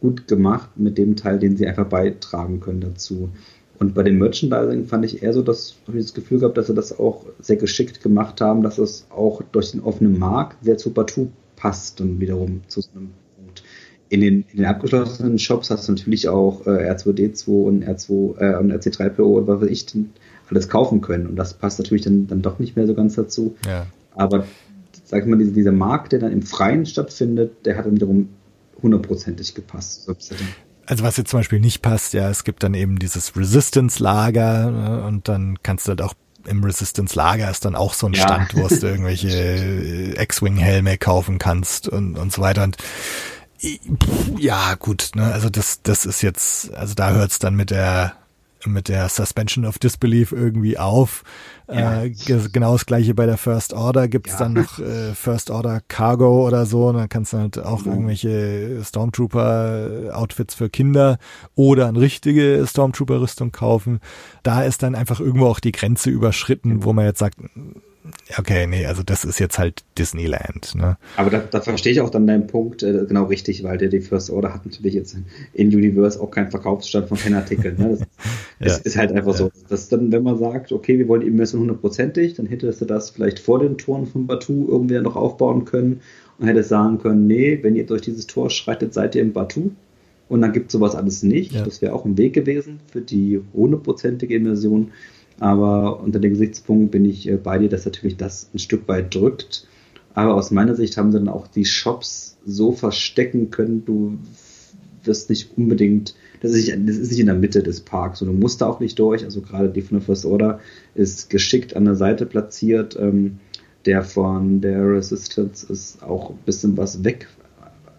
gut 0.00 0.28
gemacht 0.28 0.68
mit 0.76 0.98
dem 0.98 1.16
Teil, 1.16 1.38
den 1.38 1.56
sie 1.56 1.66
einfach 1.66 1.86
beitragen 1.86 2.60
können 2.60 2.82
dazu. 2.82 3.30
Und 3.78 3.94
bei 3.94 4.02
dem 4.02 4.18
Merchandising 4.18 4.84
fand 4.84 5.06
ich 5.06 5.22
eher 5.22 5.32
so, 5.32 5.40
dass 5.40 5.76
habe 5.86 5.98
ich 5.98 6.04
das 6.04 6.12
Gefühl 6.12 6.40
gehabt, 6.40 6.58
dass 6.58 6.66
sie 6.66 6.74
das 6.74 6.98
auch 6.98 7.24
sehr 7.40 7.56
geschickt 7.56 8.02
gemacht 8.02 8.42
haben, 8.42 8.62
dass 8.62 8.76
es 8.76 9.06
auch 9.08 9.40
durch 9.52 9.70
den 9.70 9.80
offenen 9.80 10.18
Markt 10.18 10.62
sehr 10.62 10.76
zu 10.76 10.92
Batu 10.92 11.28
passt 11.56 12.02
und 12.02 12.20
wiederum 12.20 12.60
zu 12.68 12.82
so 12.82 12.90
einem 12.94 13.12
Punkt. 13.34 13.62
In 14.10 14.20
den, 14.20 14.44
in 14.52 14.58
den 14.58 14.66
abgeschlossenen 14.66 15.38
Shops 15.38 15.70
hast 15.70 15.88
du 15.88 15.92
natürlich 15.92 16.28
auch 16.28 16.66
äh, 16.66 16.92
R2D2 16.92 17.48
und 17.48 17.84
R2 17.84 18.38
äh, 18.38 18.58
und 18.58 18.72
RC3PO 18.72 19.22
und 19.22 19.46
was 19.46 19.62
weiß 19.62 19.70
ich, 19.70 19.86
alles 20.50 20.68
kaufen 20.68 21.00
können. 21.00 21.26
Und 21.26 21.36
das 21.36 21.54
passt 21.54 21.78
natürlich 21.78 22.04
dann, 22.04 22.26
dann 22.26 22.42
doch 22.42 22.58
nicht 22.58 22.76
mehr 22.76 22.86
so 22.86 22.94
ganz 22.94 23.14
dazu. 23.14 23.56
Ja. 23.66 23.86
Aber 24.14 24.46
sag 25.04 25.22
ich 25.22 25.28
mal, 25.28 25.38
dieser, 25.38 25.52
dieser 25.52 25.72
Markt, 25.72 26.12
der 26.12 26.18
dann 26.20 26.32
im 26.32 26.42
Freien 26.42 26.86
stattfindet, 26.86 27.64
der 27.64 27.76
hat 27.76 27.86
dann 27.86 27.94
wiederum 27.94 28.28
hundertprozentig 28.82 29.54
gepasst. 29.54 30.08
Also 30.86 31.02
was 31.02 31.16
jetzt 31.16 31.30
zum 31.30 31.40
Beispiel 31.40 31.60
nicht 31.60 31.82
passt, 31.82 32.12
ja, 32.12 32.30
es 32.30 32.44
gibt 32.44 32.62
dann 32.62 32.74
eben 32.74 32.98
dieses 32.98 33.36
Resistance-Lager 33.36 34.70
ne, 34.70 35.04
und 35.04 35.28
dann 35.28 35.58
kannst 35.62 35.86
du 35.86 35.90
halt 35.90 36.02
auch 36.02 36.14
im 36.46 36.62
Resistance-Lager 36.62 37.50
ist 37.50 37.64
dann 37.64 37.74
auch 37.74 37.92
so 37.92 38.06
ein 38.06 38.12
ja. 38.12 38.22
Stand, 38.22 38.54
wo 38.54 38.68
du 38.68 38.74
irgendwelche 38.86 40.14
X-Wing-Helme 40.16 40.96
kaufen 40.96 41.38
kannst 41.38 41.88
und, 41.88 42.16
und 42.16 42.32
so 42.32 42.40
weiter. 42.40 42.62
Und 42.62 42.76
Ja, 44.38 44.74
gut, 44.74 45.10
ne, 45.14 45.24
also 45.24 45.50
das, 45.50 45.82
das 45.82 46.06
ist 46.06 46.22
jetzt, 46.22 46.72
also 46.74 46.94
da 46.94 47.12
hört's 47.12 47.40
dann 47.40 47.56
mit 47.56 47.70
der 47.70 48.12
mit 48.66 48.88
der 48.88 49.08
Suspension 49.08 49.64
of 49.64 49.78
Disbelief 49.78 50.32
irgendwie 50.32 50.78
auf. 50.78 51.24
Ja. 51.68 52.04
Äh, 52.04 52.10
genau 52.10 52.72
das 52.72 52.86
gleiche 52.86 53.14
bei 53.14 53.26
der 53.26 53.36
First 53.36 53.72
Order. 53.72 54.08
Gibt's 54.08 54.32
ja. 54.32 54.38
dann 54.38 54.52
noch 54.54 54.78
äh, 54.78 55.14
First 55.14 55.50
Order 55.50 55.80
Cargo 55.88 56.46
oder 56.46 56.66
so. 56.66 56.88
Und 56.88 56.96
dann 56.96 57.08
kannst 57.08 57.32
du 57.32 57.38
halt 57.38 57.58
auch 57.58 57.84
ja. 57.84 57.92
irgendwelche 57.92 58.82
Stormtrooper-Outfits 58.84 60.54
für 60.54 60.68
Kinder 60.68 61.18
oder 61.54 61.88
eine 61.88 62.00
richtige 62.00 62.64
Stormtrooper-Rüstung 62.66 63.52
kaufen. 63.52 64.00
Da 64.42 64.62
ist 64.62 64.82
dann 64.82 64.94
einfach 64.94 65.20
irgendwo 65.20 65.46
auch 65.46 65.60
die 65.60 65.72
Grenze 65.72 66.10
überschritten, 66.10 66.84
wo 66.84 66.92
man 66.92 67.04
jetzt 67.04 67.18
sagt, 67.18 67.38
okay, 68.38 68.66
nee, 68.66 68.86
also 68.86 69.02
das 69.02 69.24
ist 69.24 69.38
jetzt 69.38 69.58
halt 69.58 69.84
Disneyland. 69.98 70.74
Ne? 70.74 70.96
Aber 71.16 71.30
da, 71.30 71.38
da 71.38 71.60
verstehe 71.60 71.92
ich 71.92 72.00
auch 72.00 72.10
dann 72.10 72.26
deinen 72.26 72.46
Punkt 72.46 72.82
äh, 72.82 73.04
genau 73.06 73.24
richtig, 73.24 73.62
weil 73.62 73.78
der 73.78 73.88
die 73.88 74.00
First 74.00 74.30
Order 74.30 74.54
hat 74.54 74.66
natürlich 74.66 74.94
jetzt 74.94 75.16
in 75.52 75.68
Universe 75.68 76.20
auch 76.20 76.30
keinen 76.30 76.50
Verkaufsstand 76.50 77.08
von 77.08 77.18
keinen 77.18 77.34
Artikeln. 77.34 77.76
Ne? 77.78 77.88
Das, 77.90 78.00
ja. 78.60 78.66
ist, 78.66 78.86
ist 78.86 78.96
halt 78.96 79.12
einfach 79.12 79.32
ja. 79.32 79.38
so. 79.38 79.50
Dass 79.68 79.88
dann, 79.88 80.12
wenn 80.12 80.22
man 80.22 80.38
sagt, 80.38 80.72
okay, 80.72 80.98
wir 80.98 81.08
wollen 81.08 81.22
die 81.22 81.28
Immersion 81.28 81.62
hundertprozentig, 81.62 82.34
dann 82.34 82.46
hättest 82.46 82.80
du 82.80 82.84
das 82.84 83.10
vielleicht 83.10 83.38
vor 83.38 83.58
den 83.58 83.78
Toren 83.78 84.06
von 84.06 84.26
Batu 84.26 84.66
irgendwie 84.68 84.98
noch 85.00 85.16
aufbauen 85.16 85.64
können 85.64 86.00
und 86.38 86.46
hättest 86.46 86.68
sagen 86.68 86.98
können, 86.98 87.26
nee, 87.26 87.58
wenn 87.62 87.76
ihr 87.76 87.86
durch 87.86 88.02
dieses 88.02 88.26
Tor 88.26 88.50
schreitet, 88.50 88.94
seid 88.94 89.14
ihr 89.14 89.22
im 89.22 89.32
Batu. 89.32 89.70
Und 90.28 90.40
dann 90.42 90.52
gibt 90.52 90.66
es 90.66 90.72
sowas 90.72 90.94
alles 90.94 91.22
nicht. 91.22 91.52
Ja. 91.52 91.64
Das 91.64 91.80
wäre 91.82 91.94
auch 91.94 92.04
ein 92.04 92.18
Weg 92.18 92.32
gewesen 92.32 92.80
für 92.90 93.00
die 93.00 93.40
hundertprozentige 93.54 94.34
Immersion. 94.34 94.90
Aber 95.38 96.00
unter 96.00 96.18
dem 96.18 96.32
Gesichtspunkt 96.32 96.90
bin 96.90 97.04
ich 97.04 97.28
äh, 97.28 97.36
bei 97.36 97.58
dir, 97.58 97.68
dass 97.68 97.84
natürlich 97.84 98.16
das 98.16 98.50
ein 98.54 98.58
Stück 98.58 98.88
weit 98.88 99.14
drückt. 99.14 99.66
Aber 100.14 100.34
aus 100.34 100.50
meiner 100.50 100.74
Sicht 100.74 100.96
haben 100.96 101.12
sie 101.12 101.18
dann 101.18 101.28
auch 101.28 101.46
die 101.46 101.66
Shops 101.66 102.38
so 102.46 102.72
verstecken 102.72 103.50
können, 103.50 103.84
du 103.84 104.18
wirst 105.04 105.28
nicht 105.30 105.56
unbedingt, 105.56 106.14
das 106.40 106.52
ist 106.52 106.66
nicht, 106.66 106.88
das 106.88 106.96
ist 106.96 107.10
nicht 107.10 107.20
in 107.20 107.26
der 107.26 107.34
Mitte 107.34 107.62
des 107.62 107.80
Parks 107.80 108.22
und 108.22 108.28
du 108.28 108.34
musst 108.34 108.60
da 108.60 108.66
auch 108.66 108.80
nicht 108.80 108.98
durch. 108.98 109.24
Also 109.24 109.40
gerade 109.40 109.68
die 109.68 109.82
von 109.82 109.98
der 109.98 110.06
First 110.06 110.24
Order 110.24 110.60
ist 110.94 111.30
geschickt 111.30 111.76
an 111.76 111.84
der 111.84 111.96
Seite 111.96 112.26
platziert. 112.26 112.96
Ähm, 112.98 113.38
der 113.84 114.02
von 114.02 114.60
der 114.60 114.82
Resistance 114.88 115.70
ist 115.72 116.02
auch 116.02 116.30
ein 116.30 116.38
bisschen 116.44 116.76
was 116.76 117.04
weg, 117.04 117.28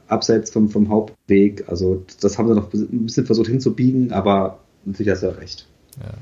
abseits 0.07 0.49
vom, 0.49 0.69
vom 0.69 0.89
Hauptweg. 0.89 1.64
Also 1.68 2.03
das 2.19 2.38
haben 2.38 2.49
sie 2.49 2.55
noch 2.55 2.73
ein 2.73 3.05
bisschen 3.05 3.26
versucht 3.26 3.47
hinzubiegen, 3.47 4.11
aber 4.11 4.59
natürlich 4.85 5.11
hast 5.11 5.23
du 5.23 5.27
ja 5.27 5.34
recht. 5.34 5.68
Ja. 5.99 6.14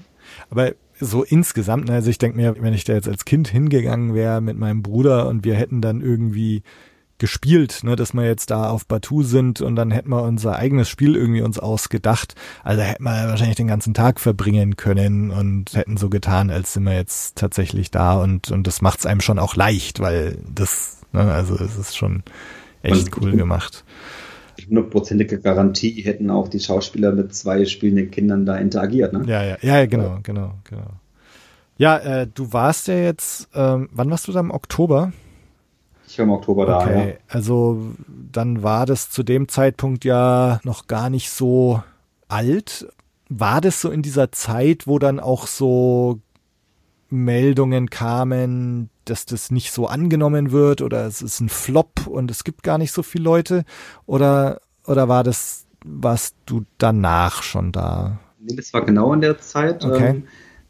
Aber 0.49 0.73
so 0.99 1.23
insgesamt, 1.23 1.87
ne, 1.87 1.95
also 1.95 2.09
ich 2.09 2.17
denke 2.17 2.37
mir, 2.37 2.55
wenn 2.59 2.73
ich 2.73 2.83
da 2.83 2.93
jetzt 2.93 3.07
als 3.07 3.25
Kind 3.25 3.47
hingegangen 3.47 4.13
wäre 4.13 4.41
mit 4.41 4.57
meinem 4.57 4.81
Bruder 4.81 5.27
und 5.27 5.43
wir 5.43 5.55
hätten 5.55 5.81
dann 5.81 6.01
irgendwie 6.01 6.63
gespielt, 7.17 7.81
ne, 7.83 7.95
dass 7.95 8.13
wir 8.13 8.25
jetzt 8.25 8.51
da 8.51 8.69
auf 8.69 8.85
Batu 8.85 9.23
sind 9.23 9.61
und 9.61 9.75
dann 9.75 9.91
hätten 9.91 10.09
wir 10.09 10.23
unser 10.23 10.57
eigenes 10.57 10.89
Spiel 10.89 11.15
irgendwie 11.15 11.41
uns 11.41 11.59
ausgedacht. 11.59 12.35
Also 12.63 12.81
hätten 12.81 13.03
wir 13.03 13.29
wahrscheinlich 13.29 13.55
den 13.55 13.67
ganzen 13.67 13.93
Tag 13.93 14.19
verbringen 14.19 14.75
können 14.75 15.31
und 15.31 15.73
hätten 15.75 15.97
so 15.97 16.09
getan, 16.09 16.49
als 16.49 16.73
sind 16.73 16.83
wir 16.83 16.95
jetzt 16.95 17.37
tatsächlich 17.37 17.91
da 17.91 18.15
und, 18.15 18.51
und 18.51 18.67
das 18.67 18.81
macht's 18.81 19.05
einem 19.05 19.21
schon 19.21 19.39
auch 19.39 19.55
leicht, 19.55 19.99
weil 20.01 20.37
das, 20.53 21.01
ne, 21.13 21.21
also 21.31 21.55
es 21.55 21.77
ist 21.77 21.95
schon 21.95 22.23
echt 22.83 23.17
cool 23.17 23.31
gemacht 23.31 23.83
hundertprozentige 24.63 25.39
Garantie 25.39 26.01
hätten 26.01 26.29
auch 26.29 26.47
die 26.47 26.59
Schauspieler 26.59 27.11
mit 27.11 27.33
zwei 27.35 27.65
spielenden 27.65 28.11
Kindern 28.11 28.45
da 28.45 28.57
interagiert, 28.57 29.13
ne? 29.13 29.23
Ja, 29.27 29.43
ja, 29.43 29.57
ja, 29.61 29.85
genau, 29.85 30.19
genau, 30.23 30.53
genau. 30.69 30.87
Ja, 31.77 31.97
äh, 31.97 32.27
du 32.33 32.53
warst 32.53 32.87
ja 32.87 32.95
jetzt, 32.95 33.49
ähm, 33.53 33.89
wann 33.91 34.09
warst 34.09 34.27
du 34.27 34.31
da 34.31 34.39
im 34.39 34.51
Oktober? 34.51 35.11
Ich 36.07 36.17
war 36.17 36.23
im 36.23 36.31
Oktober 36.31 36.65
da, 36.65 36.79
okay. 36.79 37.09
ja. 37.09 37.13
Also 37.27 37.81
dann 38.31 38.63
war 38.63 38.85
das 38.85 39.09
zu 39.09 39.23
dem 39.23 39.47
Zeitpunkt 39.47 40.05
ja 40.05 40.59
noch 40.63 40.87
gar 40.87 41.09
nicht 41.09 41.29
so 41.29 41.83
alt. 42.27 42.87
War 43.27 43.59
das 43.59 43.81
so 43.81 43.89
in 43.89 44.01
dieser 44.01 44.31
Zeit, 44.31 44.87
wo 44.87 44.99
dann 44.99 45.19
auch 45.19 45.47
so 45.47 46.19
Meldungen 47.09 47.89
kamen, 47.89 48.89
dass 49.05 49.25
das 49.25 49.51
nicht 49.51 49.71
so 49.71 49.87
angenommen 49.87 50.51
wird 50.51 50.81
oder 50.81 51.05
es 51.05 51.21
ist 51.21 51.39
ein 51.39 51.49
Flop 51.49 52.07
und 52.07 52.31
es 52.31 52.43
gibt 52.43 52.63
gar 52.63 52.77
nicht 52.77 52.91
so 52.91 53.03
viele 53.03 53.23
Leute? 53.23 53.63
Oder, 54.05 54.61
oder 54.85 55.07
war 55.07 55.23
das, 55.23 55.65
warst 55.85 56.35
du 56.45 56.63
danach 56.77 57.43
schon 57.43 57.71
da? 57.71 58.19
Nee, 58.39 58.55
das 58.55 58.73
war 58.73 58.85
genau 58.85 59.13
in 59.13 59.21
der 59.21 59.39
Zeit. 59.39 59.83
Okay. 59.83 60.09
Ähm, 60.09 60.23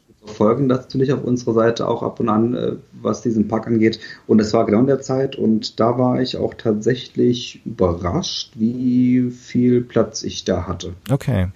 wir 0.08 0.28
verfolgen 0.28 0.68
das 0.68 0.80
natürlich 0.80 1.12
auf 1.12 1.22
unserer 1.24 1.54
Seite 1.54 1.86
auch 1.86 2.02
ab 2.02 2.20
und 2.20 2.28
an, 2.28 2.54
äh, 2.54 2.72
was 3.00 3.22
diesen 3.22 3.48
Park 3.48 3.66
angeht. 3.66 4.00
Und 4.26 4.40
es 4.40 4.52
war 4.52 4.66
genau 4.66 4.80
in 4.80 4.86
der 4.86 5.00
Zeit 5.00 5.36
und 5.36 5.78
da 5.78 5.98
war 5.98 6.20
ich 6.20 6.36
auch 6.36 6.54
tatsächlich 6.54 7.62
überrascht, 7.64 8.52
wie 8.54 9.30
viel 9.30 9.82
Platz 9.82 10.22
ich 10.22 10.44
da 10.44 10.66
hatte. 10.66 10.94
Okay. 11.10 11.48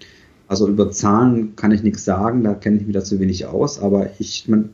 Also 0.51 0.66
über 0.66 0.90
Zahlen 0.90 1.55
kann 1.55 1.70
ich 1.70 1.85
nichts 1.85 2.05
sagen, 2.05 2.43
da 2.43 2.55
kenne 2.55 2.78
ich 2.78 2.85
mich 2.85 2.94
dazu 2.94 3.20
wenig 3.20 3.47
aus, 3.47 3.78
aber 3.78 4.11
ich, 4.19 4.48
man 4.48 4.70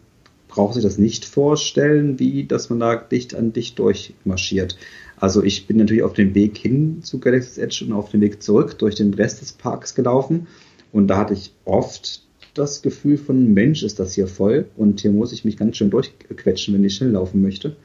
braucht 0.57 0.75
sich 0.75 0.83
das 0.83 0.97
nicht 0.97 1.27
vorstellen, 1.27 2.19
wie 2.19 2.45
dass 2.45 2.71
man 2.71 2.81
da 2.81 2.97
dicht 2.97 3.35
an 3.35 3.53
dicht 3.53 3.79
durchmarschiert. 3.79 4.79
Also 5.19 5.43
ich 5.43 5.67
bin 5.67 5.77
natürlich 5.77 6.03
auf 6.03 6.15
dem 6.15 6.35
Weg 6.35 6.57
hin 6.57 7.03
zu 7.03 7.21
Galaxy's 7.21 7.59
Edge 7.59 7.85
und 7.87 7.93
auf 7.93 8.11
dem 8.11 8.23
Weg 8.23 8.43
zurück 8.43 8.79
durch 8.79 8.95
den 8.95 9.13
Rest 9.13 9.43
des 9.43 9.53
Parks 9.53 9.95
gelaufen 9.95 10.47
und 10.93 11.09
da 11.09 11.19
hatte 11.19 11.35
ich 11.35 11.53
oft 11.67 12.23
das 12.55 12.81
Gefühl 12.81 13.19
von 13.19 13.53
Mensch, 13.53 13.83
ist 13.83 14.01
das 14.01 14.15
hier 14.15 14.27
voll 14.27 14.65
und 14.79 15.01
hier 15.03 15.11
muss 15.11 15.33
ich 15.33 15.45
mich 15.45 15.59
ganz 15.59 15.77
schön 15.77 15.91
durchquetschen, 15.91 16.73
wenn 16.73 16.85
ich 16.85 16.95
schnell 16.95 17.11
laufen 17.11 17.43
möchte. 17.43 17.77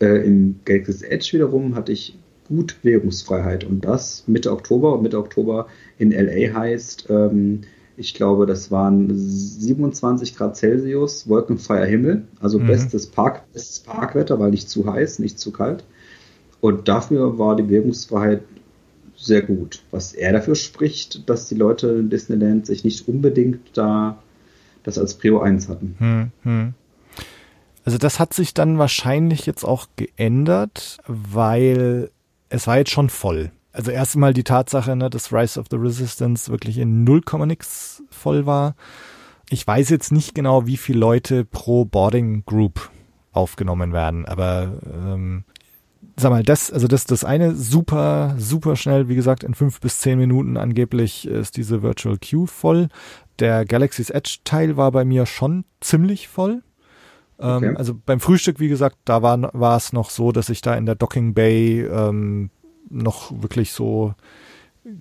Äh, 0.00 0.24
Im 0.24 0.60
Galaxy's 0.64 1.02
Edge 1.02 1.30
wiederum 1.32 1.74
hatte 1.74 1.90
ich 1.90 2.16
gut 2.46 2.76
Bewegungsfreiheit 2.82 3.64
und 3.64 3.84
das 3.84 4.22
Mitte 4.28 4.52
Oktober 4.52 4.94
und 4.94 5.02
Mitte 5.02 5.18
Oktober 5.18 5.66
in 5.98 6.12
LA 6.12 6.54
heißt, 6.54 7.08
ähm, 7.10 7.62
ich 7.98 8.14
glaube, 8.14 8.46
das 8.46 8.70
waren 8.70 9.10
27 9.12 10.36
Grad 10.36 10.56
Celsius, 10.56 11.28
wolkenfreier 11.28 11.84
Himmel, 11.84 12.22
also 12.40 12.58
mhm. 12.58 12.68
bestes, 12.68 13.08
Park, 13.08 13.52
bestes 13.52 13.80
Parkwetter, 13.80 14.38
weil 14.38 14.50
nicht 14.50 14.70
zu 14.70 14.90
heiß, 14.90 15.18
nicht 15.18 15.38
zu 15.40 15.50
kalt. 15.50 15.84
Und 16.60 16.88
dafür 16.88 17.38
war 17.38 17.56
die 17.56 17.64
Bewegungsfreiheit 17.64 18.42
sehr 19.16 19.42
gut. 19.42 19.82
Was 19.90 20.12
er 20.12 20.32
dafür 20.32 20.54
spricht, 20.54 21.28
dass 21.28 21.48
die 21.48 21.56
Leute 21.56 21.88
in 21.88 22.08
Disneyland 22.08 22.66
sich 22.66 22.84
nicht 22.84 23.08
unbedingt 23.08 23.76
da 23.76 24.22
das 24.84 24.96
als 24.96 25.14
Prio 25.14 25.40
1 25.40 25.68
hatten. 25.68 25.96
Hm, 25.98 26.30
hm. 26.42 26.74
Also 27.84 27.98
das 27.98 28.20
hat 28.20 28.32
sich 28.32 28.54
dann 28.54 28.78
wahrscheinlich 28.78 29.44
jetzt 29.44 29.64
auch 29.64 29.88
geändert, 29.96 30.98
weil 31.08 32.10
es 32.48 32.66
war 32.66 32.78
jetzt 32.78 32.90
schon 32.90 33.10
voll. 33.10 33.50
Also 33.78 33.92
erstmal 33.92 34.34
die 34.34 34.42
Tatsache, 34.42 34.96
ne, 34.96 35.08
dass 35.08 35.32
Rise 35.32 35.60
of 35.60 35.66
the 35.70 35.76
Resistance 35.76 36.50
wirklich 36.50 36.78
in 36.78 37.04
0, 37.04 37.22
nix 37.46 38.02
voll 38.10 38.44
war. 38.44 38.74
Ich 39.50 39.64
weiß 39.64 39.88
jetzt 39.90 40.10
nicht 40.10 40.34
genau, 40.34 40.66
wie 40.66 40.76
viele 40.76 40.98
Leute 40.98 41.44
pro 41.44 41.84
Boarding 41.84 42.44
Group 42.44 42.90
aufgenommen 43.30 43.92
werden, 43.92 44.26
aber 44.26 44.80
ähm, 44.92 45.44
sag 46.16 46.30
mal, 46.30 46.42
das, 46.42 46.72
also 46.72 46.88
das, 46.88 47.04
das 47.04 47.22
eine 47.22 47.54
super, 47.54 48.34
super 48.36 48.74
schnell, 48.74 49.08
wie 49.08 49.14
gesagt, 49.14 49.44
in 49.44 49.54
fünf 49.54 49.78
bis 49.78 50.00
zehn 50.00 50.18
Minuten 50.18 50.56
angeblich 50.56 51.28
ist 51.28 51.56
diese 51.56 51.80
Virtual 51.80 52.18
Queue 52.18 52.48
voll. 52.48 52.88
Der 53.38 53.64
Galaxy's 53.64 54.10
Edge 54.10 54.38
Teil 54.42 54.76
war 54.76 54.90
bei 54.90 55.04
mir 55.04 55.24
schon 55.24 55.64
ziemlich 55.80 56.26
voll. 56.26 56.64
Ähm, 57.38 57.56
okay. 57.58 57.74
Also 57.76 57.94
beim 57.94 58.18
Frühstück, 58.18 58.58
wie 58.58 58.68
gesagt, 58.68 58.96
da 59.04 59.22
war, 59.22 59.38
war 59.54 59.76
es 59.76 59.92
noch 59.92 60.10
so, 60.10 60.32
dass 60.32 60.48
ich 60.48 60.62
da 60.62 60.74
in 60.74 60.84
der 60.84 60.96
Docking 60.96 61.32
Bay 61.32 61.86
ähm, 61.86 62.50
noch 62.90 63.42
wirklich 63.42 63.72
so 63.72 64.14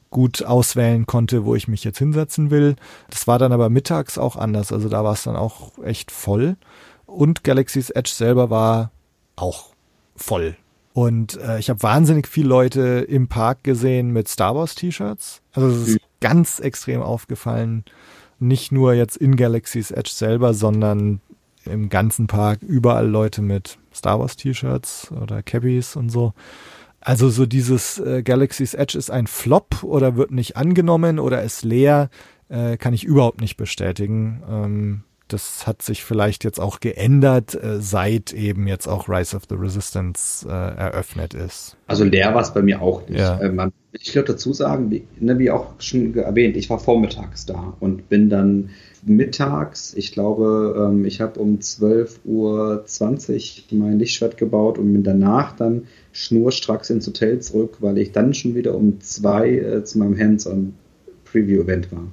gut 0.09 0.43
auswählen 0.43 1.05
konnte, 1.05 1.45
wo 1.45 1.55
ich 1.55 1.68
mich 1.68 1.84
jetzt 1.84 1.99
hinsetzen 1.99 2.51
will. 2.51 2.76
Das 3.09 3.27
war 3.27 3.39
dann 3.39 3.51
aber 3.51 3.69
mittags 3.69 4.18
auch 4.18 4.35
anders. 4.35 4.72
Also 4.72 4.89
da 4.89 5.03
war 5.03 5.14
es 5.14 5.23
dann 5.23 5.35
auch 5.35 5.72
echt 5.84 6.11
voll. 6.11 6.57
Und 7.05 7.43
Galaxy's 7.43 7.89
Edge 7.89 8.11
selber 8.14 8.49
war 8.49 8.91
auch 9.35 9.73
voll. 10.15 10.57
Und 10.93 11.39
äh, 11.39 11.59
ich 11.59 11.69
habe 11.69 11.84
wahnsinnig 11.84 12.27
viele 12.27 12.49
Leute 12.49 13.05
im 13.07 13.27
Park 13.27 13.64
gesehen 13.64 14.11
mit 14.11 14.27
Star 14.27 14.55
Wars 14.55 14.76
T-Shirts. 14.76 15.41
Also 15.53 15.68
es 15.68 15.88
ist 15.89 15.99
ganz 16.19 16.59
extrem 16.59 17.01
aufgefallen. 17.01 17.85
Nicht 18.39 18.72
nur 18.72 18.93
jetzt 18.93 19.15
in 19.18 19.35
Galaxy's 19.35 19.91
Edge 19.91 20.11
selber, 20.11 20.53
sondern 20.53 21.22
im 21.65 21.89
ganzen 21.89 22.27
Park 22.27 22.61
überall 22.61 23.07
Leute 23.07 23.41
mit 23.41 23.77
Star 23.93 24.19
Wars 24.19 24.35
T-Shirts 24.35 25.11
oder 25.11 25.43
Cabbies 25.43 25.95
und 25.95 26.09
so. 26.09 26.34
Also 27.07 27.29
so 27.29 27.45
dieses 27.45 27.99
äh, 27.99 28.21
Galaxy's 28.21 28.73
Edge 28.73 28.97
ist 28.97 29.11
ein 29.11 29.27
Flop 29.27 29.81
oder 29.81 30.17
wird 30.17 30.31
nicht 30.31 30.57
angenommen 30.57 31.19
oder 31.19 31.41
ist 31.41 31.63
leer, 31.63 32.09
äh, 32.49 32.75
kann 32.75 32.93
ich 32.93 33.05
überhaupt 33.05 33.39
nicht 33.39 33.55
bestätigen. 33.55 34.43
Ähm, 34.49 35.03
das 35.29 35.65
hat 35.65 35.81
sich 35.81 36.03
vielleicht 36.03 36.43
jetzt 36.43 36.59
auch 36.59 36.81
geändert, 36.81 37.55
äh, 37.55 37.79
seit 37.79 38.34
eben 38.34 38.67
jetzt 38.67 38.88
auch 38.88 39.07
Rise 39.07 39.38
of 39.38 39.43
the 39.47 39.55
Resistance 39.55 40.45
äh, 40.49 40.51
eröffnet 40.51 41.34
ist. 41.34 41.77
Also 41.88 42.03
leer 42.03 42.35
war 42.35 42.41
es 42.41 42.53
bei 42.53 42.61
mir 42.61 42.81
auch 42.81 43.07
nicht. 43.07 43.21
Ja. 43.21 43.39
Ähm, 43.39 43.71
ich 43.93 44.13
würde 44.13 44.34
dazu 44.34 44.51
sagen, 44.51 44.91
wie, 44.91 45.07
ne, 45.17 45.39
wie 45.39 45.49
auch 45.49 45.79
schon 45.79 46.13
erwähnt, 46.13 46.57
ich 46.57 46.69
war 46.69 46.77
vormittags 46.77 47.45
da 47.45 47.73
und 47.79 48.09
bin 48.09 48.29
dann 48.29 48.71
mittags. 49.09 49.93
Ich 49.95 50.11
glaube, 50.11 50.89
ähm, 50.89 51.05
ich 51.05 51.21
habe 51.21 51.39
um 51.39 51.59
12.20 51.59 52.23
Uhr 52.25 53.77
mein 53.77 53.99
Lichtschwert 53.99 54.38
gebaut 54.38 54.77
und 54.77 54.93
bin 54.93 55.03
danach 55.03 55.55
dann 55.55 55.84
schnurstracks 56.11 56.89
ins 56.89 57.07
Hotel 57.07 57.39
zurück, 57.39 57.77
weil 57.79 57.97
ich 57.97 58.11
dann 58.11 58.34
schon 58.34 58.55
wieder 58.55 58.75
um 58.75 58.99
zwei 59.01 59.57
äh, 59.57 59.84
zu 59.84 59.99
meinem 59.99 60.17
Hands-on-Preview-Event 60.17 61.91
war. 61.91 62.07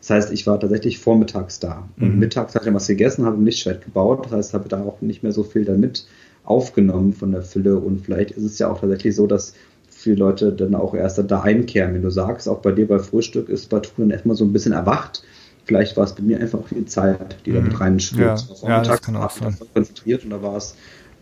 Das 0.00 0.10
heißt, 0.10 0.32
ich 0.32 0.46
war 0.46 0.58
tatsächlich 0.58 0.98
vormittags 0.98 1.60
da. 1.60 1.88
Und 1.98 2.14
mhm. 2.14 2.18
mittags 2.18 2.54
hatte 2.54 2.68
ich 2.68 2.74
was 2.74 2.86
gegessen, 2.86 3.26
habe 3.26 3.36
ein 3.36 3.44
Lichtschwert 3.44 3.84
gebaut. 3.84 4.24
Das 4.24 4.32
heißt, 4.32 4.54
habe 4.54 4.68
da 4.68 4.82
auch 4.82 5.00
nicht 5.02 5.22
mehr 5.22 5.32
so 5.32 5.42
viel 5.42 5.64
damit 5.64 6.06
aufgenommen 6.44 7.12
von 7.12 7.32
der 7.32 7.42
Fülle. 7.42 7.76
Und 7.76 8.00
vielleicht 8.00 8.30
ist 8.32 8.44
es 8.44 8.58
ja 8.58 8.70
auch 8.70 8.80
tatsächlich 8.80 9.14
so, 9.14 9.26
dass 9.26 9.52
viele 9.88 10.16
Leute 10.16 10.52
dann 10.52 10.74
auch 10.74 10.94
erst 10.94 11.22
da 11.30 11.42
einkehren. 11.42 11.92
Wenn 11.92 12.02
du 12.02 12.10
sagst, 12.10 12.48
auch 12.48 12.60
bei 12.60 12.72
dir 12.72 12.88
bei 12.88 12.98
Frühstück 12.98 13.50
ist 13.50 13.68
Batu 13.68 13.90
dann 13.98 14.10
erstmal 14.10 14.36
so 14.36 14.44
ein 14.44 14.52
bisschen 14.52 14.72
erwacht. 14.72 15.22
Vielleicht 15.70 15.96
war 15.96 16.02
es 16.02 16.16
bei 16.16 16.22
mir 16.22 16.40
einfach 16.40 16.66
viel 16.66 16.84
Zeit, 16.86 17.36
die 17.46 17.52
da 17.52 17.60
mit 17.60 17.74
mhm. 17.74 17.78
reinschwirrt. 17.78 18.44
Ja, 18.62 18.68
ja, 18.68 18.82
das 18.82 19.02
kann 19.02 19.14
auch 19.14 19.30
sein. 19.30 19.56
konzentriert 19.72 20.24
und 20.24 20.30
da 20.30 20.42
war 20.42 20.56
es 20.56 20.74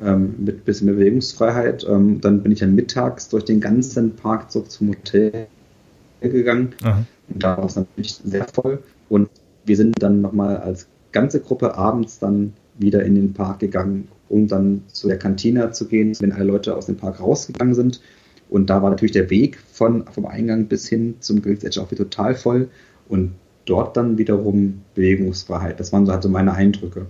ähm, 0.03 0.37
mit 0.39 0.65
bisschen 0.65 0.87
mehr 0.87 0.95
Bewegungsfreiheit. 0.95 1.87
Ähm, 1.87 2.23
dann 2.23 2.43
bin 2.43 2.53
ich 2.53 2.61
dann 2.61 2.75
mittags 2.75 3.29
durch 3.29 3.45
den 3.45 3.61
ganzen 3.61 4.17
Park 4.17 4.51
zurück 4.51 4.71
zum 4.71 4.89
Hotel 4.89 5.49
gegangen. 6.23 6.73
Aha. 6.83 7.05
Und 7.29 7.43
da 7.43 7.59
war 7.59 7.67
es 7.67 7.77
natürlich 7.77 8.15
sehr 8.25 8.47
voll. 8.51 8.83
Und 9.11 9.29
wir 9.67 9.77
sind 9.77 10.03
dann 10.03 10.23
nochmal 10.23 10.57
als 10.57 10.87
ganze 11.13 11.41
Gruppe 11.41 11.77
abends 11.77 12.19
dann 12.19 12.55
wieder 12.79 13.03
in 13.03 13.17
den 13.17 13.35
Park 13.35 13.59
gegangen, 13.59 14.09
um 14.31 14.49
dann 14.49 14.83
zu 14.87 15.09
der 15.09 15.19
Kantine 15.19 15.73
zu 15.73 15.89
gehen, 15.89 16.17
wenn 16.21 16.33
alle 16.33 16.45
Leute 16.45 16.75
aus 16.75 16.87
dem 16.87 16.97
Park 16.97 17.21
rausgegangen 17.21 17.75
sind. 17.75 18.01
Und 18.49 18.71
da 18.71 18.83
war 18.83 18.89
natürlich 18.89 19.13
der 19.13 19.29
Weg 19.29 19.59
von, 19.71 20.07
vom 20.07 20.25
Eingang 20.25 20.69
bis 20.69 20.89
hin 20.89 21.17
zum 21.21 21.43
Gerichtsedge 21.43 21.83
auch 21.83 21.91
wieder 21.91 22.05
total 22.05 22.35
voll. 22.35 22.71
Und 23.11 23.33
dort 23.69 23.97
dann 23.97 24.19
wiederum 24.19 24.83
Bewegungsfreiheit. 24.95 25.79
Das 25.81 25.93
waren 25.93 26.07
so 26.07 26.13
also 26.13 26.29
meine 26.29 26.55
Eindrücke. 26.55 27.07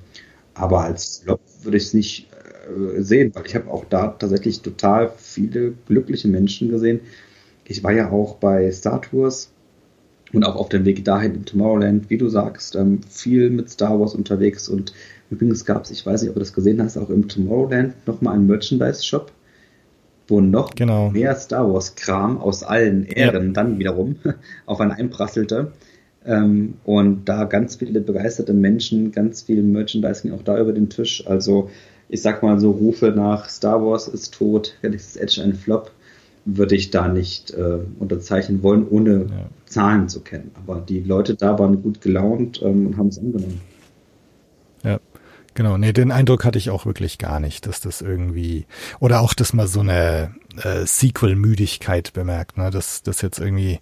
Aber 0.55 0.83
als 0.83 1.19
Flop 1.19 1.41
würde 1.63 1.77
ich 1.77 1.85
es 1.85 1.95
nicht 1.95 2.29
äh, 2.69 3.01
sehen, 3.01 3.33
weil 3.35 3.47
ich 3.47 3.55
habe 3.55 3.71
auch 3.71 3.85
da 3.85 4.09
tatsächlich 4.09 4.61
total 4.61 5.13
viele 5.17 5.75
glückliche 5.87 6.29
Menschen 6.29 6.69
gesehen. 6.69 7.01
Ich 7.65 7.85
war 7.85 7.93
ja 7.93 8.11
auch 8.11 8.37
bei 8.37 8.71
Star 8.73 9.01
Tours 9.01 9.51
und 10.33 10.45
auch 10.45 10.57
auf 10.57 10.69
dem 10.69 10.85
Weg 10.85 11.05
dahin 11.05 11.35
im 11.35 11.45
Tomorrowland, 11.45 12.11
wie 12.11 12.19
du 12.19 12.29
sagst, 12.29 12.77
ähm, 12.77 13.01
viel 13.09 13.51
mit 13.51 13.71
Star 13.71 13.99
Wars 14.01 14.15
unterwegs. 14.15 14.69
Und 14.69 14.93
übrigens 15.31 15.65
gab 15.65 15.85
es, 15.85 15.91
ich 15.91 16.05
weiß 16.05 16.23
nicht, 16.23 16.31
ob 16.31 16.35
du 16.35 16.41
das 16.41 16.53
gesehen 16.53 16.83
hast, 16.83 16.97
auch 16.97 17.11
im 17.11 17.29
Tomorrowland 17.29 17.95
nochmal 18.07 18.35
einen 18.35 18.47
Merchandise-Shop, 18.47 19.31
wo 20.27 20.41
noch 20.41 20.75
genau. 20.75 21.11
mehr 21.11 21.35
Star 21.37 21.73
Wars-Kram 21.73 22.39
aus 22.39 22.63
allen 22.63 23.05
Ehren 23.07 23.47
ja. 23.49 23.53
dann 23.53 23.79
wiederum 23.79 24.17
auf 24.67 24.81
einen 24.81 24.93
einprasselte. 24.93 25.73
Ähm, 26.29 26.75
und 26.85 27.25
da 27.25 27.45
ganz 27.45 27.77
viele 27.77 28.01
begeisterte 28.01 28.53
Menschen, 28.53 29.11
ganz 29.11 29.43
viel 29.43 29.63
Merchandising 29.63 30.33
auch 30.33 30.43
da 30.43 30.61
über 30.61 30.73
den 30.73 30.91
Tisch. 30.91 31.27
Also 31.27 31.71
ich 32.09 32.23
sag 32.23 32.43
mal 32.43 32.61
so 32.61 32.71
Rufe 32.71 33.13
nach 33.17 33.49
Star 33.49 33.85
Wars 33.85 34.07
ist 34.07 34.35
tot, 34.35 34.75
Galaxy's 34.83 35.17
Edge 35.17 35.43
ein 35.43 35.55
Flop 35.55 35.91
würde 36.45 36.77
ich 36.77 36.91
da 36.91 37.09
nicht 37.09 37.51
äh, 37.51 37.79
unterzeichnen 37.99 38.63
wollen, 38.63 38.87
ohne 38.89 39.27
ja. 39.29 39.51
Zahlen 39.67 40.09
zu 40.09 40.21
kennen. 40.21 40.51
Aber 40.55 40.81
die 40.81 41.01
Leute 41.01 41.35
da 41.35 41.59
waren 41.59 41.83
gut 41.83 42.01
gelaunt 42.01 42.63
ähm, 42.63 42.87
und 42.87 42.97
haben 42.97 43.09
es 43.09 43.19
angenommen. 43.19 43.61
Genau, 45.59 45.77
nee, 45.77 45.93
den 45.93 46.13
Eindruck 46.13 46.45
hatte 46.45 46.57
ich 46.57 46.71
auch 46.71 46.87
wirklich 46.87 47.19
gar 47.19 47.41
nicht, 47.41 47.67
dass 47.67 47.81
das 47.81 48.01
irgendwie, 48.01 48.65
oder 49.01 49.21
auch, 49.23 49.35
dass 49.35 49.53
man 49.53 49.67
so 49.67 49.81
eine 49.81 50.33
äh, 50.63 50.87
Sequel-Müdigkeit 50.87 52.13
bemerkt, 52.13 52.59
ne, 52.59 52.71
dass 52.71 53.03
das 53.03 53.23
jetzt 53.23 53.41
irgendwie 53.41 53.81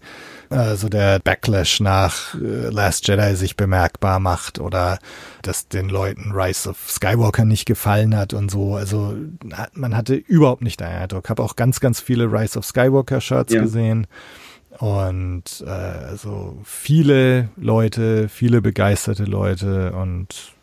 äh, 0.48 0.76
so 0.76 0.88
der 0.88 1.18
Backlash 1.18 1.80
nach 1.80 2.34
äh, 2.34 2.70
Last 2.70 3.06
Jedi 3.08 3.36
sich 3.36 3.56
bemerkbar 3.56 4.20
macht 4.20 4.58
oder 4.58 4.98
dass 5.42 5.68
den 5.68 5.90
Leuten 5.90 6.32
Rise 6.32 6.70
of 6.70 6.78
Skywalker 6.88 7.44
nicht 7.44 7.66
gefallen 7.66 8.16
hat 8.16 8.32
und 8.32 8.50
so. 8.50 8.74
Also 8.74 9.14
man 9.74 9.94
hatte 9.94 10.14
überhaupt 10.14 10.62
nicht 10.62 10.80
den 10.80 10.86
Eindruck. 10.86 11.28
Habe 11.28 11.42
auch 11.42 11.56
ganz, 11.56 11.80
ganz 11.80 12.00
viele 12.00 12.32
Rise 12.32 12.58
of 12.58 12.64
Skywalker 12.64 13.20
Shirts 13.20 13.52
ja. 13.52 13.60
gesehen. 13.60 14.06
Und 14.78 15.62
äh, 15.66 15.68
also 15.68 16.58
viele 16.64 17.50
Leute, 17.56 18.30
viele 18.30 18.62
begeisterte 18.62 19.24
Leute 19.24 19.92
und 19.92 20.55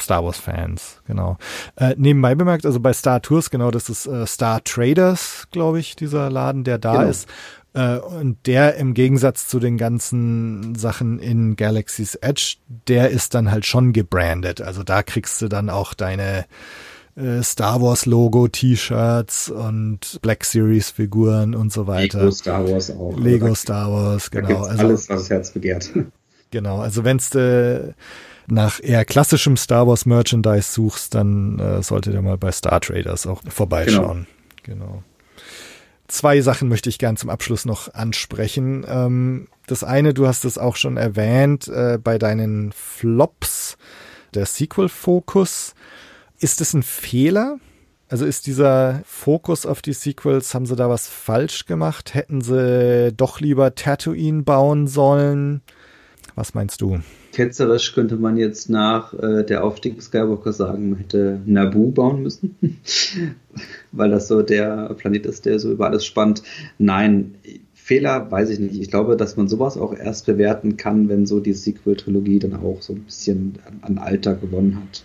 Star 0.00 0.24
Wars 0.24 0.38
Fans, 0.38 1.00
genau. 1.06 1.38
Äh, 1.76 1.94
nebenbei 1.96 2.34
bemerkt, 2.34 2.66
also 2.66 2.80
bei 2.80 2.92
Star 2.92 3.22
Tours, 3.22 3.50
genau, 3.50 3.70
das 3.70 3.88
ist 3.88 4.06
äh, 4.06 4.26
Star 4.26 4.62
Traders, 4.62 5.46
glaube 5.50 5.80
ich, 5.80 5.96
dieser 5.96 6.30
Laden, 6.30 6.64
der 6.64 6.78
da 6.78 6.98
genau. 6.98 7.10
ist. 7.10 7.28
Äh, 7.74 7.98
und 7.98 8.46
der 8.46 8.76
im 8.76 8.94
Gegensatz 8.94 9.48
zu 9.48 9.58
den 9.58 9.76
ganzen 9.76 10.74
Sachen 10.74 11.18
in 11.18 11.56
Galaxy's 11.56 12.14
Edge, 12.14 12.56
der 12.88 13.10
ist 13.10 13.34
dann 13.34 13.50
halt 13.50 13.66
schon 13.66 13.92
gebrandet. 13.92 14.60
Also 14.60 14.82
da 14.82 15.02
kriegst 15.02 15.42
du 15.42 15.48
dann 15.48 15.70
auch 15.70 15.94
deine 15.94 16.46
äh, 17.16 17.42
Star 17.42 17.80
Wars 17.82 18.06
Logo 18.06 18.48
T-Shirts 18.48 19.50
und 19.50 20.18
Black 20.22 20.44
Series 20.44 20.90
Figuren 20.90 21.54
und 21.54 21.72
so 21.72 21.86
weiter. 21.86 22.18
Lego 22.18 22.30
Star 22.30 22.70
Wars 22.70 22.90
auch. 22.90 23.18
Lego 23.18 23.54
Star 23.54 23.90
Wars, 23.90 24.30
genau. 24.30 24.64
also, 24.64 24.86
alles, 24.86 25.08
was 25.08 25.20
das 25.20 25.30
Herz 25.30 25.50
begehrt. 25.50 25.90
Genau, 26.50 26.78
also 26.78 27.02
wenn's 27.02 27.34
äh, 27.34 27.94
nach 28.46 28.80
eher 28.82 29.04
klassischem 29.04 29.56
Star 29.56 29.86
Wars 29.86 30.06
Merchandise 30.06 30.72
suchst, 30.72 31.14
dann 31.14 31.58
äh, 31.58 31.82
solltet 31.82 32.14
ihr 32.14 32.22
mal 32.22 32.38
bei 32.38 32.52
Star 32.52 32.80
Traders 32.80 33.26
auch 33.26 33.42
vorbeischauen. 33.48 34.26
Genau. 34.62 34.86
genau. 34.86 35.02
Zwei 36.06 36.42
Sachen 36.42 36.68
möchte 36.68 36.90
ich 36.90 36.98
gern 36.98 37.16
zum 37.16 37.30
Abschluss 37.30 37.64
noch 37.64 37.94
ansprechen. 37.94 38.84
Ähm, 38.86 39.48
das 39.66 39.82
eine, 39.84 40.12
du 40.12 40.26
hast 40.26 40.44
es 40.44 40.58
auch 40.58 40.76
schon 40.76 40.96
erwähnt, 40.96 41.68
äh, 41.68 41.98
bei 42.02 42.18
deinen 42.18 42.72
Flops, 42.72 43.78
der 44.34 44.46
Sequel-Fokus. 44.46 45.74
Ist 46.38 46.60
es 46.60 46.74
ein 46.74 46.82
Fehler? 46.82 47.58
Also 48.08 48.26
ist 48.26 48.46
dieser 48.46 49.00
Fokus 49.06 49.64
auf 49.64 49.80
die 49.80 49.94
Sequels, 49.94 50.54
haben 50.54 50.66
sie 50.66 50.76
da 50.76 50.90
was 50.90 51.08
falsch 51.08 51.64
gemacht? 51.64 52.12
Hätten 52.12 52.42
sie 52.42 53.12
doch 53.16 53.40
lieber 53.40 53.74
Tatooine 53.74 54.42
bauen 54.42 54.86
sollen? 54.86 55.62
Was 56.34 56.52
meinst 56.52 56.82
du? 56.82 57.00
Ketzerisch 57.34 57.94
könnte 57.94 58.14
man 58.14 58.36
jetzt 58.36 58.70
nach 58.70 59.12
äh, 59.12 59.42
der 59.42 59.64
Aufstieg 59.64 60.00
Skywalker 60.00 60.52
sagen, 60.52 60.90
man 60.90 61.00
hätte 61.00 61.40
Naboo 61.44 61.90
bauen 61.90 62.22
müssen, 62.22 62.54
weil 63.92 64.10
das 64.10 64.28
so 64.28 64.42
der 64.42 64.94
Planet 64.96 65.26
ist, 65.26 65.44
der 65.44 65.58
so 65.58 65.72
über 65.72 65.86
alles 65.86 66.06
spannt. 66.06 66.44
Nein, 66.78 67.34
Fehler 67.74 68.30
weiß 68.30 68.50
ich 68.50 68.60
nicht. 68.60 68.80
Ich 68.80 68.88
glaube, 68.88 69.16
dass 69.16 69.36
man 69.36 69.48
sowas 69.48 69.76
auch 69.76 69.92
erst 69.92 70.26
bewerten 70.26 70.76
kann, 70.76 71.08
wenn 71.08 71.26
so 71.26 71.40
die 71.40 71.54
Sequel-Trilogie 71.54 72.38
dann 72.38 72.54
auch 72.54 72.80
so 72.82 72.92
ein 72.92 73.00
bisschen 73.00 73.54
an, 73.82 73.98
Alter 73.98 74.36
gewonnen 74.36 74.76
hat. 74.76 75.04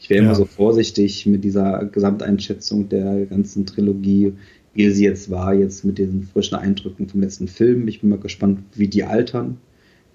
Ich 0.00 0.10
wäre 0.10 0.22
ja. 0.22 0.26
immer 0.26 0.34
so 0.34 0.46
vorsichtig 0.46 1.26
mit 1.26 1.44
dieser 1.44 1.84
Gesamteinschätzung 1.84 2.88
der 2.88 3.26
ganzen 3.26 3.66
Trilogie, 3.66 4.32
wie 4.74 4.90
sie 4.90 5.04
jetzt 5.04 5.30
war, 5.30 5.54
jetzt 5.54 5.84
mit 5.84 5.98
diesen 5.98 6.24
frischen 6.24 6.58
Eindrücken 6.58 7.08
vom 7.08 7.20
letzten 7.20 7.46
Film. 7.46 7.86
Ich 7.86 8.00
bin 8.00 8.10
mal 8.10 8.18
gespannt, 8.18 8.64
wie 8.74 8.88
die 8.88 9.04
altern 9.04 9.58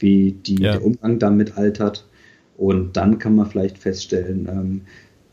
wie 0.03 0.33
die, 0.33 0.61
ja. 0.61 0.73
der 0.73 0.85
Umgang 0.85 1.17
damit 1.17 1.57
altert. 1.57 2.05
Und 2.55 2.95
dann 2.97 3.17
kann 3.17 3.35
man 3.35 3.47
vielleicht 3.47 3.79
feststellen, 3.79 4.47
ähm, 4.51 4.81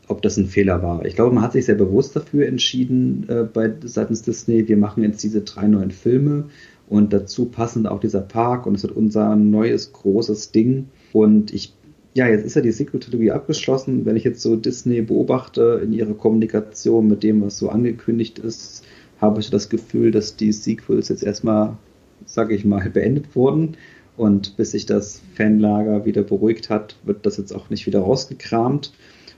ob 0.07 0.23
das 0.23 0.37
ein 0.37 0.47
Fehler 0.47 0.81
war. 0.81 1.05
Ich 1.05 1.15
glaube, 1.15 1.35
man 1.35 1.43
hat 1.43 1.51
sich 1.51 1.65
sehr 1.65 1.75
bewusst 1.75 2.15
dafür 2.15 2.47
entschieden 2.47 3.25
äh, 3.29 3.43
bei 3.43 3.71
seitens 3.83 4.23
Disney, 4.23 4.67
wir 4.67 4.77
machen 4.77 5.03
jetzt 5.03 5.21
diese 5.21 5.41
drei 5.41 5.67
neuen 5.67 5.91
Filme 5.91 6.45
und 6.89 7.13
dazu 7.13 7.45
passend 7.45 7.87
auch 7.87 7.99
dieser 7.99 8.21
Park 8.21 8.65
und 8.65 8.75
es 8.75 8.83
wird 8.83 8.95
unser 8.95 9.35
neues 9.35 9.93
großes 9.93 10.51
Ding. 10.51 10.87
Und 11.13 11.53
ich, 11.53 11.73
ja, 12.13 12.27
jetzt 12.27 12.45
ist 12.45 12.55
ja 12.55 12.61
die 12.61 12.71
Sequel-Trilogie 12.71 13.31
abgeschlossen. 13.31 14.05
Wenn 14.05 14.15
ich 14.15 14.23
jetzt 14.23 14.41
so 14.41 14.55
Disney 14.55 15.01
beobachte 15.01 15.79
in 15.83 15.93
ihrer 15.93 16.13
Kommunikation 16.13 17.07
mit 17.07 17.23
dem, 17.23 17.41
was 17.41 17.57
so 17.57 17.69
angekündigt 17.69 18.39
ist, 18.39 18.83
habe 19.21 19.39
ich 19.39 19.49
das 19.49 19.69
Gefühl, 19.69 20.11
dass 20.11 20.35
die 20.35 20.51
Sequels 20.51 21.07
jetzt 21.09 21.23
erstmal, 21.23 21.77
sage 22.25 22.55
ich 22.55 22.65
mal, 22.65 22.89
beendet 22.89 23.35
wurden 23.35 23.77
und 24.21 24.55
bis 24.55 24.69
sich 24.69 24.85
das 24.85 25.19
Fanlager 25.33 26.05
wieder 26.05 26.21
beruhigt 26.21 26.69
hat, 26.69 26.95
wird 27.03 27.25
das 27.25 27.37
jetzt 27.37 27.51
auch 27.55 27.71
nicht 27.71 27.87
wieder 27.87 28.01
rausgekramt. 28.01 28.93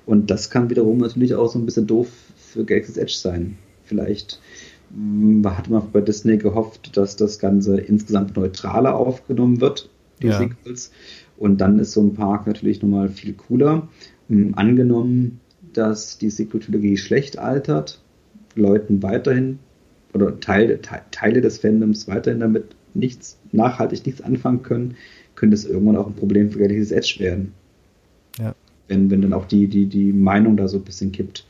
Und 0.06 0.30
das 0.30 0.50
kann 0.50 0.70
wiederum 0.70 0.98
natürlich 0.98 1.36
auch 1.36 1.50
so 1.50 1.58
ein 1.58 1.66
bisschen 1.66 1.88
doof 1.88 2.10
für 2.36 2.66
Galaxy's 2.66 2.98
Edge 2.98 3.14
sein. 3.16 3.58
Vielleicht 3.86 4.42
mh, 4.90 5.46
hm, 5.48 5.58
hatte 5.58 5.72
man 5.72 5.90
bei 5.94 6.02
Disney 6.02 6.36
gehofft, 6.36 6.98
dass 6.98 7.16
das 7.16 7.40
Ganze 7.40 7.80
insgesamt 7.80 8.36
neutraler 8.36 8.98
aufgenommen 8.98 9.62
wird, 9.62 9.90
die 10.22 10.28
ja. 10.28 10.38
Sequels. 10.38 10.92
Und 11.38 11.62
dann 11.62 11.80
ist 11.80 11.94
so 11.94 12.02
ein 12.02 12.14
Park 12.14 12.46
natürlich 12.46 12.82
nochmal 12.82 13.08
viel 13.08 13.36
cooler. 13.36 13.88
Mh, 14.28 14.48
hm, 14.48 14.54
angenommen, 14.56 15.40
dass 15.72 16.18
die 16.18 16.30
Sequel-Trilogie 16.30 16.98
schlecht 16.98 17.40
altert, 17.40 18.02
Leuten 18.56 19.02
weiterhin 19.02 19.60
oder 20.14 20.42
Teile, 20.42 20.82
Teile 21.12 21.40
des 21.40 21.60
Fandoms 21.60 22.10
weiterhin 22.10 22.42
damit 22.42 22.76
nichts, 22.94 23.38
nachhaltig 23.52 24.06
nichts 24.06 24.22
anfangen 24.22 24.64
können, 24.64 24.96
könnte 25.36 25.56
es 25.56 25.66
irgendwann 25.66 25.98
auch 25.98 26.08
ein 26.08 26.16
Problem 26.16 26.52
für 26.52 26.60
Galaxy's 26.60 26.92
Edge 26.92 27.16
werden. 27.20 27.54
Ja. 28.40 28.56
Wenn, 28.88 29.10
wenn 29.10 29.22
dann 29.22 29.34
auch 29.34 29.46
die, 29.46 29.68
die, 29.68 29.86
die 29.86 30.14
Meinung 30.14 30.58
da 30.58 30.68
so 30.68 30.78
ein 30.78 30.84
bisschen 30.84 31.12
kippt. 31.12 31.46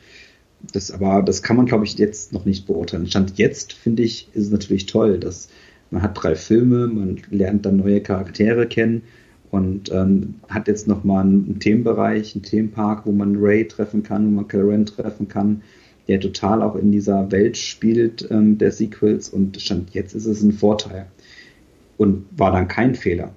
Das, 0.72 0.92
aber 0.92 1.22
das 1.22 1.44
kann 1.44 1.58
man, 1.58 1.66
glaube 1.66 1.86
ich, 1.86 1.98
jetzt 1.98 2.32
noch 2.32 2.46
nicht 2.46 2.66
beurteilen. 2.68 3.08
Stand 3.08 3.38
jetzt, 3.38 3.74
finde 3.74 4.04
ich, 4.04 4.30
ist 4.34 4.46
es 4.46 4.52
natürlich 4.52 4.86
toll, 4.86 5.20
dass 5.20 5.50
man 5.92 6.02
hat 6.02 6.22
drei 6.22 6.36
Filme, 6.36 6.88
man 6.88 7.20
lernt 7.30 7.66
dann 7.66 7.78
neue 7.78 8.02
Charaktere 8.02 8.66
kennen 8.68 9.04
und 9.52 9.92
ähm, 9.92 10.36
hat 10.48 10.68
jetzt 10.68 10.88
nochmal 10.88 11.26
einen 11.26 11.60
Themenbereich, 11.60 12.34
einen 12.34 12.44
Themenpark, 12.44 13.06
wo 13.06 13.12
man 13.12 13.36
Ray 13.36 13.68
treffen 13.68 14.02
kann, 14.02 14.26
wo 14.26 14.32
man 14.32 14.48
Kylo 14.48 14.84
treffen 14.86 15.28
kann, 15.28 15.62
der 16.08 16.20
total 16.20 16.62
auch 16.64 16.76
in 16.76 16.92
dieser 16.92 17.32
Welt 17.32 17.58
spielt 17.58 18.28
ähm, 18.32 18.58
der 18.58 18.72
Sequels 18.72 19.30
und 19.30 19.62
stand 19.62 19.94
jetzt 19.94 20.16
ist 20.16 20.26
es 20.26 20.42
ein 20.42 20.52
Vorteil 20.52 21.06
und 21.98 22.26
war 22.36 22.52
dann 22.52 22.68
kein 22.68 22.96
Fehler 22.96 23.34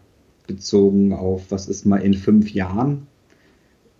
bezogen 0.46 1.12
auf 1.12 1.50
was 1.50 1.68
ist 1.68 1.86
mal 1.86 1.98
in 1.98 2.14
fünf 2.14 2.50
Jahren. 2.52 3.06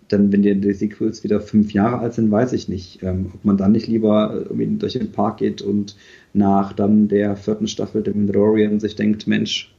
Dann, 0.08 0.30
wenn 0.30 0.42
die, 0.42 0.60
die 0.60 0.72
Sequels 0.72 1.24
wieder 1.24 1.40
fünf 1.40 1.72
Jahre 1.72 1.98
alt 1.98 2.14
sind, 2.14 2.30
weiß 2.30 2.52
ich 2.52 2.68
nicht, 2.68 3.02
ähm, 3.02 3.32
ob 3.34 3.44
man 3.44 3.56
dann 3.56 3.72
nicht 3.72 3.88
lieber 3.88 4.32
irgendwie 4.34 4.78
durch 4.78 4.92
den 4.92 5.10
Park 5.10 5.38
geht 5.38 5.62
und 5.62 5.96
nach 6.32 6.72
dann 6.72 7.08
der 7.08 7.34
vierten 7.34 7.66
Staffel 7.66 8.04
der 8.04 8.14
Mandalorian 8.14 8.78
sich 8.78 8.94
denkt, 8.94 9.26
Mensch, 9.26 9.74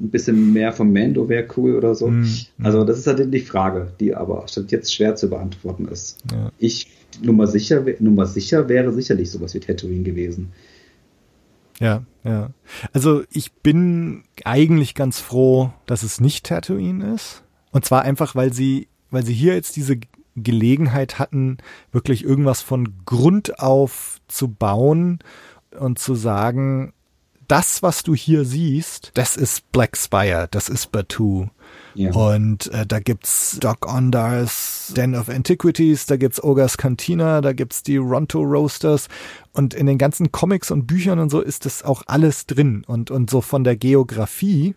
ein 0.00 0.10
bisschen 0.10 0.52
mehr 0.52 0.72
vom 0.72 0.92
Mando 0.92 1.28
wäre 1.28 1.46
cool 1.56 1.76
oder 1.76 1.94
so. 1.94 2.08
Mm, 2.08 2.26
Also 2.64 2.82
das 2.82 2.98
ist 2.98 3.06
halt 3.06 3.32
die 3.32 3.38
Frage, 3.38 3.92
die 4.00 4.16
aber 4.16 4.48
statt 4.48 4.72
jetzt 4.72 4.92
schwer 4.92 5.14
zu 5.14 5.30
beantworten 5.30 5.86
ist. 5.86 6.18
Ja. 6.32 6.50
Ich 6.58 6.88
Nummer 7.22 7.46
sicher, 7.46 7.84
Nummer 8.00 8.26
sicher 8.26 8.68
wäre 8.68 8.92
sicherlich 8.92 9.30
sowas 9.30 9.54
wie 9.54 9.60
Tatooine 9.60 10.02
gewesen. 10.02 10.50
Ja, 11.78 12.02
ja. 12.24 12.50
Also 12.92 13.22
ich 13.30 13.52
bin 13.52 14.24
eigentlich 14.44 14.94
ganz 14.94 15.20
froh, 15.20 15.72
dass 15.86 16.02
es 16.02 16.20
nicht 16.20 16.46
Tatooine 16.46 17.14
ist. 17.14 17.42
Und 17.70 17.84
zwar 17.84 18.02
einfach, 18.02 18.34
weil 18.34 18.52
sie, 18.52 18.88
weil 19.10 19.24
sie 19.24 19.34
hier 19.34 19.54
jetzt 19.54 19.76
diese 19.76 19.98
Gelegenheit 20.36 21.18
hatten, 21.18 21.58
wirklich 21.92 22.24
irgendwas 22.24 22.62
von 22.62 23.04
Grund 23.04 23.60
auf 23.60 24.18
zu 24.26 24.48
bauen 24.48 25.20
und 25.78 25.98
zu 25.98 26.14
sagen, 26.14 26.92
das, 27.46 27.82
was 27.82 28.02
du 28.02 28.14
hier 28.14 28.44
siehst, 28.44 29.10
das 29.14 29.36
ist 29.36 29.70
Black 29.70 29.96
Spire, 29.96 30.48
das 30.50 30.68
ist 30.68 30.92
Batu. 30.92 31.48
Ja. 31.94 32.12
Und 32.12 32.72
äh, 32.72 32.86
da 32.86 32.98
gibt's 32.98 33.58
Doc 33.60 33.86
Ondars 33.92 34.92
Den 34.96 35.14
of 35.14 35.28
Antiquities, 35.28 36.06
da 36.06 36.16
gibt's 36.16 36.42
Ogas 36.42 36.76
Cantina, 36.76 37.40
da 37.40 37.52
gibt's 37.52 37.82
die 37.82 37.96
Ronto 37.96 38.42
Roasters 38.42 39.08
und 39.52 39.74
in 39.74 39.86
den 39.86 39.98
ganzen 39.98 40.32
Comics 40.32 40.70
und 40.70 40.86
Büchern 40.86 41.18
und 41.18 41.30
so 41.30 41.40
ist 41.40 41.66
das 41.66 41.82
auch 41.82 42.02
alles 42.06 42.46
drin 42.46 42.84
und 42.86 43.10
und 43.10 43.30
so 43.30 43.40
von 43.40 43.64
der 43.64 43.76
Geografie 43.76 44.74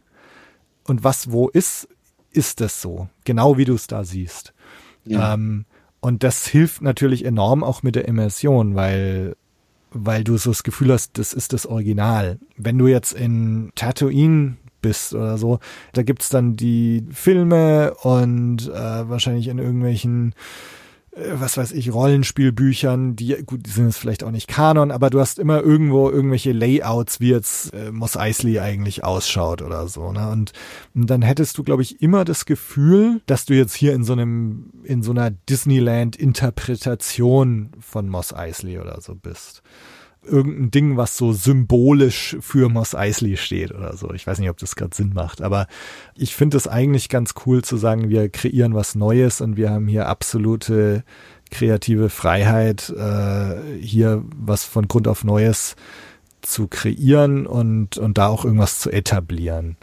und 0.84 1.04
was 1.04 1.32
wo 1.32 1.50
ist, 1.50 1.88
ist 2.32 2.62
das 2.62 2.82
so, 2.82 3.10
genau 3.26 3.58
wie 3.58 3.66
du 3.66 3.74
es 3.74 3.88
da 3.88 4.04
siehst. 4.04 4.54
Ja. 5.06 5.34
Ähm, 5.34 5.66
und 6.00 6.24
das 6.24 6.48
hilft 6.48 6.82
natürlich 6.82 7.26
enorm 7.26 7.64
auch 7.64 7.84
mit 7.84 7.96
der 7.96 8.08
Immersion, 8.08 8.76
weil 8.76 9.36
weil 9.92 10.24
du 10.24 10.38
so 10.38 10.52
das 10.52 10.64
Gefühl 10.64 10.92
hast, 10.92 11.18
das 11.18 11.34
ist 11.34 11.54
das 11.54 11.66
Original. 11.66 12.40
Wenn 12.56 12.78
du 12.78 12.88
jetzt 12.88 13.14
in 13.14 13.72
Tatooine 13.76 14.58
bist 14.88 15.14
oder 15.14 15.38
so, 15.38 15.60
da 15.94 16.04
gibt's 16.04 16.30
dann 16.30 16.56
die 16.56 17.06
Filme 17.12 17.94
und 18.04 18.70
äh, 18.70 19.10
wahrscheinlich 19.10 19.50
in 19.50 19.60
irgendwelchen 19.60 20.34
äh, 21.12 21.34
was 21.34 21.58
weiß 21.58 21.74
ich, 21.74 21.94
Rollenspielbüchern, 21.94 23.18
die, 23.18 23.36
gut, 23.46 23.66
die 23.66 23.72
sind 23.72 23.88
jetzt 23.88 23.98
vielleicht 23.98 24.24
auch 24.24 24.32
nicht 24.32 24.48
Kanon, 24.48 24.92
aber 24.92 25.10
du 25.10 25.20
hast 25.20 25.40
immer 25.40 25.62
irgendwo 25.62 26.10
irgendwelche 26.10 26.54
Layouts, 26.54 27.20
wie 27.20 27.32
jetzt 27.32 27.74
äh, 27.74 27.92
Moss 27.92 28.16
Eisley 28.16 28.60
eigentlich 28.60 29.04
ausschaut 29.04 29.62
oder 29.62 29.90
so, 29.90 30.14
ne? 30.14 30.30
Und, 30.30 30.54
und 30.96 31.10
dann 31.10 31.22
hättest 31.22 31.58
du, 31.58 31.64
glaube 31.64 31.82
ich, 31.82 32.02
immer 32.02 32.24
das 32.24 32.46
Gefühl, 32.46 33.20
dass 33.26 33.44
du 33.46 33.56
jetzt 33.56 33.76
hier 33.76 33.94
in 33.94 34.06
so 34.06 34.14
einem, 34.14 34.72
in 34.84 35.04
so 35.04 35.12
einer 35.12 35.32
Disneyland-Interpretation 35.32 37.72
von 37.80 38.08
Moss 38.08 38.34
Eisley 38.34 38.80
oder 38.80 39.02
so 39.02 39.16
bist 39.16 39.64
irgendein 40.28 40.72
Ding, 40.72 40.98
was 40.98 41.18
so 41.18 41.34
symbolisch 41.34 42.38
für 42.40 42.70
Moss 42.70 42.96
Eisley 42.96 43.38
steht 43.38 43.74
oder 43.74 43.96
so. 43.96 44.14
Ich 44.14 44.28
weiß 44.28 44.40
nicht, 44.40 44.50
ob 44.50 44.58
das 44.58 44.76
gerade 44.76 44.96
Sinn 44.96 45.12
macht, 45.14 45.42
aber 45.42 45.68
ich 46.16 46.36
finde 46.36 46.58
es 46.58 46.68
eigentlich 46.68 47.10
ganz 47.10 47.34
cool 47.46 47.64
zu 47.64 47.78
sagen, 47.78 48.10
wir 48.10 48.30
kreieren 48.30 48.76
was 48.76 48.96
Neues 48.96 49.42
und 49.42 49.58
wir 49.58 49.70
haben 49.70 49.88
hier 49.88 50.08
absolute 50.08 51.04
kreative 51.50 52.10
Freiheit, 52.10 52.90
äh, 52.90 53.80
hier 53.80 54.24
was 54.36 54.64
von 54.64 54.88
Grund 54.88 55.08
auf 55.08 55.24
Neues 55.24 55.76
zu 56.42 56.68
kreieren 56.68 57.48
und, 57.48 57.98
und 57.98 58.18
da 58.18 58.28
auch 58.28 58.46
irgendwas 58.46 58.80
zu 58.80 58.92
etablieren. 58.92 59.78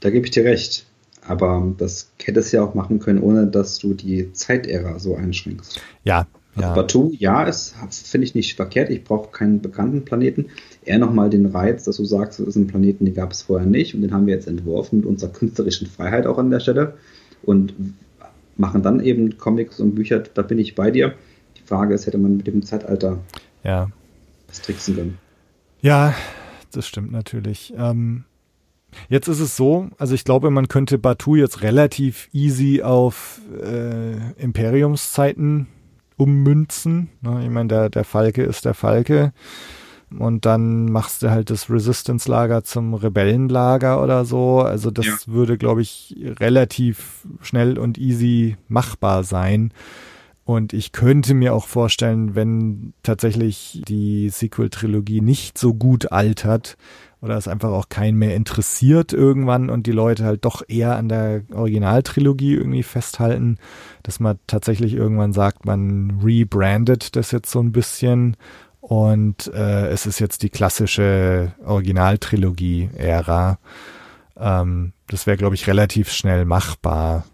Da 0.00 0.10
gebe 0.10 0.26
ich 0.26 0.30
dir 0.30 0.44
recht. 0.44 0.86
Aber 1.28 1.74
das 1.76 2.10
hättest 2.22 2.52
du 2.52 2.58
ja 2.58 2.62
auch 2.62 2.74
machen 2.74 3.00
können, 3.00 3.20
ohne 3.20 3.46
dass 3.48 3.78
du 3.78 3.94
die 3.94 4.32
Zeitära 4.32 4.98
so 4.98 5.16
einschränkst. 5.16 5.80
Ja, 6.04 6.26
ja. 6.56 6.74
Batu, 6.74 7.12
ja, 7.18 7.44
ist, 7.44 7.74
finde 7.90 8.26
ich 8.26 8.34
nicht 8.34 8.56
verkehrt. 8.56 8.90
Ich 8.90 9.04
brauche 9.04 9.30
keinen 9.30 9.60
bekannten 9.60 10.04
Planeten. 10.04 10.46
Eher 10.84 10.98
nochmal 10.98 11.28
den 11.28 11.46
Reiz, 11.46 11.84
dass 11.84 11.98
du 11.98 12.04
sagst, 12.04 12.40
das 12.40 12.46
ist 12.46 12.56
ein 12.56 12.66
Planeten, 12.66 13.04
den 13.04 13.14
gab 13.14 13.32
es 13.32 13.42
vorher 13.42 13.66
nicht 13.66 13.94
und 13.94 14.00
den 14.00 14.12
haben 14.12 14.26
wir 14.26 14.34
jetzt 14.34 14.48
entworfen 14.48 14.98
mit 14.98 15.06
unserer 15.06 15.30
künstlerischen 15.32 15.86
Freiheit 15.86 16.26
auch 16.26 16.38
an 16.38 16.50
der 16.50 16.60
Stelle 16.60 16.94
und 17.42 17.74
machen 18.56 18.82
dann 18.82 19.00
eben 19.00 19.36
Comics 19.36 19.80
und 19.80 19.94
Bücher. 19.94 20.20
Da 20.20 20.42
bin 20.42 20.58
ich 20.58 20.74
bei 20.74 20.90
dir. 20.90 21.14
Die 21.58 21.62
Frage 21.62 21.94
ist, 21.94 22.06
hätte 22.06 22.18
man 22.18 22.38
mit 22.38 22.46
dem 22.46 22.62
Zeitalter 22.62 23.18
ja. 23.62 23.90
was 24.48 24.62
tricksen 24.62 24.96
können? 24.96 25.18
Ja, 25.82 26.14
das 26.72 26.86
stimmt 26.86 27.12
natürlich. 27.12 27.74
Ähm, 27.76 28.24
jetzt 29.10 29.28
ist 29.28 29.40
es 29.40 29.56
so, 29.56 29.90
also 29.98 30.14
ich 30.14 30.24
glaube, 30.24 30.50
man 30.50 30.68
könnte 30.68 30.96
Batu 30.96 31.36
jetzt 31.36 31.62
relativ 31.62 32.28
easy 32.32 32.82
auf 32.82 33.40
äh, 33.62 34.16
Imperiumszeiten 34.40 35.66
ummünzen. 36.16 37.10
Ne? 37.20 37.42
Ich 37.44 37.50
meine, 37.50 37.68
der, 37.68 37.90
der 37.90 38.04
Falke 38.04 38.42
ist 38.42 38.64
der 38.64 38.74
Falke. 38.74 39.32
Und 40.16 40.46
dann 40.46 40.86
machst 40.86 41.22
du 41.22 41.30
halt 41.30 41.50
das 41.50 41.68
Resistance-Lager 41.68 42.62
zum 42.62 42.94
Rebellenlager 42.94 44.02
oder 44.02 44.24
so. 44.24 44.60
Also 44.60 44.90
das 44.90 45.06
ja. 45.06 45.16
würde, 45.26 45.58
glaube 45.58 45.82
ich, 45.82 46.16
relativ 46.38 47.26
schnell 47.40 47.78
und 47.78 47.98
easy 47.98 48.56
machbar 48.68 49.24
sein. 49.24 49.72
Und 50.44 50.72
ich 50.72 50.92
könnte 50.92 51.34
mir 51.34 51.54
auch 51.54 51.66
vorstellen, 51.66 52.36
wenn 52.36 52.94
tatsächlich 53.02 53.82
die 53.88 54.28
Sequel-Trilogie 54.28 55.20
nicht 55.20 55.58
so 55.58 55.74
gut 55.74 56.12
altert, 56.12 56.76
oder 57.26 57.36
es 57.36 57.48
einfach 57.48 57.70
auch 57.70 57.88
keinen 57.88 58.16
mehr 58.18 58.34
interessiert 58.34 59.12
irgendwann 59.12 59.68
und 59.68 59.86
die 59.86 59.92
Leute 59.92 60.24
halt 60.24 60.44
doch 60.44 60.62
eher 60.66 60.96
an 60.96 61.08
der 61.08 61.42
Originaltrilogie 61.52 62.54
irgendwie 62.54 62.84
festhalten, 62.84 63.58
dass 64.02 64.20
man 64.20 64.38
tatsächlich 64.46 64.94
irgendwann 64.94 65.32
sagt, 65.32 65.66
man 65.66 66.20
rebrandet 66.22 67.16
das 67.16 67.32
jetzt 67.32 67.50
so 67.50 67.60
ein 67.60 67.72
bisschen 67.72 68.36
und 68.80 69.52
äh, 69.52 69.88
es 69.88 70.06
ist 70.06 70.20
jetzt 70.20 70.44
die 70.44 70.50
klassische 70.50 71.52
Originaltrilogie-Ära. 71.64 73.58
Ähm, 74.38 74.92
das 75.08 75.26
wäre, 75.26 75.36
glaube 75.36 75.56
ich, 75.56 75.66
relativ 75.66 76.12
schnell 76.12 76.44
machbar. 76.44 77.24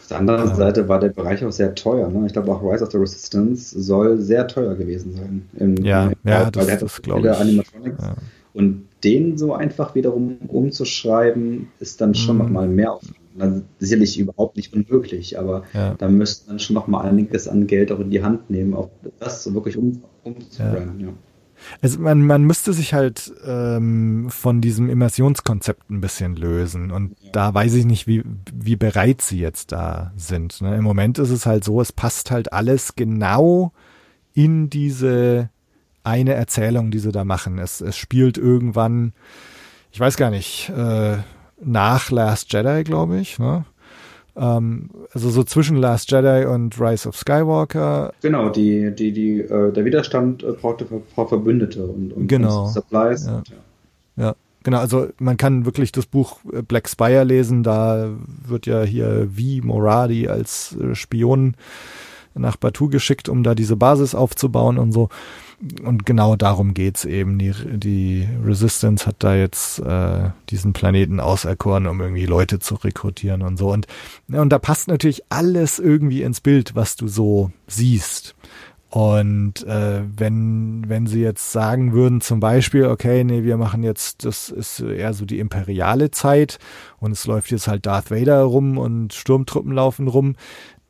Auf 0.00 0.08
der 0.08 0.18
anderen 0.18 0.48
ähm, 0.48 0.56
Seite 0.56 0.88
war 0.88 0.98
der 1.00 1.10
Bereich 1.10 1.44
auch 1.44 1.52
sehr 1.52 1.74
teuer. 1.74 2.08
Ne? 2.08 2.24
Ich 2.26 2.32
glaube, 2.32 2.50
auch 2.50 2.62
Rise 2.62 2.82
of 2.84 2.90
the 2.90 2.96
Resistance 2.96 3.78
soll 3.78 4.18
sehr 4.20 4.48
teuer 4.48 4.74
gewesen 4.74 5.12
sein. 5.12 5.48
Im, 5.58 5.76
ja, 5.84 6.06
im, 6.06 6.14
ja, 6.24 6.50
das, 6.50 6.78
das 6.78 7.02
glaube 7.02 7.28
ich. 7.28 7.36
Animatronics. 7.36 8.02
Ja. 8.02 8.14
Und 8.54 8.86
den 9.04 9.38
so 9.38 9.54
einfach 9.54 9.94
wiederum 9.94 10.38
umzuschreiben, 10.48 11.68
ist 11.80 12.00
dann 12.00 12.14
schon 12.14 12.36
mhm. 12.36 12.42
nochmal 12.42 12.68
mehr 12.68 12.94
Aufwand. 12.94 13.16
Also 13.38 13.62
sicherlich 13.78 14.18
überhaupt 14.18 14.56
nicht 14.56 14.74
unmöglich, 14.74 15.38
aber 15.38 15.62
ja. 15.72 15.94
da 15.94 16.08
müsste 16.08 16.50
man 16.50 16.58
schon 16.58 16.74
nochmal 16.74 17.06
einiges 17.06 17.48
an 17.48 17.66
Geld 17.66 17.90
auch 17.90 18.00
in 18.00 18.10
die 18.10 18.22
Hand 18.22 18.50
nehmen, 18.50 18.74
auch 18.74 18.90
das 19.20 19.42
so 19.42 19.54
wirklich 19.54 19.78
um, 19.78 20.02
umzuschreiben. 20.22 21.00
Ja. 21.00 21.06
ja. 21.06 21.12
Also 21.80 22.00
man, 22.00 22.22
man 22.26 22.42
müsste 22.44 22.72
sich 22.72 22.92
halt 22.92 23.32
ähm, 23.46 24.26
von 24.30 24.60
diesem 24.60 24.90
Immersionskonzept 24.90 25.90
ein 25.90 26.00
bisschen 26.00 26.36
lösen. 26.36 26.90
Und 26.90 27.16
ja. 27.20 27.30
da 27.32 27.54
weiß 27.54 27.74
ich 27.74 27.86
nicht, 27.86 28.06
wie, 28.06 28.22
wie 28.52 28.76
bereit 28.76 29.22
sie 29.22 29.38
jetzt 29.38 29.72
da 29.72 30.12
sind. 30.16 30.60
Ne? 30.60 30.76
Im 30.76 30.84
Moment 30.84 31.18
ist 31.18 31.30
es 31.30 31.46
halt 31.46 31.64
so, 31.64 31.80
es 31.80 31.92
passt 31.92 32.30
halt 32.30 32.52
alles 32.52 32.96
genau 32.96 33.72
in 34.34 34.70
diese 34.70 35.50
eine 36.04 36.34
Erzählung, 36.34 36.90
die 36.90 36.98
sie 36.98 37.12
da 37.12 37.24
machen. 37.24 37.58
Es, 37.58 37.80
es 37.80 37.96
spielt 37.96 38.38
irgendwann, 38.38 39.12
ich 39.90 40.00
weiß 40.00 40.16
gar 40.16 40.30
nicht, 40.30 40.70
äh, 40.70 41.18
nach 41.60 42.10
Last 42.10 42.52
Jedi, 42.52 42.84
glaube 42.84 43.18
ich. 43.20 43.38
Ne? 43.38 43.64
Ähm, 44.36 44.90
also 45.12 45.30
so 45.30 45.44
zwischen 45.44 45.76
Last 45.76 46.10
Jedi 46.10 46.46
und 46.46 46.80
Rise 46.80 47.08
of 47.08 47.16
Skywalker. 47.16 48.12
Genau, 48.22 48.48
die, 48.48 48.94
die, 48.94 49.12
die, 49.12 49.40
äh, 49.40 49.72
der 49.72 49.84
Widerstand 49.84 50.42
äh, 50.42 50.52
brauchte 50.52 50.86
Ver 50.86 51.26
Verbündete 51.26 51.84
und, 51.84 52.12
und, 52.12 52.26
genau. 52.26 52.64
und 52.64 52.72
Supplies. 52.72 53.26
Ja. 53.26 53.36
Und, 53.36 53.48
ja. 53.48 54.24
ja. 54.24 54.34
Genau, 54.64 54.78
also 54.78 55.08
man 55.18 55.36
kann 55.36 55.66
wirklich 55.66 55.90
das 55.90 56.06
Buch 56.06 56.38
äh, 56.52 56.62
Black 56.62 56.88
Spire 56.88 57.24
lesen, 57.24 57.62
da 57.62 58.10
wird 58.46 58.66
ja 58.66 58.82
hier 58.82 59.28
wie 59.30 59.60
Moradi 59.60 60.28
als 60.28 60.76
äh, 60.80 60.94
Spion 60.94 61.56
nach 62.34 62.56
Batu 62.56 62.88
geschickt, 62.88 63.28
um 63.28 63.42
da 63.42 63.54
diese 63.54 63.76
Basis 63.76 64.14
aufzubauen 64.14 64.78
und 64.78 64.92
so 64.92 65.08
und 65.84 66.06
genau 66.06 66.34
darum 66.36 66.74
geht's 66.74 67.04
eben. 67.04 67.38
Die, 67.38 67.52
die 67.52 68.28
Resistance 68.44 69.06
hat 69.06 69.16
da 69.20 69.34
jetzt 69.34 69.78
äh, 69.78 70.30
diesen 70.50 70.72
Planeten 70.72 71.20
auserkoren, 71.20 71.86
um 71.86 72.00
irgendwie 72.00 72.26
Leute 72.26 72.58
zu 72.58 72.74
rekrutieren 72.74 73.42
und 73.42 73.56
so. 73.56 73.70
Und, 73.70 73.86
und 74.28 74.50
da 74.50 74.58
passt 74.58 74.88
natürlich 74.88 75.22
alles 75.28 75.78
irgendwie 75.78 76.22
ins 76.22 76.40
Bild, 76.40 76.74
was 76.74 76.96
du 76.96 77.06
so 77.06 77.52
siehst. 77.68 78.34
Und 78.92 79.66
äh, 79.66 80.02
wenn, 80.04 80.84
wenn 80.86 81.06
sie 81.06 81.22
jetzt 81.22 81.50
sagen 81.50 81.94
würden, 81.94 82.20
zum 82.20 82.40
Beispiel, 82.40 82.84
okay, 82.84 83.24
nee, 83.24 83.42
wir 83.42 83.56
machen 83.56 83.82
jetzt, 83.82 84.26
das 84.26 84.50
ist 84.50 84.80
eher 84.80 85.14
so 85.14 85.24
die 85.24 85.38
imperiale 85.38 86.10
Zeit 86.10 86.58
und 86.98 87.12
es 87.12 87.24
läuft 87.26 87.50
jetzt 87.50 87.68
halt 87.68 87.86
Darth 87.86 88.10
Vader 88.10 88.42
rum 88.42 88.76
und 88.76 89.14
Sturmtruppen 89.14 89.72
laufen 89.72 90.08
rum, 90.08 90.36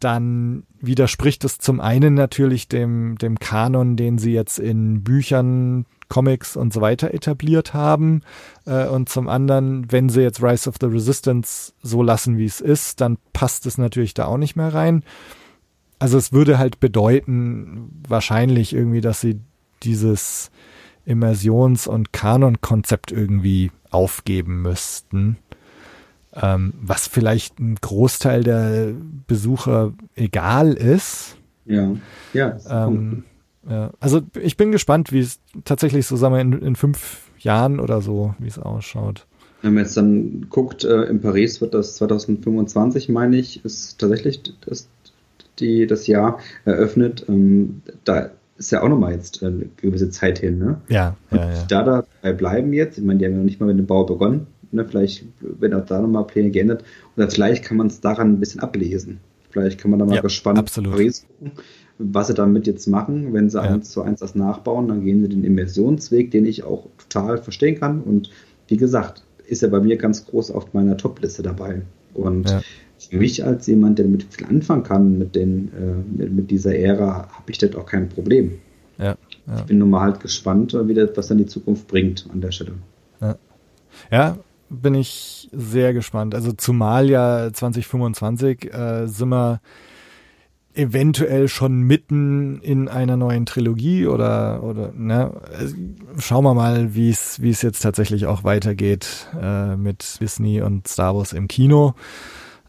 dann 0.03 0.65
widerspricht 0.81 1.45
es 1.45 1.59
zum 1.59 1.81
einen 1.81 2.15
natürlich 2.15 2.69
dem, 2.69 3.16
dem 3.19 3.39
Kanon, 3.39 3.97
den 3.97 4.19
sie 4.19 4.33
jetzt 4.33 4.59
in 4.59 5.03
Büchern, 5.03 5.87
Comics 6.09 6.57
und 6.57 6.73
so 6.74 6.81
weiter 6.81 7.15
etabliert 7.15 7.73
haben. 7.73 8.20
Äh, 8.66 8.87
und 8.87 9.09
zum 9.09 9.29
anderen, 9.29 9.91
wenn 9.91 10.09
sie 10.09 10.20
jetzt 10.20 10.43
Rise 10.43 10.69
of 10.69 10.77
the 10.81 10.87
Resistance 10.87 11.73
so 11.83 12.03
lassen, 12.03 12.37
wie 12.37 12.45
es 12.45 12.61
ist, 12.61 13.01
dann 13.01 13.16
passt 13.33 13.65
es 13.65 13.79
natürlich 13.79 14.12
da 14.12 14.27
auch 14.27 14.37
nicht 14.37 14.57
mehr 14.57 14.74
rein. 14.74 15.05
Also 15.99 16.19
es 16.19 16.33
würde 16.33 16.59
halt 16.59 16.81
bedeuten, 16.81 18.03
wahrscheinlich 18.07 18.74
irgendwie, 18.74 19.01
dass 19.01 19.20
sie 19.20 19.41
dieses 19.85 20.51
Immersions- 21.07 21.87
und 21.87 22.12
Kanon-Konzept 22.12 23.12
irgendwie 23.12 23.70
aufgeben 23.91 24.62
müssten. 24.62 25.39
Ähm, 26.35 26.73
was 26.81 27.07
vielleicht 27.07 27.59
ein 27.59 27.75
Großteil 27.77 28.43
der 28.43 28.95
Besucher 29.27 29.93
egal 30.15 30.73
ist. 30.73 31.37
Ja, 31.67 31.95
ja. 32.33 32.59
Ähm, 32.69 33.25
ja. 33.69 33.91
Also 34.01 34.23
ich 34.41 34.57
bin 34.57 34.73
gespannt, 34.73 35.13
wie 35.13 35.21
es 35.21 35.41
tatsächlich 35.65 36.07
so, 36.07 36.17
sagen 36.17 36.35
wir, 36.35 36.41
in, 36.41 36.53
in 36.53 36.77
fünf 36.77 37.29
Jahren 37.39 37.81
oder 37.81 38.01
so, 38.01 38.35
wie 38.39 38.49
es 38.49 38.59
ausschaut. 38.59 39.27
Wenn 39.61 39.75
man 39.75 39.85
jetzt 39.85 39.97
dann 39.97 40.47
guckt, 40.49 40.85
äh, 40.85 41.03
in 41.05 41.21
Paris 41.21 41.61
wird 41.61 41.75
das 41.75 41.97
2025, 41.97 43.09
meine 43.09 43.37
ich, 43.37 43.65
ist 43.65 43.99
tatsächlich 43.99 44.43
das 44.67 44.89
die, 45.59 45.87
das 45.87 46.07
Jahr 46.07 46.39
eröffnet. 46.65 47.27
Ähm, 47.29 47.83
da 48.05 48.31
ist 48.57 48.73
ja 48.73 48.83
auch 48.83 48.89
nochmal 48.89 49.13
jetzt 49.13 49.43
eine 49.43 49.67
gewisse 49.77 50.11
Zeit 50.11 50.39
hin. 50.39 50.59
Ne? 50.59 50.81
Ja, 50.89 51.17
ja, 51.31 51.37
ja. 51.37 51.65
Da 51.69 51.83
dabei 51.83 52.33
bleiben 52.33 52.73
jetzt, 52.73 52.99
ich 52.99 53.05
meine, 53.05 53.19
die 53.19 53.25
haben 53.27 53.33
ja 53.33 53.39
noch 53.39 53.45
nicht 53.45 53.61
mal 53.61 53.67
mit 53.67 53.79
dem 53.79 53.87
Bau 53.87 54.05
begonnen. 54.05 54.47
Ne? 54.73 54.85
Vielleicht 54.85 55.24
werden 55.40 55.81
auch 55.81 55.86
da 55.86 56.01
nochmal 56.01 56.27
Pläne 56.27 56.51
geändert. 56.51 56.85
Oder 57.16 57.31
vielleicht 57.31 57.65
kann 57.65 57.77
man 57.77 57.89
es 57.89 58.01
daran 58.01 58.32
ein 58.32 58.40
bisschen 58.40 58.61
ablesen. 58.61 59.20
Vielleicht 59.51 59.78
kann 59.78 59.90
man 59.90 60.01
da 60.01 60.07
mal 60.07 60.16
ja, 60.16 60.20
gespannt 60.23 60.59
absolut. 60.59 60.93
Paris 60.93 61.27
gucken, 61.27 61.53
was 61.99 62.28
sie 62.28 62.35
damit 62.35 62.66
jetzt 62.66 62.86
machen. 62.86 63.32
Wenn 63.32 63.51
sie 63.51 63.59
ja. 63.59 63.65
eins 63.65 63.90
zu 63.90 64.03
eins 64.03 64.20
das 64.20 64.35
nachbauen, 64.35 64.89
dann 64.89 65.05
gehen 65.05 65.23
sie 65.23 65.28
den 65.28 65.44
Immersionsweg, 65.44 66.31
den 66.31 66.47
ich 66.47 66.65
auch 66.65 66.86
total 66.99 67.39
verstehen 67.39 67.78
kann. 67.78 68.01
Und 68.01 68.31
wie 68.69 68.77
gesagt, 68.77 69.24
ist 69.47 69.62
ja 69.62 69.69
bei 69.69 69.81
mir 69.81 69.97
ganz 69.97 70.24
groß 70.27 70.51
auf 70.51 70.73
meiner 70.73 70.97
Top-Liste 70.97 71.43
dabei. 71.43 71.82
Und 72.15 72.51
ja 72.51 72.62
für 73.09 73.16
mich 73.16 73.44
als 73.44 73.66
jemand, 73.66 73.99
der 73.99 74.07
damit 74.07 74.24
viel 74.24 74.47
anfangen 74.47 74.82
kann, 74.82 75.19
mit, 75.19 75.35
den, 75.35 75.69
äh, 75.69 76.16
mit, 76.16 76.32
mit, 76.32 76.51
dieser 76.51 76.74
Ära, 76.77 77.28
habe 77.28 77.51
ich 77.51 77.59
das 77.59 77.74
auch 77.74 77.86
kein 77.86 78.09
Problem. 78.09 78.59
Ja, 78.99 79.16
ja. 79.47 79.57
Ich 79.57 79.62
bin 79.62 79.78
nun 79.78 79.90
mal 79.90 80.03
halt 80.03 80.20
gespannt, 80.20 80.77
wie 80.85 80.94
das, 80.94 81.11
was 81.15 81.28
dann 81.28 81.39
die 81.39 81.47
Zukunft 81.47 81.89
bringt 81.89 82.27
an 82.32 82.40
der 82.40 82.53
Stelle. 82.53 82.73
Ja. 84.11 84.39
Bin 84.73 84.94
ich 84.94 85.49
sehr 85.53 85.93
gespannt. 85.93 86.35
Also 86.35 86.53
zumal 86.53 87.09
ja 87.11 87.53
2025 87.53 88.73
äh, 88.73 89.07
sind 89.07 89.28
wir 89.28 89.61
eventuell 90.74 91.49
schon 91.49 91.82
mitten 91.82 92.61
in 92.62 92.89
einer 92.89 93.19
neuen 93.19 93.44
Trilogie 93.44 94.07
oder 94.07 94.62
oder 94.62 94.90
ne 94.97 95.31
schauen 96.19 96.44
wir 96.44 96.55
mal 96.55 96.94
wie 96.94 97.11
es 97.11 97.43
wie 97.43 97.51
es 97.51 97.61
jetzt 97.61 97.81
tatsächlich 97.81 98.24
auch 98.24 98.43
weitergeht 98.43 99.28
äh, 99.39 99.77
mit 99.77 100.19
Disney 100.20 100.62
und 100.62 100.89
Star 100.89 101.15
Wars 101.15 101.35
im 101.35 101.47
Kino 101.47 101.94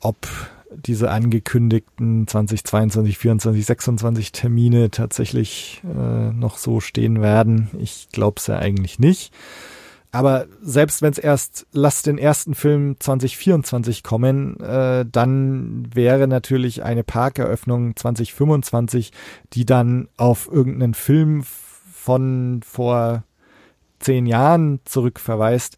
ob 0.01 0.27
diese 0.75 1.11
angekündigten 1.11 2.27
2022, 2.27 3.17
24, 3.17 3.65
26 3.65 4.31
Termine 4.31 4.91
tatsächlich 4.91 5.81
äh, 5.85 6.31
noch 6.31 6.57
so 6.57 6.79
stehen 6.79 7.21
werden. 7.21 7.69
Ich 7.79 8.07
glaube 8.11 8.35
es 8.39 8.47
ja 8.47 8.57
eigentlich 8.57 8.99
nicht. 8.99 9.33
Aber 10.13 10.45
selbst 10.61 11.01
wenn 11.01 11.11
es 11.11 11.17
erst, 11.17 11.65
lass 11.71 12.03
den 12.03 12.19
ersten 12.19 12.53
Film 12.53 12.97
2024 12.99 14.03
kommen, 14.03 14.59
äh, 14.59 15.07
dann 15.11 15.87
wäre 15.91 16.27
natürlich 16.27 16.83
eine 16.83 17.03
Parkeröffnung 17.03 17.95
2025, 17.95 19.11
die 19.53 19.65
dann 19.65 20.07
auf 20.15 20.47
irgendeinen 20.51 20.93
Film 20.93 21.43
von 21.43 22.61
vor 22.63 23.23
zehn 23.97 24.27
Jahren 24.27 24.81
zurückverweist, 24.85 25.77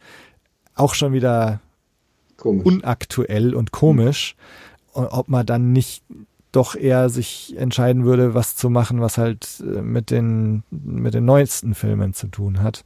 auch 0.74 0.96
schon 0.96 1.14
wieder 1.14 1.62
komisch. 2.36 2.66
unaktuell 2.66 3.56
und 3.56 3.72
komisch. 3.72 4.36
Und 4.92 5.06
ob 5.06 5.30
man 5.30 5.46
dann 5.46 5.72
nicht 5.72 6.04
doch 6.52 6.76
eher 6.76 7.08
sich 7.08 7.56
entscheiden 7.58 8.04
würde, 8.04 8.34
was 8.34 8.58
zu 8.58 8.70
machen, 8.70 9.00
was 9.00 9.18
halt 9.18 9.62
äh, 9.62 9.82
mit 9.82 10.12
den, 10.12 10.64
mit 10.72 11.14
den 11.14 11.24
neuesten 11.24 11.74
Filmen 11.74 12.14
zu 12.14 12.28
tun 12.28 12.62
hat. 12.62 12.84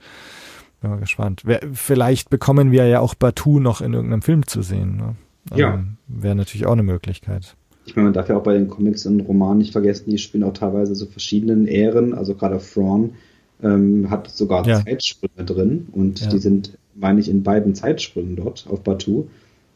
Bin 0.82 0.92
mal 0.92 1.00
gespannt. 1.00 1.44
Vielleicht 1.74 2.30
bekommen 2.30 2.72
wir 2.72 2.86
ja 2.88 3.00
auch 3.02 3.16
Batu 3.16 3.60
noch 3.60 3.82
in 3.82 3.94
irgendeinem 3.94 4.22
Film 4.22 4.48
zu 4.48 4.62
sehen. 4.62 4.96
Ne? 4.98 5.16
Ja. 5.56 5.74
Ähm, 5.76 5.98
Wäre 6.08 6.36
natürlich 6.36 6.66
auch 6.66 6.74
eine 6.74 6.84
Möglichkeit. 6.84 7.56
Ich 7.86 7.96
meine, 7.96 8.06
man 8.06 8.14
darf 8.14 8.30
ja 8.30 8.38
auch 8.38 8.44
bei 8.44 8.54
den 8.54 8.70
Comics 8.70 9.06
und 9.06 9.22
Romanen 9.22 9.58
nicht 9.58 9.72
vergessen, 9.72 10.10
die 10.10 10.18
spielen 10.18 10.44
auch 10.44 10.54
teilweise 10.54 10.96
so 10.96 11.06
verschiedenen 11.06 11.68
Ähren. 11.68 12.14
Also 12.14 12.36
gerade 12.36 12.60
Thrawn 12.60 13.16
ähm, 13.64 14.10
hat 14.10 14.30
sogar 14.30 14.66
ja. 14.68 14.84
Zeitsprünge 14.84 15.46
drin 15.46 15.88
und 15.92 16.22
ja. 16.22 16.30
die 16.30 16.38
sind, 16.38 16.78
meine 16.96 17.20
ich, 17.20 17.30
in 17.30 17.44
beiden 17.44 17.76
Zeitsprüngen 17.76 18.36
dort 18.36 18.68
auf 18.70 18.82
Batu. 18.82 19.26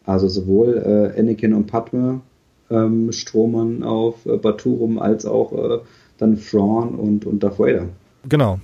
Also 0.06 0.28
sowohl 0.28 0.78
äh, 1.16 1.20
Anakin 1.20 1.54
und 1.54 1.68
Padme 1.68 2.22
ähm, 2.70 3.12
stromern 3.12 3.84
auf 3.84 4.26
äh, 4.26 4.38
Baturum 4.38 5.00
als 5.00 5.26
auch 5.26 5.52
äh, 5.54 5.80
dann 6.18 6.40
Thrawn 6.40 6.96
und, 6.96 7.26
und 7.26 7.42
Darth 7.42 7.60
Vader. 7.60 7.88
Genau. 8.28 8.60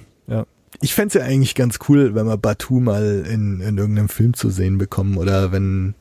Ich 0.81 0.93
fände 0.93 1.07
es 1.09 1.13
ja 1.15 1.21
eigentlich 1.21 1.55
ganz 1.55 1.79
cool, 1.87 2.15
wenn 2.15 2.27
wir 2.27 2.37
Batu 2.37 2.79
mal 2.79 3.25
in, 3.29 3.61
in 3.61 3.77
irgendeinem 3.77 4.09
Film 4.09 4.33
zu 4.33 4.49
sehen 4.49 4.77
bekommen 4.77 5.17
oder 5.17 5.51
wenn 5.51 5.95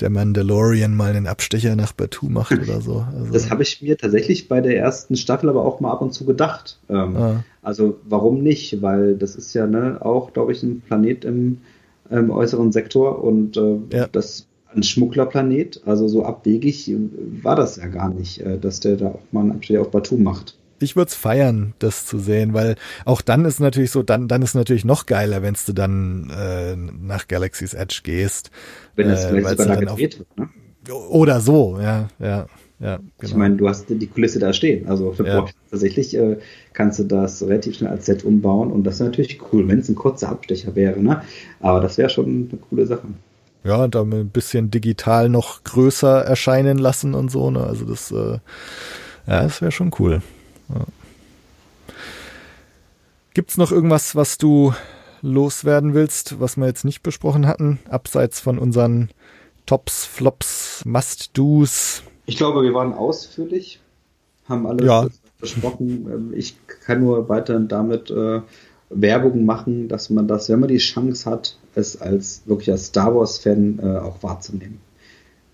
der 0.00 0.10
Mandalorian 0.10 0.94
mal 0.94 1.14
einen 1.14 1.26
Abstecher 1.26 1.74
nach 1.76 1.92
Batu 1.92 2.28
macht 2.28 2.52
oder 2.52 2.80
so. 2.80 3.04
Also 3.12 3.32
das 3.32 3.50
habe 3.50 3.62
ich 3.62 3.82
mir 3.82 3.96
tatsächlich 3.96 4.48
bei 4.48 4.60
der 4.60 4.76
ersten 4.76 5.16
Staffel 5.16 5.48
aber 5.48 5.64
auch 5.64 5.80
mal 5.80 5.90
ab 5.90 6.02
und 6.02 6.12
zu 6.12 6.24
gedacht. 6.24 6.78
Ähm, 6.88 7.16
ah. 7.16 7.44
Also 7.62 7.98
warum 8.04 8.42
nicht? 8.42 8.80
Weil 8.82 9.16
das 9.16 9.34
ist 9.34 9.54
ja 9.54 9.66
ne, 9.66 9.98
auch, 10.00 10.32
glaube 10.32 10.52
ich, 10.52 10.62
ein 10.62 10.80
Planet 10.80 11.24
im, 11.24 11.58
im 12.10 12.30
äußeren 12.30 12.72
Sektor 12.72 13.22
und 13.22 13.56
äh, 13.56 13.78
ja. 13.92 14.06
das 14.10 14.46
ein 14.74 14.82
Schmugglerplanet. 14.82 15.82
Also 15.84 16.08
so 16.08 16.24
abwegig 16.24 16.92
war 17.42 17.56
das 17.56 17.76
ja 17.76 17.86
gar 17.86 18.10
nicht, 18.10 18.40
äh, 18.40 18.58
dass 18.58 18.80
der 18.80 18.96
da 18.96 19.08
auch 19.08 19.22
mal 19.32 19.40
einen 19.40 19.52
Abstecher 19.52 19.80
auf 19.80 19.90
Batu 19.90 20.16
macht. 20.16 20.57
Ich 20.80 20.96
würde 20.96 21.08
es 21.08 21.14
feiern, 21.14 21.74
das 21.78 22.06
zu 22.06 22.18
sehen, 22.18 22.54
weil 22.54 22.76
auch 23.04 23.20
dann 23.20 23.44
ist 23.44 23.60
natürlich 23.60 23.90
so, 23.90 24.02
dann, 24.02 24.28
dann 24.28 24.42
ist 24.42 24.54
natürlich 24.54 24.84
noch 24.84 25.06
geiler, 25.06 25.42
wenn 25.42 25.56
du 25.66 25.72
dann 25.72 26.30
äh, 26.30 26.76
nach 26.76 27.28
Galaxy's 27.28 27.74
Edge 27.74 28.00
gehst. 28.02 28.50
Wenn 28.96 29.08
das 29.08 29.24
äh, 29.24 29.42
sogar 29.56 29.76
gedreht 29.76 30.18
wird, 30.18 30.38
ne? 30.38 30.48
Oder 31.10 31.40
so, 31.40 31.78
ja, 31.80 32.08
ja. 32.18 32.46
Ja, 32.80 32.96
genau. 32.96 33.08
Ich 33.20 33.34
meine, 33.34 33.56
du 33.56 33.68
hast 33.68 33.86
die 33.88 34.06
Kulisse 34.06 34.38
da 34.38 34.52
stehen. 34.52 34.86
Also 34.88 35.10
für 35.10 35.26
ja. 35.26 35.44
tatsächlich 35.68 36.16
äh, 36.16 36.36
kannst 36.74 37.00
du 37.00 37.04
das 37.04 37.42
relativ 37.42 37.76
schnell 37.76 37.90
als 37.90 38.06
Set 38.06 38.22
umbauen 38.22 38.70
und 38.70 38.84
das 38.84 38.94
ist 38.94 39.00
natürlich 39.00 39.40
cool, 39.52 39.66
wenn 39.66 39.80
es 39.80 39.88
ein 39.88 39.96
kurzer 39.96 40.28
Abstecher 40.28 40.76
wäre, 40.76 41.00
ne? 41.00 41.22
Aber 41.58 41.80
das 41.80 41.98
wäre 41.98 42.08
schon 42.08 42.48
eine 42.52 42.60
coole 42.60 42.86
Sache 42.86 43.08
ja, 43.64 43.86
da 43.88 44.02
ein 44.02 44.30
bisschen 44.30 44.70
digital 44.70 45.28
noch 45.28 45.64
größer 45.64 46.24
erscheinen 46.24 46.78
lassen 46.78 47.14
und 47.14 47.30
so, 47.30 47.50
ne? 47.50 47.60
Also 47.64 47.84
das, 47.84 48.10
äh, 48.10 48.38
ja, 49.26 49.42
das 49.42 49.60
wäre 49.60 49.72
schon 49.72 49.90
cool. 49.98 50.22
Ja. 50.68 50.84
Gibt's 53.34 53.56
noch 53.56 53.70
irgendwas, 53.70 54.16
was 54.16 54.38
du 54.38 54.74
loswerden 55.22 55.94
willst, 55.94 56.40
was 56.40 56.56
wir 56.56 56.66
jetzt 56.66 56.84
nicht 56.84 57.02
besprochen 57.02 57.46
hatten, 57.46 57.78
abseits 57.88 58.40
von 58.40 58.58
unseren 58.58 59.10
Tops, 59.66 60.04
Flops, 60.04 60.82
Must-Dos? 60.84 62.02
Ich 62.26 62.36
glaube, 62.36 62.62
wir 62.62 62.74
waren 62.74 62.92
ausführlich, 62.92 63.80
haben 64.48 64.66
alles 64.66 64.86
ja. 64.86 65.06
besprochen. 65.40 66.08
Ähm, 66.10 66.32
ich 66.34 66.56
kann 66.84 67.00
nur 67.00 67.28
weiterhin 67.28 67.68
damit 67.68 68.10
äh, 68.10 68.40
Werbung 68.90 69.44
machen, 69.44 69.88
dass 69.88 70.10
man 70.10 70.26
das, 70.26 70.48
wenn 70.48 70.60
man 70.60 70.68
die 70.68 70.78
Chance 70.78 71.30
hat, 71.30 71.56
es 71.74 72.00
als 72.00 72.42
wirklich 72.46 72.70
als 72.70 72.86
Star 72.86 73.14
Wars-Fan 73.14 73.78
äh, 73.82 73.98
auch 73.98 74.22
wahrzunehmen. 74.22 74.80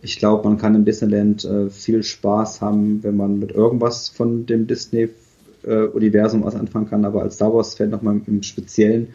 Ich 0.05 0.19
glaube, 0.19 0.47
man 0.47 0.59
kann 0.59 0.75
im 0.75 0.85
Disneyland 0.85 1.47
äh, 1.47 1.71
viel 1.71 2.03
Spaß 2.03 2.61
haben, 2.61 3.03
wenn 3.03 3.17
man 3.17 3.39
mit 3.39 3.53
irgendwas 3.53 4.11
von 4.11 4.45
dem 4.45 4.67
Disney-Universum 4.67 6.43
äh, 6.43 6.45
was 6.45 6.55
anfangen 6.55 6.91
kann, 6.91 7.07
aber 7.07 7.23
als 7.23 7.37
Star 7.37 7.55
Wars-Fan 7.55 7.89
nochmal 7.89 8.21
im 8.27 8.43
Speziellen 8.43 9.09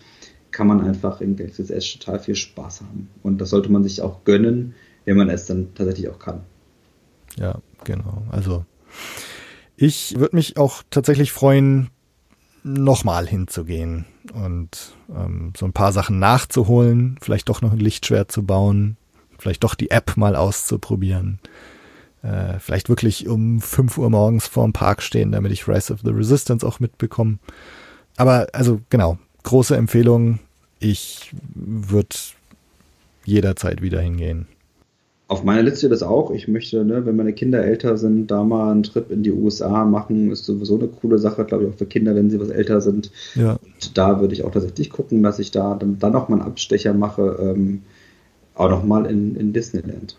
kann 0.50 0.66
man 0.66 0.82
einfach 0.82 1.22
in 1.22 1.36
Galaxy's 1.36 1.70
Edge 1.70 1.98
total 2.00 2.20
viel 2.20 2.36
Spaß 2.36 2.82
haben. 2.82 3.08
Und 3.22 3.40
das 3.40 3.52
sollte 3.52 3.72
man 3.72 3.84
sich 3.84 4.02
auch 4.02 4.24
gönnen, 4.24 4.74
wenn 5.06 5.16
man 5.16 5.30
es 5.30 5.46
dann 5.46 5.68
tatsächlich 5.76 6.10
auch 6.10 6.18
kann. 6.18 6.42
Ja, 7.38 7.60
genau. 7.84 8.24
Also 8.32 8.66
ich 9.78 10.18
würde 10.18 10.36
mich 10.36 10.58
auch 10.58 10.82
tatsächlich 10.90 11.32
freuen, 11.32 11.92
nochmal 12.64 13.28
hinzugehen 13.28 14.06
und 14.34 14.96
ähm, 15.16 15.54
so 15.56 15.66
ein 15.66 15.74
paar 15.74 15.94
Sachen 15.94 16.18
nachzuholen, 16.18 17.20
vielleicht 17.22 17.48
doch 17.48 17.62
noch 17.62 17.74
ein 17.74 17.80
Lichtschwert 17.80 18.32
zu 18.32 18.44
bauen, 18.44 18.98
vielleicht 19.40 19.64
doch 19.64 19.76
die 19.76 19.92
App 19.92 20.18
mal 20.18 20.36
auszuprobieren. 20.36 21.40
äh, 22.22 22.60
vielleicht 22.60 22.90
wirklich 22.90 23.28
um 23.28 23.62
5 23.62 23.98
Uhr 23.98 24.10
morgens 24.10 24.48
vorm 24.48 24.74
Park 24.74 25.02
stehen, 25.02 25.32
damit 25.32 25.52
ich 25.52 25.68
Rise 25.68 25.94
of 25.94 26.02
the 26.04 26.12
Resistance 26.12 26.68
auch 26.68 26.80
mitbekomme. 26.80 27.40
Aber 28.18 28.48
also 28.52 28.82
genau, 28.90 29.18
große 29.44 29.76
Empfehlung. 29.76 30.40
Ich 30.80 31.32
würde 31.56 32.16
jederzeit 33.26 33.82
wieder 33.82 34.02
hingehen. 34.02 34.48
Auf 35.30 35.44
meiner 35.44 35.62
Liste 35.62 35.80
steht 35.80 35.92
das 35.92 36.02
auch. 36.02 36.32
Ich 36.32 36.48
möchte, 36.48 36.84
ne, 36.84 37.06
wenn 37.06 37.16
meine 37.16 37.34
Kinder 37.34 37.64
älter 37.64 37.98
sind, 37.98 38.32
da 38.32 38.44
mal 38.44 38.72
einen 38.72 38.82
Trip 38.82 39.12
in 39.12 39.22
die 39.22 39.32
USA 39.32 39.86
machen. 39.86 40.32
Ist 40.32 40.46
sowieso 40.46 40.78
eine 40.78 40.88
coole 40.88 41.20
Sache, 41.20 41.46
glaube 41.46 41.66
ich, 41.66 41.70
auch 41.70 41.78
für 41.78 41.86
Kinder, 41.86 42.16
wenn 42.16 42.32
sie 42.32 42.40
was 42.40 42.50
älter 42.50 42.82
sind. 42.82 43.12
Ja. 43.36 43.52
Und 43.54 43.98
da 43.98 44.20
würde 44.20 44.34
ich 44.34 44.44
auch 44.44 44.52
tatsächlich 44.52 44.90
gucken, 44.90 45.22
dass 45.22 45.38
ich 45.38 45.52
da 45.52 45.76
dann, 45.76 46.00
dann 46.00 46.14
noch 46.14 46.30
mal 46.30 46.38
einen 46.38 46.48
Abstecher 46.48 46.94
mache, 46.96 47.38
ähm, 47.40 47.84
auch 48.60 48.70
noch 48.70 48.84
mal 48.84 49.06
in, 49.06 49.36
in 49.36 49.54
Disneyland. 49.54 50.18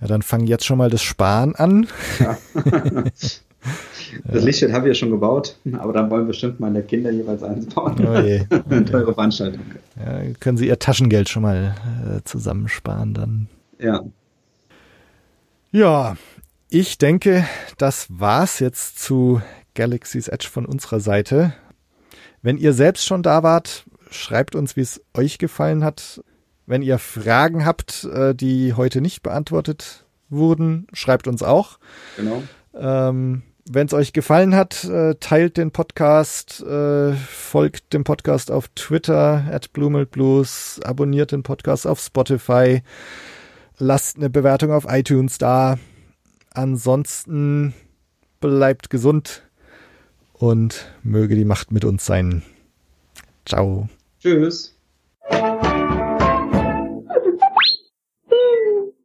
Ja, 0.00 0.06
dann 0.06 0.22
fang 0.22 0.46
jetzt 0.46 0.64
schon 0.64 0.78
mal 0.78 0.90
das 0.90 1.02
Sparen 1.02 1.54
an. 1.54 1.86
Ja. 2.20 2.36
das 4.24 4.44
Lichtschild 4.44 4.72
habe 4.72 4.86
ich 4.86 4.94
ja 4.94 4.94
schon 4.94 5.10
gebaut, 5.10 5.56
aber 5.72 5.92
dann 5.92 6.10
wollen 6.10 6.26
bestimmt 6.26 6.60
meine 6.60 6.82
Kinder 6.82 7.10
jeweils 7.10 7.42
eins 7.42 7.66
bauen. 7.66 8.06
Oh 8.06 8.20
je. 8.20 8.44
Eine 8.70 8.84
teure 8.84 9.14
Veranstaltung. 9.14 9.62
Ja, 9.96 10.20
können 10.38 10.58
Sie 10.58 10.68
Ihr 10.68 10.78
Taschengeld 10.78 11.28
schon 11.28 11.42
mal 11.42 11.74
äh, 12.06 12.22
zusammensparen 12.24 13.14
dann. 13.14 13.48
Ja. 13.78 14.02
Ja, 15.72 16.16
ich 16.68 16.98
denke, 16.98 17.44
das 17.78 18.06
war's 18.08 18.60
jetzt 18.60 18.98
zu 18.98 19.40
Galaxy's 19.74 20.28
Edge 20.28 20.48
von 20.50 20.66
unserer 20.66 21.00
Seite. 21.00 21.52
Wenn 22.42 22.58
ihr 22.58 22.72
selbst 22.72 23.04
schon 23.04 23.22
da 23.22 23.42
wart, 23.42 23.84
schreibt 24.10 24.54
uns, 24.54 24.76
wie 24.76 24.82
es 24.82 25.02
euch 25.14 25.38
gefallen 25.38 25.84
hat. 25.84 26.22
Wenn 26.66 26.82
ihr 26.82 26.98
Fragen 26.98 27.64
habt, 27.64 28.04
äh, 28.04 28.34
die 28.34 28.74
heute 28.74 29.00
nicht 29.00 29.22
beantwortet 29.22 30.04
wurden, 30.28 30.88
schreibt 30.92 31.28
uns 31.28 31.42
auch. 31.42 31.78
Genau. 32.16 32.42
Ähm, 32.74 33.42
Wenn 33.68 33.86
es 33.86 33.92
euch 33.94 34.12
gefallen 34.12 34.54
hat, 34.54 34.84
äh, 34.84 35.16
teilt 35.18 35.56
den 35.56 35.72
Podcast, 35.72 36.62
äh, 36.62 37.12
folgt 37.14 37.92
dem 37.92 38.04
Podcast 38.04 38.50
auf 38.50 38.68
Twitter 38.74 39.44
at 39.50 39.72
Blues, 39.72 40.80
abonniert 40.84 41.32
den 41.32 41.42
Podcast 41.42 41.86
auf 41.86 42.00
Spotify, 42.00 42.82
lasst 43.78 44.16
eine 44.16 44.30
Bewertung 44.30 44.72
auf 44.72 44.86
iTunes 44.88 45.38
da. 45.38 45.78
Ansonsten 46.52 47.74
bleibt 48.40 48.88
gesund 48.88 49.42
und 50.32 50.86
möge 51.02 51.34
die 51.34 51.44
Macht 51.44 51.72
mit 51.72 51.84
uns 51.84 52.06
sein. 52.06 52.42
Ciao. 53.44 53.88
Tschüss. 54.20 54.74